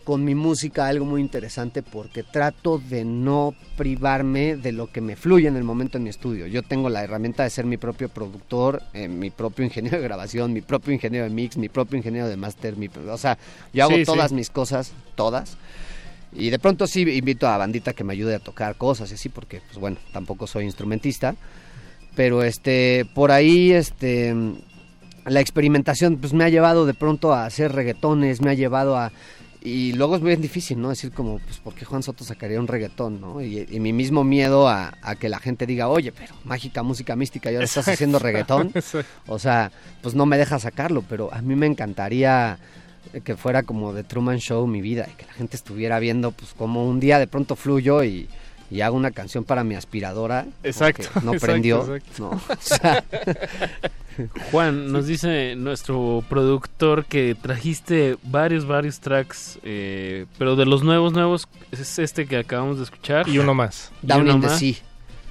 con 0.03 0.23
mi 0.23 0.35
música 0.35 0.87
algo 0.87 1.05
muy 1.05 1.21
interesante 1.21 1.83
porque 1.83 2.23
trato 2.23 2.79
de 2.79 3.05
no 3.05 3.53
privarme 3.77 4.55
de 4.55 4.71
lo 4.71 4.87
que 4.91 5.01
me 5.01 5.15
fluye 5.15 5.47
en 5.47 5.55
el 5.55 5.63
momento 5.63 5.97
en 5.97 6.03
mi 6.03 6.09
estudio. 6.09 6.47
Yo 6.47 6.63
tengo 6.63 6.89
la 6.89 7.03
herramienta 7.03 7.43
de 7.43 7.49
ser 7.49 7.65
mi 7.65 7.77
propio 7.77 8.09
productor, 8.09 8.81
eh, 8.93 9.07
mi 9.07 9.29
propio 9.29 9.65
ingeniero 9.65 9.97
de 9.97 10.03
grabación, 10.03 10.53
mi 10.53 10.61
propio 10.61 10.93
ingeniero 10.93 11.25
de 11.25 11.31
mix, 11.31 11.57
mi 11.57 11.69
propio 11.69 11.97
ingeniero 11.97 12.27
de 12.27 12.37
master, 12.37 12.75
mi, 12.77 12.87
o 12.87 13.17
sea, 13.17 13.37
yo 13.73 13.83
hago 13.83 13.93
Sí, 13.93 13.99
sí. 13.99 14.05
todas 14.05 14.31
mis 14.31 14.49
cosas, 14.49 14.93
todas. 15.15 15.57
Y 16.33 16.49
de 16.49 16.59
pronto 16.59 16.85
sí 16.87 17.01
invito 17.01 17.47
a 17.47 17.57
bandita 17.57 17.93
que 17.93 18.03
me 18.03 18.13
ayude 18.13 18.35
a 18.35 18.39
tocar 18.39 18.75
cosas 18.75 19.11
y 19.11 19.15
así, 19.15 19.29
porque, 19.29 19.61
pues 19.61 19.77
bueno, 19.79 19.97
tampoco 20.13 20.47
soy 20.47 20.65
instrumentista. 20.65 21.35
Pero 22.15 22.43
este, 22.43 23.05
por 23.13 23.31
ahí, 23.31 23.71
este, 23.71 24.35
la 25.25 25.39
experimentación, 25.39 26.17
pues 26.17 26.33
me 26.33 26.43
ha 26.43 26.49
llevado 26.49 26.85
de 26.85 26.93
pronto 26.93 27.33
a 27.33 27.45
hacer 27.45 27.71
reggaetones, 27.71 28.41
me 28.41 28.51
ha 28.51 28.53
llevado 28.53 28.97
a... 28.97 29.11
Y 29.61 29.91
luego 29.93 30.15
es 30.15 30.21
muy 30.21 30.35
difícil, 30.37 30.79
¿no? 30.79 30.89
Decir 30.89 31.11
como, 31.11 31.39
pues, 31.39 31.57
¿por 31.57 31.73
qué 31.75 31.83
Juan 31.83 32.01
Soto 32.01 32.23
sacaría 32.23 32.59
un 32.59 32.67
reggaetón, 32.67 33.19
no? 33.19 33.41
Y, 33.41 33.67
y 33.69 33.79
mi 33.81 33.91
mismo 33.91 34.23
miedo 34.23 34.69
a, 34.69 34.93
a 35.01 35.15
que 35.15 35.27
la 35.27 35.39
gente 35.39 35.65
diga, 35.65 35.89
oye, 35.89 36.13
pero 36.13 36.33
mágica 36.45 36.81
música 36.81 37.17
mística, 37.17 37.51
y 37.51 37.55
ahora 37.55 37.65
estás 37.65 37.87
haciendo 37.87 38.19
reggaetón. 38.19 38.71
O 39.27 39.37
sea, 39.37 39.71
pues 40.01 40.15
no 40.15 40.25
me 40.25 40.37
deja 40.37 40.59
sacarlo, 40.59 41.03
pero 41.07 41.33
a 41.33 41.41
mí 41.41 41.55
me 41.55 41.65
encantaría 41.65 42.57
que 43.23 43.35
fuera 43.35 43.63
como 43.63 43.93
de 43.93 44.03
Truman 44.03 44.39
Show 44.39 44.65
mi 44.67 44.81
vida 44.81 45.07
y 45.11 45.15
que 45.15 45.25
la 45.25 45.33
gente 45.33 45.55
estuviera 45.55 45.99
viendo 45.99 46.31
pues 46.31 46.53
como 46.53 46.87
un 46.87 46.99
día 46.99 47.19
de 47.19 47.27
pronto 47.27 47.55
fluyo 47.55 48.03
y, 48.03 48.29
y 48.69 48.81
hago 48.81 48.95
una 48.95 49.11
canción 49.11 49.43
para 49.43 49.63
mi 49.63 49.75
aspiradora 49.75 50.45
Exacto, 50.63 51.03
no 51.23 51.33
exacto, 51.33 51.45
prendió 51.45 51.95
exacto. 51.95 52.23
no 52.23 52.29
o 52.29 52.57
sea, 52.59 53.03
Juan, 54.51 54.91
nos 54.91 55.07
dice 55.07 55.55
nuestro 55.55 56.23
productor 56.29 57.05
que 57.05 57.35
trajiste 57.35 58.17
varios, 58.23 58.65
varios 58.65 58.99
tracks, 58.99 59.59
eh, 59.63 60.25
pero 60.37 60.55
de 60.55 60.65
los 60.65 60.83
nuevos, 60.83 61.13
nuevos, 61.13 61.47
es 61.71 61.99
este 61.99 62.25
que 62.25 62.37
acabamos 62.37 62.77
de 62.77 62.83
escuchar. 62.83 63.27
Y 63.27 63.37
uno 63.39 63.53
más. 63.53 63.91
Down 64.01 64.21
uno 64.23 64.31
in 64.33 64.41
the 64.41 64.47
más. 64.47 64.59
Sea 64.59 64.73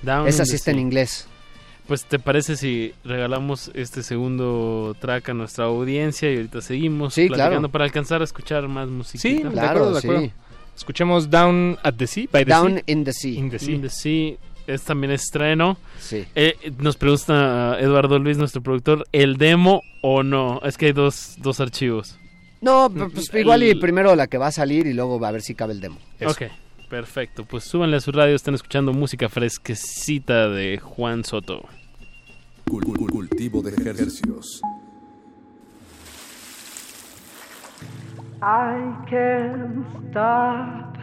Down 0.03 0.29
esa 0.29 0.45
sí 0.45 0.51
the 0.53 0.57
está 0.57 0.71
en 0.71 0.79
inglés 0.79 1.27
Pues 1.89 2.05
te 2.05 2.19
parece 2.19 2.57
si 2.57 2.93
regalamos 3.05 3.71
este 3.75 4.03
segundo 4.03 4.95
track 5.01 5.31
a 5.31 5.35
nuestra 5.35 5.65
audiencia 5.65 6.31
y 6.33 6.37
ahorita 6.37 6.61
seguimos 6.61 7.15
Sí, 7.15 7.27
platicando 7.29 7.59
claro. 7.61 7.73
para 7.73 7.85
alcanzar 7.85 8.21
a 8.21 8.25
escuchar 8.25 8.69
más 8.69 8.89
música. 8.89 9.21
Sí, 9.23 9.43
de 9.43 9.51
Claro, 9.51 9.69
acuerdo, 9.71 9.95
de 9.95 10.01
sí. 10.01 10.07
acuerdo. 10.09 10.31
Escuchemos 10.77 11.29
Down 11.29 11.77
at 11.83 11.95
the 11.95 12.07
Sea, 12.07 12.27
by 12.31 12.45
the 12.45 12.51
Down 12.53 12.75
Sea. 12.75 12.83
in 12.87 13.05
the 13.05 13.13
Sea 13.13 13.35
In 13.39 13.51
the 13.51 13.59
Sea. 13.59 13.75
In 13.75 13.83
the 13.83 13.91
Sea 13.91 14.39
es 14.69 14.83
también 14.85 15.11
estreno. 15.13 15.77
sí 15.99 16.25
Eh, 16.35 16.55
nos 16.79 16.97
pregunta 16.97 17.77
Eduardo 17.81 18.19
Luis, 18.19 18.39
nuestro 18.39 18.63
productor, 18.63 19.05
¿el 19.13 19.37
demo 19.37 19.83
o 20.03 20.23
no? 20.23 20.61
Es 20.63 20.77
que 20.79 20.87
hay 20.87 20.93
dos, 20.93 21.37
dos 21.39 21.59
archivos. 21.61 22.19
no 22.61 22.91
pero, 22.93 23.11
pues 23.11 23.33
El- 23.35 23.41
igual 23.41 23.63
y 23.65 23.75
primero 23.75 24.15
la 24.15 24.27
que 24.27 24.39
va 24.39 24.49
a 24.49 24.53
salir 24.53 24.87
y 24.87 24.93
luego 24.95 25.19
va 25.19 25.29
a 25.29 25.33
ver 25.33 25.43
si 25.43 25.55
cabe 25.55 25.73
el 25.73 25.81
demo 25.81 25.99
Eso. 26.21 26.31
Ok, 26.31 26.43
perfecto. 26.91 27.45
Pues 27.45 27.65
súbanle 27.65 27.97
a 27.97 28.01
su 28.01 28.13
radio, 28.13 28.35
están 28.37 28.55
escuchando 28.55 28.93
música 28.93 29.29
fresquecita 29.29 30.49
de 30.49 30.79
Juan 30.79 31.25
Soto. 31.25 31.63
Cul- 32.67 32.85
cul- 32.85 33.11
Cultivo 33.11 33.63
de 33.63 33.71
ejercicios. 33.71 34.61
I 38.41 38.95
can't 39.11 39.85
stop. 40.11 40.98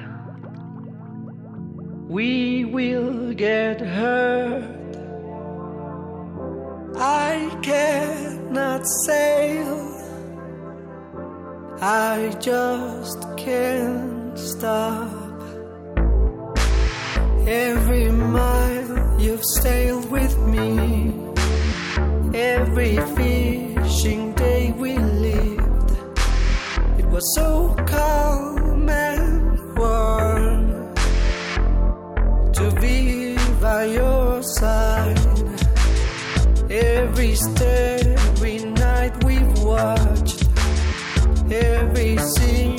We 2.07 2.65
will 2.65 3.33
get 3.33 3.81
hurt. 3.81 4.95
I 6.95 7.59
cannot 7.63 8.85
sail. 9.05 9.91
I 11.81 12.37
just 12.39 13.25
can't 13.37 14.37
stop. 14.37 15.11
Every 17.47 18.11
mile 18.11 19.19
you've 19.19 19.43
sailed 19.63 20.09
with 20.11 20.37
me. 20.45 21.11
Every 22.35 22.97
fishing 23.15 24.33
day 24.33 24.73
we 24.77 24.95
lived. 24.95 25.91
It 26.99 27.05
was 27.05 27.23
so 27.35 27.75
calm 27.87 28.87
and 28.89 29.75
warm 29.75 30.34
by 33.75 33.83
your 33.83 34.41
side. 34.59 35.19
Every 36.71 37.35
starry 37.35 38.57
night 38.85 39.13
we've 39.25 39.53
watched, 39.71 40.47
every 41.51 42.17
single 42.37 42.74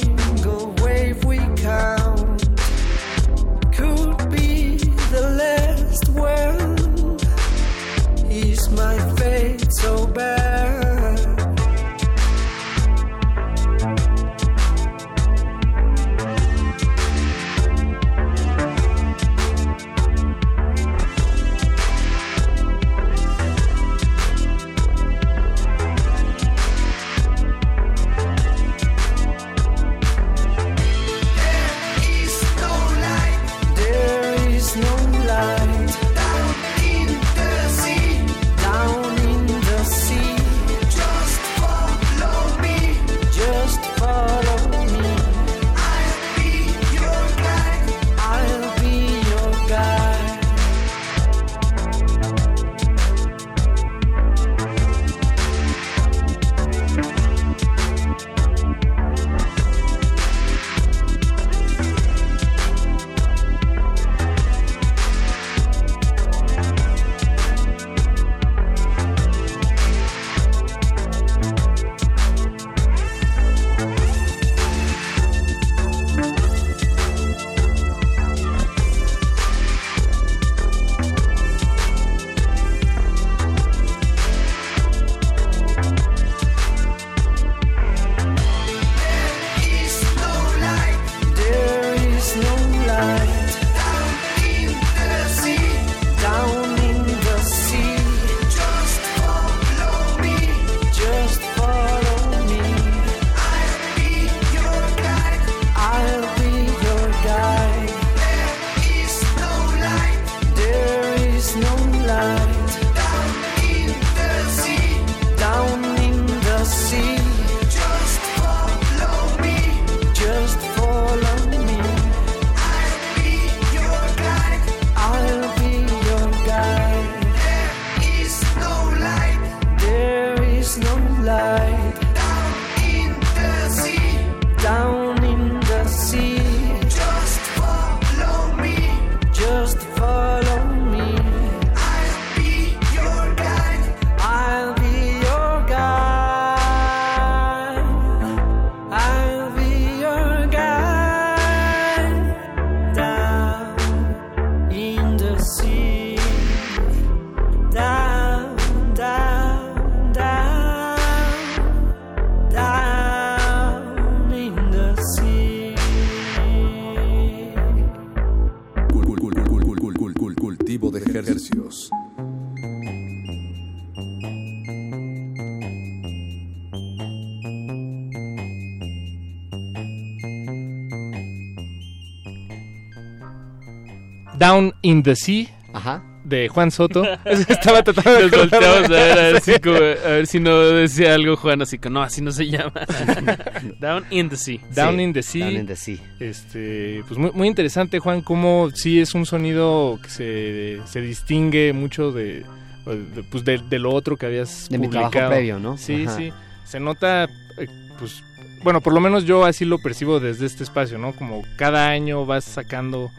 in 184.86 185.02
the 185.02 185.16
Sea. 185.16 185.46
Ajá. 185.72 186.02
De 186.24 186.48
Juan 186.48 186.70
Soto. 186.72 187.04
Estaba 187.24 187.82
tratando 187.84 188.12
de 188.14 188.22
Nos 188.22 188.30
volteamos 188.32 188.84
a 188.84 188.88
ver, 188.88 189.12
a 189.12 189.22
ver, 189.32 189.40
si, 189.42 189.52
Sí. 189.52 189.60
como- 189.60 189.76
a 189.76 189.80
ver 189.80 190.26
si 190.26 190.40
no 190.40 190.58
decía 190.58 191.14
algo 191.14 191.36
Juan, 191.36 191.62
así 191.62 191.78
que 191.78 191.88
no, 191.90 192.02
así 192.02 192.20
no 192.20 192.32
se 192.32 192.48
llama. 192.48 192.72
Down 193.80 194.04
in 194.10 194.28
the 194.28 194.36
Sea. 194.36 194.58
Down 194.74 194.98
in 195.00 195.12
the 195.12 195.22
Sea. 195.22 195.44
Down 195.46 195.56
in 195.56 195.66
the 195.66 195.76
Sea. 195.76 195.98
Este, 196.18 197.02
pues 197.06 197.18
muy, 197.18 197.30
muy 197.32 197.46
interesante, 197.48 197.98
Juan, 198.00 198.22
cómo 198.22 198.70
sí 198.74 199.00
es 199.00 199.14
un 199.14 199.24
sonido 199.26 199.98
que 200.02 200.08
se, 200.08 200.80
se 200.86 201.00
distingue 201.00 201.72
mucho 201.72 202.10
de, 202.10 202.44
de, 202.86 203.22
pues 203.30 203.44
de, 203.44 203.58
de 203.58 203.78
lo 203.78 203.92
otro 203.92 204.16
que 204.16 204.26
habías 204.26 204.68
De 204.68 204.78
mi 204.78 204.86
publicado. 204.88 205.10
trabajo 205.10 205.32
previo, 205.34 205.58
¿no? 205.60 205.76
Sí, 205.78 206.04
Ajá. 206.06 206.16
sí. 206.16 206.32
Se 206.64 206.80
nota, 206.80 207.24
eh, 207.24 207.66
pues, 208.00 208.22
bueno, 208.64 208.80
por 208.80 208.92
lo 208.92 209.00
menos 209.00 209.24
yo 209.24 209.44
así 209.44 209.64
lo 209.64 209.78
percibo 209.78 210.18
desde 210.18 210.46
este 210.46 210.64
espacio, 210.64 210.98
¿no? 210.98 211.12
Como 211.12 211.42
cada 211.56 211.88
año 211.88 212.26
vas 212.26 212.44
sacando 212.44 213.10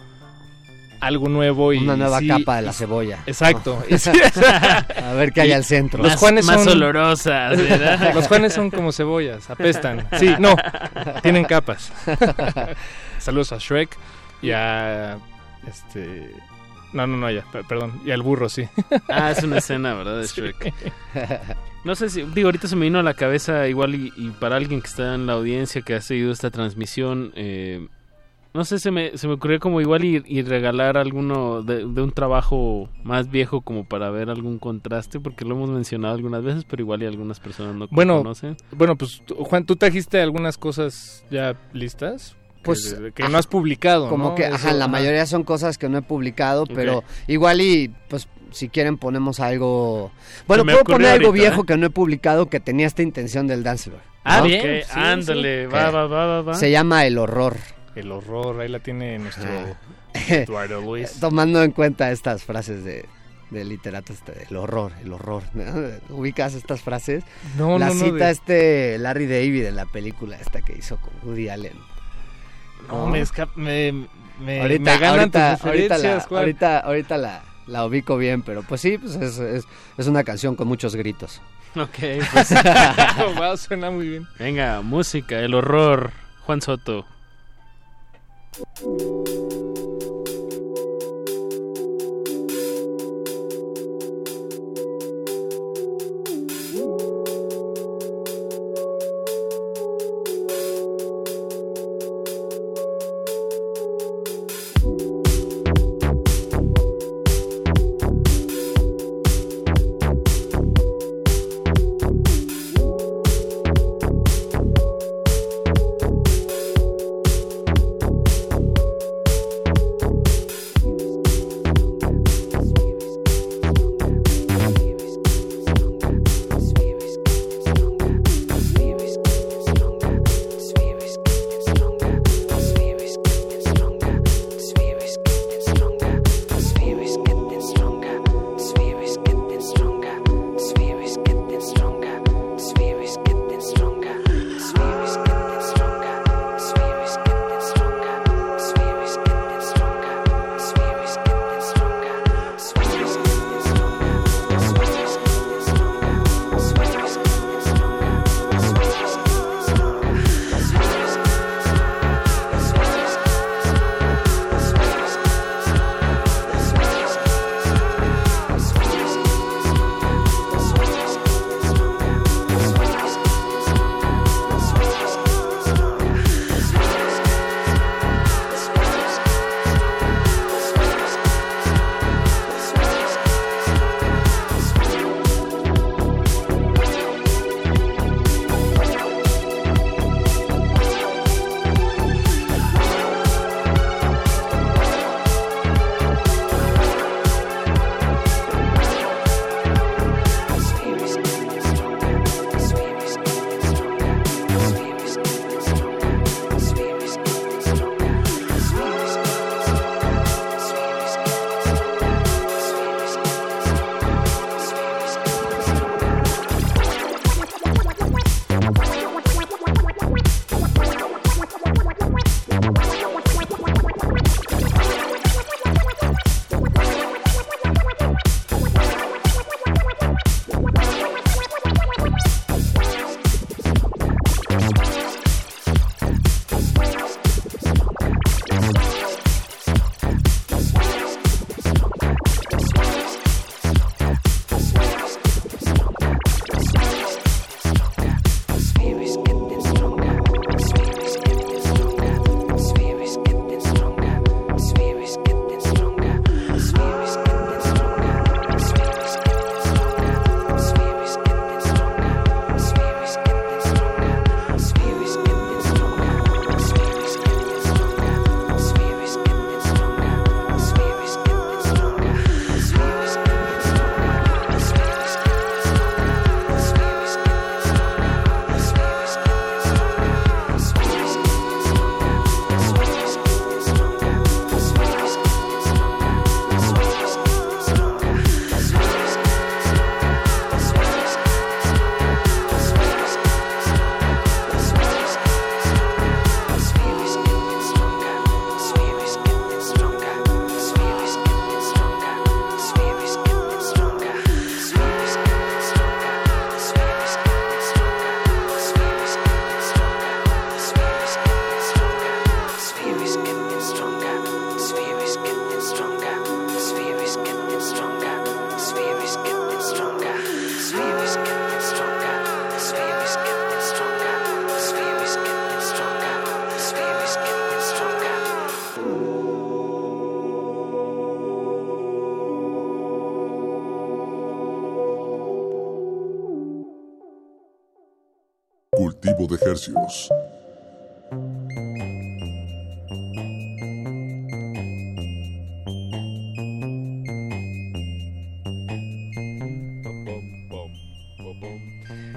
algo 0.99 1.29
nuevo 1.29 1.73
y 1.73 1.77
Una 1.79 1.95
nueva 1.95 2.19
sí, 2.19 2.27
capa 2.27 2.57
de 2.57 2.61
la 2.63 2.73
cebolla. 2.73 3.19
Exacto. 3.25 3.83
sí, 3.97 4.09
a 5.03 5.13
ver 5.13 5.31
qué 5.33 5.41
hay 5.41 5.51
al 5.51 5.63
centro. 5.63 6.01
Los 6.03 6.15
Juanes 6.15 6.45
más 6.45 6.63
son 6.63 6.73
olorosas, 6.73 7.57
¿verdad? 7.57 8.11
Los 8.15 8.27
Juanes 8.27 8.53
son 8.53 8.69
como 8.71 8.91
cebollas, 8.91 9.49
apestan. 9.49 10.07
Sí, 10.19 10.33
no, 10.39 10.55
tienen 11.21 11.45
capas. 11.45 11.91
Saludos 13.19 13.51
a 13.51 13.57
Shrek 13.57 13.95
y 14.41 14.51
a 14.51 15.17
este 15.67 16.31
no, 16.93 17.05
no, 17.05 17.17
no, 17.17 17.29
ya, 17.29 17.43
per- 17.51 17.65
perdón, 17.65 18.01
y 18.05 18.11
al 18.11 18.21
burro, 18.21 18.47
sí. 18.47 18.67
Ah, 19.09 19.31
es 19.31 19.43
una 19.43 19.57
escena, 19.57 19.93
¿verdad? 19.93 20.19
De 20.21 20.27
Sí. 20.27 20.39
Shrek. 20.41 20.73
No 21.83 21.95
sé 21.95 22.09
si, 22.09 22.21
digo, 22.23 22.47
ahorita 22.47 22.67
se 22.67 22.75
me 22.75 22.83
vino 22.85 22.99
a 22.99 23.03
la 23.03 23.13
cabeza 23.13 23.67
igual 23.67 23.93
y, 23.95 24.11
y 24.15 24.29
para 24.29 24.55
alguien 24.55 24.81
que 24.81 24.87
está 24.87 25.13
en 25.15 25.27
la 25.27 25.33
audiencia 25.33 25.81
que 25.81 25.95
ha 25.95 26.01
seguido 26.01 26.31
esta 26.31 26.49
transmisión, 26.49 27.33
eh, 27.35 27.87
no 28.57 28.65
sé, 28.65 28.79
se 28.79 28.91
me, 28.91 29.17
se 29.17 29.27
me 29.27 29.35
ocurrió 29.35 29.59
como 29.59 29.79
igual 29.79 30.03
y, 30.03 30.21
y 30.25 30.41
regalar 30.41 30.97
alguno 30.97 31.61
de, 31.61 31.85
de 31.85 32.01
un 32.01 32.11
trabajo 32.11 32.89
más 33.03 33.29
viejo 33.29 33.61
como 33.61 33.85
para 33.85 34.09
ver 34.09 34.29
algún 34.29 34.57
contraste, 34.59 35.19
porque 35.19 35.45
lo 35.45 35.55
hemos 35.55 35.69
mencionado 35.69 36.15
algunas 36.15 36.43
veces, 36.43 36.65
pero 36.65 36.81
igual 36.81 37.03
y 37.03 37.05
algunas 37.05 37.39
personas 37.39 37.75
no 37.75 37.87
Bueno, 37.91 38.17
conocen. 38.17 38.57
bueno, 38.71 38.95
pues 38.97 39.21
Juan, 39.37 39.65
tú 39.65 39.75
trajiste 39.75 40.19
algunas 40.21 40.57
cosas 40.57 41.23
ya 41.31 41.55
listas 41.71 42.35
que, 42.57 42.63
Pues, 42.63 42.97
que 43.15 43.29
no 43.29 43.37
has 43.37 43.47
publicado, 43.47 44.09
Como 44.09 44.29
¿no? 44.29 44.35
que, 44.35 44.43
Eso, 44.45 44.55
ajá, 44.55 44.73
la 44.73 44.85
ajá. 44.85 44.91
mayoría 44.91 45.25
son 45.27 45.43
cosas 45.43 45.77
que 45.77 45.87
no 45.87 45.99
he 45.99 46.01
publicado, 46.01 46.65
pero 46.65 47.03
igual 47.27 47.61
y, 47.61 47.93
pues, 48.09 48.27
si 48.51 48.69
quieren 48.69 48.97
ponemos 48.97 49.39
algo... 49.39 50.11
Bueno, 50.47 50.63
puedo 50.65 50.83
poner 50.83 51.11
algo 51.11 51.27
ahorita, 51.27 51.43
viejo 51.47 51.61
¿eh? 51.61 51.65
que 51.67 51.77
no 51.77 51.85
he 51.85 51.89
publicado 51.91 52.47
que 52.49 52.59
tenía 52.59 52.87
esta 52.87 53.03
intención 53.03 53.45
del 53.45 53.61
Dancebar. 53.63 54.01
Ah, 54.23 54.39
¿no? 54.39 54.45
bien, 54.45 54.79
Ok, 54.79 54.85
sí, 54.85 54.91
ándale, 54.99 55.65
sí. 55.67 55.71
va, 55.73 55.91
va, 55.91 56.07
va, 56.07 56.25
va, 56.25 56.41
va. 56.41 56.53
Se 56.55 56.71
llama 56.71 57.05
El 57.05 57.17
Horror. 57.17 57.55
El 57.99 58.11
horror, 58.11 58.59
ahí 58.61 58.69
la 58.69 58.79
tiene 58.79 59.17
nuestro 59.19 59.45
Ah. 59.49 60.13
Eduardo 60.29 60.81
Luis. 60.81 61.13
Tomando 61.19 61.63
en 61.63 61.71
cuenta 61.71 62.11
estas 62.11 62.43
frases 62.43 62.83
de, 62.83 63.05
de 63.49 63.63
literato, 63.65 64.13
este, 64.13 64.45
el 64.49 64.55
horror, 64.57 64.91
el 65.01 65.13
horror. 65.13 65.43
¿no? 65.53 65.63
¿Ubicas 66.15 66.53
estas 66.53 66.81
frases? 66.81 67.23
No, 67.57 67.77
La 67.79 67.87
no, 67.87 67.93
no, 67.95 68.05
cita 68.05 68.25
de- 68.25 68.31
este 68.31 68.97
Larry 68.99 69.27
David 69.27 69.65
en 69.65 69.75
la 69.75 69.85
película 69.85 70.37
esta 70.37 70.61
que 70.61 70.73
hizo 70.77 70.97
con 70.97 71.11
Woody 71.23 71.49
Allen. 71.49 71.77
No, 72.89 73.07
me, 73.07 73.21
esca- 73.21 73.49
me, 73.55 73.91
me, 74.39 74.61
ahorita, 74.61 74.83
me 74.93 74.97
ganan 74.99 75.19
ahorita, 75.19 75.55
tus 75.57 75.65
ahorita, 75.65 75.87
la, 75.89 75.95
referencias, 75.97 76.27
Juan. 76.27 76.39
ahorita, 76.39 76.79
ahorita 76.79 77.17
la, 77.17 77.43
la 77.65 77.85
ubico 77.85 78.17
bien, 78.17 78.43
pero 78.43 78.61
pues 78.63 78.81
sí, 78.81 78.97
pues 78.97 79.15
es, 79.15 79.39
es, 79.39 79.65
es 79.97 80.07
una 80.07 80.23
canción 80.23 80.55
con 80.55 80.67
muchos 80.67 80.95
gritos. 80.95 81.41
Ok, 81.75 81.97
pues. 82.33 82.53
wow, 83.35 83.57
suena 83.57 83.89
muy 83.91 84.07
bien. 84.09 84.27
Venga, 84.39 84.81
música, 84.81 85.39
el 85.39 85.53
horror, 85.53 86.11
Juan 86.45 86.61
Soto. 86.61 87.05
Thank 88.57 89.56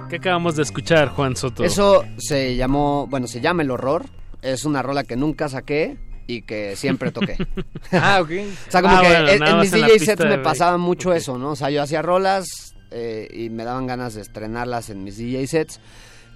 ¿Qué 0.08 0.16
acabamos 0.16 0.56
de 0.56 0.62
escuchar, 0.64 1.08
Juan 1.10 1.36
Soto? 1.36 1.62
Eso 1.62 2.04
se 2.18 2.56
llamó, 2.56 3.06
bueno, 3.06 3.28
se 3.28 3.40
llama 3.40 3.62
El 3.62 3.70
Horror. 3.70 4.06
Es 4.42 4.64
una 4.64 4.82
rola 4.82 5.04
que 5.04 5.14
nunca 5.16 5.48
saqué 5.48 5.98
y 6.26 6.42
que 6.42 6.74
siempre 6.74 7.12
toqué. 7.12 7.36
Ah, 7.92 8.20
ok. 8.20 8.30
O 8.68 8.70
sea, 8.70 8.82
como 8.82 8.96
Ah, 8.96 9.00
que 9.02 9.08
bueno, 9.08 9.46
en, 9.46 9.60
mis 9.60 9.72
en 9.72 9.80
DJ 9.86 9.98
sets 10.00 10.24
me 10.24 10.38
pasaba 10.38 10.78
mucho 10.78 11.12
eso, 11.12 11.38
¿no? 11.38 11.50
O 11.50 11.56
sea, 11.56 11.70
yo 11.70 11.82
hacía 11.82 12.02
rolas 12.02 12.74
eh, 12.90 13.28
y 13.32 13.50
me 13.50 13.64
daban 13.64 13.86
ganas 13.86 14.14
de 14.14 14.22
estrenarlas 14.22 14.90
en 14.90 15.04
mis 15.04 15.16
DJ 15.16 15.46
sets. 15.46 15.80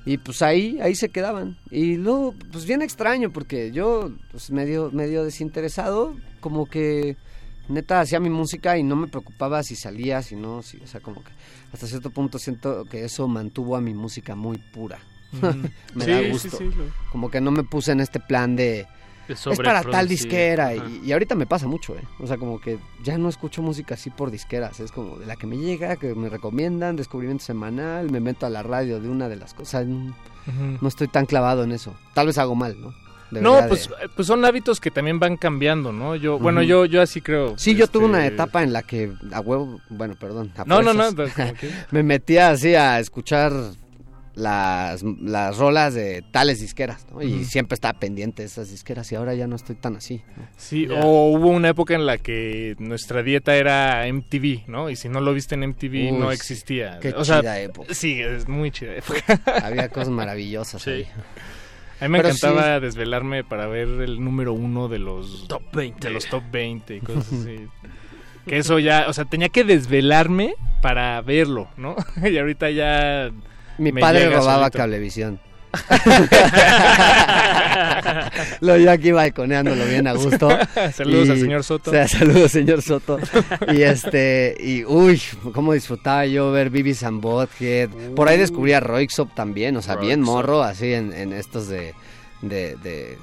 Y 0.07 0.19
pues 0.19 0.43
ahí, 0.43 0.79
ahí 0.83 0.95
se 0.95 1.09
quedaban. 1.09 1.57
Y 1.71 1.97
luego, 1.97 2.35
pues 2.53 2.67
bien 2.67 2.83
extraño, 2.83 3.33
porque 3.33 3.73
yo, 3.73 4.11
pues 4.31 4.51
medio, 4.51 4.91
medio 4.93 5.25
desinteresado, 5.25 6.15
como 6.41 6.67
que 6.67 7.17
neta 7.69 8.01
hacía 8.01 8.21
mi 8.21 8.29
música 8.29 8.77
y 8.77 8.83
no 8.83 8.97
me 8.97 9.07
preocupaba 9.09 9.63
si 9.63 9.77
salía, 9.77 10.21
si 10.23 10.37
no, 10.37 10.63
si, 10.63 10.77
o 10.79 10.87
sea, 10.87 11.01
como 11.01 11.25
que 11.25 11.31
hasta 11.73 11.87
cierto 11.87 12.11
punto 12.11 12.39
siento 12.39 12.85
que 12.85 13.05
eso 13.05 13.27
mantuvo 13.29 13.77
a 13.77 13.81
mi 13.81 13.95
música 13.95 14.35
muy 14.35 14.59
pura. 14.59 14.99
Ujú. 15.33 15.47
me 15.95 16.05
Sí, 16.05 16.11
da 16.11 16.21
sí, 16.21 16.29
gusto. 16.31 16.59
sí, 16.59 16.65
lo- 16.65 16.85
Como 17.11 17.31
que 17.31 17.41
no 17.41 17.51
me 17.51 17.65
puse 17.65 17.93
en 17.93 18.01
este 18.01 18.21
plan 18.21 18.57
de... 18.57 18.87
Es 19.29 19.59
para 19.65 19.83
tal 19.83 20.09
disquera 20.09 20.75
y, 20.75 21.01
y 21.05 21.13
ahorita 21.13 21.35
me 21.35 21.47
pasa 21.47 21.67
mucho, 21.67 21.95
¿eh? 21.97 22.03
O 22.21 22.27
sea, 22.27 22.37
como 22.37 22.61
que 22.61 22.79
ya 23.03 23.17
no 23.19 23.29
escucho 23.29 23.63
música 23.63 23.95
así 23.95 24.11
por 24.11 24.31
disqueras, 24.31 24.81
es 24.81 24.93
como 24.93 25.17
de 25.19 25.27
la 25.27 25.37
que 25.37 25.47
me 25.47 25.57
llega, 25.57 25.97
que 25.97 26.15
me 26.15 26.29
recomiendan, 26.29 26.97
descubrimiento 26.97 27.45
semanal, 27.45 28.11
me 28.11 28.21
meto 28.21 28.47
a 28.47 28.51
la 28.51 28.63
radio 28.63 29.01
de 29.01 29.09
una 29.09 29.29
de 29.29 29.37
las 29.37 29.55
cosas, 29.55 29.87
no, 29.87 30.15
estoy 30.87 31.09
tan 31.09 31.27
clavado 31.27 31.65
en 31.65 31.73
eso. 31.73 31.95
Tal 32.13 32.27
vez 32.27 32.39
hago 32.39 32.55
mal, 32.55 32.81
¿no? 32.81 32.93
No, 33.31 33.67
pues, 33.67 33.89
de- 33.89 34.09
pues 34.15 34.29
son 34.29 34.45
hábitos 34.45 34.79
que 34.79 34.91
también 34.91 35.19
van 35.19 35.37
cambiando, 35.37 35.93
¿no? 35.93 36.15
Yo, 36.15 36.39
bueno, 36.39 36.63
yo, 36.63 36.85
yo 36.85 37.03
así 37.03 37.21
creo. 37.21 37.59
Sí, 37.59 37.75
yo 37.75 37.89
tuve 37.89 38.05
una 38.05 38.23
este, 38.25 38.35
etapa 38.35 38.63
en 38.63 38.73
la 38.73 38.83
que 38.83 39.13
a 39.33 39.41
huevo, 39.41 39.81
bueno, 39.89 40.15
perdón. 40.15 40.53
a 40.57 40.65
No, 40.65 40.83
no, 40.83 40.93
no, 40.95 41.13
pues, 41.15 41.33
me 41.91 42.03
metía 42.03 42.51
así 42.51 42.75
a 42.77 43.01
escuchar 43.01 43.53
las, 44.35 45.03
las 45.03 45.57
rolas 45.59 45.95
de 45.95 46.23
tales 46.31 46.61
disqueras, 46.61 47.07
¿no? 47.13 47.23
Y 47.23 47.45
siempre 47.45 47.75
estaba 47.75 47.99
pendiente 47.99 48.43
de 48.43 48.47
esas 48.47 48.71
disqueras 48.71 49.11
y 49.13 49.15
ahora 49.15 49.35
ya 49.35 49.47
no 49.47 49.57
estoy 49.57 49.77
tan 49.77 49.97
así. 49.97 50.23
¿no? 50.37 50.47
Sí, 50.57 50.89
o 50.91 51.31
hubo 51.31 51.49
una 51.49 51.69
época 51.69 51.95
en 51.95 52.07
la 52.07 52.19
que 52.19 52.75
nuestra 52.79 53.23
dieta 53.23 53.57
era 53.57 54.05
MTV, 54.13 54.67
¿no? 54.67 54.91
Y 54.91 54.97
si 54.97 55.09
no 55.09 55.21
lo 55.21 55.33
viste 55.33 55.55
en 55.55 55.69
MTV 55.69 56.13
no 56.13 56.33
existía. 56.33 56.99
qué 57.01 57.11
o 57.11 57.25
sea, 57.25 57.41
chida 57.41 57.61
época. 57.61 57.95
Sí, 57.95 58.21
es 58.21 58.49
muy 58.49 58.71
chida 58.71 58.97
época. 58.97 59.41
Había 59.63 59.89
cosas 59.89 60.11
maravillosas 60.11 60.87
ahí. 60.89 61.07
A 62.01 62.05
mí 62.05 62.09
me 62.11 62.19
Pero 62.19 62.31
encantaba 62.31 62.81
desvelarme 62.81 63.45
para 63.45 63.67
ver 63.67 63.89
el 64.03 64.23
número 64.23 64.53
uno 64.53 64.89
de 64.89 64.99
los 64.99 65.47
top 65.47 65.63
20. 65.73 66.09
De 66.09 66.13
los 66.13 66.27
top 66.27 66.43
20 66.51 66.97
y 66.97 67.01
cosas 67.01 67.33
así. 67.33 67.69
que 68.47 68.59
eso 68.59 68.79
ya, 68.81 69.07
o 69.09 69.13
sea, 69.13 69.25
tenía 69.27 69.49
que 69.49 69.63
desvelarme 69.63 70.55
para 70.83 71.21
verlo, 71.23 71.69
¿no? 71.77 71.97
y 72.29 72.37
ahorita 72.37 72.71
ya... 72.71 73.31
Mi 73.79 73.93
me 73.93 74.01
padre 74.01 74.29
robaba 74.31 74.65
solito. 74.67 74.79
cablevisión. 74.79 75.41
Lo 78.61 78.77
yo 78.77 78.91
aquí 78.91 79.13
balconeándolo 79.13 79.85
bien 79.87 80.07
a 80.07 80.13
gusto. 80.13 80.49
Saludos 80.93 81.31
al 81.31 81.39
señor 81.41 81.65
Soto. 81.65 81.91
O 81.91 81.93
sea, 81.93 82.09
saludos, 82.09 82.53
señor 82.53 82.83
Soto. 82.83 83.19
Y 83.73 83.83
este, 83.83 84.57
y 84.61 84.85
uy, 84.85 85.21
cómo 85.53 85.73
disfrutaba 85.73 86.27
yo 86.27 86.51
ver 86.53 86.71
Bibis 86.71 87.03
and 87.03 87.21
Bothead. 87.21 87.89
Por 88.15 88.29
ahí 88.29 88.39
descubrí 88.39 88.73
a 88.73 88.81
Roixop 88.81 89.35
también, 89.35 89.77
o 89.77 89.83
sea, 89.83 89.97
bien 89.97 90.21
morro, 90.21 90.63
así 90.63 90.93
en, 90.93 91.13
en 91.13 91.33
estos 91.33 91.69
de, 91.69 91.95
de, 92.43 92.77
de 92.77 93.19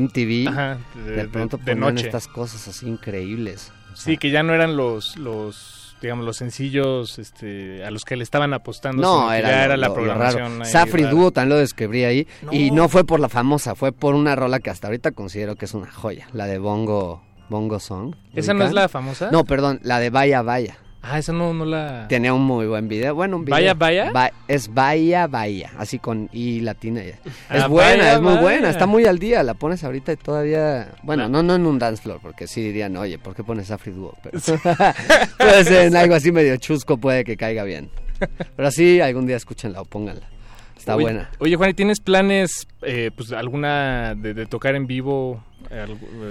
MTV. 0.00 0.48
Ajá, 0.48 0.78
de- 0.94 1.16
de, 1.16 1.28
pronto 1.28 1.56
de 1.56 1.64
ponían 1.64 1.80
noche. 1.94 2.06
estas 2.06 2.28
cosas 2.28 2.66
así 2.68 2.86
increíbles. 2.86 3.72
Sí, 3.94 4.16
que 4.16 4.30
ya 4.30 4.42
no 4.42 4.54
eran 4.54 4.76
los, 4.76 5.16
los 5.16 5.79
digamos, 6.00 6.24
los 6.24 6.36
sencillos 6.36 7.18
este, 7.18 7.84
a 7.84 7.90
los 7.90 8.04
que 8.04 8.16
le 8.16 8.22
estaban 8.24 8.52
apostando. 8.54 9.02
No, 9.02 9.32
era, 9.32 9.48
ya 9.50 9.56
lo- 9.58 9.64
era 9.64 9.76
la 9.76 9.88
lo- 9.88 9.94
programación. 9.94 10.64
Safri. 10.64 11.02
Duo 11.04 11.30
también 11.30 11.50
lo 11.50 11.56
descubrí 11.58 12.04
ahí. 12.04 12.26
Y 12.50 12.70
no 12.70 12.88
fue 12.88 13.04
por 13.04 13.20
la 13.20 13.28
famosa, 13.28 13.74
fue 13.74 13.92
por 13.92 14.14
una 14.14 14.34
rola 14.36 14.60
que 14.60 14.70
hasta 14.70 14.86
ahorita 14.88 15.12
considero 15.12 15.56
que 15.56 15.64
es 15.66 15.74
una 15.74 15.90
joya. 15.90 16.28
La 16.32 16.46
de 16.46 16.58
Bongo, 16.58 17.22
Bongo 17.48 17.80
Song. 17.80 18.14
¿Esa 18.34 18.54
no 18.54 18.64
es 18.64 18.72
la 18.72 18.88
famosa? 18.88 19.30
No, 19.30 19.44
perdón, 19.44 19.80
la 19.82 19.98
de 20.00 20.10
Vaya 20.10 20.42
Vaya. 20.42 20.78
Ah, 21.02 21.18
esa 21.18 21.32
no, 21.32 21.54
no 21.54 21.64
la... 21.64 22.06
Tenía 22.08 22.34
un 22.34 22.42
muy 22.42 22.66
buen 22.66 22.86
video. 22.86 23.14
Bueno, 23.14 23.36
un 23.38 23.44
video. 23.46 23.54
¿Vaya, 23.56 23.74
Vaya? 23.74 24.10
Va- 24.12 24.32
es 24.48 24.72
Vaya 24.72 25.26
Vaya, 25.26 25.70
así 25.78 25.98
con 25.98 26.28
I 26.32 26.60
latina. 26.60 27.02
ya. 27.02 27.14
Ah, 27.48 27.56
Es 27.56 27.68
buena, 27.68 27.96
Vaya, 28.04 28.12
es 28.14 28.20
muy 28.20 28.28
Vaya. 28.32 28.40
buena, 28.42 28.70
está 28.70 28.86
muy 28.86 29.06
al 29.06 29.18
día. 29.18 29.42
La 29.42 29.54
pones 29.54 29.82
ahorita 29.82 30.12
y 30.12 30.16
todavía. 30.16 30.92
Bueno, 31.02 31.22
No. 31.28 31.42
no, 31.42 31.48
no 31.48 31.54
en 31.54 31.66
un 31.66 31.78
dance 31.78 32.02
floor, 32.02 32.20
porque 32.20 32.46
sí 32.46 32.60
dirían, 32.62 32.96
oye, 32.98 33.18
¿por 33.18 33.34
qué 33.34 33.42
pones 33.42 33.70
Afri 33.70 33.92
Duo? 33.92 34.14
Pero 34.22 34.38
puede 35.38 35.64
ser 35.64 35.86
en 35.86 35.96
algo 35.96 36.14
así 36.14 36.32
medio 36.32 36.56
chusco, 36.58 36.98
puede 36.98 37.24
que 37.24 37.36
caiga 37.36 37.64
bien. 37.64 37.88
Pero 38.54 38.70
sí, 38.70 39.00
algún 39.00 39.26
día 39.26 39.36
escúchenla 39.36 39.80
o 39.80 39.84
pónganla. 39.86 40.28
Está 40.80 40.96
Oye- 40.96 41.04
buena. 41.04 41.30
Oye, 41.38 41.56
Juan, 41.56 41.70
¿y 41.70 41.74
tienes 41.74 42.00
planes, 42.00 42.66
eh, 42.82 43.10
pues, 43.14 43.32
alguna 43.32 44.14
de, 44.14 44.34
de 44.34 44.46
tocar 44.46 44.74
en 44.74 44.86
vivo? 44.86 45.44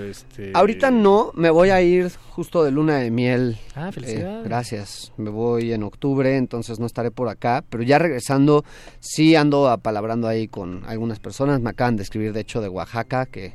Este... 0.09 0.51
Ahorita 0.55 0.89
no, 0.91 1.31
me 1.35 1.49
voy 1.51 1.69
a 1.69 1.81
ir 1.81 2.11
justo 2.31 2.63
de 2.63 2.71
luna 2.71 2.97
de 2.97 3.11
miel. 3.11 3.57
Ah, 3.75 3.91
felicidades. 3.91 4.39
Eh, 4.43 4.47
gracias. 4.49 5.13
Me 5.17 5.29
voy 5.29 5.71
en 5.71 5.83
octubre, 5.83 6.35
entonces 6.35 6.79
no 6.79 6.85
estaré 6.87 7.11
por 7.11 7.29
acá. 7.29 7.63
Pero 7.69 7.83
ya 7.83 7.99
regresando, 7.99 8.65
sí 8.99 9.35
ando 9.35 9.69
apalabrando 9.69 10.27
ahí 10.27 10.47
con 10.47 10.83
algunas 10.87 11.19
personas. 11.19 11.61
Me 11.61 11.69
acaban 11.69 11.95
de 11.95 12.03
escribir, 12.03 12.33
de 12.33 12.41
hecho, 12.41 12.59
de 12.59 12.69
Oaxaca, 12.69 13.27
que 13.27 13.53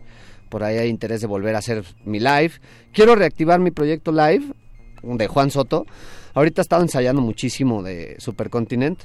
por 0.49 0.63
ahí 0.63 0.79
hay 0.79 0.89
interés 0.89 1.21
de 1.21 1.27
volver 1.27 1.57
a 1.57 1.59
hacer 1.59 1.85
mi 2.05 2.21
live. 2.21 2.53
Quiero 2.93 3.17
reactivar 3.17 3.59
mi 3.59 3.73
proyecto 3.73 4.13
live 4.13 4.45
de 5.03 5.27
Juan 5.27 5.51
Soto. 5.51 5.87
Ahorita 6.35 6.61
he 6.61 6.63
estado 6.63 6.83
ensayando 6.83 7.21
muchísimo 7.21 7.83
de 7.83 8.15
Supercontinent, 8.19 9.03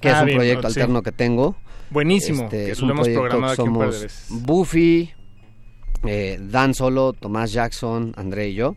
que 0.00 0.08
Ah, 0.08 0.12
es 0.16 0.20
un 0.20 0.26
bien, 0.26 0.38
proyecto 0.38 0.70
sí. 0.70 0.80
alterno 0.80 1.02
que 1.02 1.12
tengo. 1.12 1.56
Buenísimo, 1.90 2.44
Este, 2.44 2.64
que 2.66 2.70
es 2.72 2.78
lo 2.80 2.86
un 2.86 2.90
hemos 2.92 3.04
proyecto 3.08 3.20
programado 3.22 3.54
que 3.56 3.62
aquí 3.62 3.68
un 3.70 3.78
par 3.78 3.86
de 3.86 3.92
somos 3.92 4.02
veces. 4.02 4.26
Buffy, 4.46 5.10
eh, 6.04 6.38
Dan 6.40 6.74
Solo, 6.74 7.12
Tomás 7.12 7.52
Jackson, 7.52 8.12
André 8.16 8.48
y 8.48 8.54
yo. 8.54 8.76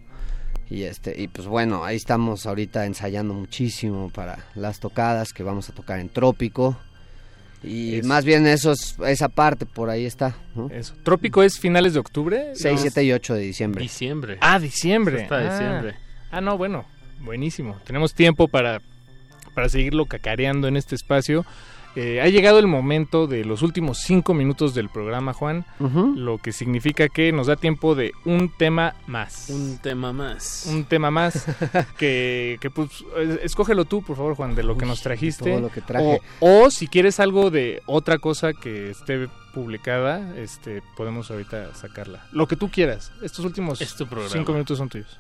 Y 0.70 0.84
este 0.84 1.20
y 1.20 1.28
pues 1.28 1.48
bueno, 1.48 1.84
ahí 1.84 1.96
estamos 1.96 2.46
ahorita 2.46 2.86
ensayando 2.86 3.34
muchísimo 3.34 4.12
para 4.12 4.46
las 4.54 4.80
tocadas 4.80 5.34
que 5.34 5.42
vamos 5.42 5.68
a 5.70 5.74
tocar 5.74 6.00
en 6.00 6.10
Trópico. 6.10 6.78
Y 7.64 7.96
Eso. 7.96 8.08
más 8.08 8.24
bien 8.24 8.46
eso 8.48 8.72
es, 8.72 8.96
esa 9.06 9.28
parte 9.30 9.66
por 9.66 9.90
ahí 9.90 10.06
está, 10.06 10.36
¿no? 10.56 10.70
Eso. 10.70 10.94
¿Trópico 11.04 11.44
es 11.44 11.60
finales 11.60 11.94
de 11.94 12.00
octubre? 12.00 12.52
6, 12.54 12.76
No. 12.76 12.82
7 12.82 13.04
y 13.04 13.12
8 13.12 13.34
de 13.34 13.42
diciembre. 13.42 13.82
Diciembre. 13.82 14.38
Ah, 14.42 14.60
diciembre. 14.60 15.24
Hasta 15.24 15.36
ah. 15.40 15.52
diciembre. 15.52 15.96
Ah, 16.32 16.40
no, 16.40 16.58
bueno, 16.58 16.86
buenísimo. 17.20 17.76
Tenemos 17.86 18.14
tiempo 18.14 18.48
para, 18.48 18.80
para 19.60 19.68
seguirlo 19.68 20.06
cacareando 20.06 20.70
en 20.70 20.78
este 20.78 20.96
espacio. 20.96 21.46
Eh, 21.98 22.22
ha 22.22 22.28
llegado 22.30 22.60
el 22.60 22.68
momento 22.68 23.28
de 23.28 23.44
los 23.44 23.62
últimos 23.62 23.98
cinco 23.98 24.34
minutos 24.34 24.74
del 24.74 24.88
programa, 24.88 25.34
Juan, 25.34 25.66
lo 26.16 26.38
que 26.38 26.54
significa 26.54 27.10
que 27.10 27.34
nos 27.34 27.48
da 27.48 27.58
tiempo 27.58 27.94
de 27.94 28.14
un 28.24 28.50
tema 28.58 28.96
más. 29.08 29.50
Un 29.50 29.80
tema 29.80 30.14
más. 30.14 30.68
Un 30.70 30.86
tema 30.86 31.12
más 31.12 31.46
que, 31.98 32.58
que, 32.62 32.70
pues 32.70 32.90
es- 33.18 33.40
escógelo 33.44 33.84
tú, 33.84 34.02
por 34.02 34.16
favor, 34.16 34.36
Juan, 34.36 34.56
de 34.56 34.64
lo 34.64 34.78
que 34.78 34.86
nos 34.86 35.02
trajiste. 35.02 35.50
todo 35.52 35.60
lo 35.60 35.70
que 35.72 35.82
traje. 35.82 36.22
O, 36.40 36.64
o 36.64 36.72
si 36.72 36.88
quieres 36.88 37.20
algo 37.20 37.50
de 37.52 37.82
otra 37.86 38.18
cosa 38.20 38.54
que 38.54 38.92
esté 38.92 39.28
publicada, 39.54 40.38
este 40.38 40.82
podemos 40.96 41.30
ahorita 41.32 41.74
sacarla. 41.76 42.24
Lo 42.32 42.48
que 42.48 42.56
tú 42.56 42.70
quieras. 42.70 43.12
Estos 43.22 43.44
últimos 43.44 43.82
Es 43.82 43.94
cinco 44.32 44.54
minutos 44.54 44.78
son 44.78 44.88
tuyos. 44.88 45.18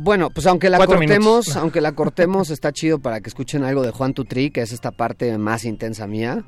Bueno, 0.00 0.30
pues 0.30 0.46
aunque 0.46 0.70
la 0.70 0.76
Cuatro 0.76 0.96
cortemos, 0.96 1.26
minutos. 1.46 1.56
aunque 1.56 1.80
la 1.80 1.92
cortemos, 1.92 2.50
está 2.50 2.72
chido 2.72 3.00
para 3.00 3.20
que 3.20 3.28
escuchen 3.28 3.64
algo 3.64 3.82
de 3.82 3.90
Juan 3.90 4.14
Tutri, 4.14 4.50
que 4.50 4.62
es 4.62 4.72
esta 4.72 4.92
parte 4.92 5.36
más 5.38 5.64
intensa 5.64 6.06
mía. 6.06 6.44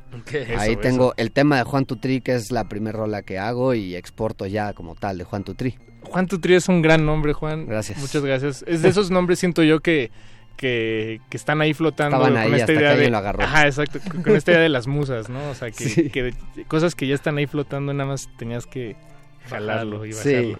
Ahí 0.56 0.72
Eso, 0.72 0.80
tengo 0.80 1.04
eso. 1.06 1.14
el 1.16 1.32
tema 1.32 1.56
de 1.58 1.64
Juan 1.64 1.84
Tutri, 1.84 2.20
que 2.20 2.34
es 2.36 2.52
la 2.52 2.68
primera 2.68 2.96
rola 2.98 3.22
que 3.22 3.38
hago 3.38 3.74
y 3.74 3.96
exporto 3.96 4.46
ya 4.46 4.72
como 4.72 4.94
tal 4.94 5.18
de 5.18 5.24
Juan 5.24 5.42
Tutri. 5.42 5.76
Juan 6.04 6.26
Tutri 6.28 6.54
es 6.54 6.68
un 6.68 6.80
gran 6.80 7.04
nombre, 7.04 7.32
Juan. 7.32 7.66
Gracias. 7.66 7.98
Muchas 7.98 8.22
gracias. 8.24 8.64
Es 8.68 8.82
de 8.82 8.88
esos 8.88 9.10
nombres, 9.10 9.38
siento 9.40 9.62
yo, 9.64 9.80
que, 9.80 10.10
que, 10.56 11.20
que 11.28 11.36
están 11.36 11.60
ahí 11.60 11.74
flotando. 11.74 12.16
Estaban 12.18 12.32
con 12.34 12.40
ahí 12.42 12.60
esta 12.60 12.62
hasta 12.62 12.72
que 12.72 12.78
idea 12.78 12.88
de, 12.88 12.94
alguien 12.94 13.12
lo 13.12 13.18
agarró. 13.18 13.42
Ajá, 13.42 13.66
exacto. 13.66 13.98
Con, 14.22 14.36
esta 14.36 14.52
idea 14.52 14.60
de 14.62 14.68
las 14.68 14.86
musas, 14.86 15.28
¿no? 15.28 15.50
O 15.50 15.54
sea, 15.54 15.70
que, 15.72 15.84
Sí. 15.88 16.08
que 16.10 16.22
de- 16.22 16.34
cosas 16.68 16.94
que 16.94 17.06
ya 17.08 17.14
están 17.16 17.36
ahí 17.36 17.46
flotando, 17.46 17.92
nada 17.92 18.08
más 18.10 18.28
tenías 18.38 18.64
que 18.66 18.96
jalarlo 19.48 20.06
y 20.06 20.12
Sí. 20.12 20.56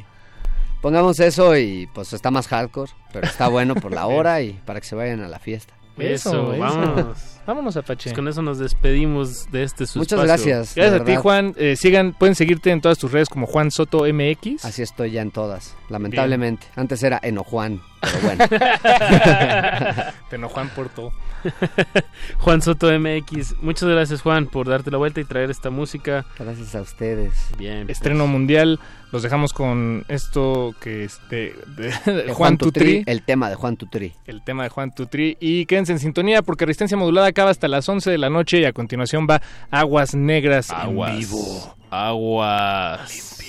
Pongamos 0.81 1.20
eso 1.20 1.57
y 1.57 1.89
pues 1.94 2.12
está 2.12 2.31
más 2.31 2.48
hardcore, 2.48 2.90
pero 3.12 3.27
está 3.27 3.48
bueno 3.48 3.74
por 3.74 3.93
la 3.93 4.07
hora 4.09 4.40
y 4.40 4.55
para 4.65 4.81
que 4.81 4.86
se 4.86 4.97
vayan 4.97 5.20
a 5.23 5.28
la 5.28 5.39
fiesta. 5.39 5.74
Eso, 5.98 6.52
Eso, 6.52 6.59
vámonos. 6.59 7.40
Vámonos, 7.51 7.77
Apache. 7.77 8.10
Pues 8.10 8.14
con 8.14 8.28
eso 8.28 8.43
nos 8.43 8.60
despedimos 8.60 9.51
de 9.51 9.64
este 9.64 9.85
su 9.85 9.98
Muchas 9.98 10.20
espacio. 10.20 10.52
gracias. 10.52 10.77
Gracias 10.77 11.01
a 11.01 11.05
ti. 11.05 11.16
Juan. 11.16 11.52
Eh, 11.56 11.74
sigan, 11.74 12.12
pueden 12.12 12.36
seguirte 12.36 12.70
en 12.70 12.81
todas 12.81 12.97
tus 12.97 13.10
redes 13.10 13.28
como 13.28 13.48
Juan 13.48 13.72
Soto 13.72 14.05
MX. 14.05 14.64
Así 14.64 14.82
estoy 14.82 15.10
ya 15.10 15.22
en 15.22 15.32
todas, 15.32 15.74
lamentablemente. 15.89 16.68
Antes 16.77 17.02
era 17.02 17.18
Enojuan, 17.20 17.81
pero 18.01 18.20
bueno. 18.22 18.44
Te 20.31 20.36
eno 20.36 20.48
Juan 20.48 20.68
por 20.77 20.90
todo. 20.90 21.12
Juan 22.39 22.62
Soto 22.62 22.86
MX. 22.86 23.56
Muchas 23.62 23.89
gracias, 23.89 24.22
Juan, 24.22 24.47
por 24.47 24.68
darte 24.68 24.93
la 24.93 24.98
vuelta 24.98 25.20
y 25.20 25.24
traer 25.24 25.51
esta 25.51 25.70
música. 25.70 26.24
Gracias 26.39 26.77
a 26.77 26.82
ustedes. 26.82 27.32
Bien. 27.59 27.86
pues. 27.86 27.98
Estreno 27.98 28.27
mundial. 28.28 28.78
Los 29.12 29.24
dejamos 29.24 29.52
con 29.52 30.05
esto 30.06 30.72
que 30.81 31.02
es 31.02 31.20
de, 31.31 31.52
De 31.74 32.32
Juan 32.32 32.59
Tutri. 32.59 33.02
El 33.06 33.22
tema 33.22 33.48
de 33.51 33.56
Juan 33.56 33.77
Tutri. 33.77 34.14
El 34.24 34.44
tema 34.44 34.62
de 34.62 34.68
Juan 34.68 34.94
Tutri. 34.94 35.36
Y 35.40 35.66
quédense 35.66 35.90
en 35.90 35.98
sintonía 35.98 36.43
porque 36.43 36.64
Resistencia 36.64 36.97
Modulada 36.97 37.32
acaba 37.41 37.53
hasta 37.53 37.69
las 37.69 37.89
11 37.89 38.11
de 38.11 38.19
la 38.19 38.29
noche 38.29 38.61
y 38.61 38.67
a 38.67 38.75
continuación 38.75 39.27
va 39.29 39.41
Aguas 39.71 40.15
Negras 40.15 40.71
Aguas. 40.71 41.12
en 41.12 41.19
vivo. 41.21 41.75
Aguas. 41.89 43.41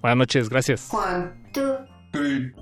Buenas 0.00 0.16
noches, 0.16 0.48
gracias. 0.48 0.88
One, 0.90 1.32
two, 1.52 1.76
three. 2.12 2.54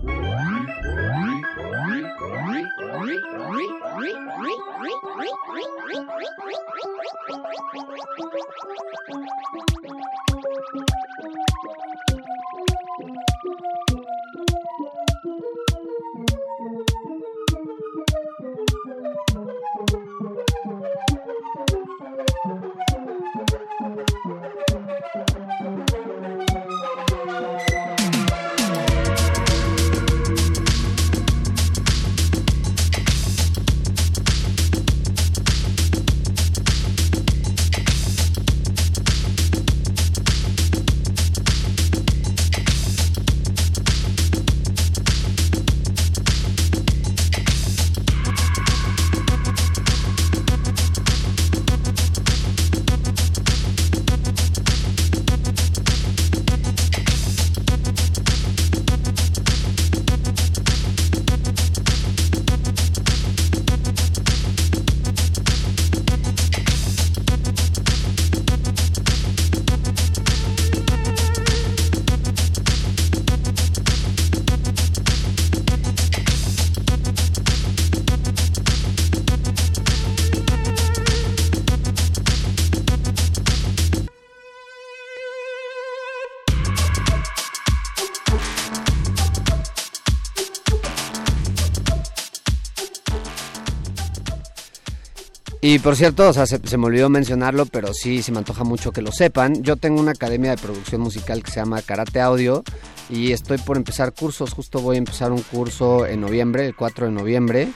Y 95.77 95.79
por 95.79 95.95
cierto, 95.95 96.27
o 96.31 96.33
sea, 96.33 96.47
se, 96.47 96.59
se 96.67 96.79
me 96.79 96.87
olvidó 96.87 97.11
mencionarlo, 97.11 97.67
pero 97.67 97.93
sí 97.93 98.23
se 98.23 98.33
me 98.33 98.39
antoja 98.39 98.65
mucho 98.65 98.93
que 98.93 99.03
lo 99.03 99.13
sepan. 99.13 99.63
Yo 99.63 99.77
tengo 99.77 100.01
una 100.01 100.13
academia 100.13 100.53
de 100.53 100.57
producción 100.57 101.03
musical 101.03 101.43
que 101.43 101.51
se 101.51 101.61
llama 101.61 101.83
Karate 101.83 102.19
Audio 102.19 102.65
y 103.11 103.33
estoy 103.33 103.59
por 103.59 103.77
empezar 103.77 104.15
cursos. 104.15 104.55
Justo 104.55 104.81
voy 104.81 104.97
a 104.97 104.99
empezar 105.01 105.33
un 105.33 105.43
curso 105.43 106.07
en 106.07 106.23
noviembre, 106.23 106.65
el 106.65 106.75
4 106.75 107.07
de 107.07 107.13
noviembre. 107.13 107.69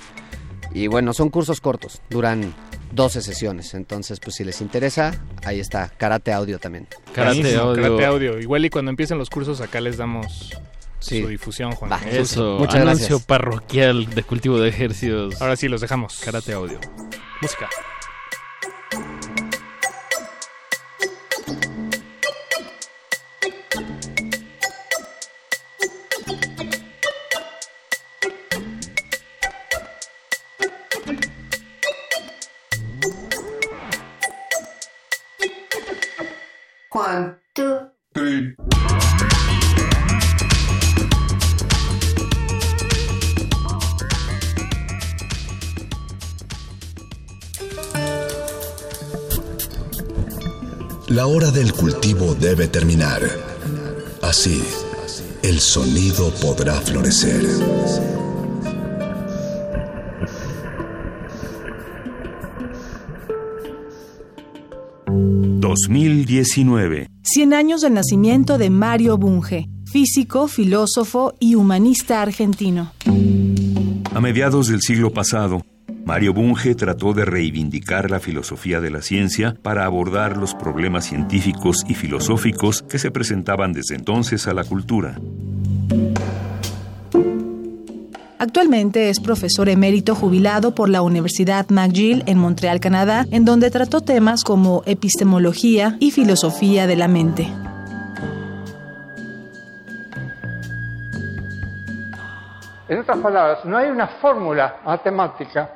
Y 0.72 0.86
bueno, 0.86 1.12
son 1.12 1.28
cursos 1.28 1.60
cortos, 1.60 2.00
duran 2.08 2.54
12 2.92 3.20
sesiones. 3.20 3.74
Entonces, 3.74 4.18
pues 4.18 4.36
si 4.36 4.44
les 4.44 4.62
interesa, 4.62 5.22
ahí 5.44 5.60
está, 5.60 5.90
Karate 5.90 6.32
Audio 6.32 6.58
también. 6.58 6.88
Karate 7.14 7.40
Buenísimo, 7.40 7.62
Audio. 7.64 7.82
Karate 7.82 8.06
Audio. 8.06 8.38
Igual 8.40 8.64
y 8.64 8.70
cuando 8.70 8.90
empiecen 8.90 9.18
los 9.18 9.28
cursos 9.28 9.60
acá 9.60 9.78
les 9.82 9.98
damos 9.98 10.52
Sí. 11.00 11.20
su 11.20 11.28
difusión, 11.28 11.72
Juan. 11.72 11.92
Va. 11.92 12.00
Eso, 12.10 12.56
Muchas 12.58 12.76
anuncio 12.76 13.06
gracias. 13.08 13.22
parroquial 13.26 14.06
de 14.14 14.22
cultivo 14.22 14.58
de 14.58 14.70
ejercicios. 14.70 15.38
Ahora 15.42 15.56
sí, 15.56 15.68
los 15.68 15.82
dejamos. 15.82 16.18
Karate 16.24 16.54
Audio. 16.54 16.78
Música. 17.40 17.68
One, 17.68 17.99
debe 52.40 52.68
terminar. 52.68 53.20
Así, 54.22 54.62
el 55.42 55.60
sonido 55.60 56.32
podrá 56.40 56.74
florecer. 56.80 57.44
...2019... 65.60 67.06
100 67.22 67.54
años 67.54 67.82
del 67.82 67.94
nacimiento 67.94 68.58
de 68.58 68.70
Mario 68.70 69.16
Bunge, 69.16 69.68
físico, 69.84 70.48
filósofo 70.48 71.34
y 71.38 71.54
humanista 71.54 72.22
argentino. 72.22 72.92
A 74.12 74.20
mediados 74.20 74.66
del 74.66 74.80
siglo 74.80 75.12
pasado, 75.12 75.62
Mario 76.04 76.32
Bunge 76.32 76.74
trató 76.74 77.12
de 77.12 77.24
reivindicar 77.24 78.10
la 78.10 78.20
filosofía 78.20 78.80
de 78.80 78.90
la 78.90 79.02
ciencia 79.02 79.54
para 79.62 79.84
abordar 79.84 80.36
los 80.36 80.54
problemas 80.54 81.04
científicos 81.04 81.84
y 81.86 81.94
filosóficos 81.94 82.82
que 82.82 82.98
se 82.98 83.10
presentaban 83.10 83.72
desde 83.72 83.94
entonces 83.94 84.48
a 84.48 84.54
la 84.54 84.64
cultura. 84.64 85.16
Actualmente 88.38 89.10
es 89.10 89.20
profesor 89.20 89.68
emérito 89.68 90.14
jubilado 90.14 90.74
por 90.74 90.88
la 90.88 91.02
Universidad 91.02 91.68
McGill 91.68 92.24
en 92.26 92.38
Montreal, 92.38 92.80
Canadá, 92.80 93.26
en 93.30 93.44
donde 93.44 93.70
trató 93.70 94.00
temas 94.00 94.44
como 94.44 94.82
epistemología 94.86 95.96
y 96.00 96.10
filosofía 96.10 96.86
de 96.86 96.96
la 96.96 97.06
mente. 97.06 97.48
En 102.88 102.98
otras 102.98 103.18
palabras, 103.18 103.64
no 103.66 103.76
hay 103.76 103.90
una 103.90 104.08
fórmula 104.08 104.76
matemática 104.84 105.70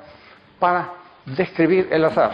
para 0.65 0.95
describir 1.27 1.89
el 1.91 2.07
azar. 2.07 2.33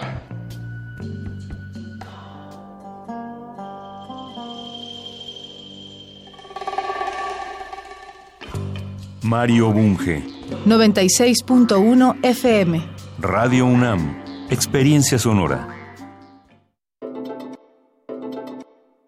Mario 9.22 9.72
Bunge, 9.72 10.22
96.1 10.64 12.18
FM. 12.22 12.80
Radio 13.18 13.66
UNAM, 13.66 14.22
Experiencia 14.48 15.18
Sonora. 15.18 15.66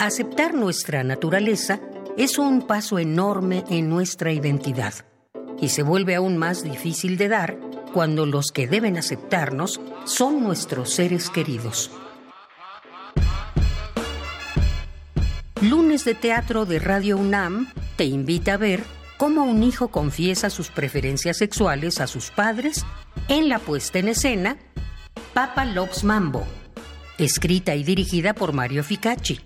Aceptar 0.01 0.53
nuestra 0.55 1.05
naturaleza 1.05 1.79
es 2.19 2.39
un 2.39 2.63
paso 2.63 2.99
enorme 2.99 3.63
en 3.71 3.89
nuestra 3.89 4.33
identidad 4.33 4.95
y 5.61 5.69
se 5.69 5.85
vuelve 5.85 6.17
aún 6.17 6.37
más 6.39 6.65
difícil 6.65 7.17
de 7.17 7.29
dar 7.29 7.73
cuando 7.93 8.27
los 8.27 8.51
que 8.53 8.67
deben 8.67 8.97
aceptarnos 8.97 9.81
son 10.05 10.43
nuestros 10.43 10.93
seres 10.93 11.31
queridos. 11.31 11.91
Lunes 15.61 16.05
de 16.05 16.15
Teatro 16.15 16.67
de 16.67 16.81
Radio 16.81 17.17
UNAM 17.17 17.69
te 17.97 18.05
invita 18.05 18.55
a 18.55 18.57
ver 18.57 18.83
cómo 19.17 19.45
un 19.45 19.63
hijo 19.63 19.89
confiesa 19.89 20.51
sus 20.51 20.71
preferencias 20.71 21.37
sexuales 21.37 22.01
a 22.01 22.09
sus 22.09 22.33
padres 22.33 22.85
En 23.29 23.49
la 23.49 23.61
puesta 23.61 24.01
en 24.01 24.09
escena, 24.09 24.57
Papa 25.35 25.65
Loves 25.65 26.03
Mambo, 26.03 26.45
escrita 27.19 27.77
y 27.77 27.85
dirigida 27.85 28.35
por 28.35 28.53
Mario 28.53 28.83
Ficacci. 28.83 29.41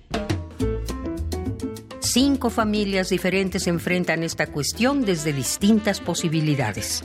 Cinco 2.00 2.48
familias 2.48 3.10
diferentes 3.10 3.66
enfrentan 3.66 4.22
esta 4.22 4.46
cuestión 4.46 5.04
desde 5.04 5.34
distintas 5.34 6.00
posibilidades. 6.00 7.04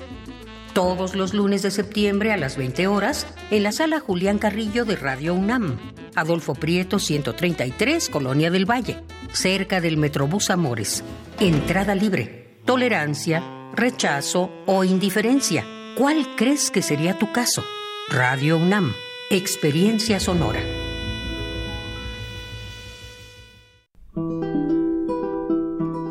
Todos 0.74 1.16
los 1.16 1.34
lunes 1.34 1.64
de 1.64 1.72
septiembre 1.72 2.32
a 2.32 2.38
las 2.38 2.56
20 2.56 2.88
horas 2.88 3.28
en 3.50 3.64
la 3.64 3.74
sala 3.74 4.00
Julián 4.00 4.38
Carrillo 4.38 4.86
de 4.86 4.96
Radio 4.96 5.34
UNAM, 5.34 5.78
Adolfo 6.16 6.56
Prieto 6.56 6.98
133, 6.98 8.08
Colonia 8.08 8.50
del 8.50 8.70
Valle, 8.70 9.04
cerca 9.34 9.82
del 9.82 9.98
Metrobús 9.98 10.50
Amores. 10.50 11.04
Entrada 11.42 11.94
libre, 11.94 12.62
tolerancia, 12.64 13.44
rechazo 13.74 14.50
o 14.66 14.86
indiferencia. 14.86 15.66
¿Cuál 15.98 16.36
crees 16.38 16.72
que 16.72 16.82
sería 16.82 17.20
tu 17.20 17.34
caso? 17.34 17.66
Radio 18.08 18.56
UNAM, 18.56 18.94
experiencia 19.30 20.22
sonora. 20.22 20.62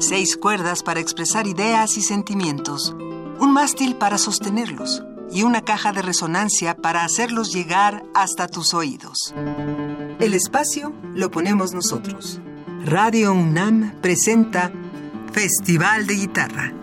Seis 0.00 0.36
cuerdas 0.36 0.82
para 0.82 1.00
expresar 1.00 1.46
ideas 1.46 1.96
y 1.96 2.02
sentimientos. 2.02 2.94
Un 3.40 3.54
mástil 3.54 3.96
para 3.96 4.18
sostenerlos. 4.18 5.02
Y 5.32 5.44
una 5.44 5.62
caja 5.62 5.92
de 5.92 6.02
resonancia 6.02 6.76
para 6.76 7.04
hacerlos 7.04 7.54
llegar 7.54 8.02
hasta 8.14 8.48
tus 8.48 8.74
oídos. 8.74 9.34
El 10.18 10.34
espacio 10.34 10.92
lo 11.14 11.30
ponemos 11.30 11.72
nosotros. 11.72 12.38
Radio 12.84 13.32
UNAM 13.32 13.94
presenta 14.02 14.70
Festival 15.32 16.06
de 16.06 16.14
Guitarra. 16.16 16.74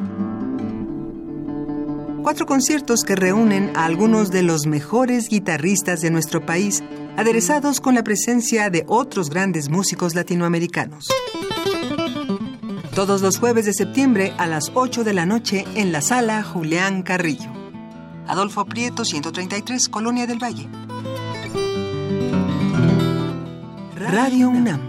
Cuatro 2.24 2.48
conciertos 2.48 3.04
que 3.04 3.16
reúnen 3.16 3.72
a 3.76 3.86
algunos 3.86 4.32
de 4.32 4.42
los 4.42 4.66
mejores 4.66 5.30
guitarristas 5.30 6.02
de 6.02 6.10
nuestro 6.10 6.44
país, 6.44 6.84
aderezados 7.18 7.80
con 7.80 7.94
la 7.94 8.04
presencia 8.04 8.72
de 8.72 8.84
otros 8.88 9.30
grandes 9.30 9.70
músicos 9.70 10.16
latinoamericanos. 10.16 11.08
Todos 12.98 13.22
los 13.22 13.38
jueves 13.38 13.66
de 13.68 13.74
septiembre 13.74 14.34
a 14.40 14.48
las 14.48 14.72
8 14.74 15.04
de 15.04 15.14
la 15.14 15.28
noche 15.28 15.66
en 15.76 15.92
la 15.92 16.02
sala 16.02 16.42
Julián 16.42 17.04
Carrillo. 17.04 17.52
Adolfo 18.26 18.66
Prieto, 18.66 19.06
133, 19.06 19.88
Colonia 19.88 20.26
del 20.26 20.42
Valle. 20.42 20.68
Radio 23.94 24.50
UNAM. 24.50 24.82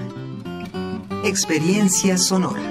Experiencia 1.22 2.16
sonora. 2.16 2.62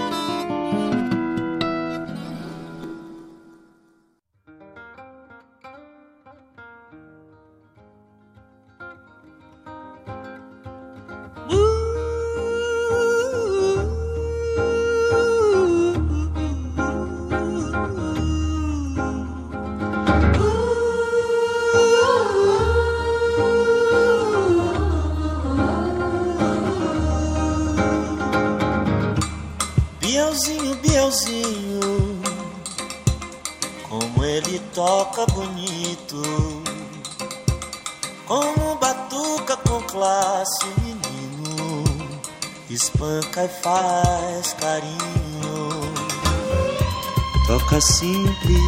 Toca 47.68 47.82
simples, 47.82 48.62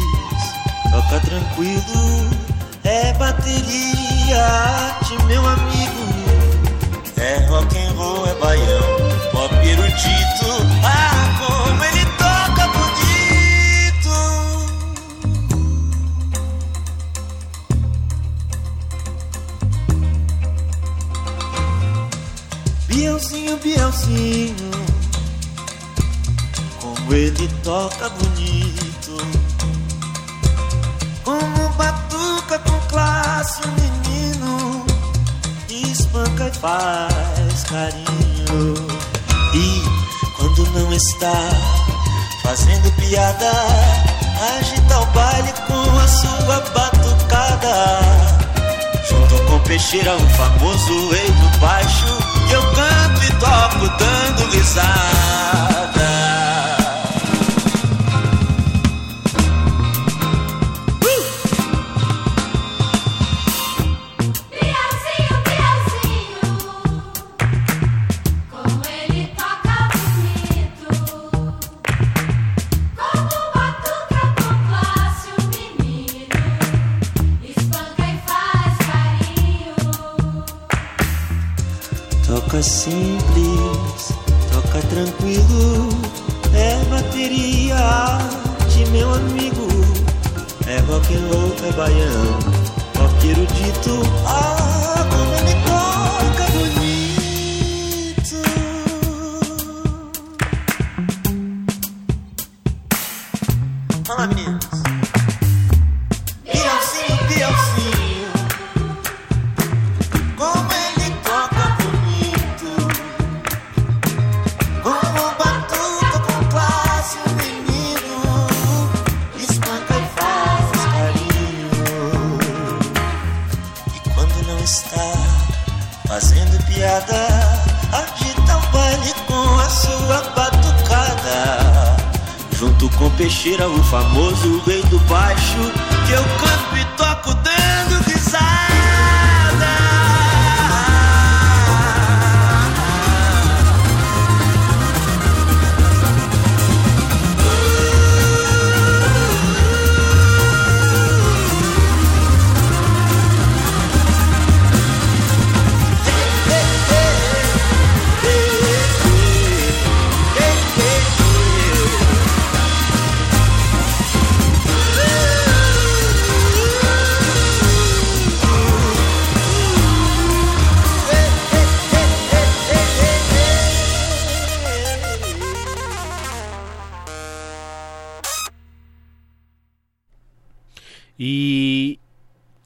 toca 0.90 1.20
tranquilo, 1.20 2.28
é 2.84 3.14
bateria 3.14 3.99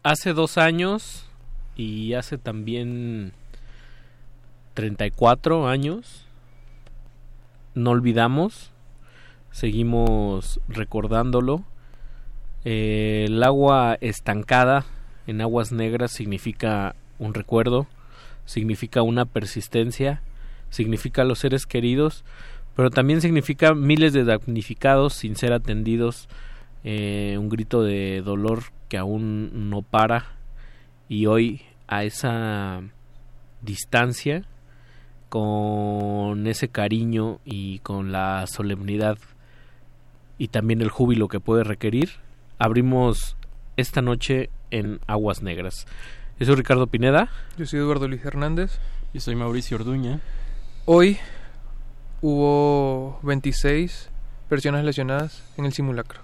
hace 0.05 0.35
dos 0.35 0.59
años 0.59 1.25
y 1.77 2.13
hace 2.13 2.39
también 2.39 3.33
34 4.75 5.67
años, 5.67 6.27
no 7.75 7.91
olvidamos, 7.91 8.71
seguimos 9.51 10.61
recordándolo. 10.69 11.65
Eh, 12.67 13.25
el 13.29 13.43
agua 13.43 13.97
estancada 14.01 14.85
en 15.27 15.41
aguas 15.41 15.73
negras 15.73 16.13
significa 16.13 16.95
un 17.19 17.33
recuerdo, 17.33 17.87
significa 18.45 19.03
una 19.03 19.25
persistencia, 19.25 20.23
significa 20.69 21.25
los 21.25 21.39
seres 21.39 21.67
queridos, 21.67 22.25
pero 22.77 22.91
también 22.91 23.23
significa 23.23 23.75
miles 23.75 24.13
de 24.13 24.25
damnificados 24.25 25.15
sin 25.15 25.35
ser 25.37 25.55
atendidos, 25.55 26.29
eh, 26.85 27.37
un 27.39 27.49
grito 27.49 27.83
de 27.83 28.21
dolor 28.23 28.65
que 28.95 28.99
aún 28.99 29.71
no 29.71 29.83
para 29.83 30.37
y 31.09 31.27
hoy 31.27 31.63
a 31.89 32.05
esa 32.05 32.81
distancia 33.61 34.45
con 35.29 36.47
ese 36.47 36.69
cariño 36.69 37.41
y 37.45 37.81
con 37.81 38.13
la 38.13 38.47
solemnidad 38.47 39.19
y 40.39 40.47
también 40.47 40.81
el 40.81 40.91
júbilo 40.91 41.27
que 41.27 41.41
puede 41.41 41.65
requerir, 41.65 42.11
abrimos 42.61 43.37
esta 43.77 44.01
noche 44.01 44.51
en 44.71 45.01
Aguas 45.09 45.43
Negras. 45.43 45.87
Yo 46.39 46.47
soy 46.47 46.55
Ricardo 46.55 46.87
Pineda. 46.87 47.31
Yo 47.59 47.67
soy 47.67 47.81
Eduardo 47.81 48.07
Luis 48.07 48.25
Hernández. 48.25 48.79
Yo 49.13 49.21
soy 49.21 49.35
Mauricio 49.35 49.77
Orduña. 49.77 50.21
Hoy 50.85 51.19
hubo 52.21 53.19
26 53.25 54.09
personas 54.49 54.85
lesionadas 54.85 55.43
en 55.57 55.65
el 55.65 55.73
simulacro. 55.73 56.24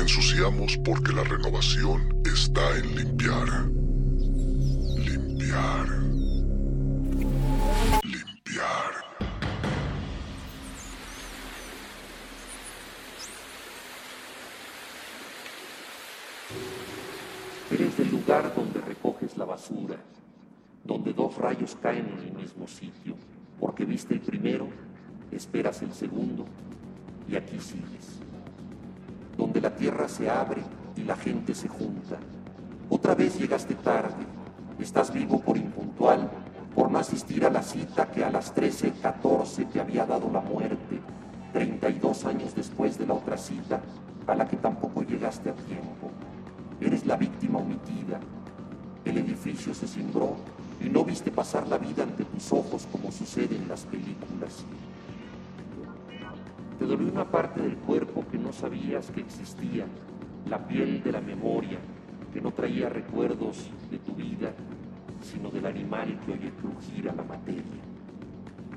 Ensuciamos 0.00 0.76
porque 0.84 1.12
la 1.12 1.24
renovación 1.24 2.22
está 2.24 2.76
en 2.78 2.96
limpiar. 2.96 3.48
Limpiar. 4.96 5.88
Limpiar. 8.04 8.92
Eres 17.72 17.98
el 17.98 18.10
lugar 18.12 18.54
donde 18.54 18.80
recoges 18.80 19.36
la 19.36 19.46
basura, 19.46 19.96
donde 20.84 21.12
dos 21.12 21.36
rayos 21.36 21.76
caen 21.82 22.06
en 22.06 22.18
el 22.28 22.32
mismo 22.34 22.68
sitio, 22.68 23.16
porque 23.58 23.84
viste 23.84 24.14
el 24.14 24.20
primero, 24.20 24.68
esperas 25.32 25.82
el 25.82 25.92
segundo 25.92 26.44
y 27.28 27.34
aquí 27.34 27.58
sigues. 27.58 28.17
Donde 29.38 29.62
la 29.62 29.74
tierra 29.74 30.06
se 30.08 30.28
abre 30.28 30.60
y 30.96 31.04
la 31.04 31.16
gente 31.16 31.54
se 31.54 31.68
junta. 31.68 32.18
Otra 32.90 33.14
vez 33.14 33.38
llegaste 33.38 33.74
tarde, 33.74 34.26
estás 34.78 35.12
vivo 35.12 35.40
por 35.40 35.56
impuntual, 35.56 36.28
por 36.74 36.90
no 36.90 36.98
asistir 36.98 37.46
a 37.46 37.50
la 37.50 37.62
cita 37.62 38.10
que 38.10 38.24
a 38.24 38.30
las 38.30 38.54
13.14 38.54 39.70
te 39.70 39.80
había 39.80 40.04
dado 40.04 40.30
la 40.30 40.40
muerte, 40.40 41.00
32 41.52 42.24
años 42.24 42.54
después 42.54 42.98
de 42.98 43.06
la 43.06 43.14
otra 43.14 43.38
cita, 43.38 43.80
a 44.26 44.34
la 44.34 44.46
que 44.46 44.56
tampoco 44.56 45.02
llegaste 45.02 45.50
a 45.50 45.54
tiempo. 45.54 46.10
Eres 46.80 47.06
la 47.06 47.16
víctima 47.16 47.58
omitida. 47.58 48.20
El 49.04 49.18
edificio 49.18 49.72
se 49.72 49.86
cimbró 49.86 50.36
y 50.80 50.88
no 50.88 51.04
viste 51.04 51.30
pasar 51.30 51.66
la 51.66 51.78
vida 51.78 52.02
ante 52.02 52.24
tus 52.24 52.52
ojos 52.52 52.86
como 52.90 53.10
sucede 53.10 53.56
en 53.56 53.68
las 53.68 53.84
películas. 53.84 54.64
Te 56.78 56.86
dolió 56.86 57.10
una 57.10 57.24
parte 57.24 57.60
del 57.60 57.76
cuerpo 57.76 58.24
que 58.30 58.38
no 58.38 58.52
sabías 58.52 59.10
que 59.10 59.20
existía, 59.20 59.84
la 60.48 60.66
piel 60.66 61.02
de 61.02 61.10
la 61.10 61.20
memoria, 61.20 61.78
que 62.32 62.40
no 62.40 62.52
traía 62.52 62.88
recuerdos 62.88 63.68
de 63.90 63.98
tu 63.98 64.14
vida, 64.14 64.52
sino 65.20 65.50
del 65.50 65.66
animal 65.66 66.18
que 66.24 66.32
oye 66.32 66.52
crujir 66.52 67.10
a 67.10 67.14
la 67.14 67.24
materia. 67.24 67.64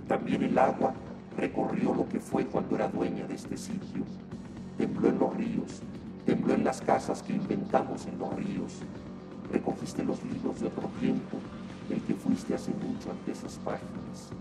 También 0.08 0.42
el 0.42 0.58
agua 0.58 0.94
recorrió 1.38 1.94
lo 1.94 2.10
que 2.10 2.20
fue 2.20 2.46
cuando 2.46 2.76
era 2.76 2.88
dueña 2.88 3.28
de 3.28 3.36
este 3.36 3.56
sitio. 3.56 4.04
Tembló 4.78 5.10
en 5.10 5.20
los 5.20 5.38
ríos, 5.38 5.82
tembló 6.26 6.56
en 6.56 6.64
las 6.64 6.82
casas 6.82 7.22
que 7.22 7.34
inventamos 7.34 8.08
en 8.08 8.18
los 8.18 8.34
ríos. 8.36 8.80
Recogiste 9.52 10.04
los 10.04 10.24
libros 10.24 10.60
de 10.60 10.68
otro 10.68 10.90
tiempo, 11.00 11.38
el 11.90 12.02
que 12.02 12.16
fuiste 12.16 12.56
hace 12.56 12.72
mucho 12.72 13.12
ante 13.12 13.32
esas 13.32 13.60
páginas. 13.60 14.32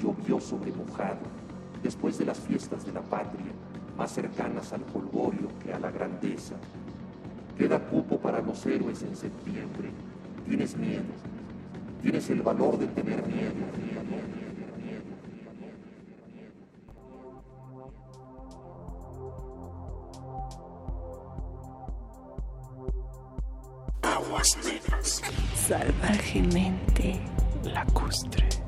Llovió 0.00 0.38
sobre 0.38 0.70
mojado, 0.72 1.18
después 1.84 2.18
de 2.18 2.24
las 2.24 2.40
fiestas 2.40 2.84
de 2.84 2.92
la 2.92 3.02
patria, 3.02 3.52
más 3.96 4.10
cercanas 4.10 4.72
al 4.72 4.80
polvorio 4.80 5.48
que 5.62 5.72
a 5.72 5.78
la 5.78 5.90
grandeza. 5.90 6.54
Queda 7.56 7.78
cupo 7.78 8.18
para 8.18 8.40
los 8.40 8.66
héroes 8.66 9.02
en 9.02 9.14
septiembre. 9.14 9.90
Tienes 10.48 10.76
miedo, 10.76 11.04
tienes 12.02 12.28
el 12.30 12.42
valor 12.42 12.78
de 12.78 12.86
tener 12.88 13.24
miedo. 13.26 13.52
miedo, 13.54 14.02
miedo, 14.16 14.74
miedo. 14.82 15.04
Aguas 24.02 24.58
negras. 24.64 25.22
Salvajemente 25.54 27.20
lacustre. 27.62 28.63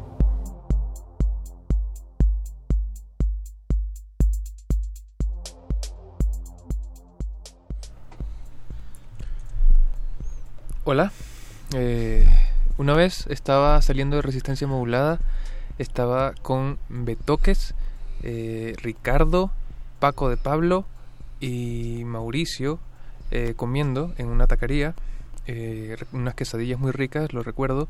Hola. 10.88 11.10
Eh, 11.74 12.24
una 12.78 12.94
vez 12.94 13.26
estaba 13.26 13.82
saliendo 13.82 14.14
de 14.14 14.22
Resistencia 14.22 14.68
Modulada. 14.68 15.18
Estaba 15.78 16.32
con 16.42 16.78
Betoques, 16.88 17.74
eh, 18.22 18.72
Ricardo, 18.80 19.50
Paco 19.98 20.28
de 20.28 20.36
Pablo 20.36 20.84
y 21.40 22.04
Mauricio 22.04 22.78
eh, 23.32 23.54
comiendo 23.56 24.14
en 24.16 24.28
una 24.28 24.46
taquería. 24.46 24.94
eh, 25.48 25.96
unas 26.12 26.36
quesadillas 26.36 26.78
muy 26.78 26.92
ricas, 26.92 27.32
lo 27.32 27.42
recuerdo. 27.42 27.88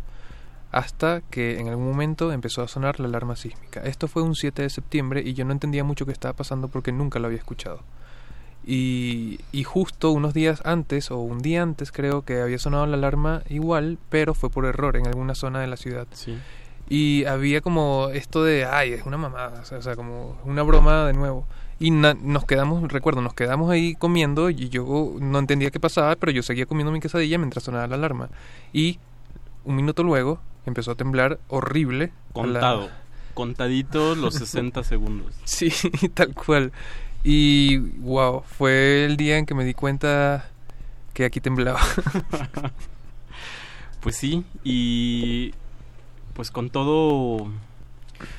Hasta 0.73 1.21
que 1.21 1.61
en 1.61 1.69
algún 1.69 1.91
momento 1.91 2.33
empezó 2.33 2.63
a 2.63 2.69
sonar 2.69 2.99
la 2.99 3.09
alarma 3.09 3.37
sísmica. 3.37 3.83
Esto 3.83 4.09
fue 4.09 4.23
un 4.23 4.35
7 4.35 4.63
de 4.63 4.71
septiembre 4.71 5.21
y 5.23 5.35
yo 5.35 5.45
no 5.45 5.53
entendía 5.53 5.85
mucho 5.85 6.07
qué 6.07 6.13
estaba 6.13 6.33
pasando 6.33 6.69
porque 6.69 6.93
nunca 6.93 7.19
lo 7.19 7.27
había 7.27 7.41
escuchado. 7.41 7.83
Y, 8.67 9.39
y 9.53 9.63
justo 9.63 10.11
unos 10.11 10.35
días 10.35 10.61
antes, 10.65 11.11
o 11.13 11.19
un 11.19 11.39
día 11.41 11.63
antes 11.63 11.93
creo 11.93 12.23
que 12.23 12.41
había 12.41 12.59
sonado 12.59 12.85
la 12.87 12.97
alarma 12.97 13.43
igual, 13.49 13.97
pero 14.11 14.35
fue 14.35 14.51
por 14.51 14.67
error 14.67 14.97
en 14.97 15.07
alguna 15.07 15.35
zona 15.37 15.61
de 15.61 15.69
la 15.69 15.77
ciudad. 15.77 16.07
Y 16.89 17.25
había 17.27 17.61
como 17.61 18.09
esto 18.13 18.43
de, 18.45 18.65
ay, 18.65 18.93
es 18.93 19.07
una 19.07 19.17
mamada, 19.19 19.63
o 19.77 19.83
sea, 19.83 19.95
como 19.95 20.37
una 20.45 20.63
broma 20.63 21.05
de 21.07 21.13
nuevo. 21.13 21.47
Y 21.79 21.91
na- 21.91 22.15
nos 22.15 22.45
quedamos, 22.45 22.91
recuerdo, 22.91 23.21
nos 23.23 23.35
quedamos 23.35 23.71
ahí 23.71 23.95
comiendo 23.95 24.51
y 24.51 24.69
yo 24.69 25.15
no 25.21 25.39
entendía 25.39 25.71
qué 25.71 25.79
pasaba, 25.79 26.17
pero 26.17 26.33
yo 26.33 26.43
seguía 26.43 26.67
comiendo 26.67 26.91
mi 26.93 27.01
quesadilla 27.01 27.39
mientras 27.39 27.65
sonaba 27.65 27.87
la 27.87 27.97
alarma. 27.97 28.31
Y 28.73 28.99
un 29.65 29.77
minuto 29.77 30.03
luego 30.03 30.41
empezó 30.65 30.93
a 30.93 30.95
temblar 30.97 31.39
horrible. 31.49 32.07
la- 32.07 32.13
Contado. 32.33 32.89
Contadito 33.35 34.15
los 34.15 34.35
60 34.39 34.83
segundos. 34.85 35.35
Sí, 35.45 35.71
tal 36.15 36.35
cual. 36.35 36.73
Y 37.29 37.79
wow, 37.79 38.45
fue 38.47 39.05
el 39.05 39.17
día 39.17 39.37
en 39.37 39.47
que 39.47 39.55
me 39.57 39.65
di 39.65 39.75
cuenta 39.75 40.49
que 41.13 41.25
aquí 41.25 41.41
temblaba. 41.41 41.81
Pues 44.01 44.15
sí, 44.15 44.45
y 44.63 45.53
pues 46.33 46.53
con 46.53 46.71
todo, 46.71 47.51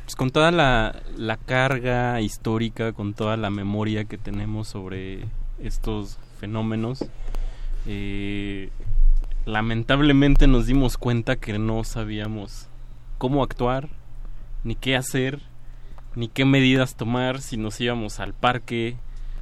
pues 0.05 0.15
con 0.15 0.29
toda 0.29 0.49
la, 0.51 1.01
la 1.17 1.35
carga 1.35 2.21
histórica, 2.21 2.93
con 2.93 3.13
toda 3.13 3.35
la 3.35 3.49
memoria 3.49 4.05
que 4.05 4.17
tenemos 4.17 4.69
sobre 4.69 5.25
estos 5.61 6.19
fenómenos, 6.39 7.03
eh, 7.85 8.69
lamentablemente 9.45 10.47
nos 10.47 10.67
dimos 10.67 10.97
cuenta 10.97 11.35
que 11.35 11.59
no 11.59 11.83
sabíamos 11.83 12.69
cómo 13.17 13.43
actuar, 13.43 13.89
ni 14.63 14.75
qué 14.75 14.95
hacer, 14.95 15.41
ni 16.17 16.27
qué 16.27 16.43
medidas 16.45 16.95
tomar, 16.95 17.39
si 17.41 17.57
nos 17.57 17.79
íbamos 17.79 18.19
al 18.19 18.33
parque, 18.33 18.95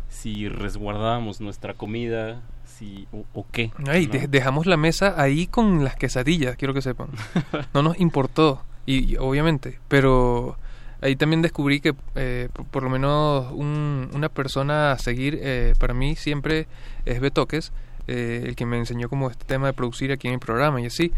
si 0.10 0.48
resguardábamos 0.50 1.40
nuestra 1.42 1.74
comida, 1.74 2.42
si 2.66 3.08
o, 3.12 3.24
o 3.34 3.46
qué. 3.52 3.72
De- 4.08 4.28
dejamos 4.28 4.66
la 4.66 4.78
mesa 4.78 5.14
ahí 5.18 5.48
con 5.48 5.84
las 5.84 5.96
quesadillas, 5.96 6.56
quiero 6.58 6.74
que 6.74 6.82
sepan. 6.82 7.08
No 7.74 7.82
nos 7.82 8.00
importó, 8.00 8.62
y, 8.86 9.14
y 9.14 9.18
obviamente, 9.18 9.80
pero 9.88 10.58
ahí 11.02 11.16
también 11.16 11.42
descubrí 11.42 11.80
que 11.80 11.94
eh, 12.16 12.50
por, 12.54 12.66
por 12.66 12.84
lo 12.84 12.90
menos 12.90 13.52
un- 13.54 14.10
una 14.14 14.30
persona 14.30 14.92
a 14.92 14.98
seguir 15.00 15.40
eh, 15.42 15.74
para 15.80 15.94
mí 15.94 16.16
siempre 16.16 16.68
es 17.06 17.20
Betoques, 17.22 17.72
eh, 18.08 18.44
el 18.46 18.56
que 18.56 18.66
me 18.66 18.78
enseñó 18.78 19.08
como 19.10 19.30
este 19.32 19.46
tema 19.46 19.68
de 19.68 19.74
producir 19.74 20.12
aquí 20.12 20.28
en 20.28 20.34
el 20.36 20.40
programa 20.40 20.82
y 20.82 20.86
así. 20.88 21.12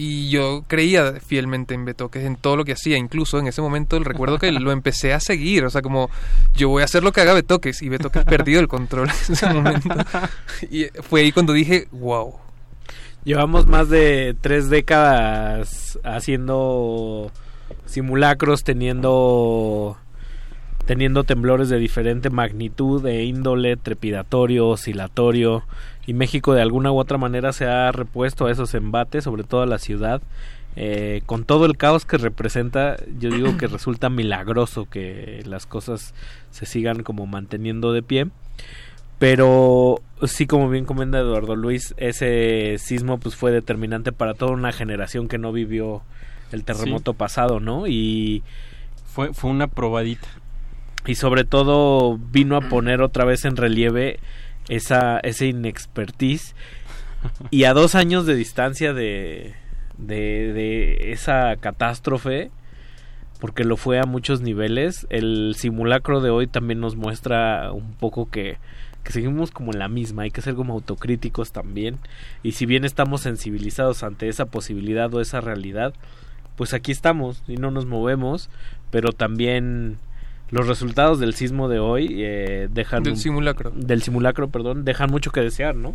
Y 0.00 0.28
yo 0.28 0.62
creía 0.68 1.14
fielmente 1.14 1.74
en 1.74 1.84
Betoques, 1.84 2.24
en 2.24 2.36
todo 2.36 2.54
lo 2.54 2.64
que 2.64 2.74
hacía. 2.74 2.96
Incluso 2.96 3.40
en 3.40 3.48
ese 3.48 3.60
momento 3.60 3.96
el 3.96 4.04
recuerdo 4.04 4.38
que 4.38 4.52
lo 4.52 4.70
empecé 4.70 5.12
a 5.12 5.18
seguir. 5.18 5.64
O 5.64 5.70
sea, 5.70 5.82
como 5.82 6.08
yo 6.54 6.68
voy 6.68 6.82
a 6.82 6.84
hacer 6.84 7.02
lo 7.02 7.10
que 7.10 7.20
haga 7.20 7.32
Betoques. 7.34 7.82
Y 7.82 7.88
Betoques 7.88 8.24
perdió 8.24 8.60
el 8.60 8.68
control 8.68 9.08
en 9.08 9.32
ese 9.32 9.52
momento. 9.52 9.88
Y 10.70 10.84
fue 11.02 11.22
ahí 11.22 11.32
cuando 11.32 11.52
dije, 11.52 11.88
wow. 11.90 12.36
Llevamos 13.24 13.66
más 13.66 13.88
de 13.88 14.36
tres 14.40 14.70
décadas 14.70 15.98
haciendo 16.04 17.32
simulacros, 17.84 18.62
teniendo 18.62 19.98
teniendo 20.88 21.22
temblores 21.22 21.68
de 21.68 21.78
diferente 21.78 22.30
magnitud, 22.30 23.02
de 23.02 23.22
índole, 23.22 23.76
trepidatorio, 23.76 24.68
oscilatorio, 24.68 25.64
y 26.06 26.14
México 26.14 26.54
de 26.54 26.62
alguna 26.62 26.90
u 26.90 26.98
otra 26.98 27.18
manera 27.18 27.52
se 27.52 27.66
ha 27.66 27.92
repuesto 27.92 28.46
a 28.46 28.50
esos 28.50 28.72
embates, 28.72 29.24
sobre 29.24 29.44
todo 29.44 29.60
a 29.60 29.66
la 29.66 29.76
ciudad. 29.76 30.22
Eh, 30.76 31.20
con 31.26 31.44
todo 31.44 31.66
el 31.66 31.76
caos 31.76 32.06
que 32.06 32.16
representa, 32.16 32.96
yo 33.18 33.28
digo 33.28 33.58
que 33.58 33.66
resulta 33.66 34.08
milagroso 34.08 34.88
que 34.88 35.42
las 35.44 35.66
cosas 35.66 36.14
se 36.50 36.64
sigan 36.64 37.02
como 37.02 37.26
manteniendo 37.26 37.92
de 37.92 38.02
pie. 38.02 38.28
Pero 39.18 40.00
sí, 40.22 40.46
como 40.46 40.70
bien 40.70 40.86
comenta 40.86 41.18
Eduardo 41.18 41.54
Luis, 41.54 41.94
ese 41.98 42.76
sismo 42.78 43.18
pues 43.18 43.36
fue 43.36 43.50
determinante 43.50 44.10
para 44.10 44.32
toda 44.32 44.52
una 44.52 44.72
generación 44.72 45.28
que 45.28 45.36
no 45.36 45.52
vivió 45.52 46.00
el 46.50 46.64
terremoto 46.64 47.12
pasado, 47.12 47.60
¿no? 47.60 47.86
Y 47.86 48.42
fue 49.04 49.34
fue 49.34 49.50
una 49.50 49.66
probadita. 49.66 50.28
Y 51.08 51.16
sobre 51.16 51.42
todo 51.42 52.18
vino 52.18 52.56
a 52.56 52.60
poner 52.60 53.02
otra 53.02 53.24
vez 53.24 53.44
en 53.44 53.56
relieve 53.56 54.20
esa 54.68 55.18
ese 55.20 55.46
inexpertise 55.46 56.54
y 57.50 57.64
a 57.64 57.72
dos 57.72 57.94
años 57.94 58.26
de 58.26 58.36
distancia 58.36 58.92
de 58.92 59.54
de, 59.96 60.52
de 60.52 61.12
esa 61.12 61.56
catástrofe 61.56 62.50
porque 63.40 63.64
lo 63.64 63.76
fue 63.76 63.98
a 63.98 64.04
muchos 64.04 64.42
niveles 64.42 65.06
el 65.08 65.54
simulacro 65.56 66.20
de 66.20 66.30
hoy 66.30 66.46
también 66.46 66.80
nos 66.80 66.96
muestra 66.96 67.72
un 67.72 67.94
poco 67.94 68.28
que 68.30 68.58
que 69.08 69.12
seguimos 69.14 69.50
como 69.50 69.72
en 69.72 69.78
la 69.78 69.88
misma, 69.88 70.24
hay 70.24 70.30
que 70.30 70.42
ser 70.42 70.54
como 70.54 70.74
autocríticos 70.74 71.50
también. 71.50 71.96
Y 72.42 72.52
si 72.52 72.66
bien 72.66 72.84
estamos 72.84 73.22
sensibilizados 73.22 74.02
ante 74.02 74.28
esa 74.28 74.44
posibilidad 74.44 75.12
o 75.14 75.22
esa 75.22 75.40
realidad, 75.40 75.94
pues 76.56 76.74
aquí 76.74 76.92
estamos 76.92 77.42
y 77.48 77.56
no 77.56 77.70
nos 77.70 77.86
movemos, 77.86 78.50
pero 78.90 79.12
también 79.12 79.96
los 80.50 80.66
resultados 80.66 81.18
del 81.20 81.34
sismo 81.34 81.68
de 81.68 81.78
hoy 81.78 82.08
eh, 82.24 82.68
dejan 82.70 83.02
Del 83.02 83.16
simulacro. 83.16 83.70
del 83.74 84.02
simulacro, 84.02 84.48
perdón, 84.48 84.84
dejan 84.84 85.10
mucho 85.10 85.30
que 85.30 85.40
desear, 85.40 85.74
¿no? 85.76 85.94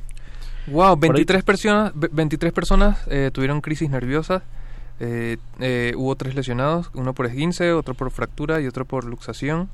Wow, 0.68 0.98
Por 1.00 1.06
ahí- 1.10 1.26
23 1.26 1.44
personas, 1.44 1.92
ve- 1.96 2.10
23 2.12 2.54
personas 2.54 3.00
eh, 3.10 3.32
tuvieron 3.34 3.62
crisis 3.62 3.90
nerviosas. 3.90 4.44
Eh, 5.00 5.38
eh, 5.60 5.94
hubo 5.98 6.16
tres 6.16 6.36
lesionados, 6.36 6.90
uno 6.94 7.14
por 7.14 7.26
esguince, 7.26 7.74
otro 7.74 7.94
por 7.96 8.12
fractura 8.12 8.62
y 8.62 8.68
otro 8.68 8.86
por 8.86 9.04
luxación. 9.06 9.70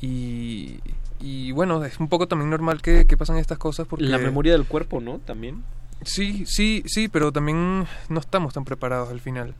Y, 0.00 0.80
y 1.20 1.52
bueno, 1.52 1.84
es 1.84 1.98
un 1.98 2.08
poco 2.08 2.28
también 2.28 2.50
normal 2.50 2.82
que, 2.82 3.06
que 3.06 3.16
pasan 3.16 3.36
estas 3.38 3.58
cosas 3.58 3.86
porque... 3.86 4.04
La 4.04 4.18
memoria 4.18 4.52
del 4.52 4.64
cuerpo, 4.66 5.00
¿no? 5.00 5.18
También. 5.18 5.62
Sí, 6.02 6.44
sí, 6.46 6.82
sí, 6.86 7.08
pero 7.08 7.32
también 7.32 7.86
no 8.08 8.20
estamos 8.20 8.54
tan 8.54 8.64
preparados 8.64 9.10
al 9.10 9.20
final. 9.20 9.54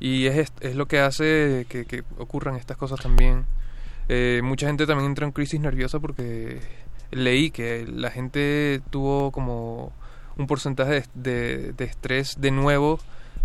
Y 0.00 0.26
es, 0.26 0.52
es 0.60 0.74
lo 0.76 0.86
que 0.86 1.00
hace 1.00 1.66
que, 1.68 1.84
que 1.84 2.02
ocurran 2.18 2.56
estas 2.56 2.76
cosas 2.76 3.00
también. 3.00 3.44
Eh, 4.08 4.40
mucha 4.42 4.66
gente 4.66 4.86
también 4.86 5.08
entra 5.10 5.26
en 5.26 5.32
crisis 5.32 5.60
nerviosa 5.60 6.00
porque 6.00 6.60
leí 7.10 7.50
que 7.50 7.86
la 7.86 8.10
gente 8.10 8.80
tuvo 8.90 9.30
como 9.32 9.92
un 10.36 10.46
porcentaje 10.46 11.04
de, 11.14 11.72
de- 11.72 11.84
estrés 11.84 12.40
de 12.40 12.50
nuevo 12.50 12.98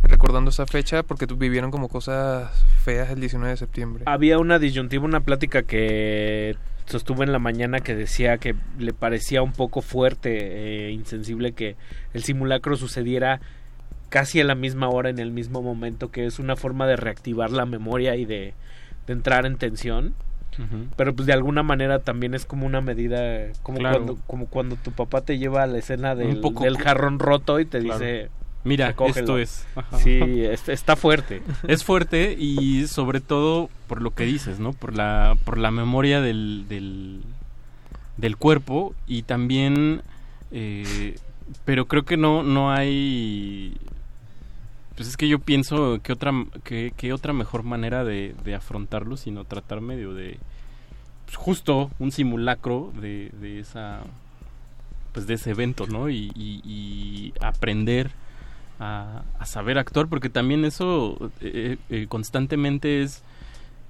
recordando 0.04 0.50
esa 0.52 0.66
fecha 0.66 1.04
porque 1.04 1.26
vivieron 1.26 1.70
como 1.72 1.90
cosas 1.90 2.52
feas 2.84 3.10
el 3.10 3.20
19 3.20 3.52
de 3.52 3.58
septiembre. 3.58 4.04
Había 4.08 4.40
una 4.40 4.58
disyuntiva, 4.60 5.04
una 5.06 5.20
plática 5.22 5.64
que 5.64 6.56
sostuve 6.86 7.26
en 7.26 7.34
la 7.34 7.40
mañana 7.40 7.80
que 7.82 7.96
decía 7.96 8.38
que 8.38 8.56
le 8.80 8.94
parecía 8.94 9.42
un 9.42 9.52
poco 9.52 9.82
fuerte, 9.82 10.88
e 10.88 10.92
insensible 10.92 11.52
que 11.52 11.76
el 12.14 12.24
simulacro 12.24 12.78
sucediera 12.78 13.42
casi 14.10 14.40
a 14.40 14.46
la 14.46 14.56
misma 14.56 14.88
hora, 14.88 15.10
en 15.10 15.20
el 15.20 15.32
mismo 15.32 15.62
momento, 15.62 16.10
que 16.12 16.26
es 16.26 16.40
una 16.40 16.56
forma 16.56 16.88
de 16.88 16.96
reactivar 16.96 17.52
la 17.52 17.66
memoria 17.66 18.16
y 18.16 18.24
de 18.26 18.54
entrar 19.08 19.46
en 19.46 19.58
tensión. 19.58 20.14
Pero 20.96 21.16
pues 21.16 21.26
de 21.28 21.34
alguna 21.34 21.62
manera 21.64 22.00
también 22.00 22.34
es 22.34 22.46
como 22.46 22.66
una 22.66 22.82
medida, 22.82 23.52
como, 23.64 23.78
Claro. 23.80 23.98
cuando, 23.98 24.18
como 24.28 24.46
cuando 24.48 24.76
tu 24.76 24.92
papá 24.92 25.22
te 25.22 25.38
lleva 25.38 25.64
a 25.64 25.68
la 25.68 25.78
escena 25.78 26.16
del, 26.16 26.40
poco 26.40 26.64
del 26.64 26.76
co- 26.78 26.84
jarrón 26.84 27.20
roto 27.20 27.60
y 27.60 27.66
te 27.66 27.80
Claro. 27.80 28.00
dice... 28.00 28.30
Mira, 28.64 28.88
"Recógelo". 28.88 29.20
esto 29.20 29.38
es. 29.38 29.66
Ajá. 29.76 29.98
Sí, 30.00 30.20
es- 30.44 30.68
está 30.68 30.96
fuerte. 30.96 31.42
Es 31.68 31.84
fuerte 31.86 32.34
y 32.38 32.86
sobre 32.88 33.22
todo 33.22 33.70
por 33.88 34.02
lo 34.02 34.12
que 34.12 34.26
dices, 34.26 34.60
¿no? 34.60 34.74
Por 34.74 34.96
la, 34.96 35.38
por 35.46 35.58
la 35.58 35.72
memoria 35.72 36.20
del, 36.22 36.66
del, 36.68 37.22
del 38.18 38.36
cuerpo 38.36 38.94
y 39.06 39.22
también, 39.24 40.02
eh, 40.52 41.16
pero 41.64 41.88
creo 41.88 42.04
que 42.04 42.18
no, 42.18 42.44
no 42.44 42.72
hay, 42.72 43.78
pues 44.98 45.08
es 45.08 45.16
que 45.16 45.30
yo 45.30 45.40
pienso 45.40 46.00
que 46.04 46.12
otra, 46.12 46.34
que, 46.66 46.92
que 46.98 47.14
otra 47.14 47.32
mejor 47.32 47.64
manera 47.64 48.04
de, 48.04 48.36
de 48.44 48.56
afrontarlo, 48.56 49.16
sino 49.16 49.46
tratar 49.46 49.80
medio 49.80 50.14
de, 50.14 50.38
pues, 51.26 51.38
justo 51.38 51.90
un 52.00 52.12
simulacro 52.12 52.92
de, 53.00 53.30
de 53.40 53.60
esa, 53.60 54.02
pues 55.14 55.28
de 55.28 55.36
ese 55.36 55.52
evento, 55.52 55.88
¿no? 55.88 56.10
Y, 56.10 56.32
y- 56.36 57.34
aprender 57.42 58.10
a, 58.80 59.22
a 59.40 59.46
saber 59.46 59.78
actuar, 59.78 60.08
porque 60.08 60.30
también 60.30 60.66
eso 60.66 61.32
eh, 61.42 61.78
eh, 61.90 62.06
constantemente 62.10 63.04
es, 63.04 63.22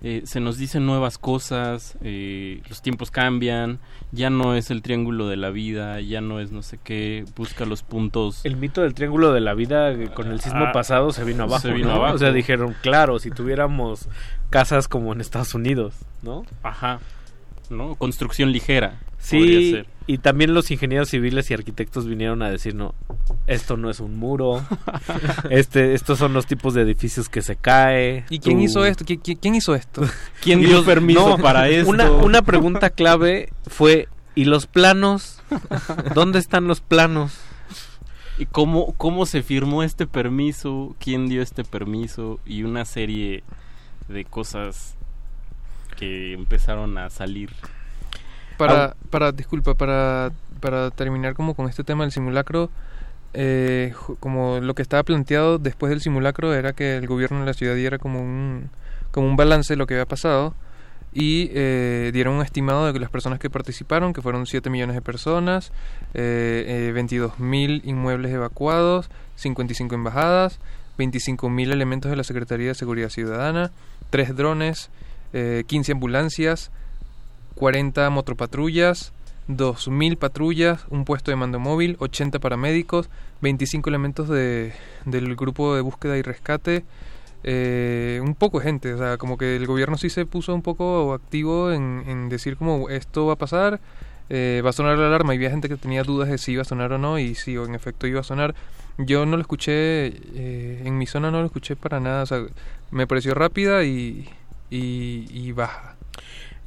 eh, 0.04 0.22
se 0.26 0.40
nos 0.40 0.58
dicen 0.58 0.86
nuevas 0.86 1.18
cosas, 1.18 1.98
eh, 2.02 2.62
los 2.70 2.82
tiempos 2.84 3.10
cambian, 3.10 3.80
ya 4.12 4.30
no 4.30 4.54
es 4.56 4.70
el 4.70 4.82
triángulo 4.84 5.28
de 5.28 5.38
la 5.38 5.50
vida, 5.50 6.00
ya 6.02 6.22
no 6.22 6.40
es 6.40 6.52
no 6.52 6.62
sé 6.62 6.78
qué, 6.84 7.26
busca 7.36 7.66
los 7.66 7.82
puntos. 7.82 8.42
El 8.46 8.58
mito 8.58 8.82
del 8.82 8.94
triángulo 8.94 9.34
de 9.34 9.42
la 9.42 9.54
vida 9.56 9.92
eh, 9.92 10.10
con 10.14 10.28
el 10.32 10.40
sismo 10.40 10.66
Ah, 10.66 10.72
pasado 10.72 11.12
se 11.12 11.24
vino 11.24 11.44
abajo. 11.44 11.62
se 11.62 11.74
vino 11.74 11.88
¿no? 11.90 11.96
abajo. 11.96 12.16
O 12.16 12.18
sea, 12.20 12.32
dijeron, 12.32 12.76
claro, 12.82 13.18
si 13.20 13.32
tuviéramos 13.32 14.08
casas 14.52 14.88
como 14.88 15.14
en 15.14 15.22
Estados 15.22 15.56
Unidos, 15.56 15.96
¿no? 16.22 16.46
Ajá. 16.64 17.00
¿No? 17.70 17.96
Construcción 17.96 18.52
ligera. 18.52 19.00
Sí, 19.18 19.38
podría 19.40 19.72
ser. 19.72 19.97
Y 20.08 20.20
también 20.20 20.54
los 20.54 20.72
ingenieros 20.72 21.10
civiles 21.10 21.52
y 21.52 21.54
arquitectos 21.54 22.08
vinieron 22.08 22.42
a 22.42 22.50
decir, 22.50 22.74
no, 22.76 22.96
esto 23.46 23.76
no 23.78 23.90
es 23.90 24.00
un 24.00 24.18
muro, 24.18 24.66
este, 25.50 25.94
estos 25.94 26.18
son 26.18 26.34
los 26.34 26.46
tipos 26.48 26.74
de 26.74 26.82
edificios 26.82 27.28
que 27.30 27.42
se 27.42 27.56
cae. 27.58 28.26
¿Y 28.30 28.40
quién 28.40 28.58
tú- 28.58 28.64
hizo 28.64 28.86
esto? 28.86 29.04
¿Qui- 29.06 29.22
qui- 29.22 29.38
¿Quién 29.40 29.56
hizo 29.56 29.76
esto? 29.76 30.02
¿Quién 30.42 30.62
dio 30.62 30.84
permiso 30.86 31.38
no, 31.38 31.38
para 31.38 31.68
esto? 31.70 31.90
Una, 31.90 32.10
una 32.10 32.42
pregunta 32.42 32.90
clave 32.90 33.52
fue, 33.68 34.08
¿y 34.34 34.46
los 34.46 34.66
planos? 34.66 35.42
¿Dónde 36.16 36.40
están 36.40 36.68
los 36.68 36.80
planos? 36.82 37.34
¿Y 38.38 38.46
cómo, 38.46 38.94
cómo 38.98 39.26
se 39.26 39.42
firmó 39.44 39.82
este 39.84 40.06
permiso? 40.08 40.96
¿Quién 41.00 41.28
dio 41.28 41.42
este 41.42 41.64
permiso? 41.64 42.40
Y 42.46 42.64
una 42.64 42.86
serie 42.86 43.44
de 44.08 44.24
cosas 44.26 44.96
que 45.98 46.34
empezaron 46.34 46.98
a 47.00 47.10
salir. 47.10 47.50
Para, 48.58 48.96
para, 49.10 49.32
disculpa, 49.32 49.76
para, 49.76 50.32
para 50.60 50.92
terminar 50.92 51.36
como 51.36 51.54
con 51.54 51.70
este 51.70 51.84
tema 51.84 52.04
del 52.04 52.12
simulacro, 52.12 52.70
eh, 53.34 53.94
como 54.20 54.60
lo 54.60 54.74
que 54.74 54.82
estaba 54.82 55.04
planteado 55.04 55.60
después 55.60 55.90
del 55.90 56.02
simulacro 56.02 56.54
era 56.54 56.74
que 56.74 56.98
el 56.98 57.08
gobierno 57.08 57.42
de 57.42 57.46
la 57.46 57.54
ciudad 57.54 57.76
diera 57.76 58.00
como 58.00 58.22
un, 58.22 58.70
como 59.12 59.28
un 59.28 59.36
balance 59.36 59.74
de 59.74 59.78
lo 59.78 59.86
que 59.86 59.94
había 59.94 60.06
pasado 60.06 60.56
y 61.14 61.50
eh, 61.54 62.12
dieron 62.14 62.36
un 62.36 62.42
estimado 62.44 62.86
de 62.86 62.94
que 62.94 63.00
las 63.00 63.10
personas 63.10 63.40
que 63.40 63.50
participaron, 63.50 64.14
que 64.14 64.22
fueron 64.22 64.46
7 64.46 64.70
millones 64.70 64.96
de 64.96 65.02
personas, 65.02 65.72
eh, 66.14 66.88
eh, 66.90 66.92
22 66.94 67.40
mil 67.40 67.82
inmuebles 67.86 68.32
evacuados, 68.32 69.10
55 69.36 69.96
embajadas, 69.96 70.60
25 70.98 71.50
mil 71.50 71.72
elementos 71.72 72.12
de 72.12 72.18
la 72.18 72.24
Secretaría 72.24 72.68
de 72.68 72.76
Seguridad 72.76 73.10
Ciudadana, 73.10 73.72
3 74.10 74.36
drones, 74.36 74.90
eh, 75.34 75.64
15 75.68 75.94
ambulancias, 75.94 76.72
40 77.58 78.10
motopatrullas, 78.10 79.14
2.000 79.50 80.18
patrullas, 80.18 80.86
un 80.90 81.06
puesto 81.06 81.32
de 81.32 81.38
mando 81.38 81.60
móvil, 81.60 81.96
80 82.00 82.40
paramédicos, 82.40 83.10
25 83.42 83.90
elementos 83.90 84.30
de, 84.30 84.74
del 85.06 85.36
grupo 85.36 85.76
de 85.76 85.82
búsqueda 85.82 86.18
y 86.18 86.22
rescate, 86.22 86.86
eh, 87.44 88.20
un 88.24 88.36
poco 88.36 88.60
de 88.60 88.66
gente, 88.66 88.94
o 88.94 88.98
sea, 88.98 89.18
como 89.18 89.38
que 89.38 89.56
el 89.56 89.66
gobierno 89.68 89.98
sí 89.98 90.10
se 90.10 90.26
puso 90.26 90.54
un 90.54 90.62
poco 90.62 91.14
activo 91.14 91.72
en, 91.72 92.04
en 92.08 92.30
decir 92.30 92.58
como 92.58 92.90
esto 92.90 93.26
va 93.26 93.34
a 93.34 93.38
pasar, 93.38 93.80
eh, 94.30 94.62
va 94.66 94.72
a 94.72 94.74
sonar 94.74 94.98
la 94.98 95.08
alarma 95.08 95.34
y 95.34 95.38
había 95.38 95.50
gente 95.50 95.70
que 95.70 95.78
tenía 95.78 96.04
dudas 96.04 96.30
de 96.30 96.38
si 96.38 96.54
iba 96.54 96.64
a 96.64 96.66
sonar 96.66 96.92
o 96.92 96.98
no 96.98 97.18
y 97.18 97.36
si 97.36 97.56
en 97.56 97.76
efecto 97.76 98.08
iba 98.08 98.20
a 98.20 98.24
sonar. 98.24 98.56
Yo 98.98 99.26
no 99.26 99.38
lo 99.38 99.42
escuché, 99.42 100.08
eh, 100.08 100.82
en 100.84 100.98
mi 100.98 101.06
zona 101.06 101.32
no 101.32 101.40
lo 101.40 101.46
escuché 101.46 101.76
para 101.76 102.00
nada, 102.00 102.24
o 102.24 102.26
sea, 102.26 102.42
me 102.92 103.08
pareció 103.08 103.34
rápida 103.36 103.84
y, 103.84 104.28
y, 104.70 105.28
y 105.30 105.52
baja. 105.52 105.96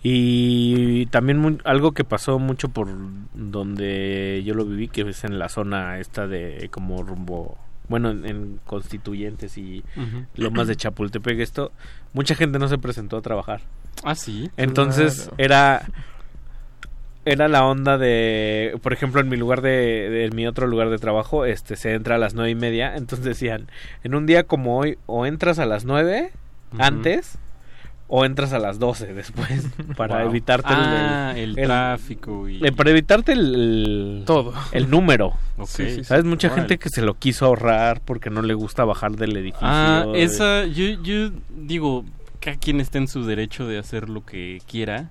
Y 0.02 1.06
también 1.06 1.38
mu- 1.38 1.58
algo 1.64 1.92
que 1.92 2.04
pasó 2.04 2.38
mucho 2.38 2.68
por 2.68 2.88
donde 3.34 4.42
yo 4.44 4.54
lo 4.54 4.64
viví, 4.64 4.88
que 4.88 5.02
es 5.02 5.24
en 5.24 5.38
la 5.38 5.48
zona 5.48 5.98
esta 5.98 6.26
de 6.26 6.68
como 6.70 7.02
rumbo, 7.02 7.58
bueno, 7.88 8.10
en, 8.10 8.24
en 8.24 8.60
Constituyentes 8.66 9.58
y 9.58 9.84
Ujú. 9.96 10.24
Lomas 10.36 10.68
de 10.68 10.76
Chapultepec, 10.76 11.38
esto, 11.40 11.72
mucha 12.14 12.34
gente 12.34 12.58
no 12.58 12.68
se 12.68 12.78
presentó 12.78 13.18
a 13.18 13.22
trabajar. 13.22 13.60
Ah, 14.02 14.14
sí. 14.14 14.48
Entonces 14.56 15.22
Claro. 15.22 15.34
era 15.38 15.82
era 17.26 17.48
la 17.48 17.66
onda 17.66 17.98
de, 17.98 18.78
por 18.82 18.94
ejemplo, 18.94 19.20
en 19.20 19.28
mi 19.28 19.36
lugar 19.36 19.60
de, 19.60 19.70
de- 20.08 20.24
en 20.24 20.34
mi 20.34 20.46
otro 20.46 20.66
lugar 20.66 20.88
de 20.88 20.96
trabajo, 20.98 21.44
este 21.44 21.76
se 21.76 21.92
entra 21.92 22.14
a 22.14 22.18
las 22.18 22.32
nueve 22.34 22.50
y 22.50 22.54
media, 22.54 22.96
entonces 22.96 23.26
decían, 23.26 23.66
en 24.02 24.14
un 24.14 24.24
día 24.24 24.44
como 24.44 24.78
hoy, 24.78 24.96
o 25.04 25.26
entras 25.26 25.58
a 25.58 25.66
las 25.66 25.84
nueve 25.84 26.30
antes, 26.78 27.36
o 28.12 28.24
entras 28.24 28.52
a 28.52 28.58
las 28.58 28.80
doce 28.80 29.14
después, 29.14 29.68
para 29.96 30.18
Wow. 30.22 30.30
evitarte 30.30 30.66
Ah, 30.68 31.32
el 31.36 31.54
tráfico 31.54 32.48
y- 32.48 32.64
eh, 32.66 32.72
para 32.72 32.90
evitarte 32.90 33.32
el, 33.32 33.54
el- 33.54 34.22
Todo. 34.26 34.52
el 34.72 34.90
número. 34.90 35.28
Ok. 35.56 35.68
Sí, 35.68 35.90
sí, 35.94 36.04
¿Sabes? 36.04 36.24
sí. 36.24 36.28
Mucha 36.28 36.50
gente 36.50 36.76
que 36.78 36.88
se 36.88 37.02
lo 37.02 37.14
quiso 37.14 37.46
ahorrar 37.46 38.00
porque 38.04 38.28
no 38.28 38.42
le 38.42 38.54
gusta 38.54 38.84
bajar 38.84 39.12
del 39.12 39.36
edificio. 39.36 39.60
Ah, 39.62 40.06
de- 40.12 40.22
esa, 40.24 40.64
yo, 40.66 41.00
yo 41.02 41.30
digo, 41.56 42.04
cada 42.40 42.56
quien 42.56 42.80
está 42.80 42.98
en 42.98 43.06
su 43.06 43.24
derecho 43.24 43.68
de 43.68 43.78
hacer 43.78 44.08
lo 44.08 44.24
que 44.26 44.60
quiera, 44.68 45.10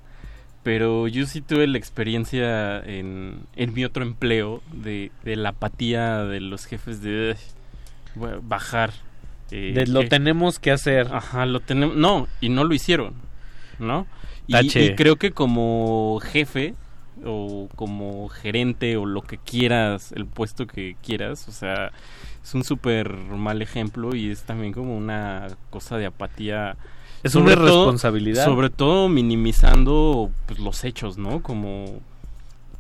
pero 0.64 1.08
yo 1.08 1.26
sí 1.26 1.40
tuve 1.40 1.68
la 1.68 1.78
experiencia 1.78 2.80
en, 2.82 3.40
en 3.56 3.74
mi 3.74 3.86
otro 3.86 4.04
empleo 4.04 4.62
de, 4.74 5.12
de 5.24 5.38
la 5.38 5.50
apatía 5.50 6.26
de 6.26 6.42
los 6.42 6.66
jefes 6.66 7.02
de 7.02 7.32
"Ugh, 7.32 7.38
voy 8.16 8.32
a 8.32 8.40
bajar. 8.42 8.92
Eh, 9.52 9.72
De 9.74 9.88
lo 9.88 10.02
que- 10.02 10.08
tenemos 10.08 10.60
que 10.60 10.72
hacer. 10.72 11.08
Ajá, 11.14 11.46
lo 11.46 11.60
tenemos. 11.60 11.96
No, 11.96 12.28
y 12.42 12.50
no 12.50 12.64
lo 12.64 12.74
hicieron, 12.74 13.14
¿no? 13.80 14.06
Y, 14.48 14.96
creo 14.96 15.18
que 15.18 15.32
como 15.32 16.20
jefe 16.24 16.74
o 17.24 17.70
como 17.76 18.30
gerente 18.30 18.98
o 18.98 19.06
lo 19.06 19.22
que 19.22 19.38
quieras, 19.38 20.12
el 20.14 20.26
puesto 20.26 20.66
que 20.66 20.96
quieras, 21.04 21.48
o 21.48 21.52
sea, 21.52 21.92
es 22.44 22.56
un 22.56 22.64
súper 22.64 23.14
mal 23.14 23.62
ejemplo 23.62 24.16
y 24.16 24.32
es 24.32 24.44
también 24.44 24.74
como 24.74 24.96
una 24.98 25.48
cosa 25.70 25.98
de 25.98 26.06
apatía. 26.08 26.78
Es 27.22 27.34
Sobre 27.34 27.54
una 27.54 27.66
todo- 27.66 27.84
responsabilidad. 27.86 28.46
Sobre 28.46 28.70
todo 28.70 29.10
minimizando 29.10 30.32
pues, 30.48 30.60
los 30.60 30.84
hechos, 30.84 31.18
¿no? 31.18 31.42
Como 31.44 32.00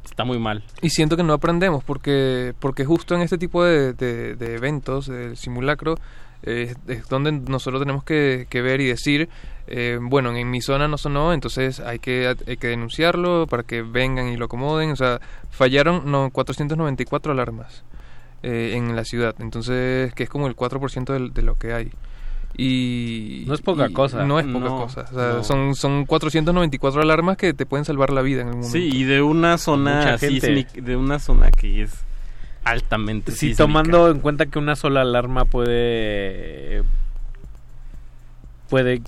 está 0.05 0.23
muy 0.23 0.39
mal. 0.39 0.63
Y 0.81 0.89
siento 0.89 1.17
que 1.17 1.23
no 1.23 1.33
aprendemos 1.33 1.83
porque, 1.83 2.53
porque 2.59 2.85
justo 2.85 3.15
en 3.15 3.21
este 3.21 3.37
tipo 3.37 3.63
de, 3.63 3.93
de- 3.93 4.35
de 4.35 4.55
eventos, 4.55 5.07
del 5.07 5.35
simulacro, 5.37 5.95
eh, 6.43 6.73
es 6.87 7.07
donde 7.09 7.31
nosotros 7.31 7.81
tenemos 7.81 8.03
que, 8.03 8.47
que 8.49 8.61
ver 8.61 8.81
y 8.81 8.85
decir, 8.87 9.29
eh, 9.67 9.99
bueno, 10.01 10.35
en 10.35 10.49
mi 10.49 10.61
zona 10.61 10.87
no 10.87 10.97
sonó, 10.97 11.33
entonces 11.33 11.79
hay 11.79 11.99
que, 11.99 12.27
hay 12.47 12.57
que 12.57 12.67
denunciarlo 12.67 13.45
para 13.47 13.63
que 13.63 13.81
vengan 13.81 14.29
y 14.29 14.37
lo 14.37 14.45
acomoden. 14.45 14.91
O 14.91 14.95
sea, 14.95 15.19
fallaron 15.49 16.09
no, 16.11 16.29
494 16.31 17.31
alarmas 17.33 17.83
eh, 18.43 18.73
en 18.75 18.95
la 18.95 19.03
ciudad, 19.03 19.35
entonces 19.39 20.13
que 20.13 20.23
es 20.23 20.29
como 20.29 20.47
el 20.47 20.55
4% 20.55 21.13
del- 21.13 21.33
de, 21.33 21.41
lo 21.41 21.55
que 21.55 21.73
hay. 21.73 21.91
Y, 22.57 23.43
No 23.47 23.53
es 23.53 23.61
poca 23.61 23.87
y 23.89 23.93
cosa. 23.93 24.25
No 24.25 24.39
es 24.39 24.45
poca 24.45 24.65
No, 24.65 24.77
cosa. 24.81 25.01
O 25.11 25.13
sea, 25.13 25.33
no. 25.35 25.43
son, 25.43 25.75
son 25.75 26.05
494 26.05 27.01
alarmas 27.01 27.37
que 27.37 27.53
te 27.53 27.65
pueden 27.65 27.85
salvar 27.85 28.09
la 28.11 28.21
vida 28.21 28.41
en 28.41 28.47
algún 28.47 28.61
momento. 28.63 28.77
Sí, 28.77 28.89
y 28.91 29.03
de 29.03 29.21
una 29.21 29.57
zona 29.57 30.17
sísmica, 30.17 30.71
de 30.81 30.95
una 30.97 31.19
zona 31.19 31.51
que 31.51 31.83
es 31.83 31.91
altamente 32.63 33.31
Sí, 33.31 33.37
sísmica. 33.53 33.57
tomando 33.63 34.09
en 34.11 34.19
cuenta 34.19 34.45
que 34.47 34.59
una 34.59 34.75
sola 34.75 35.01
alarma 35.01 35.45
puede 35.45 36.83
puede 38.69 39.01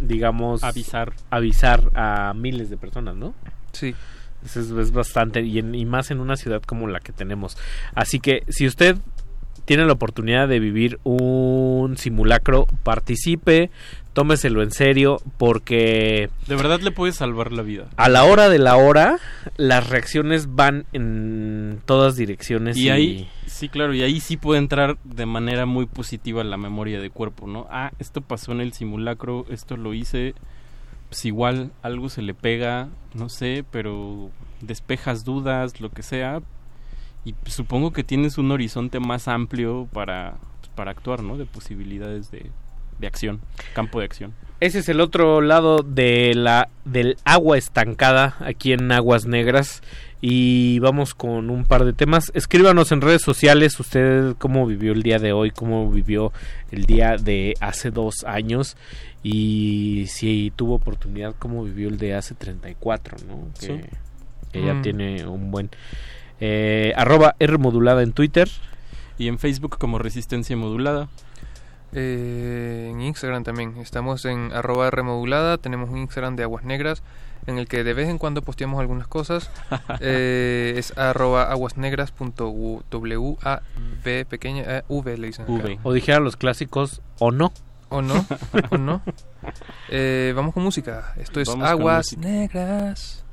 digamos 0.00 0.62
Avisar. 0.62 1.12
avisar 1.30 1.90
a 1.94 2.32
miles 2.36 2.70
de 2.70 2.76
personas, 2.76 3.16
¿no? 3.16 3.34
Sí. 3.72 3.94
Eso 4.44 4.60
es, 4.60 4.70
es 4.70 4.92
bastante 4.92 5.40
y, 5.42 5.58
en- 5.58 5.74
y 5.74 5.84
más 5.84 6.12
en 6.12 6.20
una 6.20 6.36
ciudad 6.36 6.62
como 6.62 6.86
la 6.86 7.00
que 7.00 7.12
tenemos. 7.12 7.56
Así 7.94 8.20
que 8.20 8.44
si 8.48 8.66
usted 8.68 8.96
tiene 9.64 9.84
la 9.84 9.92
oportunidad 9.92 10.46
de 10.46 10.60
vivir 10.60 11.00
un 11.02 11.96
simulacro, 11.98 12.66
participe, 12.84 13.70
tómeselo 14.18 14.64
en 14.64 14.72
serio 14.72 15.22
porque 15.36 16.28
De 16.48 16.56
verdad 16.56 16.80
le 16.80 16.90
puede 16.90 17.12
salvar 17.12 17.52
la 17.52 17.62
vida. 17.62 17.86
a 17.96 18.08
la 18.08 18.24
hora 18.24 18.48
de 18.48 18.58
la 18.58 18.74
hora 18.76 19.20
las 19.56 19.88
reacciones 19.88 20.56
van 20.56 20.86
en 20.92 21.80
todas 21.84 22.16
direcciones 22.16 22.76
Y 22.76 22.88
ahí, 22.88 23.30
sí, 23.46 23.68
claro, 23.68 23.94
y 23.94 24.02
ahí 24.02 24.18
sí 24.18 24.36
puede 24.36 24.58
entrar 24.58 24.98
de 25.04 25.24
manera 25.24 25.66
muy 25.66 25.86
positiva 25.86 26.42
la 26.42 26.56
memoria 26.56 27.00
de 27.00 27.10
cuerpo, 27.10 27.46
¿no? 27.46 27.68
Ah, 27.70 27.92
esto 28.00 28.20
pasó 28.20 28.50
en 28.50 28.60
el 28.60 28.72
simulacro, 28.72 29.46
esto 29.50 29.76
lo 29.76 29.94
hice, 29.94 30.34
pues 31.08 31.24
igual 31.24 31.70
algo 31.82 32.08
se 32.08 32.22
le 32.22 32.34
pega, 32.34 32.88
no 33.14 33.28
sé, 33.28 33.64
pero 33.70 34.30
despejas 34.60 35.24
dudas, 35.24 35.80
lo 35.80 35.90
que 35.90 36.02
sea, 36.02 36.40
y 37.24 37.34
pues, 37.34 37.54
supongo 37.54 37.92
que 37.92 38.02
tienes 38.02 38.36
un 38.36 38.50
horizonte 38.50 38.98
más 38.98 39.28
amplio 39.28 39.86
para, 39.92 40.38
para 40.74 40.90
actuar, 40.90 41.22
¿no? 41.22 41.36
De 41.36 41.46
posibilidades 41.46 42.32
de, 42.32 42.50
de 42.98 43.06
acción, 43.06 43.40
campo 43.74 43.98
de 44.00 44.04
acción. 44.06 44.34
Ese 44.60 44.80
es 44.80 44.88
el 44.88 45.00
otro 45.00 45.40
lado 45.40 45.84
de 45.84 46.34
la 46.34 46.68
del 46.84 47.16
agua 47.24 47.56
estancada 47.56 48.34
aquí 48.40 48.72
en 48.72 48.90
Aguas 48.90 49.24
Negras 49.24 49.82
y 50.20 50.80
vamos 50.80 51.14
con 51.14 51.48
un 51.50 51.64
par 51.64 51.84
de 51.84 51.92
temas. 51.92 52.32
Escríbanos 52.34 52.90
en 52.90 53.00
redes 53.00 53.22
sociales 53.22 53.78
usted 53.78 54.34
cómo 54.38 54.66
vivió 54.66 54.92
el 54.92 55.04
día 55.04 55.20
de 55.20 55.32
hoy, 55.32 55.52
cómo 55.52 55.88
vivió 55.90 56.32
el 56.72 56.86
día 56.86 57.16
de 57.16 57.54
hace 57.60 57.92
dos 57.92 58.24
años 58.26 58.76
y 59.22 60.06
si 60.08 60.52
tuvo 60.56 60.74
oportunidad 60.74 61.36
cómo 61.38 61.62
vivió 61.62 61.88
el 61.88 61.98
de 61.98 62.14
hace 62.14 62.34
34, 62.34 63.16
¿no? 63.28 63.48
Que, 63.60 63.66
Sí. 63.66 63.80
que 64.52 64.64
ya 64.64 64.74
Mm. 64.74 64.82
tiene 64.82 65.26
un 65.26 65.50
buen 65.52 65.70
eh, 66.40 66.92
arroba 66.96 67.34
R 67.38 67.58
modulada 67.58 68.02
en 68.02 68.12
Twitter. 68.12 68.48
Y 69.18 69.26
en 69.26 69.40
Facebook 69.40 69.76
como 69.78 69.98
Resistencia 69.98 70.56
Modulada. 70.56 71.08
Eh, 71.92 72.88
en 72.90 73.00
Instagram 73.00 73.44
también. 73.44 73.76
Estamos 73.78 74.24
en 74.24 74.52
arroba 74.52 74.90
remodulada. 74.90 75.58
Tenemos 75.58 75.90
un 75.90 75.98
Instagram 75.98 76.36
de 76.36 76.42
Aguas 76.42 76.64
Negras 76.64 77.02
en 77.46 77.58
el 77.58 77.66
que 77.66 77.82
de 77.82 77.94
vez 77.94 78.08
en 78.08 78.18
cuando 78.18 78.42
posteamos 78.42 78.80
algunas 78.80 79.08
cosas. 79.08 79.50
Eh, 80.00 80.74
es 80.76 80.96
arroba 80.96 81.50
pequeña 84.28 84.62
eh, 84.66 84.82
v 84.88 85.18
le 85.18 85.26
dicen. 85.28 85.46
V. 85.48 85.78
O 85.82 85.92
dijera 85.92 86.20
los 86.20 86.36
clásicos 86.36 87.00
o 87.18 87.32
no. 87.32 87.52
¿O 87.88 88.02
no? 88.02 88.24
¿O 88.70 88.78
no? 88.78 89.02
Eh, 89.88 90.32
vamos 90.36 90.52
con 90.52 90.62
música. 90.62 91.14
Esto 91.16 91.40
es 91.40 91.48
Vamos 91.48 91.68
Aguas. 91.68 92.16
Negras. 92.18 93.24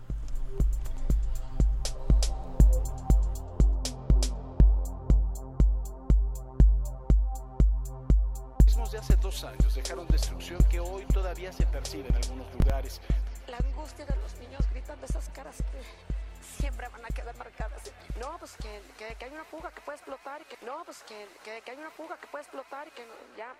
Todavía 11.45 11.51
se 11.53 11.65
percibe 11.71 12.07
en 12.09 12.15
algunos 12.15 12.51
lugares. 12.53 13.01
La 13.47 13.57
angustia 13.57 14.05
de 14.05 14.15
los 14.15 14.33
niños 14.39 14.61
gritando 14.71 15.05
esas 15.05 15.29
caras 15.29 15.57
que 15.57 15.81
siempre 16.59 16.87
van 16.89 17.05
a 17.05 17.07
quedar 17.09 17.35
marcadas. 17.37 17.91
No, 18.19 18.37
pues 18.39 18.55
que, 18.57 18.81
que, 18.97 19.15
que 19.15 19.25
hay 19.25 19.31
una 19.31 19.43
fuga 19.45 19.69
que 19.71 19.81
puede 19.81 19.97
explotar 19.97 20.41
y 20.41 20.45
que 20.45 20.65
no, 20.65 20.83
pues 20.85 21.03
que, 21.03 21.27
que, 21.43 21.61
que 21.61 21.71
hay 21.71 21.77
una 21.77 21.91
fuga 21.91 22.17
que 22.19 22.27
puede 22.27 22.43
explotar 22.43 22.87
y 22.87 22.91
que 22.91 23.05
no- 23.05 23.37
ya. 23.37 23.53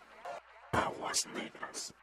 Aguas 0.72 1.26
negras. 1.28 1.94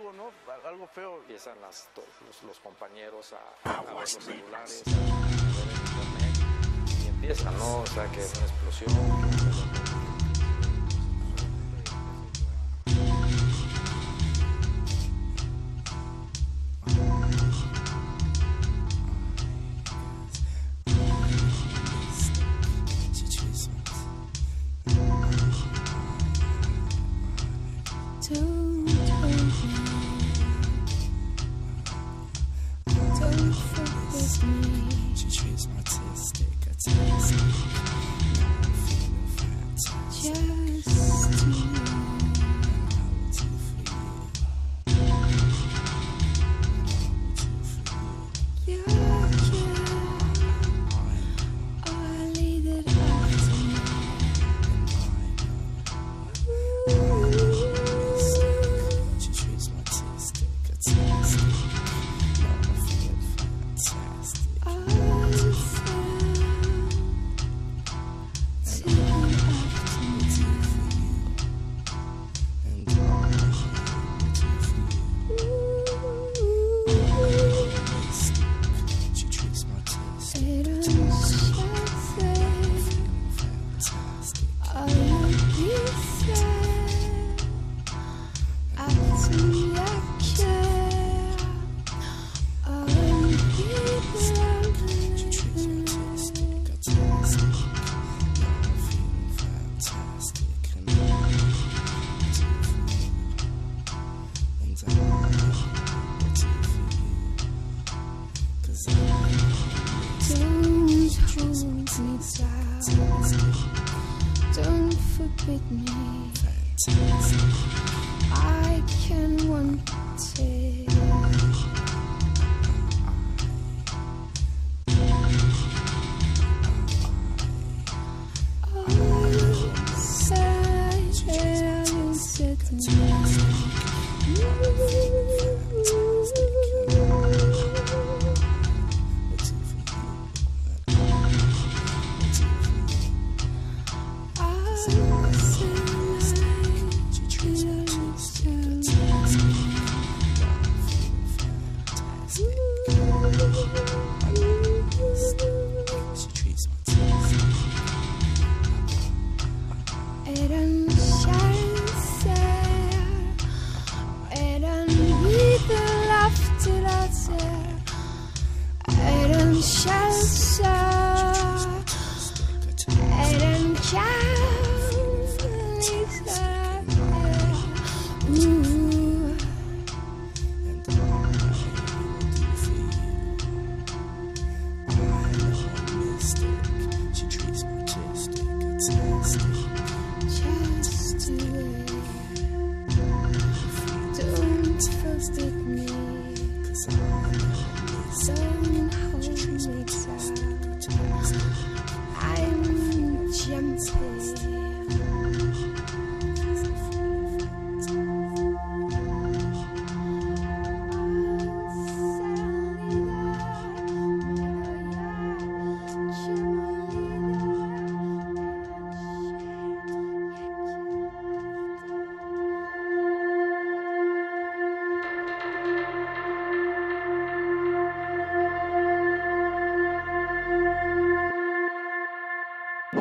Algo, 0.00 0.12
¿no? 0.12 0.30
Algo 0.68 0.86
feo. 0.88 1.18
Empiezan 1.18 1.60
las, 1.60 1.88
los, 2.26 2.42
los 2.44 2.58
compañeros 2.60 3.32
a, 3.32 3.70
a 3.70 3.82
ver 3.82 3.92
los 3.94 4.10
celulares, 4.10 4.82
a 4.86 4.90
ver 4.90 4.98
el 4.98 5.76
internet. 5.76 7.02
Y 7.04 7.06
empieza, 7.08 7.50
¿no? 7.52 7.80
O 7.80 7.86
sea, 7.86 8.10
que 8.10 8.20
es 8.20 8.32
una 8.36 8.46
explosión. 8.46 9.89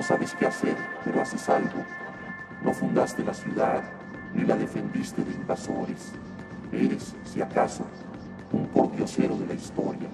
Sabes 0.09 0.33
qué 0.33 0.47
hacer, 0.47 0.75
pero 1.05 1.21
haces 1.21 1.47
algo. 1.49 1.85
No 2.63 2.73
fundaste 2.73 3.23
la 3.23 3.35
ciudad, 3.35 3.83
ni 4.33 4.43
la 4.43 4.55
defendiste 4.55 5.23
de 5.23 5.31
invasores. 5.33 6.13
Eres, 6.71 7.15
si 7.23 7.43
acaso, 7.43 7.85
un 8.51 8.65
pordiosero 8.69 9.38
de 9.38 9.45
la 9.45 9.53
historia, 9.53 10.09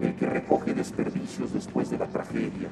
el 0.00 0.16
que 0.16 0.26
recoge 0.26 0.74
desperdicios 0.74 1.52
después 1.52 1.88
de 1.88 1.98
la 1.98 2.08
tragedia, 2.08 2.68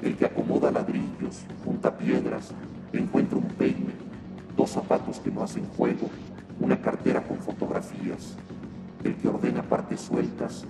el 0.00 0.16
que 0.16 0.24
acomoda 0.24 0.70
ladrillos, 0.70 1.44
junta 1.62 1.94
piedras, 1.98 2.54
encuentra 2.94 3.36
un 3.36 3.48
peine, 3.48 3.92
dos 4.56 4.70
zapatos 4.70 5.20
que 5.20 5.30
no 5.30 5.42
hacen 5.42 5.66
juego, 5.76 6.08
una 6.58 6.80
cartera 6.80 7.22
con 7.22 7.36
fotografías, 7.36 8.34
el 9.04 9.14
que 9.14 9.28
ordena 9.28 9.62
partes 9.62 10.00
sueltas, 10.00 10.64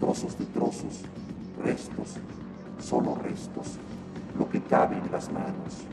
trozos 0.00 0.36
de 0.36 0.46
trozos, 0.46 1.02
restos, 1.62 2.16
solo 2.80 3.14
restos, 3.14 3.78
cabe 4.74 5.00
las 5.12 5.30
manos, 5.30 5.86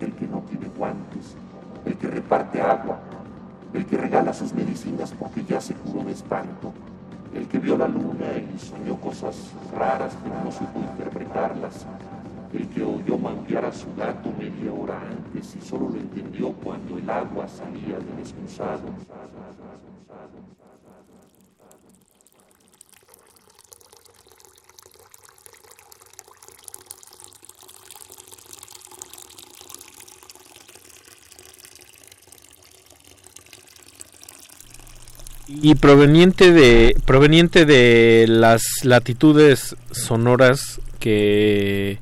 el 0.00 0.12
que 0.14 0.26
no 0.26 0.40
tiene 0.40 0.66
guantes, 0.76 1.36
el 1.84 1.96
que 1.96 2.08
reparte 2.08 2.60
agua, 2.60 2.98
el 3.72 3.86
que 3.86 3.96
regala 3.96 4.32
sus 4.32 4.52
medicinas 4.52 5.14
porque 5.16 5.44
ya 5.44 5.60
se 5.60 5.74
curó 5.74 6.02
de 6.02 6.10
espanto, 6.10 6.72
el 7.32 7.46
que 7.46 7.60
vio 7.60 7.78
la 7.78 7.86
luna 7.86 8.26
y 8.52 8.58
soñó 8.58 8.96
cosas 9.00 9.52
raras 9.72 10.18
pero 10.20 10.34
no 10.42 10.50
supo 10.50 10.80
interpretarlas, 10.80 11.86
el 12.52 12.66
que 12.70 12.82
oyó 12.82 13.16
manguear 13.16 13.66
a 13.66 13.72
su 13.72 13.86
gato 13.94 14.32
media 14.36 14.72
hora 14.72 15.00
antes 15.08 15.54
y 15.54 15.60
solo 15.60 15.90
lo 15.90 15.94
entendió 15.94 16.50
cuando 16.54 16.98
el 16.98 17.08
agua 17.08 17.46
salía 17.46 17.98
del 18.00 18.18
excusado. 18.18 18.82
Y 35.62 35.74
proveniente 35.74 36.52
de 36.52 36.96
proveniente 37.04 37.66
de 37.66 38.26
las 38.28 38.62
latitudes 38.84 39.76
sonoras 39.90 40.80
que 40.98 41.98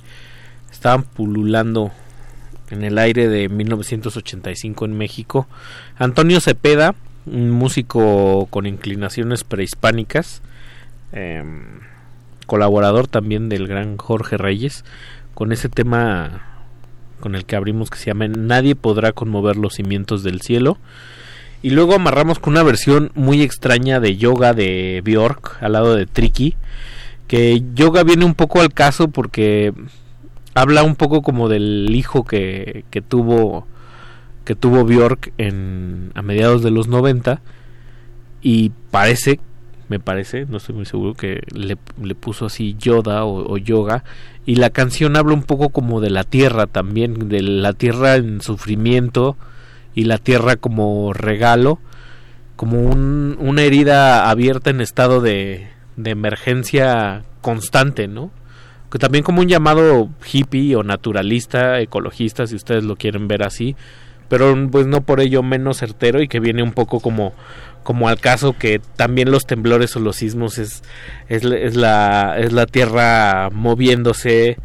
estaban 0.71 1.03
pululando 1.03 1.91
en 2.71 2.85
el 2.85 2.99
aire 2.99 3.29
de 3.29 3.49
1985 3.49 4.85
en 4.85 4.99
México. 4.99 5.49
Antonio 5.97 6.41
Cepeda, 6.41 6.95
un 7.27 7.51
músico 7.51 8.47
con 8.51 8.67
inclinaciones 8.67 9.45
prehispánicas, 9.45 10.43
em, 11.13 11.81
colaborador 12.47 13.09
también 13.09 13.49
del 13.49 13.67
gran 13.67 13.97
Jorge 13.97 14.37
Reyes, 14.37 14.85
con 15.35 15.53
ese 15.53 15.69
tema 15.69 16.45
con 17.21 17.35
el 17.35 17.45
que 17.45 17.57
abrimos 17.57 17.91
que 17.91 17.99
se 17.99 18.07
llama 18.07 18.29
Nadie 18.29 18.77
podrá 18.77 19.13
conmover 19.13 19.57
los 19.57 19.75
cimientos 19.75 20.23
del 20.23 20.41
cielo. 20.43 20.79
Y 21.61 21.71
luego 21.71 21.95
amarramos 21.95 22.39
con 22.39 22.53
una 22.53 22.63
versión 22.63 23.11
muy 23.15 23.43
extraña 23.43 23.99
de 24.01 24.17
yoga 24.17 24.55
de 24.55 25.03
Bjork 25.05 25.63
al 25.63 25.73
lado 25.73 25.97
de 25.97 26.07
Tricky. 26.07 26.55
Que 27.27 27.63
yoga 27.75 28.05
viene 28.05 28.25
un 28.25 28.35
poco 28.35 28.61
al 28.61 28.73
caso 28.73 29.09
porque 29.09 29.73
habla 30.55 30.83
un 30.83 30.97
poco 30.97 31.23
como 31.23 31.49
del 31.49 31.89
hijo 31.95 32.25
que, 32.25 32.85
que 32.91 33.03
tuvo 33.03 33.67
que 34.45 34.55
tuvo 34.55 34.85
Bjork 34.85 35.33
en, 35.37 36.11
a 36.15 36.23
mediados 36.23 36.63
de 36.63 36.71
los 36.71 36.89
90 36.89 37.43
y 38.41 38.71
parece 38.91 39.41
me 39.89 40.01
parece, 40.01 40.47
no 40.47 40.59
estoy 40.59 40.75
muy 40.75 40.85
seguro 40.85 41.15
que 41.15 41.43
le, 41.53 41.77
le 42.03 42.15
puso 42.15 42.47
así 42.47 42.77
Yoda 42.79 43.25
o, 43.25 43.53
o, 43.53 43.57
yoga 43.57 44.05
y 44.45 44.57
la 44.57 44.71
canción 44.71 45.17
habla 45.17 45.35
un 45.35 45.43
poco 45.43 45.71
como 45.71 46.01
de 46.01 46.11
la 46.11 46.25
tierra 46.25 46.67
también, 46.67 47.29
de 47.29 47.43
la 47.43 47.73
tierra 47.73 48.17
en 48.17 48.43
sufrimiento 48.43 49.37
y 49.99 50.05
la 50.05 50.19
tierra 50.19 50.55
como 50.55 51.13
regalo, 51.13 51.81
como 52.55 52.81
un, 52.81 53.37
una 53.41 53.63
herida 53.63 54.31
abierta 54.31 54.71
en 54.71 54.81
estado 54.81 55.21
de, 55.21 55.71
de 55.97 56.11
emergencia 56.11 57.25
constante, 57.41 58.07
¿no? 58.07 58.31
Que 58.93 59.01
también 59.01 59.25
como 59.25 59.41
un 59.41 59.49
llamado 59.49 60.09
hippie 60.33 60.77
o 60.77 60.85
naturalista, 60.85 61.81
ecologista, 61.81 62.47
si 62.47 62.55
ustedes 62.55 62.85
lo 62.85 62.95
quieren 62.95 63.27
ver 63.27 63.43
así, 63.43 63.75
pero 64.29 64.55
pues 64.71 64.87
no 64.87 65.01
por 65.01 65.19
ello 65.21 65.43
menos 65.43 65.79
certero 65.79 66.23
y 66.23 66.29
que 66.29 66.39
viene 66.39 66.63
un 66.63 66.73
poco 66.73 67.01
como 67.01 67.33
como 67.83 68.09
al 68.09 68.21
caso 68.21 68.57
que 68.57 68.81
también 68.95 69.33
los 69.33 69.47
temblores 69.47 69.97
o 69.97 70.01
los 70.01 70.15
sismos 70.15 70.59
es, 70.59 70.85
es, 71.29 71.43
es, 71.43 71.75
la, 71.75 72.37
es 72.39 72.53
la 72.53 72.67
tierra 72.67 73.49
moviéndose, 73.51 74.59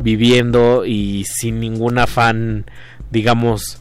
viviendo 0.00 0.84
y 0.84 1.24
sin 1.26 1.60
ningún 1.60 1.98
afán, 1.98 2.64
digamos, 3.10 3.80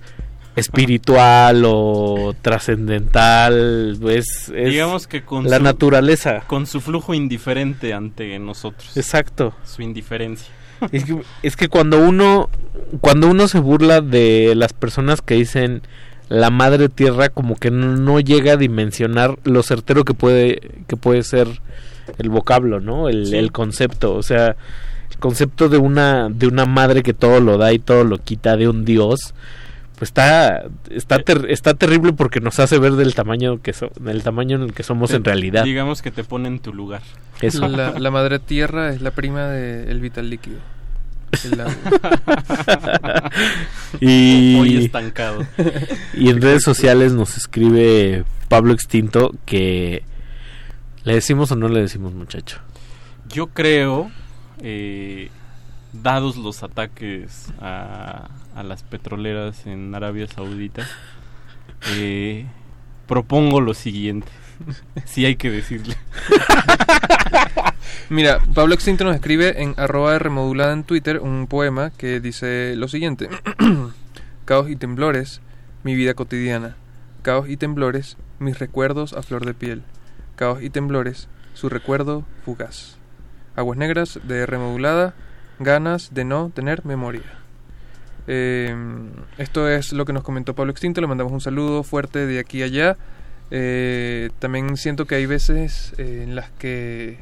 espiritual 0.59 1.63
o 1.65 2.35
trascendental, 2.41 3.97
pues 3.99 4.51
es 4.55 4.69
digamos 4.69 5.07
que 5.07 5.23
con 5.23 5.49
la 5.49 5.57
su, 5.57 5.63
naturaleza. 5.63 6.43
Con 6.47 6.67
su 6.67 6.81
flujo 6.81 7.13
indiferente 7.13 7.93
ante 7.93 8.38
nosotros. 8.39 8.95
Exacto. 8.95 9.53
Su 9.63 9.81
indiferencia. 9.81 10.53
Es 10.93 11.03
que, 11.03 11.21
es 11.43 11.57
que 11.57 11.67
cuando 11.67 11.99
uno 11.99 12.49
cuando 13.01 13.27
uno 13.27 13.49
se 13.49 13.59
burla 13.59 13.99
de 13.99 14.53
las 14.55 14.71
personas 14.71 15.21
que 15.21 15.35
dicen 15.35 15.81
la 16.29 16.51
madre 16.51 16.88
tierra 16.88 17.27
como 17.27 17.57
que 17.57 17.69
no 17.69 18.21
llega 18.21 18.53
a 18.53 18.57
dimensionar 18.57 19.38
lo 19.43 19.61
certero 19.61 20.05
que 20.05 20.13
puede 20.13 20.83
que 20.88 20.95
puede 20.95 21.23
ser 21.23 21.47
el 22.17 22.29
vocablo 22.29 22.79
no 22.79 23.09
el, 23.09 23.27
sí. 23.27 23.35
el, 23.35 23.51
concepto 23.51 24.15
o 24.15 24.23
sea 24.23 24.55
el 25.11 25.17
concepto 25.17 25.67
de 25.67 25.79
una 25.79 26.29
de 26.29 26.47
una 26.47 26.65
madre 26.65 27.03
que 27.03 27.13
todo 27.13 27.41
lo 27.41 27.57
da 27.57 27.73
y 27.73 27.79
todo 27.79 28.05
lo 28.05 28.17
quita 28.17 28.55
de 28.55 28.69
un 28.69 28.85
dios 28.85 29.33
pues 30.00 30.10
está 30.10 30.64
está 30.90 31.19
ter, 31.19 31.45
está 31.50 31.76
terrible 31.76 32.14
porque 32.14 32.40
nos 32.40 32.60
hace 32.60 32.80
ver 32.80 32.94
del 32.94 33.14
tamaño 33.14 33.61
que 33.61 33.74
so, 33.74 33.92
del 34.00 34.24
tamaño 34.24 34.56
en 34.56 34.64
el 34.64 34.74
que 34.74 34.84
somos 34.84 35.11
te, 35.11 35.18
en 35.18 35.24
realidad 35.24 35.64
digamos 35.64 36.02
que 36.02 36.10
te 36.10 36.24
pone 36.24 36.48
en 36.48 36.60
tu 36.60 36.74
lugar 36.74 37.02
Eso. 37.42 37.68
La, 37.68 38.00
la 38.00 38.11
madre 38.11 38.40
tierra 38.40 38.94
es 38.94 39.02
la 39.02 39.11
prima 39.11 39.48
del 39.48 39.88
de 39.88 40.00
vital 40.00 40.30
líquido 40.30 40.58
y, 44.00 44.56
Muy 44.58 44.78
estancado. 44.78 45.45
y 46.16 46.30
en 46.30 46.42
redes 46.42 46.64
sociales 46.64 47.14
nos 47.14 47.38
escribe 47.38 48.24
Pablo 48.48 48.74
Extinto 48.74 49.36
que 49.45 50.03
le 51.03 51.14
decimos 51.14 51.52
o 51.52 51.56
no 51.56 51.69
le 51.69 51.82
decimos 51.82 52.14
muchacho. 52.14 52.60
Yo 53.30 53.48
creo, 53.48 54.11
eh, 54.61 55.30
dados 55.94 56.38
los 56.38 56.64
ataques 56.64 57.53
a, 57.60 58.30
a, 58.59 58.63
las 58.63 58.83
petroleras 58.83 59.65
en 59.65 59.95
Arabia 59.95 60.27
Saudita, 60.27 60.85
eh, 61.95 62.45
propongo 63.07 63.61
lo 63.61 63.73
siguiente. 63.73 64.27
Sí 65.05 65.25
hay 65.25 65.38
que 65.38 65.49
decirle. 65.49 65.95
Mira, 68.09 68.39
Pablo 68.53 68.73
Extinto 68.73 69.03
nos 69.05 69.15
escribe 69.15 69.61
en 69.61 69.73
arroba 69.77 70.19
remodulada 70.19 70.73
en 70.73 70.83
Twitter 70.83 71.19
un 71.19 71.47
poema 71.47 71.91
que 71.91 72.19
dice 72.19 72.75
lo 72.75 72.88
siguiente. 72.88 73.29
Caos 74.45 74.69
y 74.69 74.75
temblores, 74.75 75.41
mi 75.83 75.95
vida 75.95 76.13
cotidiana. 76.13 76.75
Caos 77.21 77.47
y 77.47 77.55
temblores, 77.55 78.17
mis 78.39 78.59
recuerdos 78.59 79.13
a 79.13 79.21
flor 79.21 79.45
de 79.45 79.53
piel. 79.53 79.83
Caos 80.35 80.61
y 80.61 80.69
temblores, 80.69 81.29
su 81.53 81.69
recuerdo 81.69 82.25
fugaz. 82.43 82.97
Aguas 83.55 83.77
negras 83.77 84.19
de 84.23 84.45
remodulada, 84.45 85.13
ganas 85.59 86.13
de 86.13 86.25
no 86.25 86.51
tener 86.53 86.85
memoria. 86.85 87.39
Eh, 88.32 88.75
esto 89.40 89.67
es 89.67 89.91
lo 89.91 90.06
que 90.06 90.14
nos 90.14 90.22
comentó 90.22 90.53
Pablo 90.53 90.72
Extinto, 90.72 91.01
le 91.01 91.08
mandamos 91.08 91.33
un 91.33 91.41
saludo 91.41 91.82
fuerte 91.82 92.27
de 92.27 92.38
aquí 92.38 92.61
a 92.61 92.66
allá. 92.66 92.98
Eh, 93.49 94.30
también 94.38 94.77
siento 94.77 95.06
que 95.06 95.16
hay 95.16 95.25
veces 95.25 95.93
eh, 95.98 96.22
en 96.24 96.35
las 96.35 96.51
que 96.51 97.17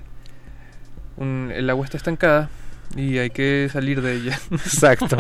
un, 1.15 1.49
el 1.55 1.69
agua 1.69 1.85
está 1.85 1.95
estancada 1.95 2.49
y 2.97 3.19
hay 3.19 3.29
que 3.29 3.69
salir 3.71 4.01
de 4.01 4.15
ella. 4.15 4.37
Exacto. 4.51 5.15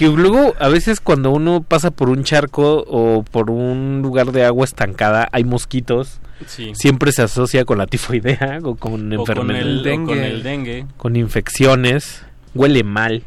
y 0.00 0.06
luego, 0.06 0.56
a 0.58 0.68
veces 0.68 1.00
cuando 1.00 1.30
uno 1.30 1.62
pasa 1.62 1.92
por 1.92 2.08
un 2.08 2.24
charco 2.24 2.84
o 2.88 3.22
por 3.22 3.52
un 3.52 4.00
lugar 4.02 4.32
de 4.32 4.44
agua 4.44 4.64
estancada, 4.64 5.28
hay 5.30 5.44
mosquitos. 5.44 6.18
Sí. 6.48 6.72
Siempre 6.74 7.12
se 7.12 7.22
asocia 7.22 7.64
con 7.64 7.78
la 7.78 7.86
tifoidea 7.86 8.58
o 8.64 8.74
con 8.74 9.12
enfermedades. 9.12 9.62
Con 9.62 9.70
el 9.70 9.82
dengue. 9.84 10.14
Con 10.14 10.24
el 10.24 10.42
dengue. 10.42 10.86
Con 10.96 11.14
infecciones. 11.14 12.24
Huele 12.52 12.82
mal. 12.82 13.22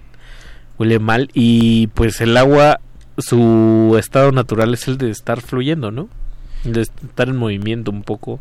Huele 0.77 0.99
mal. 0.99 1.29
Y 1.33 1.87
pues 1.87 2.21
el 2.21 2.35
agua, 2.37 2.79
su 3.17 3.95
estado 3.99 4.31
natural 4.31 4.73
es 4.73 4.87
el 4.87 4.97
de 4.97 5.09
estar 5.09 5.41
fluyendo, 5.41 5.91
¿no? 5.91 6.09
de 6.65 6.81
estar 6.81 7.29
en 7.29 7.37
movimiento 7.37 7.91
un 7.91 8.03
poco. 8.03 8.39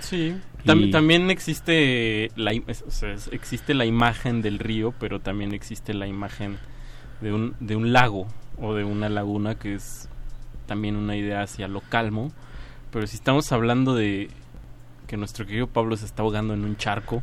Sí. 0.00 0.36
También 0.64 1.30
existe 1.30 2.30
la, 2.36 2.52
o 2.52 2.90
sea, 2.90 3.14
existe 3.32 3.74
la 3.74 3.84
imagen 3.84 4.40
del 4.40 4.58
río, 4.58 4.94
pero 4.98 5.20
también 5.20 5.52
existe 5.52 5.92
la 5.92 6.06
imagen 6.06 6.56
de 7.20 7.34
un, 7.34 7.54
de 7.60 7.76
un 7.76 7.92
lago 7.92 8.26
o 8.58 8.74
de 8.74 8.82
una 8.82 9.10
laguna 9.10 9.56
que 9.56 9.74
es 9.74 10.08
también 10.66 10.96
una 10.96 11.16
idea 11.16 11.42
hacia 11.42 11.68
lo 11.68 11.82
calmo. 11.82 12.32
Pero 12.90 13.06
si 13.06 13.16
estamos 13.16 13.52
hablando 13.52 13.94
de 13.94 14.30
que 15.06 15.18
nuestro 15.18 15.44
querido 15.44 15.66
Pablo 15.66 15.98
se 15.98 16.06
está 16.06 16.22
ahogando 16.22 16.54
en 16.54 16.64
un 16.64 16.78
charco, 16.78 17.22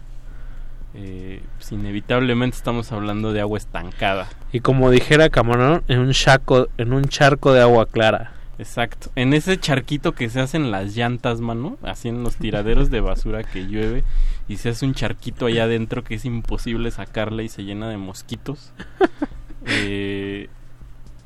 eh, 0.93 1.41
pues 1.57 1.71
inevitablemente 1.71 2.57
estamos 2.57 2.91
hablando 2.91 3.33
de 3.33 3.41
agua 3.41 3.57
estancada. 3.57 4.29
Y 4.51 4.59
como 4.59 4.91
dijera 4.91 5.29
Camarón, 5.29 5.83
en 5.87 5.99
un 5.99 6.11
charco, 6.11 6.67
en 6.77 6.93
un 6.93 7.05
charco 7.05 7.53
de 7.53 7.61
agua 7.61 7.85
clara. 7.85 8.33
Exacto. 8.59 9.09
En 9.15 9.33
ese 9.33 9.57
charquito 9.57 10.13
que 10.13 10.29
se 10.29 10.39
hacen 10.39 10.69
las 10.69 10.95
llantas, 10.95 11.41
mano, 11.41 11.77
así 11.81 12.09
en 12.09 12.23
los 12.23 12.35
tiraderos 12.35 12.91
de 12.91 13.01
basura 13.01 13.43
que 13.43 13.65
llueve 13.67 14.03
y 14.47 14.57
se 14.57 14.69
hace 14.69 14.85
un 14.85 14.93
charquito 14.93 15.47
allá 15.47 15.63
adentro 15.63 16.03
que 16.03 16.15
es 16.15 16.25
imposible 16.25 16.91
sacarle 16.91 17.43
y 17.43 17.49
se 17.49 17.63
llena 17.63 17.89
de 17.89 17.97
mosquitos. 17.97 18.73
eh, 19.65 20.49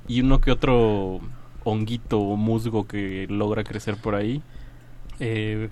y 0.07 0.21
uno 0.21 0.39
que 0.39 0.51
otro 0.51 1.19
honguito 1.63 2.19
o 2.19 2.37
musgo 2.37 2.87
que 2.87 3.27
logra 3.29 3.63
crecer 3.63 3.97
por 3.97 4.15
ahí. 4.15 4.41
Eh, 5.19 5.69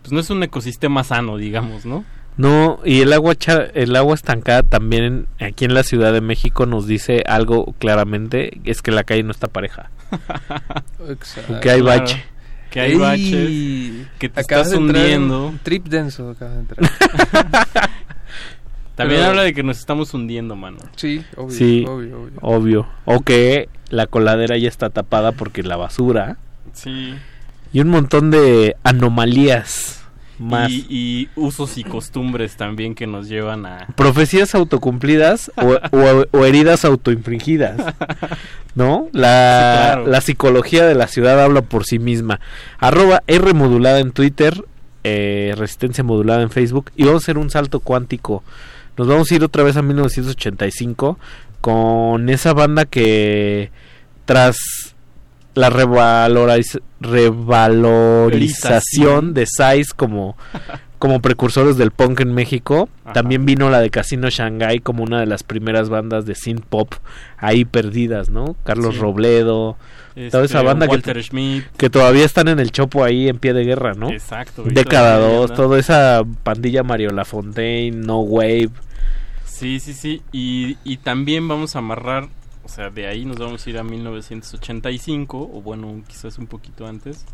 pues 0.00 0.12
no 0.12 0.20
es 0.20 0.30
un 0.30 0.42
ecosistema 0.42 1.04
sano, 1.04 1.36
digamos, 1.36 1.84
¿no? 1.84 2.04
No, 2.36 2.80
y 2.84 3.00
el 3.00 3.12
agua 3.14 3.34
el 3.74 3.96
agua 3.96 4.14
estancada 4.14 4.62
también 4.62 5.26
aquí 5.40 5.64
en 5.64 5.72
la 5.72 5.82
Ciudad 5.82 6.12
de 6.12 6.20
México 6.20 6.66
nos 6.66 6.86
dice 6.86 7.22
algo 7.26 7.74
claramente, 7.78 8.60
es 8.64 8.82
que 8.82 8.90
la 8.90 9.04
calle 9.04 9.22
no 9.22 9.30
está 9.30 9.48
pareja. 9.48 9.90
Exacto. 11.08 11.60
Que 11.60 11.70
hay 11.70 11.80
bache. 11.80 12.24
Que 12.70 12.80
hay 12.80 12.94
baches, 12.96 14.08
que 14.18 14.28
te 14.28 14.40
acabas 14.40 14.66
estás 14.66 14.78
hundiendo. 14.78 15.54
trip 15.62 15.86
denso 15.86 16.30
acabas 16.30 16.54
de 16.54 16.60
entrar. 16.60 16.90
También 18.96 19.20
Pero... 19.20 19.30
habla 19.30 19.42
de 19.42 19.54
que 19.54 19.62
nos 19.62 19.78
estamos 19.78 20.12
hundiendo, 20.12 20.56
mano. 20.56 20.78
Sí, 20.96 21.24
obvio, 21.36 21.56
sí, 21.56 21.84
obvio, 21.86 22.22
obvio. 22.22 22.38
obvio. 22.40 22.88
O 23.04 23.20
que 23.20 23.68
la 23.88 24.06
coladera 24.06 24.56
ya 24.58 24.68
está 24.68 24.90
tapada 24.90 25.32
porque 25.32 25.62
la 25.62 25.76
basura. 25.76 26.38
Sí. 26.72 27.14
Y 27.72 27.80
un 27.80 27.88
montón 27.88 28.30
de 28.30 28.76
anomalías 28.84 30.05
más. 30.38 30.70
Y, 30.70 30.86
y, 30.88 31.28
usos 31.36 31.78
y 31.78 31.84
costumbres 31.84 32.56
también 32.56 32.94
que 32.94 33.06
nos 33.06 33.28
llevan 33.28 33.66
a... 33.66 33.86
Profecías 33.96 34.54
autocumplidas 34.54 35.50
o, 35.56 35.78
o, 35.96 36.26
o, 36.30 36.44
heridas 36.44 36.84
autoinfringidas. 36.84 37.94
¿no? 38.76 39.08
La, 39.12 39.26
Sí, 39.26 39.92
claro. 39.92 40.06
la 40.06 40.20
psicología 40.20 40.86
de 40.86 40.94
la 40.94 41.08
ciudad 41.08 41.42
habla 41.42 41.62
por 41.62 41.84
sí 41.84 41.98
misma. 41.98 42.40
Arroba 42.78 43.22
R 43.26 43.54
modulada 43.54 43.98
en 44.00 44.12
Twitter, 44.12 44.64
eh, 45.02 45.54
Resistencia 45.56 46.04
modulada 46.04 46.42
en 46.42 46.50
Facebook. 46.50 46.92
Y 46.94 47.04
vamos 47.04 47.22
a 47.22 47.24
hacer 47.24 47.38
un 47.38 47.50
salto 47.50 47.80
cuántico. 47.80 48.44
Nos 48.96 49.08
vamos 49.08 49.30
a 49.30 49.34
ir 49.34 49.42
otra 49.42 49.62
vez 49.62 49.76
a 49.76 49.82
1985 49.82 51.18
con 51.60 52.28
esa 52.28 52.52
banda 52.52 52.84
que 52.84 53.70
tras 54.24 54.85
la 55.56 55.70
revaloriz- 55.70 56.80
revalorización 57.00 59.34
de 59.34 59.46
Size 59.46 59.92
como, 59.96 60.36
como 60.98 61.20
precursores 61.20 61.76
del 61.76 61.90
punk 61.90 62.20
en 62.20 62.32
México. 62.34 62.88
También 63.12 63.44
vino 63.46 63.70
la 63.70 63.80
de 63.80 63.90
Casino 63.90 64.28
Shanghai 64.30 64.80
como 64.80 65.02
una 65.02 65.20
de 65.20 65.26
las 65.26 65.42
primeras 65.42 65.88
bandas 65.88 66.26
de 66.26 66.34
synth 66.34 66.64
pop 66.64 66.94
ahí 67.38 67.64
perdidas, 67.64 68.30
¿no? 68.30 68.56
Carlos 68.64 68.94
Sí. 68.94 69.00
Robledo, 69.00 69.76
toda 70.30 70.44
esa 70.44 70.58
Este, 70.58 70.66
banda 70.66 70.88
que, 70.88 71.22
Schmidt. 71.22 71.64
que 71.76 71.90
todavía 71.90 72.24
están 72.24 72.48
en 72.48 72.60
el 72.60 72.70
chopo 72.72 73.04
ahí 73.04 73.28
en 73.28 73.38
pie 73.38 73.52
de 73.52 73.64
guerra, 73.64 73.92
¿no? 73.94 74.10
Exacto, 74.10 74.62
Década 74.64 75.16
todavía 75.16 75.36
2, 75.38 75.50
andan. 75.50 75.56
toda 75.56 75.78
esa 75.78 76.22
pandilla 76.42 76.82
Mario 76.82 77.10
Lafontaine, 77.10 77.96
No 77.96 78.20
Wave. 78.20 78.70
Sí, 79.44 79.80
sí, 79.80 79.94
sí. 79.94 80.22
Y, 80.32 80.76
y 80.84 80.98
también 80.98 81.48
vamos 81.48 81.76
a 81.76 81.78
amarrar, 81.78 82.28
o 82.66 82.68
sea, 82.68 82.90
de 82.90 83.06
ahí 83.06 83.24
nos 83.24 83.38
vamos 83.38 83.64
a 83.64 83.70
ir 83.70 83.78
a 83.78 83.84
1985, 83.84 85.38
o 85.38 85.62
bueno, 85.62 86.02
quizás 86.08 86.36
un 86.36 86.48
poquito 86.48 86.84
antes, 86.88 87.24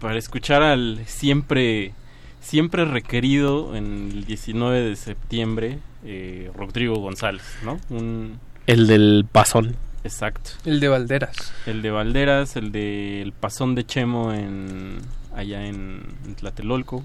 para 0.00 0.18
escuchar 0.18 0.62
al 0.64 1.00
siempre, 1.06 1.92
siempre 2.40 2.84
requerido 2.84 3.76
en 3.76 4.10
el 4.10 4.24
19 4.24 4.80
de 4.80 4.96
septiembre, 4.96 5.78
eh, 6.04 6.50
Rodrigo 6.56 6.96
González, 6.96 7.44
¿no? 7.62 7.78
Un, 7.88 8.40
El 8.66 8.88
del 8.88 9.26
pasón. 9.30 9.76
Exacto. 10.02 10.50
El 10.64 10.80
de 10.80 10.88
Valderas. 10.88 11.52
El 11.66 11.80
de 11.80 11.92
Valderas, 11.92 12.56
el 12.56 12.72
de 12.72 13.22
El 13.22 13.32
Pasón 13.32 13.76
de 13.76 13.86
Chemo 13.86 14.32
en 14.32 14.98
allá 15.36 15.66
en, 15.66 16.02
en 16.26 16.34
Tlatelolco. 16.34 17.04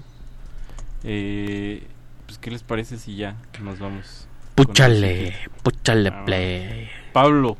Eh, 1.04 1.84
pues, 2.26 2.38
¿qué 2.38 2.50
les 2.50 2.64
parece 2.64 2.98
si 2.98 3.14
ya 3.14 3.36
nos 3.62 3.78
vamos? 3.78 4.26
Púchale, 4.64 5.34
púchale 5.62 6.10
Ah, 6.10 6.24
play. 6.26 6.90
Pablo, 7.14 7.56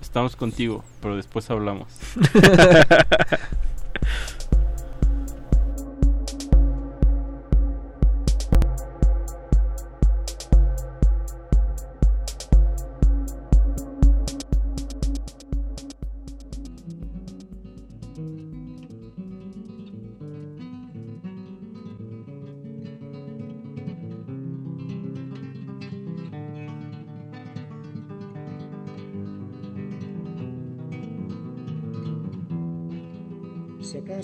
estamos 0.00 0.34
contigo, 0.34 0.82
pero 1.00 1.14
después 1.14 1.48
hablamos. 1.50 1.86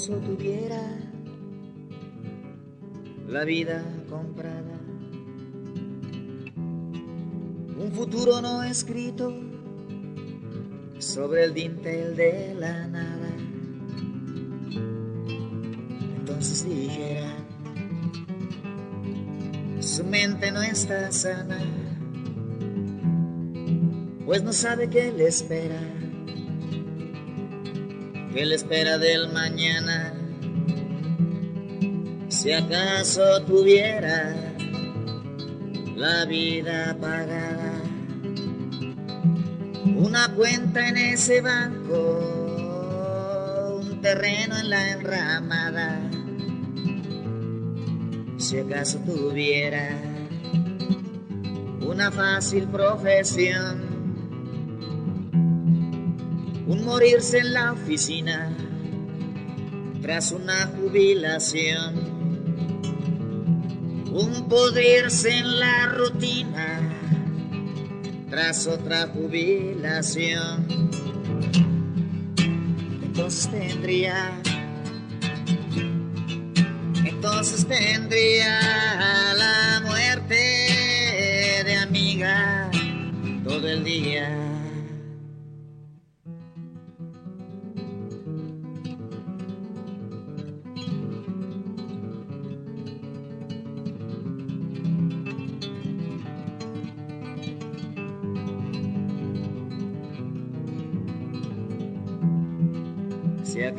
Acaso 0.08 0.20
tuviera 0.20 0.80
la 3.28 3.44
vida 3.44 3.84
comprada, 4.08 4.80
un 7.76 7.92
futuro 7.92 8.40
no 8.40 8.62
escrito 8.62 9.34
sobre 10.98 11.44
el 11.44 11.52
dintel 11.52 12.16
de 12.16 12.54
la 12.58 12.86
nada, 12.86 13.28
entonces 16.16 16.64
dijera, 16.66 17.34
su 19.80 20.04
mente 20.04 20.50
no 20.52 20.62
está 20.62 21.12
sana, 21.12 21.58
pues 24.24 24.42
no 24.42 24.54
sabe 24.54 24.88
qué 24.88 25.12
le 25.12 25.26
espera. 25.26 25.97
¿Qué 28.32 28.44
le 28.44 28.54
espera 28.56 28.98
del 28.98 29.32
mañana? 29.32 30.12
Si 32.28 32.52
acaso 32.52 33.42
tuviera 33.42 34.34
la 35.96 36.26
vida 36.26 36.94
pagada, 37.00 37.82
una 39.96 40.28
cuenta 40.34 40.88
en 40.88 40.98
ese 40.98 41.40
banco, 41.40 42.20
un 43.80 44.00
terreno 44.02 44.58
en 44.58 44.70
la 44.70 44.90
enramada. 44.90 45.98
Si 48.36 48.58
acaso 48.58 48.98
tuviera 49.06 49.88
una 51.80 52.12
fácil 52.12 52.68
profesión, 52.68 53.87
un 56.68 56.84
morirse 56.84 57.38
en 57.38 57.54
la 57.54 57.72
oficina 57.72 58.54
tras 60.02 60.32
una 60.32 60.66
jubilación, 60.66 61.94
un 64.12 64.48
podrirse 64.48 65.30
en 65.30 65.60
la 65.60 65.86
rutina 65.86 66.80
tras 68.28 68.66
otra 68.66 69.08
jubilación. 69.08 70.66
Entonces 73.02 73.50
tendría, 73.50 74.30
entonces 77.02 77.66
tendría 77.66 78.60
la 79.38 79.82
muerte 79.86 80.34
de 81.64 81.76
amiga 81.76 82.70
todo 83.42 83.66
el 83.68 83.84
día. 83.84 84.57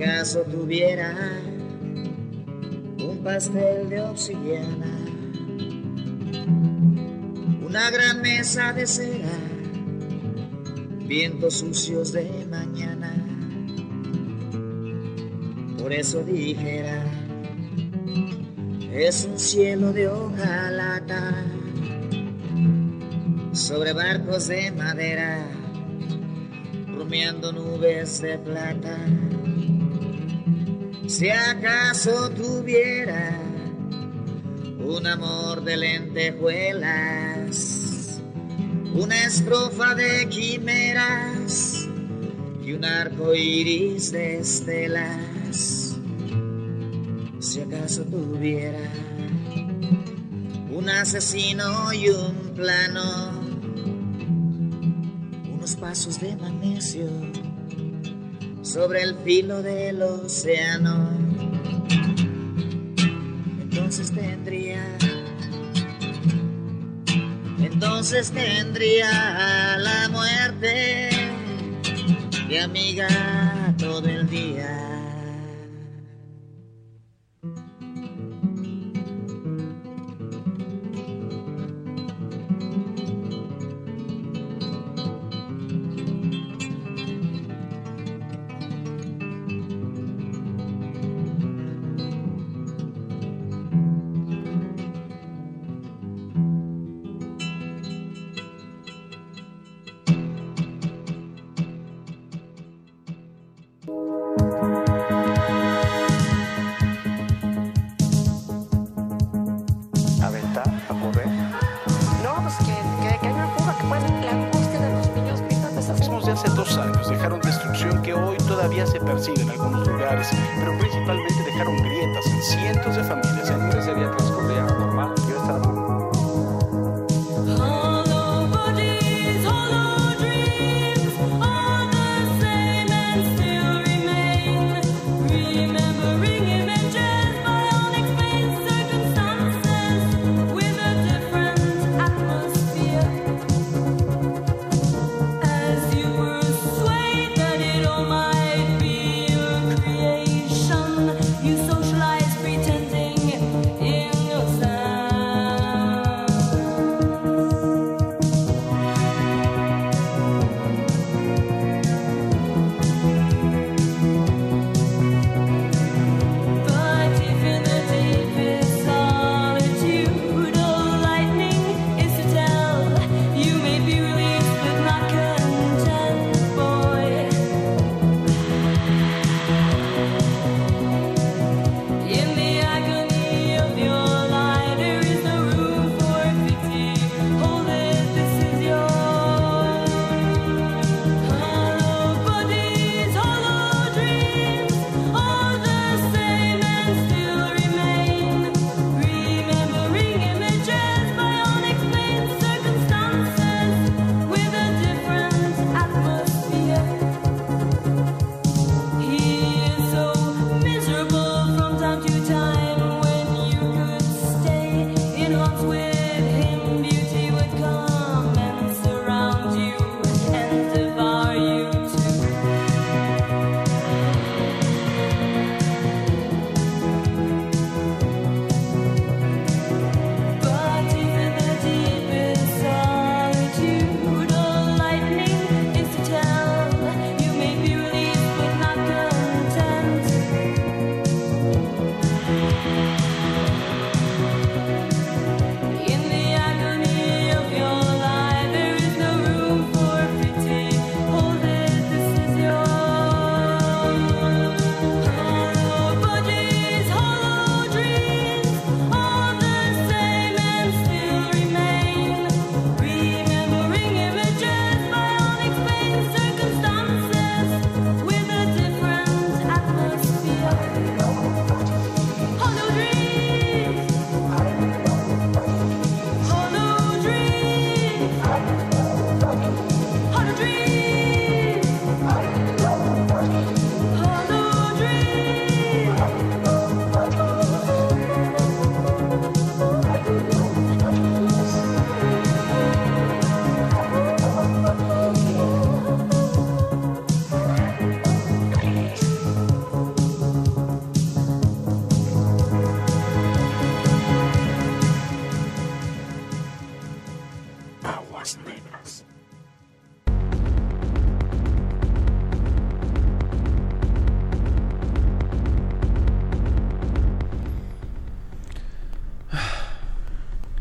Acaso 0.02 0.44
tuviera 0.44 1.14
un 3.04 3.20
pastel 3.22 3.90
de 3.90 4.00
obsidiana, 4.00 4.98
una 7.62 7.92
gran 7.92 8.22
mesa 8.22 8.72
de 8.72 8.88
cera, 8.88 9.38
vientos 11.06 11.56
sucios 11.56 12.14
de 12.14 12.48
mañana. 12.50 13.14
Por 15.78 15.92
eso 15.92 16.24
dijera, 16.24 17.04
es 18.94 19.26
un 19.30 19.38
cielo 19.38 19.92
de 19.92 20.08
hojalata 20.08 21.46
sobre 23.52 23.92
barcos 23.92 24.48
de 24.48 24.72
madera, 24.72 25.46
rumiando 26.88 27.52
nubes 27.52 28.22
de 28.22 28.38
plata. 28.38 28.96
Si 31.10 31.28
acaso 31.28 32.30
tuviera 32.30 33.36
un 34.80 35.08
amor 35.08 35.64
de 35.64 35.76
lentejuelas, 35.76 38.22
una 38.94 39.26
estrofa 39.26 39.96
de 39.96 40.30
quimeras 40.30 41.88
y 42.64 42.74
un 42.74 42.86
arco 42.86 43.34
iris 43.34 44.12
de 44.12 44.38
estelas. 44.38 45.98
Si 47.40 47.62
acaso 47.62 48.04
tuviera 48.04 48.78
un 50.72 50.90
asesino 50.90 51.92
y 51.92 52.10
un 52.10 52.54
plano, 52.56 53.32
unos 55.56 55.76
pasos 55.76 56.22
de 56.22 56.36
magnesio 56.36 57.10
sobre 58.70 59.02
el 59.02 59.18
filo 59.26 59.64
del 59.64 60.00
océano. 60.04 61.10
Entonces 63.62 64.12
tendría, 64.12 64.84
entonces 67.60 68.30
tendría 68.32 69.76
la 69.80 70.10
muerte 70.10 71.10
de 72.48 72.60
amiga 72.60 73.08
todo 73.80 74.08
el 74.08 74.30
día. 74.30 74.89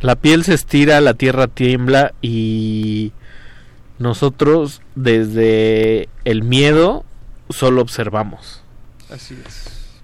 La 0.09 0.17
piel 0.17 0.43
se 0.43 0.55
estira, 0.55 1.03
la 1.03 1.12
tierra 1.12 1.49
tiembla 1.49 2.15
y 2.23 3.12
nosotros 3.99 4.81
desde 4.95 6.09
el 6.25 6.43
miedo 6.43 7.05
solo 7.51 7.83
observamos. 7.83 8.62
Así 9.11 9.39
es. 9.47 10.01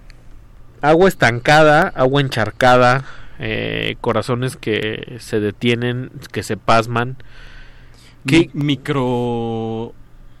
Agua 0.83 1.07
estancada, 1.07 1.87
agua 1.95 2.21
encharcada, 2.21 3.03
eh, 3.39 3.95
corazones 3.99 4.57
que 4.57 5.17
se 5.19 5.39
detienen, 5.39 6.11
que 6.31 6.43
se 6.43 6.55
pasman. 6.55 7.17
Mi- 8.25 8.51
micro 8.53 9.91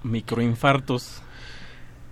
microinfartos. 0.03 1.23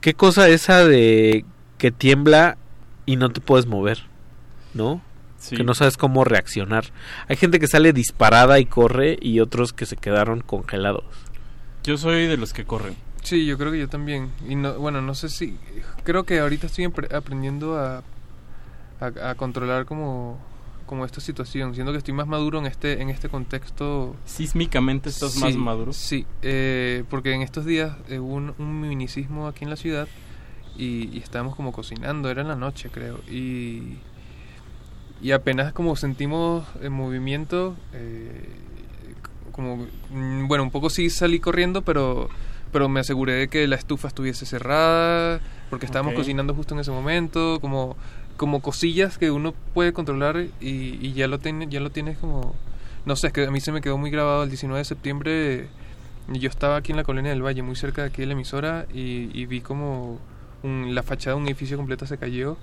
¿Qué 0.01 0.15
cosa 0.15 0.49
esa 0.49 0.87
de 0.87 1.45
que 1.77 1.91
tiembla 1.91 2.57
y 3.05 3.17
no 3.17 3.29
te 3.29 3.41
puedes 3.41 3.67
mover? 3.67 3.99
¿No? 4.73 5.03
Sí. 5.43 5.57
Que 5.57 5.65
no 5.65 5.73
sabes 5.73 5.97
cómo 5.97 6.23
reaccionar. 6.23 6.85
Hay 7.27 7.35
gente 7.35 7.59
que 7.59 7.67
sale 7.67 7.91
disparada 7.91 8.59
y 8.59 8.65
corre 8.65 9.17
y 9.21 9.41
otros 9.41 9.73
que 9.73 9.85
se 9.85 9.97
quedaron 9.97 10.39
congelados. 10.39 11.03
Yo 11.83 11.97
soy 11.97 12.27
de 12.27 12.37
los 12.37 12.53
que 12.53 12.63
corren. 12.63 12.95
Sí, 13.23 13.45
yo 13.45 13.57
creo 13.57 13.73
que 13.73 13.79
yo 13.79 13.89
también. 13.89 14.31
Y 14.47 14.55
no, 14.55 14.79
bueno, 14.79 15.01
no 15.01 15.13
sé 15.15 15.27
si. 15.27 15.57
Creo 16.05 16.23
que 16.23 16.39
ahorita 16.39 16.67
estoy 16.67 16.85
aprendiendo 16.85 17.77
a, 17.77 18.03
a, 19.01 19.29
a 19.31 19.35
controlar 19.35 19.85
como, 19.85 20.39
como 20.85 21.03
esta 21.03 21.19
situación. 21.19 21.75
Siento 21.75 21.91
que 21.91 21.97
estoy 21.97 22.13
más 22.13 22.27
maduro 22.27 22.59
en 22.59 22.65
este, 22.65 23.01
en 23.01 23.09
este 23.09 23.27
contexto. 23.27 24.15
Sísmicamente 24.23 25.09
estás 25.09 25.35
más 25.35 25.51
Sí, 25.51 25.57
maduro. 25.57 25.91
Sí, 25.91 26.25
eh, 26.41 27.03
porque 27.09 27.33
en 27.33 27.41
estos 27.41 27.65
días 27.65 27.97
eh, 28.07 28.17
hubo 28.19 28.33
un, 28.33 28.55
un 28.57 28.79
minicismo 28.79 29.47
aquí 29.47 29.65
en 29.65 29.71
la 29.71 29.75
ciudad 29.75 30.07
y, 30.77 31.09
y 31.15 31.19
estábamos 31.19 31.55
como 31.55 31.71
cocinando, 31.71 32.29
era 32.29 32.41
en 32.41 32.47
la 32.47 32.55
noche 32.55 32.89
creo, 32.91 33.19
y, 33.29 33.97
y 35.23 35.31
apenas 35.31 35.73
como 35.73 35.95
sentimos 35.95 36.67
el 36.81 36.91
movimiento, 36.91 37.75
eh, 37.93 38.45
como, 39.51 39.87
mm, 40.11 40.47
bueno, 40.47 40.63
un 40.63 40.71
poco 40.71 40.89
sí 40.89 41.09
salí 41.09 41.39
corriendo, 41.39 41.81
pero, 41.81 42.29
pero 42.71 42.89
me 42.89 42.99
aseguré 42.99 43.33
de 43.33 43.47
que 43.47 43.65
la 43.67 43.75
estufa 43.75 44.07
estuviese 44.07 44.45
cerrada, 44.45 45.39
porque 45.69 45.85
estábamos 45.85 46.13
cocinando 46.17 46.53
justo 46.53 46.73
en 46.75 46.81
ese 46.81 46.91
momento, 46.91 47.59
como, 47.61 47.95
como 48.37 48.61
cosillas 48.61 49.17
que 49.17 49.31
uno 49.31 49.53
puede 49.73 49.93
controlar 49.93 50.37
y, 50.59 50.69
y 51.01 51.13
ya 51.13 51.27
lo 51.27 51.39
tiene, 51.39 51.67
ya 51.69 51.79
lo 51.79 51.89
tienes 51.91 52.17
como 52.17 52.53
no 53.05 53.15
sé, 53.17 53.27
es 53.27 53.33
que 53.33 53.45
a 53.45 53.51
mí 53.51 53.59
se 53.59 53.71
me 53.73 53.81
quedó 53.81 53.97
muy 53.97 54.09
grabado 54.11 54.43
el 54.43 54.49
19 54.49 54.79
de 54.79 54.85
septiembre. 54.85 55.67
Yo 56.29 56.47
estaba 56.49 56.77
aquí 56.77 56.93
en 56.93 56.95
la 56.97 57.03
colonia 57.03 57.31
del 57.31 57.41
Valle, 57.45 57.61
muy 57.61 57.75
cerca 57.75 58.01
de 58.03 58.07
aquí 58.07 58.21
de 58.21 58.27
la 58.27 58.31
emisora, 58.33 58.85
y, 58.93 59.29
y 59.37 59.45
vi 59.45 59.59
como 59.59 60.19
un- 60.63 60.95
la 60.95 61.03
fachada 61.03 61.35
de 61.35 61.41
un 61.41 61.47
edificio 61.47 61.75
completa 61.75 62.07
se 62.07 62.17
cayó 62.17 62.55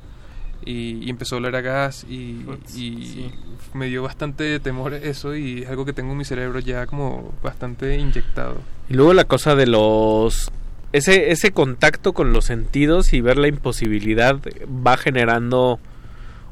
y, 0.64 1.04
y 1.04 1.10
empezó 1.10 1.36
a 1.36 1.38
oler 1.38 1.56
a 1.56 1.60
gas 1.60 2.04
y, 2.08 2.44
Ups, 2.46 2.76
y 2.76 3.06
sí. 3.06 3.30
me 3.74 3.86
dio 3.86 4.02
bastante 4.02 4.60
temor 4.60 4.94
eso 4.94 5.34
y 5.34 5.62
es 5.62 5.68
algo 5.68 5.84
que 5.84 5.92
tengo 5.92 6.12
en 6.12 6.18
mi 6.18 6.24
cerebro 6.24 6.58
ya 6.60 6.86
como 6.86 7.32
bastante 7.42 7.96
inyectado. 7.98 8.56
Y 8.88 8.94
luego 8.94 9.14
la 9.14 9.24
cosa 9.24 9.54
de 9.54 9.66
los 9.66 10.50
ese, 10.92 11.30
ese 11.30 11.52
contacto 11.52 12.12
con 12.12 12.32
los 12.32 12.44
sentidos 12.44 13.12
y 13.12 13.20
ver 13.20 13.38
la 13.38 13.48
imposibilidad 13.48 14.38
va 14.68 14.96
generando 14.96 15.78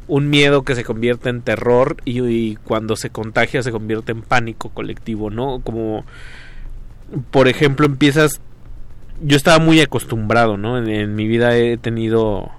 un 0.06 0.30
miedo 0.30 0.62
que 0.62 0.74
se 0.74 0.84
convierte 0.84 1.28
en 1.28 1.42
terror 1.42 1.96
y, 2.04 2.22
y 2.22 2.56
cuando 2.56 2.96
se 2.96 3.10
contagia 3.10 3.62
se 3.62 3.72
convierte 3.72 4.12
en 4.12 4.22
pánico 4.22 4.70
colectivo, 4.70 5.28
¿no? 5.30 5.60
Como, 5.62 6.04
por 7.30 7.48
ejemplo, 7.48 7.86
empiezas... 7.86 8.40
Yo 9.20 9.36
estaba 9.36 9.58
muy 9.58 9.80
acostumbrado, 9.80 10.56
¿no? 10.56 10.78
En, 10.78 10.88
en 10.88 11.14
mi 11.14 11.26
vida 11.26 11.56
he 11.56 11.76
tenido... 11.76 12.50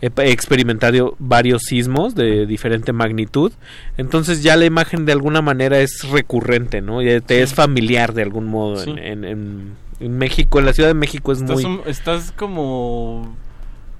He 0.00 0.30
experimentado 0.30 1.16
varios 1.18 1.62
sismos 1.62 2.14
de 2.14 2.46
diferente 2.46 2.92
magnitud, 2.92 3.52
entonces 3.96 4.42
ya 4.44 4.54
la 4.56 4.64
imagen 4.64 5.06
de 5.06 5.12
alguna 5.12 5.42
manera 5.42 5.80
es 5.80 6.08
recurrente, 6.08 6.80
¿no? 6.80 7.02
Y 7.02 7.20
te 7.20 7.42
es 7.42 7.52
familiar 7.52 8.14
de 8.14 8.22
algún 8.22 8.46
modo. 8.46 8.76
Sí. 8.76 8.90
En, 8.90 8.98
en- 8.98 9.24
en- 9.24 9.72
en 10.00 10.16
México, 10.16 10.60
en 10.60 10.66
la 10.66 10.72
Ciudad 10.72 10.88
de 10.90 10.94
México 10.94 11.32
es 11.32 11.40
Estás, 11.40 11.56
muy... 11.56 11.64
un- 11.64 11.80
estás 11.86 12.30
como 12.30 13.36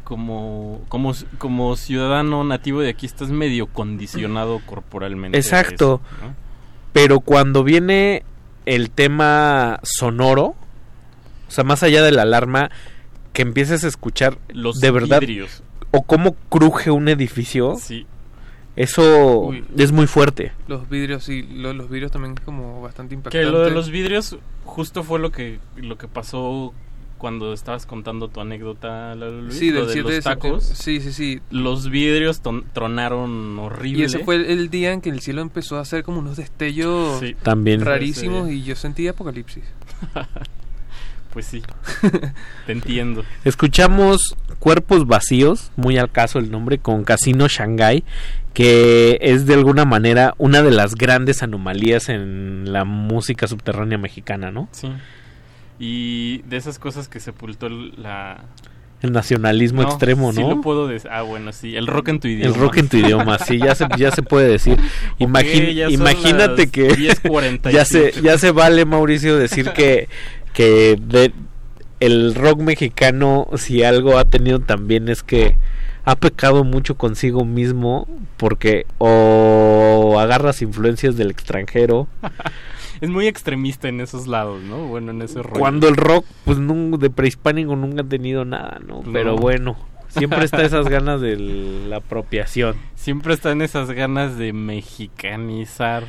como 0.04 0.80
como 0.88 1.12
como 1.38 1.76
ciudadano 1.76 2.44
nativo 2.44 2.80
de 2.80 2.88
aquí 2.90 3.04
estás 3.04 3.30
medio 3.30 3.66
condicionado 3.66 4.60
corporalmente. 4.64 5.36
Exacto. 5.36 6.00
eso, 6.16 6.24
¿no? 6.26 6.34
Pero 6.92 7.20
cuando 7.20 7.64
viene 7.64 8.22
el 8.66 8.90
tema 8.90 9.80
sonoro, 9.82 10.44
o 10.44 10.56
sea, 11.50 11.64
más 11.64 11.82
allá 11.82 12.02
de 12.02 12.12
la 12.12 12.22
alarma, 12.22 12.70
que 13.32 13.42
empieces 13.42 13.84
a 13.84 13.88
escuchar 13.88 14.38
Los 14.48 14.80
de 14.80 14.90
verdad 14.90 15.20
vidrios. 15.20 15.62
O 15.90 16.02
cómo 16.02 16.34
cruje 16.48 16.90
un 16.90 17.08
edificio, 17.08 17.76
Sí. 17.76 18.06
eso 18.76 19.40
Uy. 19.48 19.64
es 19.76 19.92
muy 19.92 20.06
fuerte. 20.06 20.52
Los 20.66 20.88
vidrios, 20.88 21.24
sí, 21.24 21.42
lo- 21.42 21.72
los 21.72 21.88
vidrios 21.90 22.10
también 22.12 22.34
es 22.38 22.40
como 22.44 22.80
bastante 22.82 23.10
Que 23.10 23.14
impactante. 23.16 23.50
lo 23.50 23.60
de 23.60 23.70
los 23.70 23.90
vidrios 23.90 24.36
justo 24.64 25.02
fue 25.04 25.18
lo 25.18 25.30
que 25.32 25.58
lo 25.76 25.96
que 25.98 26.08
pasó 26.08 26.72
cuando 27.16 27.52
estabas 27.52 27.84
contando 27.84 28.28
tu 28.28 28.40
anécdota, 28.40 29.16
Luis, 29.16 29.54
Sí, 29.58 29.70
lo 29.72 29.80
del 29.80 29.86
de 29.88 29.92
7 29.94 30.08
de 30.10 30.14
los 30.16 30.24
tacos. 30.24 30.62
Sí, 30.64 31.00
sí, 31.00 31.12
sí. 31.12 31.40
Los 31.50 31.90
vidrios 31.90 32.42
ton- 32.42 32.64
tronaron 32.72 33.58
horrible. 33.58 34.02
Y 34.02 34.04
ese 34.04 34.20
fue 34.20 34.36
el, 34.36 34.44
el 34.44 34.70
día 34.70 34.92
en 34.92 35.00
que 35.00 35.10
el 35.10 35.18
cielo 35.20 35.40
empezó 35.42 35.78
a 35.78 35.80
hacer 35.80 36.04
como 36.04 36.20
unos 36.20 36.36
destellos 36.36 37.18
Sí. 37.18 37.34
También. 37.42 37.80
rarísimos 37.84 38.48
y 38.50 38.62
yo 38.62 38.76
sentí 38.76 39.08
apocalipsis. 39.08 39.64
Pues 41.38 41.46
sí. 41.46 41.62
Te 42.66 42.72
entiendo. 42.72 43.24
Escuchamos 43.44 44.34
Cuerpos 44.58 45.06
Vacíos, 45.06 45.70
muy 45.76 45.96
al 45.96 46.10
caso 46.10 46.40
el 46.40 46.50
nombre, 46.50 46.78
con 46.78 47.04
Casino 47.04 47.46
Shanghai, 47.46 48.02
que 48.54 49.18
es 49.22 49.46
de 49.46 49.54
alguna 49.54 49.84
manera 49.84 50.34
una 50.38 50.62
de 50.62 50.72
las 50.72 50.96
grandes 50.96 51.44
anomalías 51.44 52.08
en 52.08 52.72
la 52.72 52.84
música 52.84 53.46
subterránea 53.46 53.98
mexicana, 53.98 54.50
¿no? 54.50 54.68
Sí. 54.72 54.90
Y 55.78 56.38
de 56.48 56.56
esas 56.56 56.80
cosas 56.80 57.06
que 57.06 57.20
sepultó 57.20 57.68
el- 57.68 57.92
la 58.02 58.38
El 59.00 59.12
nacionalismo 59.12 59.82
No, 59.82 59.90
extremo, 59.90 60.32
sí 60.32 60.40
¿no? 60.40 60.50
lo 60.56 60.60
puedo 60.60 60.88
decir. 60.88 61.08
Ah, 61.12 61.22
bueno, 61.22 61.52
sí, 61.52 61.76
el 61.76 61.86
rock 61.86 62.08
en 62.08 62.18
tu 62.18 62.26
idioma. 62.26 62.52
El 62.52 62.60
rock 62.60 62.78
en 62.78 62.88
tu 62.88 62.96
idioma, 62.96 63.38
sí, 63.38 63.58
ya 63.58 63.76
se, 63.76 63.86
ya 63.96 64.10
se 64.10 64.24
puede 64.24 64.48
decir. 64.48 64.76
Imagin- 65.20 65.88
imagínate 65.92 66.68
que 66.68 66.88
10:45. 66.88 67.70
ya 67.72 67.84
se, 67.84 68.10
ya 68.20 68.36
se 68.38 68.50
vale, 68.50 68.84
Mauricio, 68.86 69.36
decir 69.38 69.70
que, 69.70 70.08
que 70.52 70.96
de- 71.00 71.32
el 72.00 72.34
rock 72.34 72.60
mexicano, 72.60 73.48
si 73.56 73.82
algo 73.82 74.18
ha 74.18 74.24
tenido 74.24 74.60
también 74.60 75.08
es 75.08 75.22
que 75.22 75.56
ha 76.04 76.14
pecado 76.16 76.62
mucho 76.64 76.96
consigo 76.96 77.44
mismo 77.44 78.06
porque 78.36 78.86
o 78.98 80.16
agarras 80.18 80.62
influencias 80.62 81.16
del 81.16 81.30
extranjero 81.30 82.06
Es 83.00 83.10
muy 83.10 83.26
extremista 83.28 83.88
en 83.88 84.00
esos 84.00 84.26
lados, 84.26 84.60
¿no? 84.62 84.86
Bueno, 84.88 85.12
en 85.12 85.22
ese 85.22 85.40
rollo. 85.42 85.58
cuando 85.60 85.88
el 85.88 85.96
rock 85.96 86.24
pues 86.44 86.58
de 86.98 87.10
prehispánico 87.10 87.76
nunca 87.76 88.02
ha 88.02 88.04
tenido 88.08 88.44
nada, 88.44 88.80
¿no? 88.84 89.02
No. 89.04 89.12
Pero 89.12 89.36
bueno, 89.36 89.76
siempre 90.08 90.44
está 90.44 90.62
esas 90.62 90.88
ganas 90.90 91.20
de 91.20 91.36
la 91.36 91.96
apropiación. 91.98 92.76
Siempre 92.96 93.34
están 93.34 93.62
esas 93.62 93.90
ganas 93.92 94.36
de 94.36 94.52
mexicanizar 94.52 96.04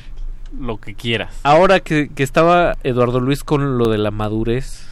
lo 0.57 0.77
que 0.77 0.95
quieras. 0.95 1.35
Ahora 1.43 1.79
que, 1.79 2.09
que 2.09 2.23
estaba 2.23 2.77
Eduardo 2.83 3.19
Luis 3.19 3.43
con 3.43 3.77
lo 3.77 3.89
de 3.89 3.97
la 3.97 4.11
madurez 4.11 4.85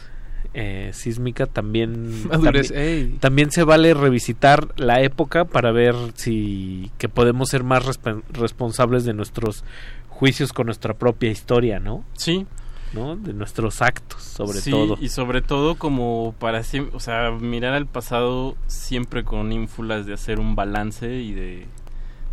eh, 0.54 0.90
sísmica, 0.94 1.46
también, 1.46 2.26
Madurez, 2.28 2.72
también, 3.20 3.50
se 3.50 3.64
vale 3.64 3.94
revisitar 3.94 4.68
la 4.76 5.00
época 5.02 5.44
para 5.44 5.72
ver 5.72 5.94
si 6.14 6.90
que 6.98 7.08
podemos 7.08 7.48
ser 7.50 7.64
más 7.64 7.84
resp- 7.86 8.22
responsables 8.32 9.04
de 9.04 9.14
nuestros 9.14 9.64
juicios 10.08 10.52
con 10.52 10.66
nuestra 10.66 10.94
propia 10.94 11.30
historia, 11.30 11.78
¿no? 11.78 12.02
Sí. 12.14 12.46
¿No? 12.94 13.16
De 13.16 13.34
nuestros 13.34 13.82
actos, 13.82 14.22
sobre 14.22 14.60
Sí, 14.60 14.70
todo. 14.70 14.96
Y 14.98 15.10
sobre 15.10 15.42
todo 15.42 15.74
como 15.76 16.34
para 16.38 16.62
siempre, 16.62 16.96
o 16.96 17.00
sea, 17.00 17.30
mirar 17.30 17.74
al 17.74 17.86
pasado 17.86 18.56
siempre 18.66 19.24
con 19.24 19.52
ínfulas 19.52 20.06
de 20.06 20.14
hacer 20.14 20.40
un 20.40 20.56
balance 20.56 21.14
y 21.20 21.34
de, 21.34 21.66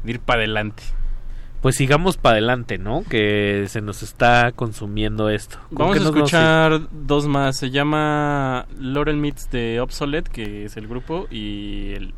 de 0.03 0.11
ir 0.11 0.21
para 0.21 0.39
adelante. 0.39 0.81
Pues 1.61 1.75
sigamos 1.75 2.17
para 2.17 2.33
adelante, 2.33 2.77
¿no? 2.77 3.03
Que 3.09 3.65
se 3.69 3.81
nos 3.81 4.03
está 4.03 4.51
consumiendo 4.51 5.29
esto. 5.29 5.57
¿Con 5.69 5.77
Vamos 5.79 5.97
a 5.97 5.99
nos 6.01 6.15
escuchar 6.15 6.81
dos 6.91 7.27
más. 7.27 7.57
Se 7.57 7.71
llama 7.71 8.67
Laurel 8.79 9.17
Meets 9.17 9.49
de 9.49 9.79
Obsolete, 9.79 10.29
que 10.31 10.65
es 10.65 10.77
el 10.77 10.87
grupo, 10.87 11.25
y 11.31 11.93
el, 11.93 12.13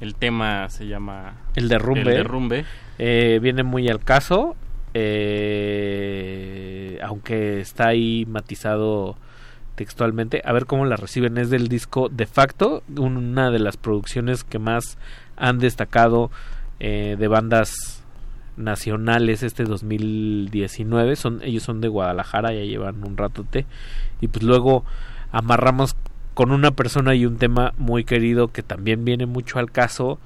el 0.00 0.16
tema 0.16 0.68
se 0.68 0.88
llama 0.88 1.34
El 1.54 1.68
derrumbe. 1.68 2.00
El 2.10 2.16
derrumbe. 2.16 2.64
Eh, 2.98 3.38
viene 3.40 3.62
muy 3.62 3.88
al 3.88 4.00
caso. 4.00 4.56
eh, 4.94 6.98
aunque 7.02 7.60
está 7.60 7.88
ahí 7.88 8.24
matizado 8.26 9.16
textualmente. 9.74 10.40
A 10.44 10.52
ver 10.52 10.66
cómo 10.66 10.84
la 10.86 10.96
reciben. 10.96 11.36
Es 11.38 11.50
del 11.50 11.68
disco 11.68 12.08
De 12.08 12.26
facto. 12.26 12.82
Una 12.96 13.50
de 13.50 13.58
las 13.58 13.76
producciones 13.76 14.44
que 14.44 14.58
más 14.58 14.98
han 15.36 15.58
destacado 15.58 16.30
eh, 16.80 17.16
de 17.18 17.28
bandas 17.28 17.93
nacionales 18.56 19.42
este 19.42 19.64
2019 19.64 21.16
son 21.16 21.40
ellos 21.42 21.62
son 21.62 21.80
de 21.80 21.88
Guadalajara 21.88 22.52
ya 22.52 22.60
llevan 22.62 23.02
un 23.04 23.16
ratote 23.16 23.66
y 24.20 24.28
pues 24.28 24.42
luego 24.44 24.84
amarramos 25.32 25.96
con 26.34 26.50
una 26.50 26.70
persona 26.72 27.14
y 27.14 27.26
un 27.26 27.36
tema 27.36 27.74
muy 27.78 28.04
querido 28.04 28.48
que 28.48 28.62
también 28.62 29.04
viene 29.04 29.26
mucho 29.26 29.58
al 29.58 29.70
caso 29.70 30.18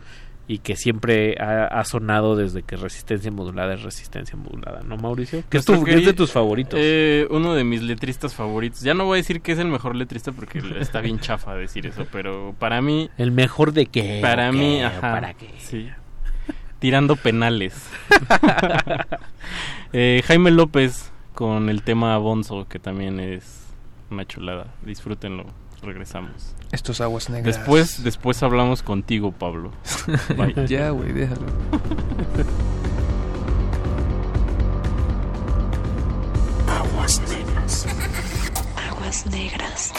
y 0.50 0.60
que 0.60 0.76
siempre 0.76 1.34
ha, 1.39 1.66
ha 1.66 1.84
sonado 1.84 2.34
desde 2.34 2.62
que 2.62 2.76
Resistencia 2.76 3.31
Modulada 3.31 3.74
es 3.74 3.82
Resistencia 3.82 4.34
Modulada, 4.34 4.81
¿no, 4.82 4.97
Mauricio? 4.97 5.42
Que 5.50 5.58
es, 5.58 5.65
tu- 5.66 5.73
Nuestro 5.73 5.92
que 5.92 6.00
es 6.00 6.07
de 6.07 6.15
tus 6.15 6.32
favoritos. 6.32 6.81
Eh, 6.82 7.26
uno 7.31 7.52
de 7.52 7.65
mis 7.65 7.82
letristas 7.82 8.34
favoritos. 8.34 8.81
Ya 8.81 8.94
no 8.94 9.05
voy 9.05 9.16
a 9.16 9.20
decir 9.20 9.42
que 9.42 9.52
es 9.52 9.58
el 9.58 9.68
mejor 9.68 9.94
letrista 9.94 10.32
porque 10.32 10.62
está 10.81 11.02
bien 11.02 11.18
chafa 11.20 11.55
decir 11.55 11.84
eso, 11.86 12.07
pero 12.10 12.55
para 12.58 12.81
mí... 12.81 13.10
¿El 13.18 13.31
mejor 13.31 13.74
de 13.74 13.84
qué? 13.84 14.20
Para 14.23 14.48
¿O 14.48 14.52
mí, 14.55 14.81
ajá. 14.81 15.00
para 15.02 15.34
qué? 15.34 15.50
Sí. 15.58 15.90
Tirando 16.78 17.16
penales. 17.16 17.74
Eh, 19.94 20.23
Jaime 20.26 20.50
López 20.50 21.10
con 21.34 21.70
el 21.70 21.82
tema 21.82 22.18
Bonzo, 22.18 22.68
que 22.68 22.78
también 22.78 23.20
es 23.20 23.65
una 24.10 24.26
chulada. 24.26 24.66
Disfrútenlo. 24.82 25.47
Regresamos. 25.82 26.55
Estos 26.73 27.00
aguas 27.00 27.31
negras. 27.31 27.57
Después, 27.57 28.02
después 28.05 28.42
hablamos 28.42 28.82
contigo, 28.82 29.32
Pablo. 29.32 29.73
Ya, 30.68 30.90
güey, 30.90 31.12
déjalo. 31.12 31.47
Aguas 36.66 37.23
negras. 37.31 37.86
Aguas 38.90 39.26
negras. 39.26 39.92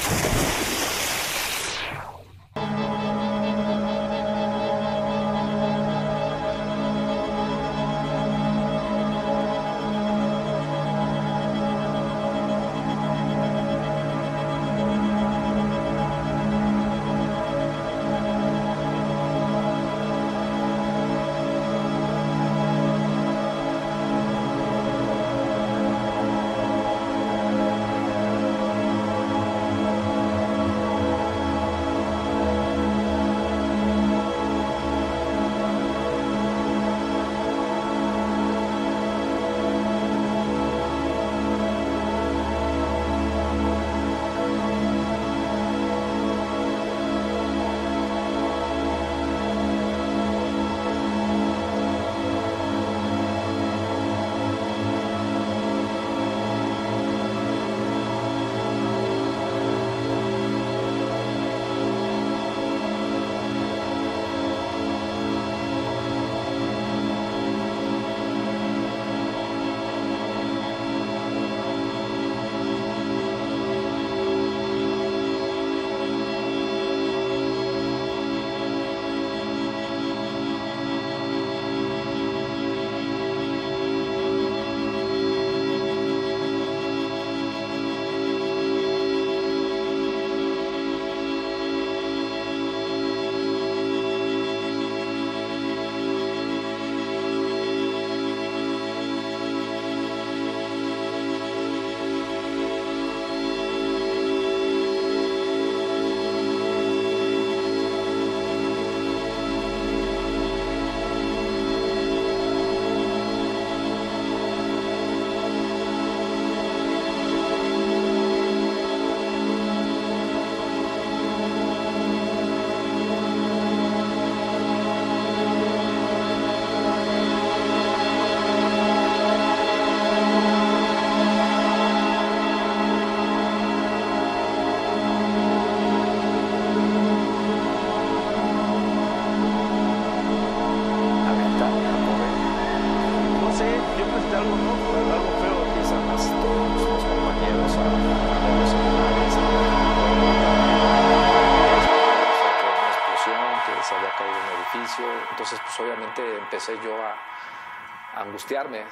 Angustiarme 158.49 158.83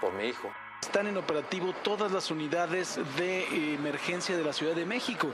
por 0.00 0.12
mi 0.12 0.28
hijo. 0.28 0.50
Están 0.82 1.06
en 1.06 1.16
operativo 1.16 1.72
todas 1.82 2.12
las 2.12 2.30
unidades 2.30 2.98
de 3.16 3.74
emergencia 3.74 4.36
de 4.36 4.44
la 4.44 4.52
Ciudad 4.52 4.74
de 4.74 4.84
México. 4.84 5.28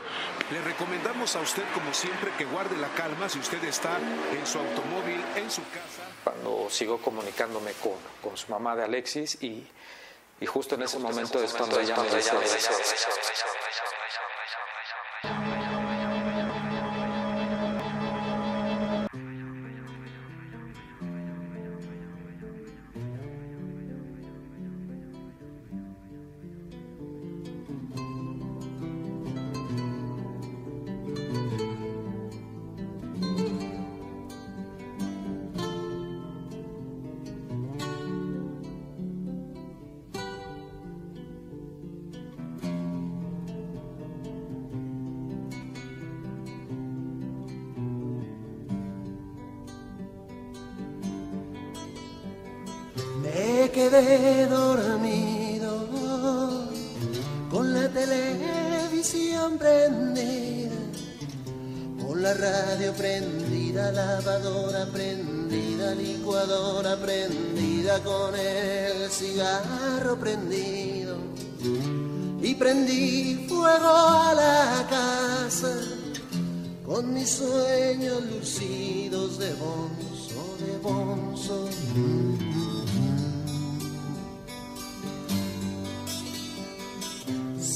Le 0.51 0.61
recomendamos 0.63 1.37
a 1.37 1.41
usted, 1.41 1.63
como 1.75 1.93
siempre, 1.93 2.31
que 2.39 2.45
guarde 2.45 2.77
la 2.77 2.89
calma 2.89 3.29
si 3.29 3.39
usted 3.39 3.63
está 3.65 3.99
en 3.99 4.47
su 4.47 4.59
automóvil, 4.59 5.23
en 5.37 5.51
su 5.51 5.63
casa. 5.71 6.09
Cuando 6.25 6.69
sigo 6.71 6.99
comunicándome 6.99 7.73
con, 7.83 7.95
con 8.23 8.37
su 8.37 8.51
mamá 8.51 8.77
de 8.77 8.85
Alexis 8.85 9.43
y, 9.43 9.67
y 10.41 10.47
justo 10.47 10.77
en 10.77 10.83
ese 10.83 10.99
momento 10.99 11.43
es 11.43 11.53
cuando 11.53 11.81
ella 11.81 11.97
me 11.97 12.17
dice... 12.17 12.33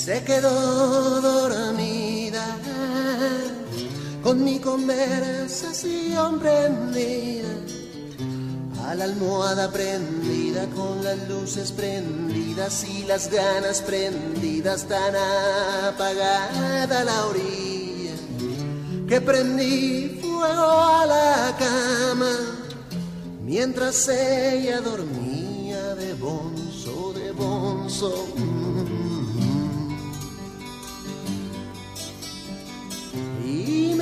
se 0.07 0.23
quedó 0.23 1.21
dormida 1.21 2.47
con 4.23 4.45
mi 4.45 4.61
conversación 4.61 6.39
prendida, 6.39 7.49
a 8.87 8.95
la 8.95 9.03
almohada 9.03 9.69
prendida, 9.73 10.69
con 10.77 11.03
las 11.03 11.29
luces 11.29 11.73
prendidas 11.73 12.87
y 12.89 13.03
las 13.03 13.29
ganas 13.29 13.83
prendidas, 13.83 14.85
tan 14.85 15.17
apagada 15.89 17.03
la 17.03 17.27
orilla, 17.27 18.15
que 19.09 19.21
prendí 19.21 20.21
fuego 20.23 20.71
a 20.71 21.05
la 21.05 21.57
cama, 21.59 22.31
mientras 23.43 24.09
ella 24.09 24.81
dormía 24.83 25.97
de 25.97 26.15
bonzo, 26.15 27.13
de 27.13 27.33
bonzo. 27.33 28.56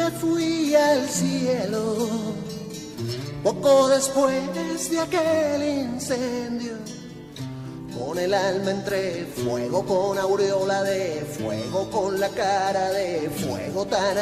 Me 0.05 0.11
fui 0.11 0.75
al 0.75 1.09
cielo. 1.09 2.09
Poco 3.43 3.89
después 3.89 4.91
de 4.91 5.01
aquel 5.01 5.63
incendio, 5.63 6.75
con 7.99 8.19
el 8.19 8.35
alma 8.35 8.71
entre 8.71 9.27
fuego, 9.27 9.85
con 9.85 10.19
aureola 10.19 10.83
de 10.83 11.27
fuego, 11.39 11.91
con 11.91 12.21
la 12.21 12.29
cara 12.31 12.91
de 12.91 13.31
fuego 13.31 13.87
tan 13.87 14.17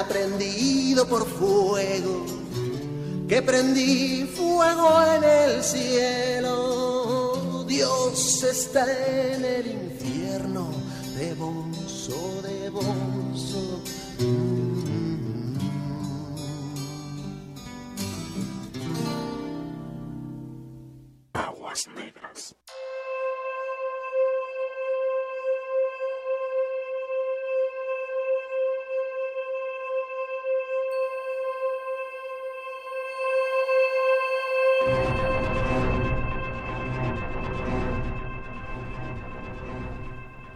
aprendido 0.00 1.06
por 1.06 1.26
fuego, 1.26 2.26
que 3.28 3.42
prendí 3.42 4.24
fuego 4.24 4.88
en 5.14 5.24
el 5.24 5.62
cielo. 5.62 7.64
Dios 7.66 8.42
está 8.44 8.84
en 8.84 9.44
el 9.44 9.66
infierno 9.66 9.95
Aguas 21.76 21.88
negras. 21.94 22.56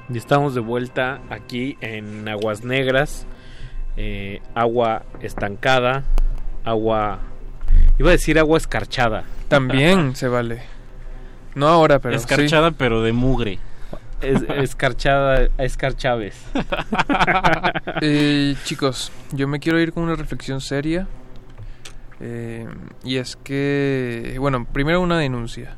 Y 0.09 0.17
estamos 0.17 0.55
de 0.55 0.61
vuelta 0.61 1.21
aquí 1.29 1.77
en 1.83 2.27
Aguas 2.29 2.65
Negras, 2.65 3.27
eh, 3.99 4.41
agua 4.55 5.03
estancada, 5.21 6.05
agua... 6.65 7.19
Iba 7.99 8.09
a 8.09 8.13
decir 8.13 8.39
agua 8.39 8.57
escarchada. 8.57 9.25
También 9.49 10.17
se 10.17 10.29
vale. 10.29 10.80
No 11.55 11.69
ahora, 11.69 11.99
pero 11.99 12.19
sí. 12.19 12.21
Escarchada, 12.21 12.71
pero 12.71 13.03
de 13.03 13.13
mugre. 13.13 13.59
Es, 14.21 14.43
escarchada, 14.49 15.49
escarchaves. 15.59 16.37
Eh, 18.03 18.57
chicos, 18.65 19.13
yo 19.33 19.47
me 19.47 19.61
quiero 19.61 19.79
ir 19.79 19.93
con 19.93 20.05
una 20.05 20.15
reflexión 20.15 20.61
seria. 20.61 21.07
Eh, 22.21 22.67
y 23.05 23.17
es 23.17 23.37
que, 23.37 24.37
bueno, 24.39 24.65
primero 24.65 25.01
una 25.01 25.19
denuncia. 25.19 25.77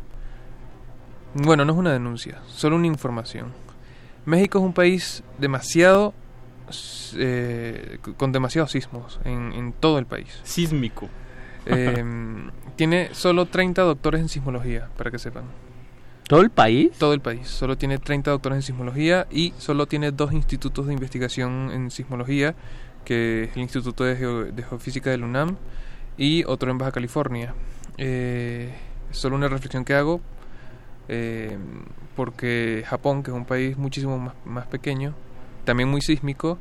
Bueno, 1.34 1.64
no 1.64 1.72
es 1.72 1.78
una 1.78 1.92
denuncia, 1.92 2.40
solo 2.46 2.76
una 2.76 2.86
información. 2.86 3.52
México 4.24 4.58
es 4.58 4.64
un 4.64 4.72
país 4.72 5.24
demasiado 5.38 6.14
eh, 7.16 7.98
con 8.16 8.32
demasiados 8.32 8.70
sismos 8.70 9.20
en, 9.24 9.52
en 9.52 9.72
todo 9.72 9.98
el 9.98 10.06
país. 10.06 10.40
Sísmico. 10.44 11.08
Eh, 11.66 12.04
tiene 12.82 13.10
solo 13.14 13.46
30 13.46 13.80
doctores 13.82 14.20
en 14.22 14.28
sismología, 14.28 14.88
para 14.96 15.12
que 15.12 15.18
sepan. 15.20 15.44
¿Todo 16.26 16.40
el 16.40 16.50
país? 16.50 16.90
Todo 16.98 17.14
el 17.14 17.20
país. 17.20 17.46
Solo 17.46 17.78
tiene 17.78 17.98
30 17.98 18.32
doctores 18.32 18.56
en 18.56 18.62
sismología 18.62 19.28
y 19.30 19.54
solo 19.56 19.86
tiene 19.86 20.10
dos 20.10 20.32
institutos 20.32 20.88
de 20.88 20.92
investigación 20.92 21.70
en 21.72 21.92
sismología, 21.92 22.56
que 23.04 23.44
es 23.44 23.54
el 23.56 23.62
Instituto 23.62 24.02
de, 24.02 24.16
Geo- 24.16 24.50
de 24.52 24.62
Geofísica 24.64 25.10
del 25.10 25.22
UNAM 25.22 25.58
y 26.18 26.42
otro 26.42 26.72
en 26.72 26.78
Baja 26.78 26.90
California. 26.90 27.54
Eh, 27.98 28.74
solo 29.12 29.36
una 29.36 29.46
reflexión 29.46 29.84
que 29.84 29.94
hago, 29.94 30.20
eh, 31.06 31.56
porque 32.16 32.82
Japón, 32.84 33.22
que 33.22 33.30
es 33.30 33.36
un 33.36 33.44
país 33.44 33.76
muchísimo 33.78 34.18
más, 34.18 34.34
más 34.44 34.66
pequeño, 34.66 35.14
también 35.64 35.88
muy 35.88 36.00
sísmico, 36.00 36.58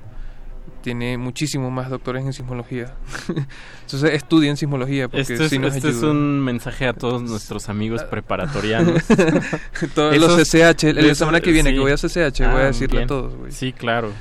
tiene 0.82 1.18
muchísimo 1.18 1.70
más 1.70 1.90
doctores 1.90 2.26
en 2.26 2.34
sismología. 2.34 2.96
Entonces 3.82 4.14
estudien 4.14 4.58
sismología 4.58 5.08
porque 5.08 5.22
Este, 5.22 5.44
es, 5.46 5.50
sí 5.50 5.60
nos 5.60 5.76
este 5.76 5.90
es 5.90 5.98
ayuda. 5.98 6.12
un 6.12 6.40
mensaje 6.40 6.88
a 6.88 6.94
todos 6.94 7.22
nuestros 7.22 7.70
amigos 7.70 8.04
preparatorianos. 8.04 9.04
Todos 9.96 10.18
los 10.18 10.36
CCH, 10.38 10.84
el- 10.86 10.96
la 10.96 11.02
esos- 11.04 11.18
semana 11.20 11.40
que 11.42 11.52
viene 11.52 11.72
que 11.74 11.80
voy 11.80 11.92
a 11.92 11.96
CCH, 11.98 12.40
voy 12.52 12.62
a 12.62 12.66
decirle 12.66 12.98
a 12.98 13.00
bien. 13.02 13.08
todos, 13.08 13.36
güey. 13.36 13.52
Sí, 13.52 13.74
claro. 13.74 14.12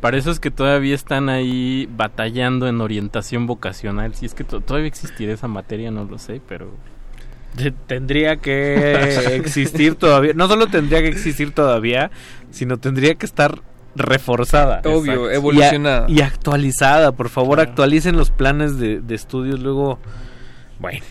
Para 0.00 0.16
esos 0.16 0.40
que 0.40 0.50
todavía 0.50 0.94
están 0.94 1.28
ahí 1.28 1.86
batallando 1.94 2.66
en 2.68 2.80
orientación 2.80 3.46
vocacional, 3.46 4.14
si 4.14 4.24
es 4.26 4.34
que 4.34 4.44
to- 4.44 4.60
todavía 4.60 4.88
existirá 4.88 5.32
esa 5.32 5.48
materia, 5.48 5.90
no 5.90 6.04
lo 6.04 6.18
sé, 6.18 6.40
pero... 6.48 6.70
Te- 7.56 7.70
Tendría 7.72 8.36
que 8.36 9.34
existir 9.36 9.96
todavía. 9.96 10.32
No 10.34 10.46
solo 10.48 10.68
tendría 10.68 11.00
que 11.02 11.08
existir 11.08 11.52
todavía, 11.52 12.10
sino 12.50 12.78
tendría 12.78 13.14
que 13.16 13.26
estar 13.26 13.60
reforzada. 13.96 14.80
Obvio, 14.84 15.12
Exacto. 15.12 15.30
evolucionada. 15.30 16.06
Y, 16.08 16.14
a- 16.14 16.16
y 16.16 16.26
actualizada. 16.26 17.12
Por 17.12 17.28
favor, 17.28 17.60
actualicen 17.60 18.16
los 18.16 18.30
planes 18.30 18.78
de, 18.78 19.00
de 19.00 19.14
estudios. 19.14 19.60
Luego, 19.60 19.98
bueno, 20.78 21.04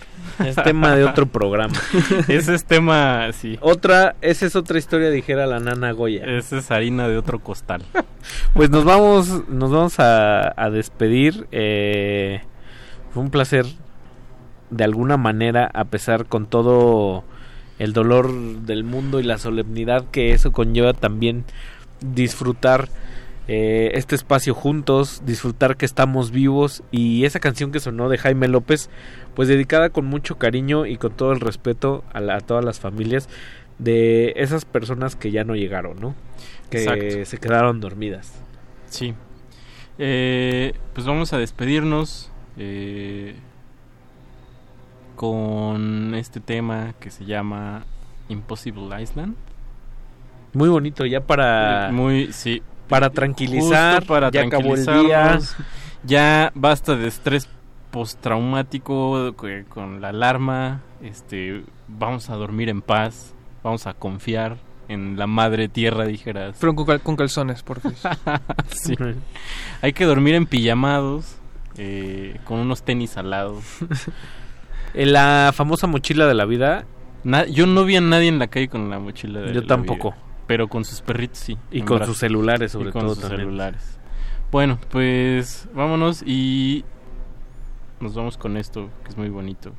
es 0.46 0.56
tema 0.56 0.96
de 0.96 1.04
otro 1.04 1.26
programa. 1.26 1.74
Ese 2.28 2.56
es 2.56 2.66
tema, 2.66 3.28
sí. 3.34 3.58
Otra, 3.62 4.16
esa 4.22 4.46
es 4.46 4.56
otra 4.56 4.78
historia, 4.80 5.10
dijera 5.12 5.46
la 5.46 5.60
nana 5.60 5.92
Goya. 5.92 6.24
Esa 6.26 6.58
es 6.60 6.72
harina 6.72 7.08
de 7.08 7.18
otro 7.18 7.40
costal. 7.40 7.84
Pues 8.54 8.70
nos 8.70 8.84
vamos, 8.84 9.48
nos 9.48 9.72
vamos 9.72 10.00
a, 10.00 10.54
a 10.62 10.70
despedir. 10.70 11.48
Eh, 11.52 12.42
fue 13.14 13.24
un 13.24 13.30
placer, 13.32 13.66
de 14.70 14.84
alguna 14.84 15.18
manera, 15.18 15.70
a 15.74 15.86
pesar 15.86 16.26
con 16.26 16.46
todo 16.46 17.24
el 17.80 17.94
dolor 17.94 18.32
del 18.34 18.84
mundo 18.84 19.20
y 19.20 19.24
la 19.24 19.38
solemnidad 19.38 20.06
que 20.12 20.34
eso 20.34 20.52
conlleva 20.52 20.94
también 20.94 21.46
disfrutar 22.02 22.90
eh, 23.48 23.92
este 23.96 24.16
espacio 24.16 24.54
juntos, 24.54 25.24
disfrutar 25.26 25.76
que 25.76 25.86
estamos 25.86 26.32
vivos 26.32 26.84
y 26.92 27.26
esa 27.26 27.40
canción 27.40 27.72
que 27.72 27.80
sonó 27.80 28.08
de 28.10 28.18
Jaime 28.20 28.48
López, 28.48 28.90
pues 29.36 29.48
dedicada 29.48 29.90
con 29.90 30.06
mucho 30.06 30.38
cariño 30.38 30.86
y 30.86 30.98
con 30.98 31.14
todo 31.14 31.32
el 31.32 31.40
respeto 31.40 32.04
a, 32.14 32.20
la- 32.22 32.36
a 32.36 32.42
todas 32.42 32.64
las 32.64 32.80
familias 32.80 33.28
de 33.80 34.34
esas 34.36 34.66
personas 34.66 35.16
que 35.16 35.32
ya 35.32 35.44
no 35.46 35.56
llegaron, 35.56 36.00
¿no? 36.00 36.14
Que 36.70 36.84
Exacto. 36.84 37.26
se 37.26 37.38
quedaron 37.40 37.80
dormidas. 37.80 38.34
Sí. 38.90 39.14
Eh, 39.98 40.74
pues 40.94 41.08
vamos 41.08 41.34
a 41.34 41.38
despedirnos 41.38 42.30
eh, 42.58 43.36
con 45.16 46.14
este 46.16 46.40
tema 46.40 46.94
que 47.00 47.10
se 47.12 47.26
llama 47.26 47.84
Impossible 48.30 49.02
Island. 49.02 49.36
Muy 50.54 50.70
bonito, 50.70 51.06
ya 51.06 51.22
para... 51.22 51.90
Eh, 51.90 51.92
Muy, 51.92 52.34
sí. 52.34 52.62
Para 52.88 53.10
tranquilizar, 53.12 53.98
Justo 54.00 54.14
para 54.14 54.32
ya 54.32 54.42
acabó 54.42 54.74
el 54.74 54.84
día. 54.84 54.86
tranquilizarnos. 54.86 55.56
Ya 56.04 56.52
basta 56.56 56.96
de 56.96 57.08
estrés 57.08 57.48
postraumático 57.92 59.36
con 59.70 60.02
la 60.02 60.10
alarma. 60.10 60.82
Este, 61.02 61.64
vamos 61.88 62.30
a 62.30 62.36
dormir 62.36 62.70
en 62.70 62.82
paz. 62.82 63.34
Vamos 63.64 63.86
a 63.88 63.94
confiar 63.94 64.58
en 64.88 65.18
la 65.18 65.28
madre 65.28 65.68
tierra, 65.68 66.06
dijeras. 66.06 66.58
Pero 66.60 66.74
con, 66.76 66.86
cal- 66.86 67.02
con 67.02 67.16
calzones, 67.16 67.62
por 67.64 67.80
favor. 67.80 67.98
Sí. 68.72 68.96
Hay 69.82 69.94
que 69.94 70.06
dormir 70.06 70.34
en 70.36 70.46
pijamados, 70.48 71.38
eh, 71.78 72.40
con 72.46 72.60
unos 72.60 72.84
tenis 72.84 73.18
al 73.18 73.30
lado. 73.30 73.60
En 74.96 75.14
la 75.14 75.52
famosa 75.54 75.86
mochila 75.86 76.26
de 76.26 76.34
la 76.34 76.46
vida. 76.46 76.86
Na- 77.24 77.46
yo 77.46 77.68
no 77.68 77.86
vi 77.86 77.98
a 77.98 78.02
nadie 78.02 78.28
en 78.28 78.40
la 78.40 78.48
calle 78.48 78.70
con 78.70 78.90
la 78.90 78.98
mochila 78.98 79.42
de 79.42 79.54
Yo 79.54 79.62
la 79.62 79.68
tampoco. 79.68 80.12
vida, 80.12 80.22
pero 80.50 80.68
con 80.68 80.84
sus 80.84 81.02
perritos 81.02 81.38
sí. 81.38 81.58
Y 81.70 81.82
con 81.84 81.98
brazos. 82.00 82.16
sus 82.16 82.18
celulares, 82.22 82.72
sobre 82.72 82.90
Y 82.90 82.92
con 82.92 83.02
todo, 83.04 83.14
sus 83.14 83.22
también. 83.22 83.42
celulares. 83.42 84.00
Bueno, 84.52 84.80
pues 84.90 85.70
vámonos 85.76 86.24
y 86.26 86.84
nos 88.00 88.16
vamos 88.16 88.36
con 88.38 88.58
esto, 88.58 88.90
que 89.04 89.10
es 89.12 89.18
muy 89.18 89.30
bonito. 89.30 89.72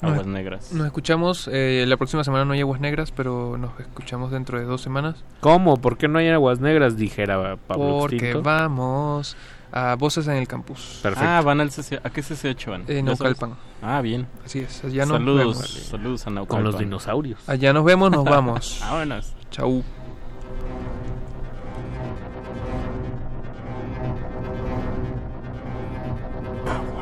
Aguas 0.00 0.18
Nos- 0.20 0.26
negras. 0.28 0.72
Nos 0.72 0.86
escuchamos. 0.86 1.50
eh, 1.52 1.84
la 1.86 1.98
próxima 1.98 2.24
semana 2.24 2.46
no 2.46 2.54
hay 2.54 2.60
aguas 2.60 2.80
negras, 2.80 3.12
pero 3.12 3.58
nos 3.58 3.78
escuchamos 3.78 4.30
dentro 4.30 4.58
de 4.58 4.64
dos 4.64 4.80
semanas. 4.80 5.22
¿Cómo? 5.40 5.76
¿Por 5.76 5.98
qué 5.98 6.08
no 6.08 6.18
hay 6.18 6.28
aguas 6.30 6.60
negras? 6.60 6.96
Dijera 6.96 7.56
Pablo 7.66 7.98
Porque 8.00 8.16
Extinto. 8.16 8.42
vamos 8.42 9.36
a 9.72 9.96
Voces 9.96 10.26
en 10.28 10.36
el 10.36 10.48
Campus. 10.48 11.00
Perfecto. 11.02 11.28
Ah, 11.28 11.42
van 11.42 11.60
al 11.60 11.70
CC 11.70 12.00
¿A 12.02 12.08
qué 12.08 12.22
CCH 12.22 12.66
van? 12.70 12.84
En 12.88 13.04
¿Ya 13.06 13.16
sabes? 13.16 13.38
Naucalpan. 13.38 13.56
Ah, 13.82 14.00
bien. 14.00 14.26
Así 14.46 14.60
es, 14.60 14.82
allá 14.82 15.04
nos 15.04 15.18
saludos, 15.18 15.38
vemos. 15.38 15.68
saludos 15.90 16.26
a 16.26 16.30
Naucalpan. 16.30 16.56
Con 16.62 16.72
los 16.72 16.78
dinosaurios. 16.78 17.40
Allá 17.46 17.74
nos 17.74 17.84
vemos, 17.84 18.10
nos 18.10 18.24
vamos. 18.24 18.78
Vámonos. 18.82 19.34
Chau. 19.50 19.82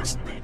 Aguas 0.05 0.17
negras. 0.17 0.44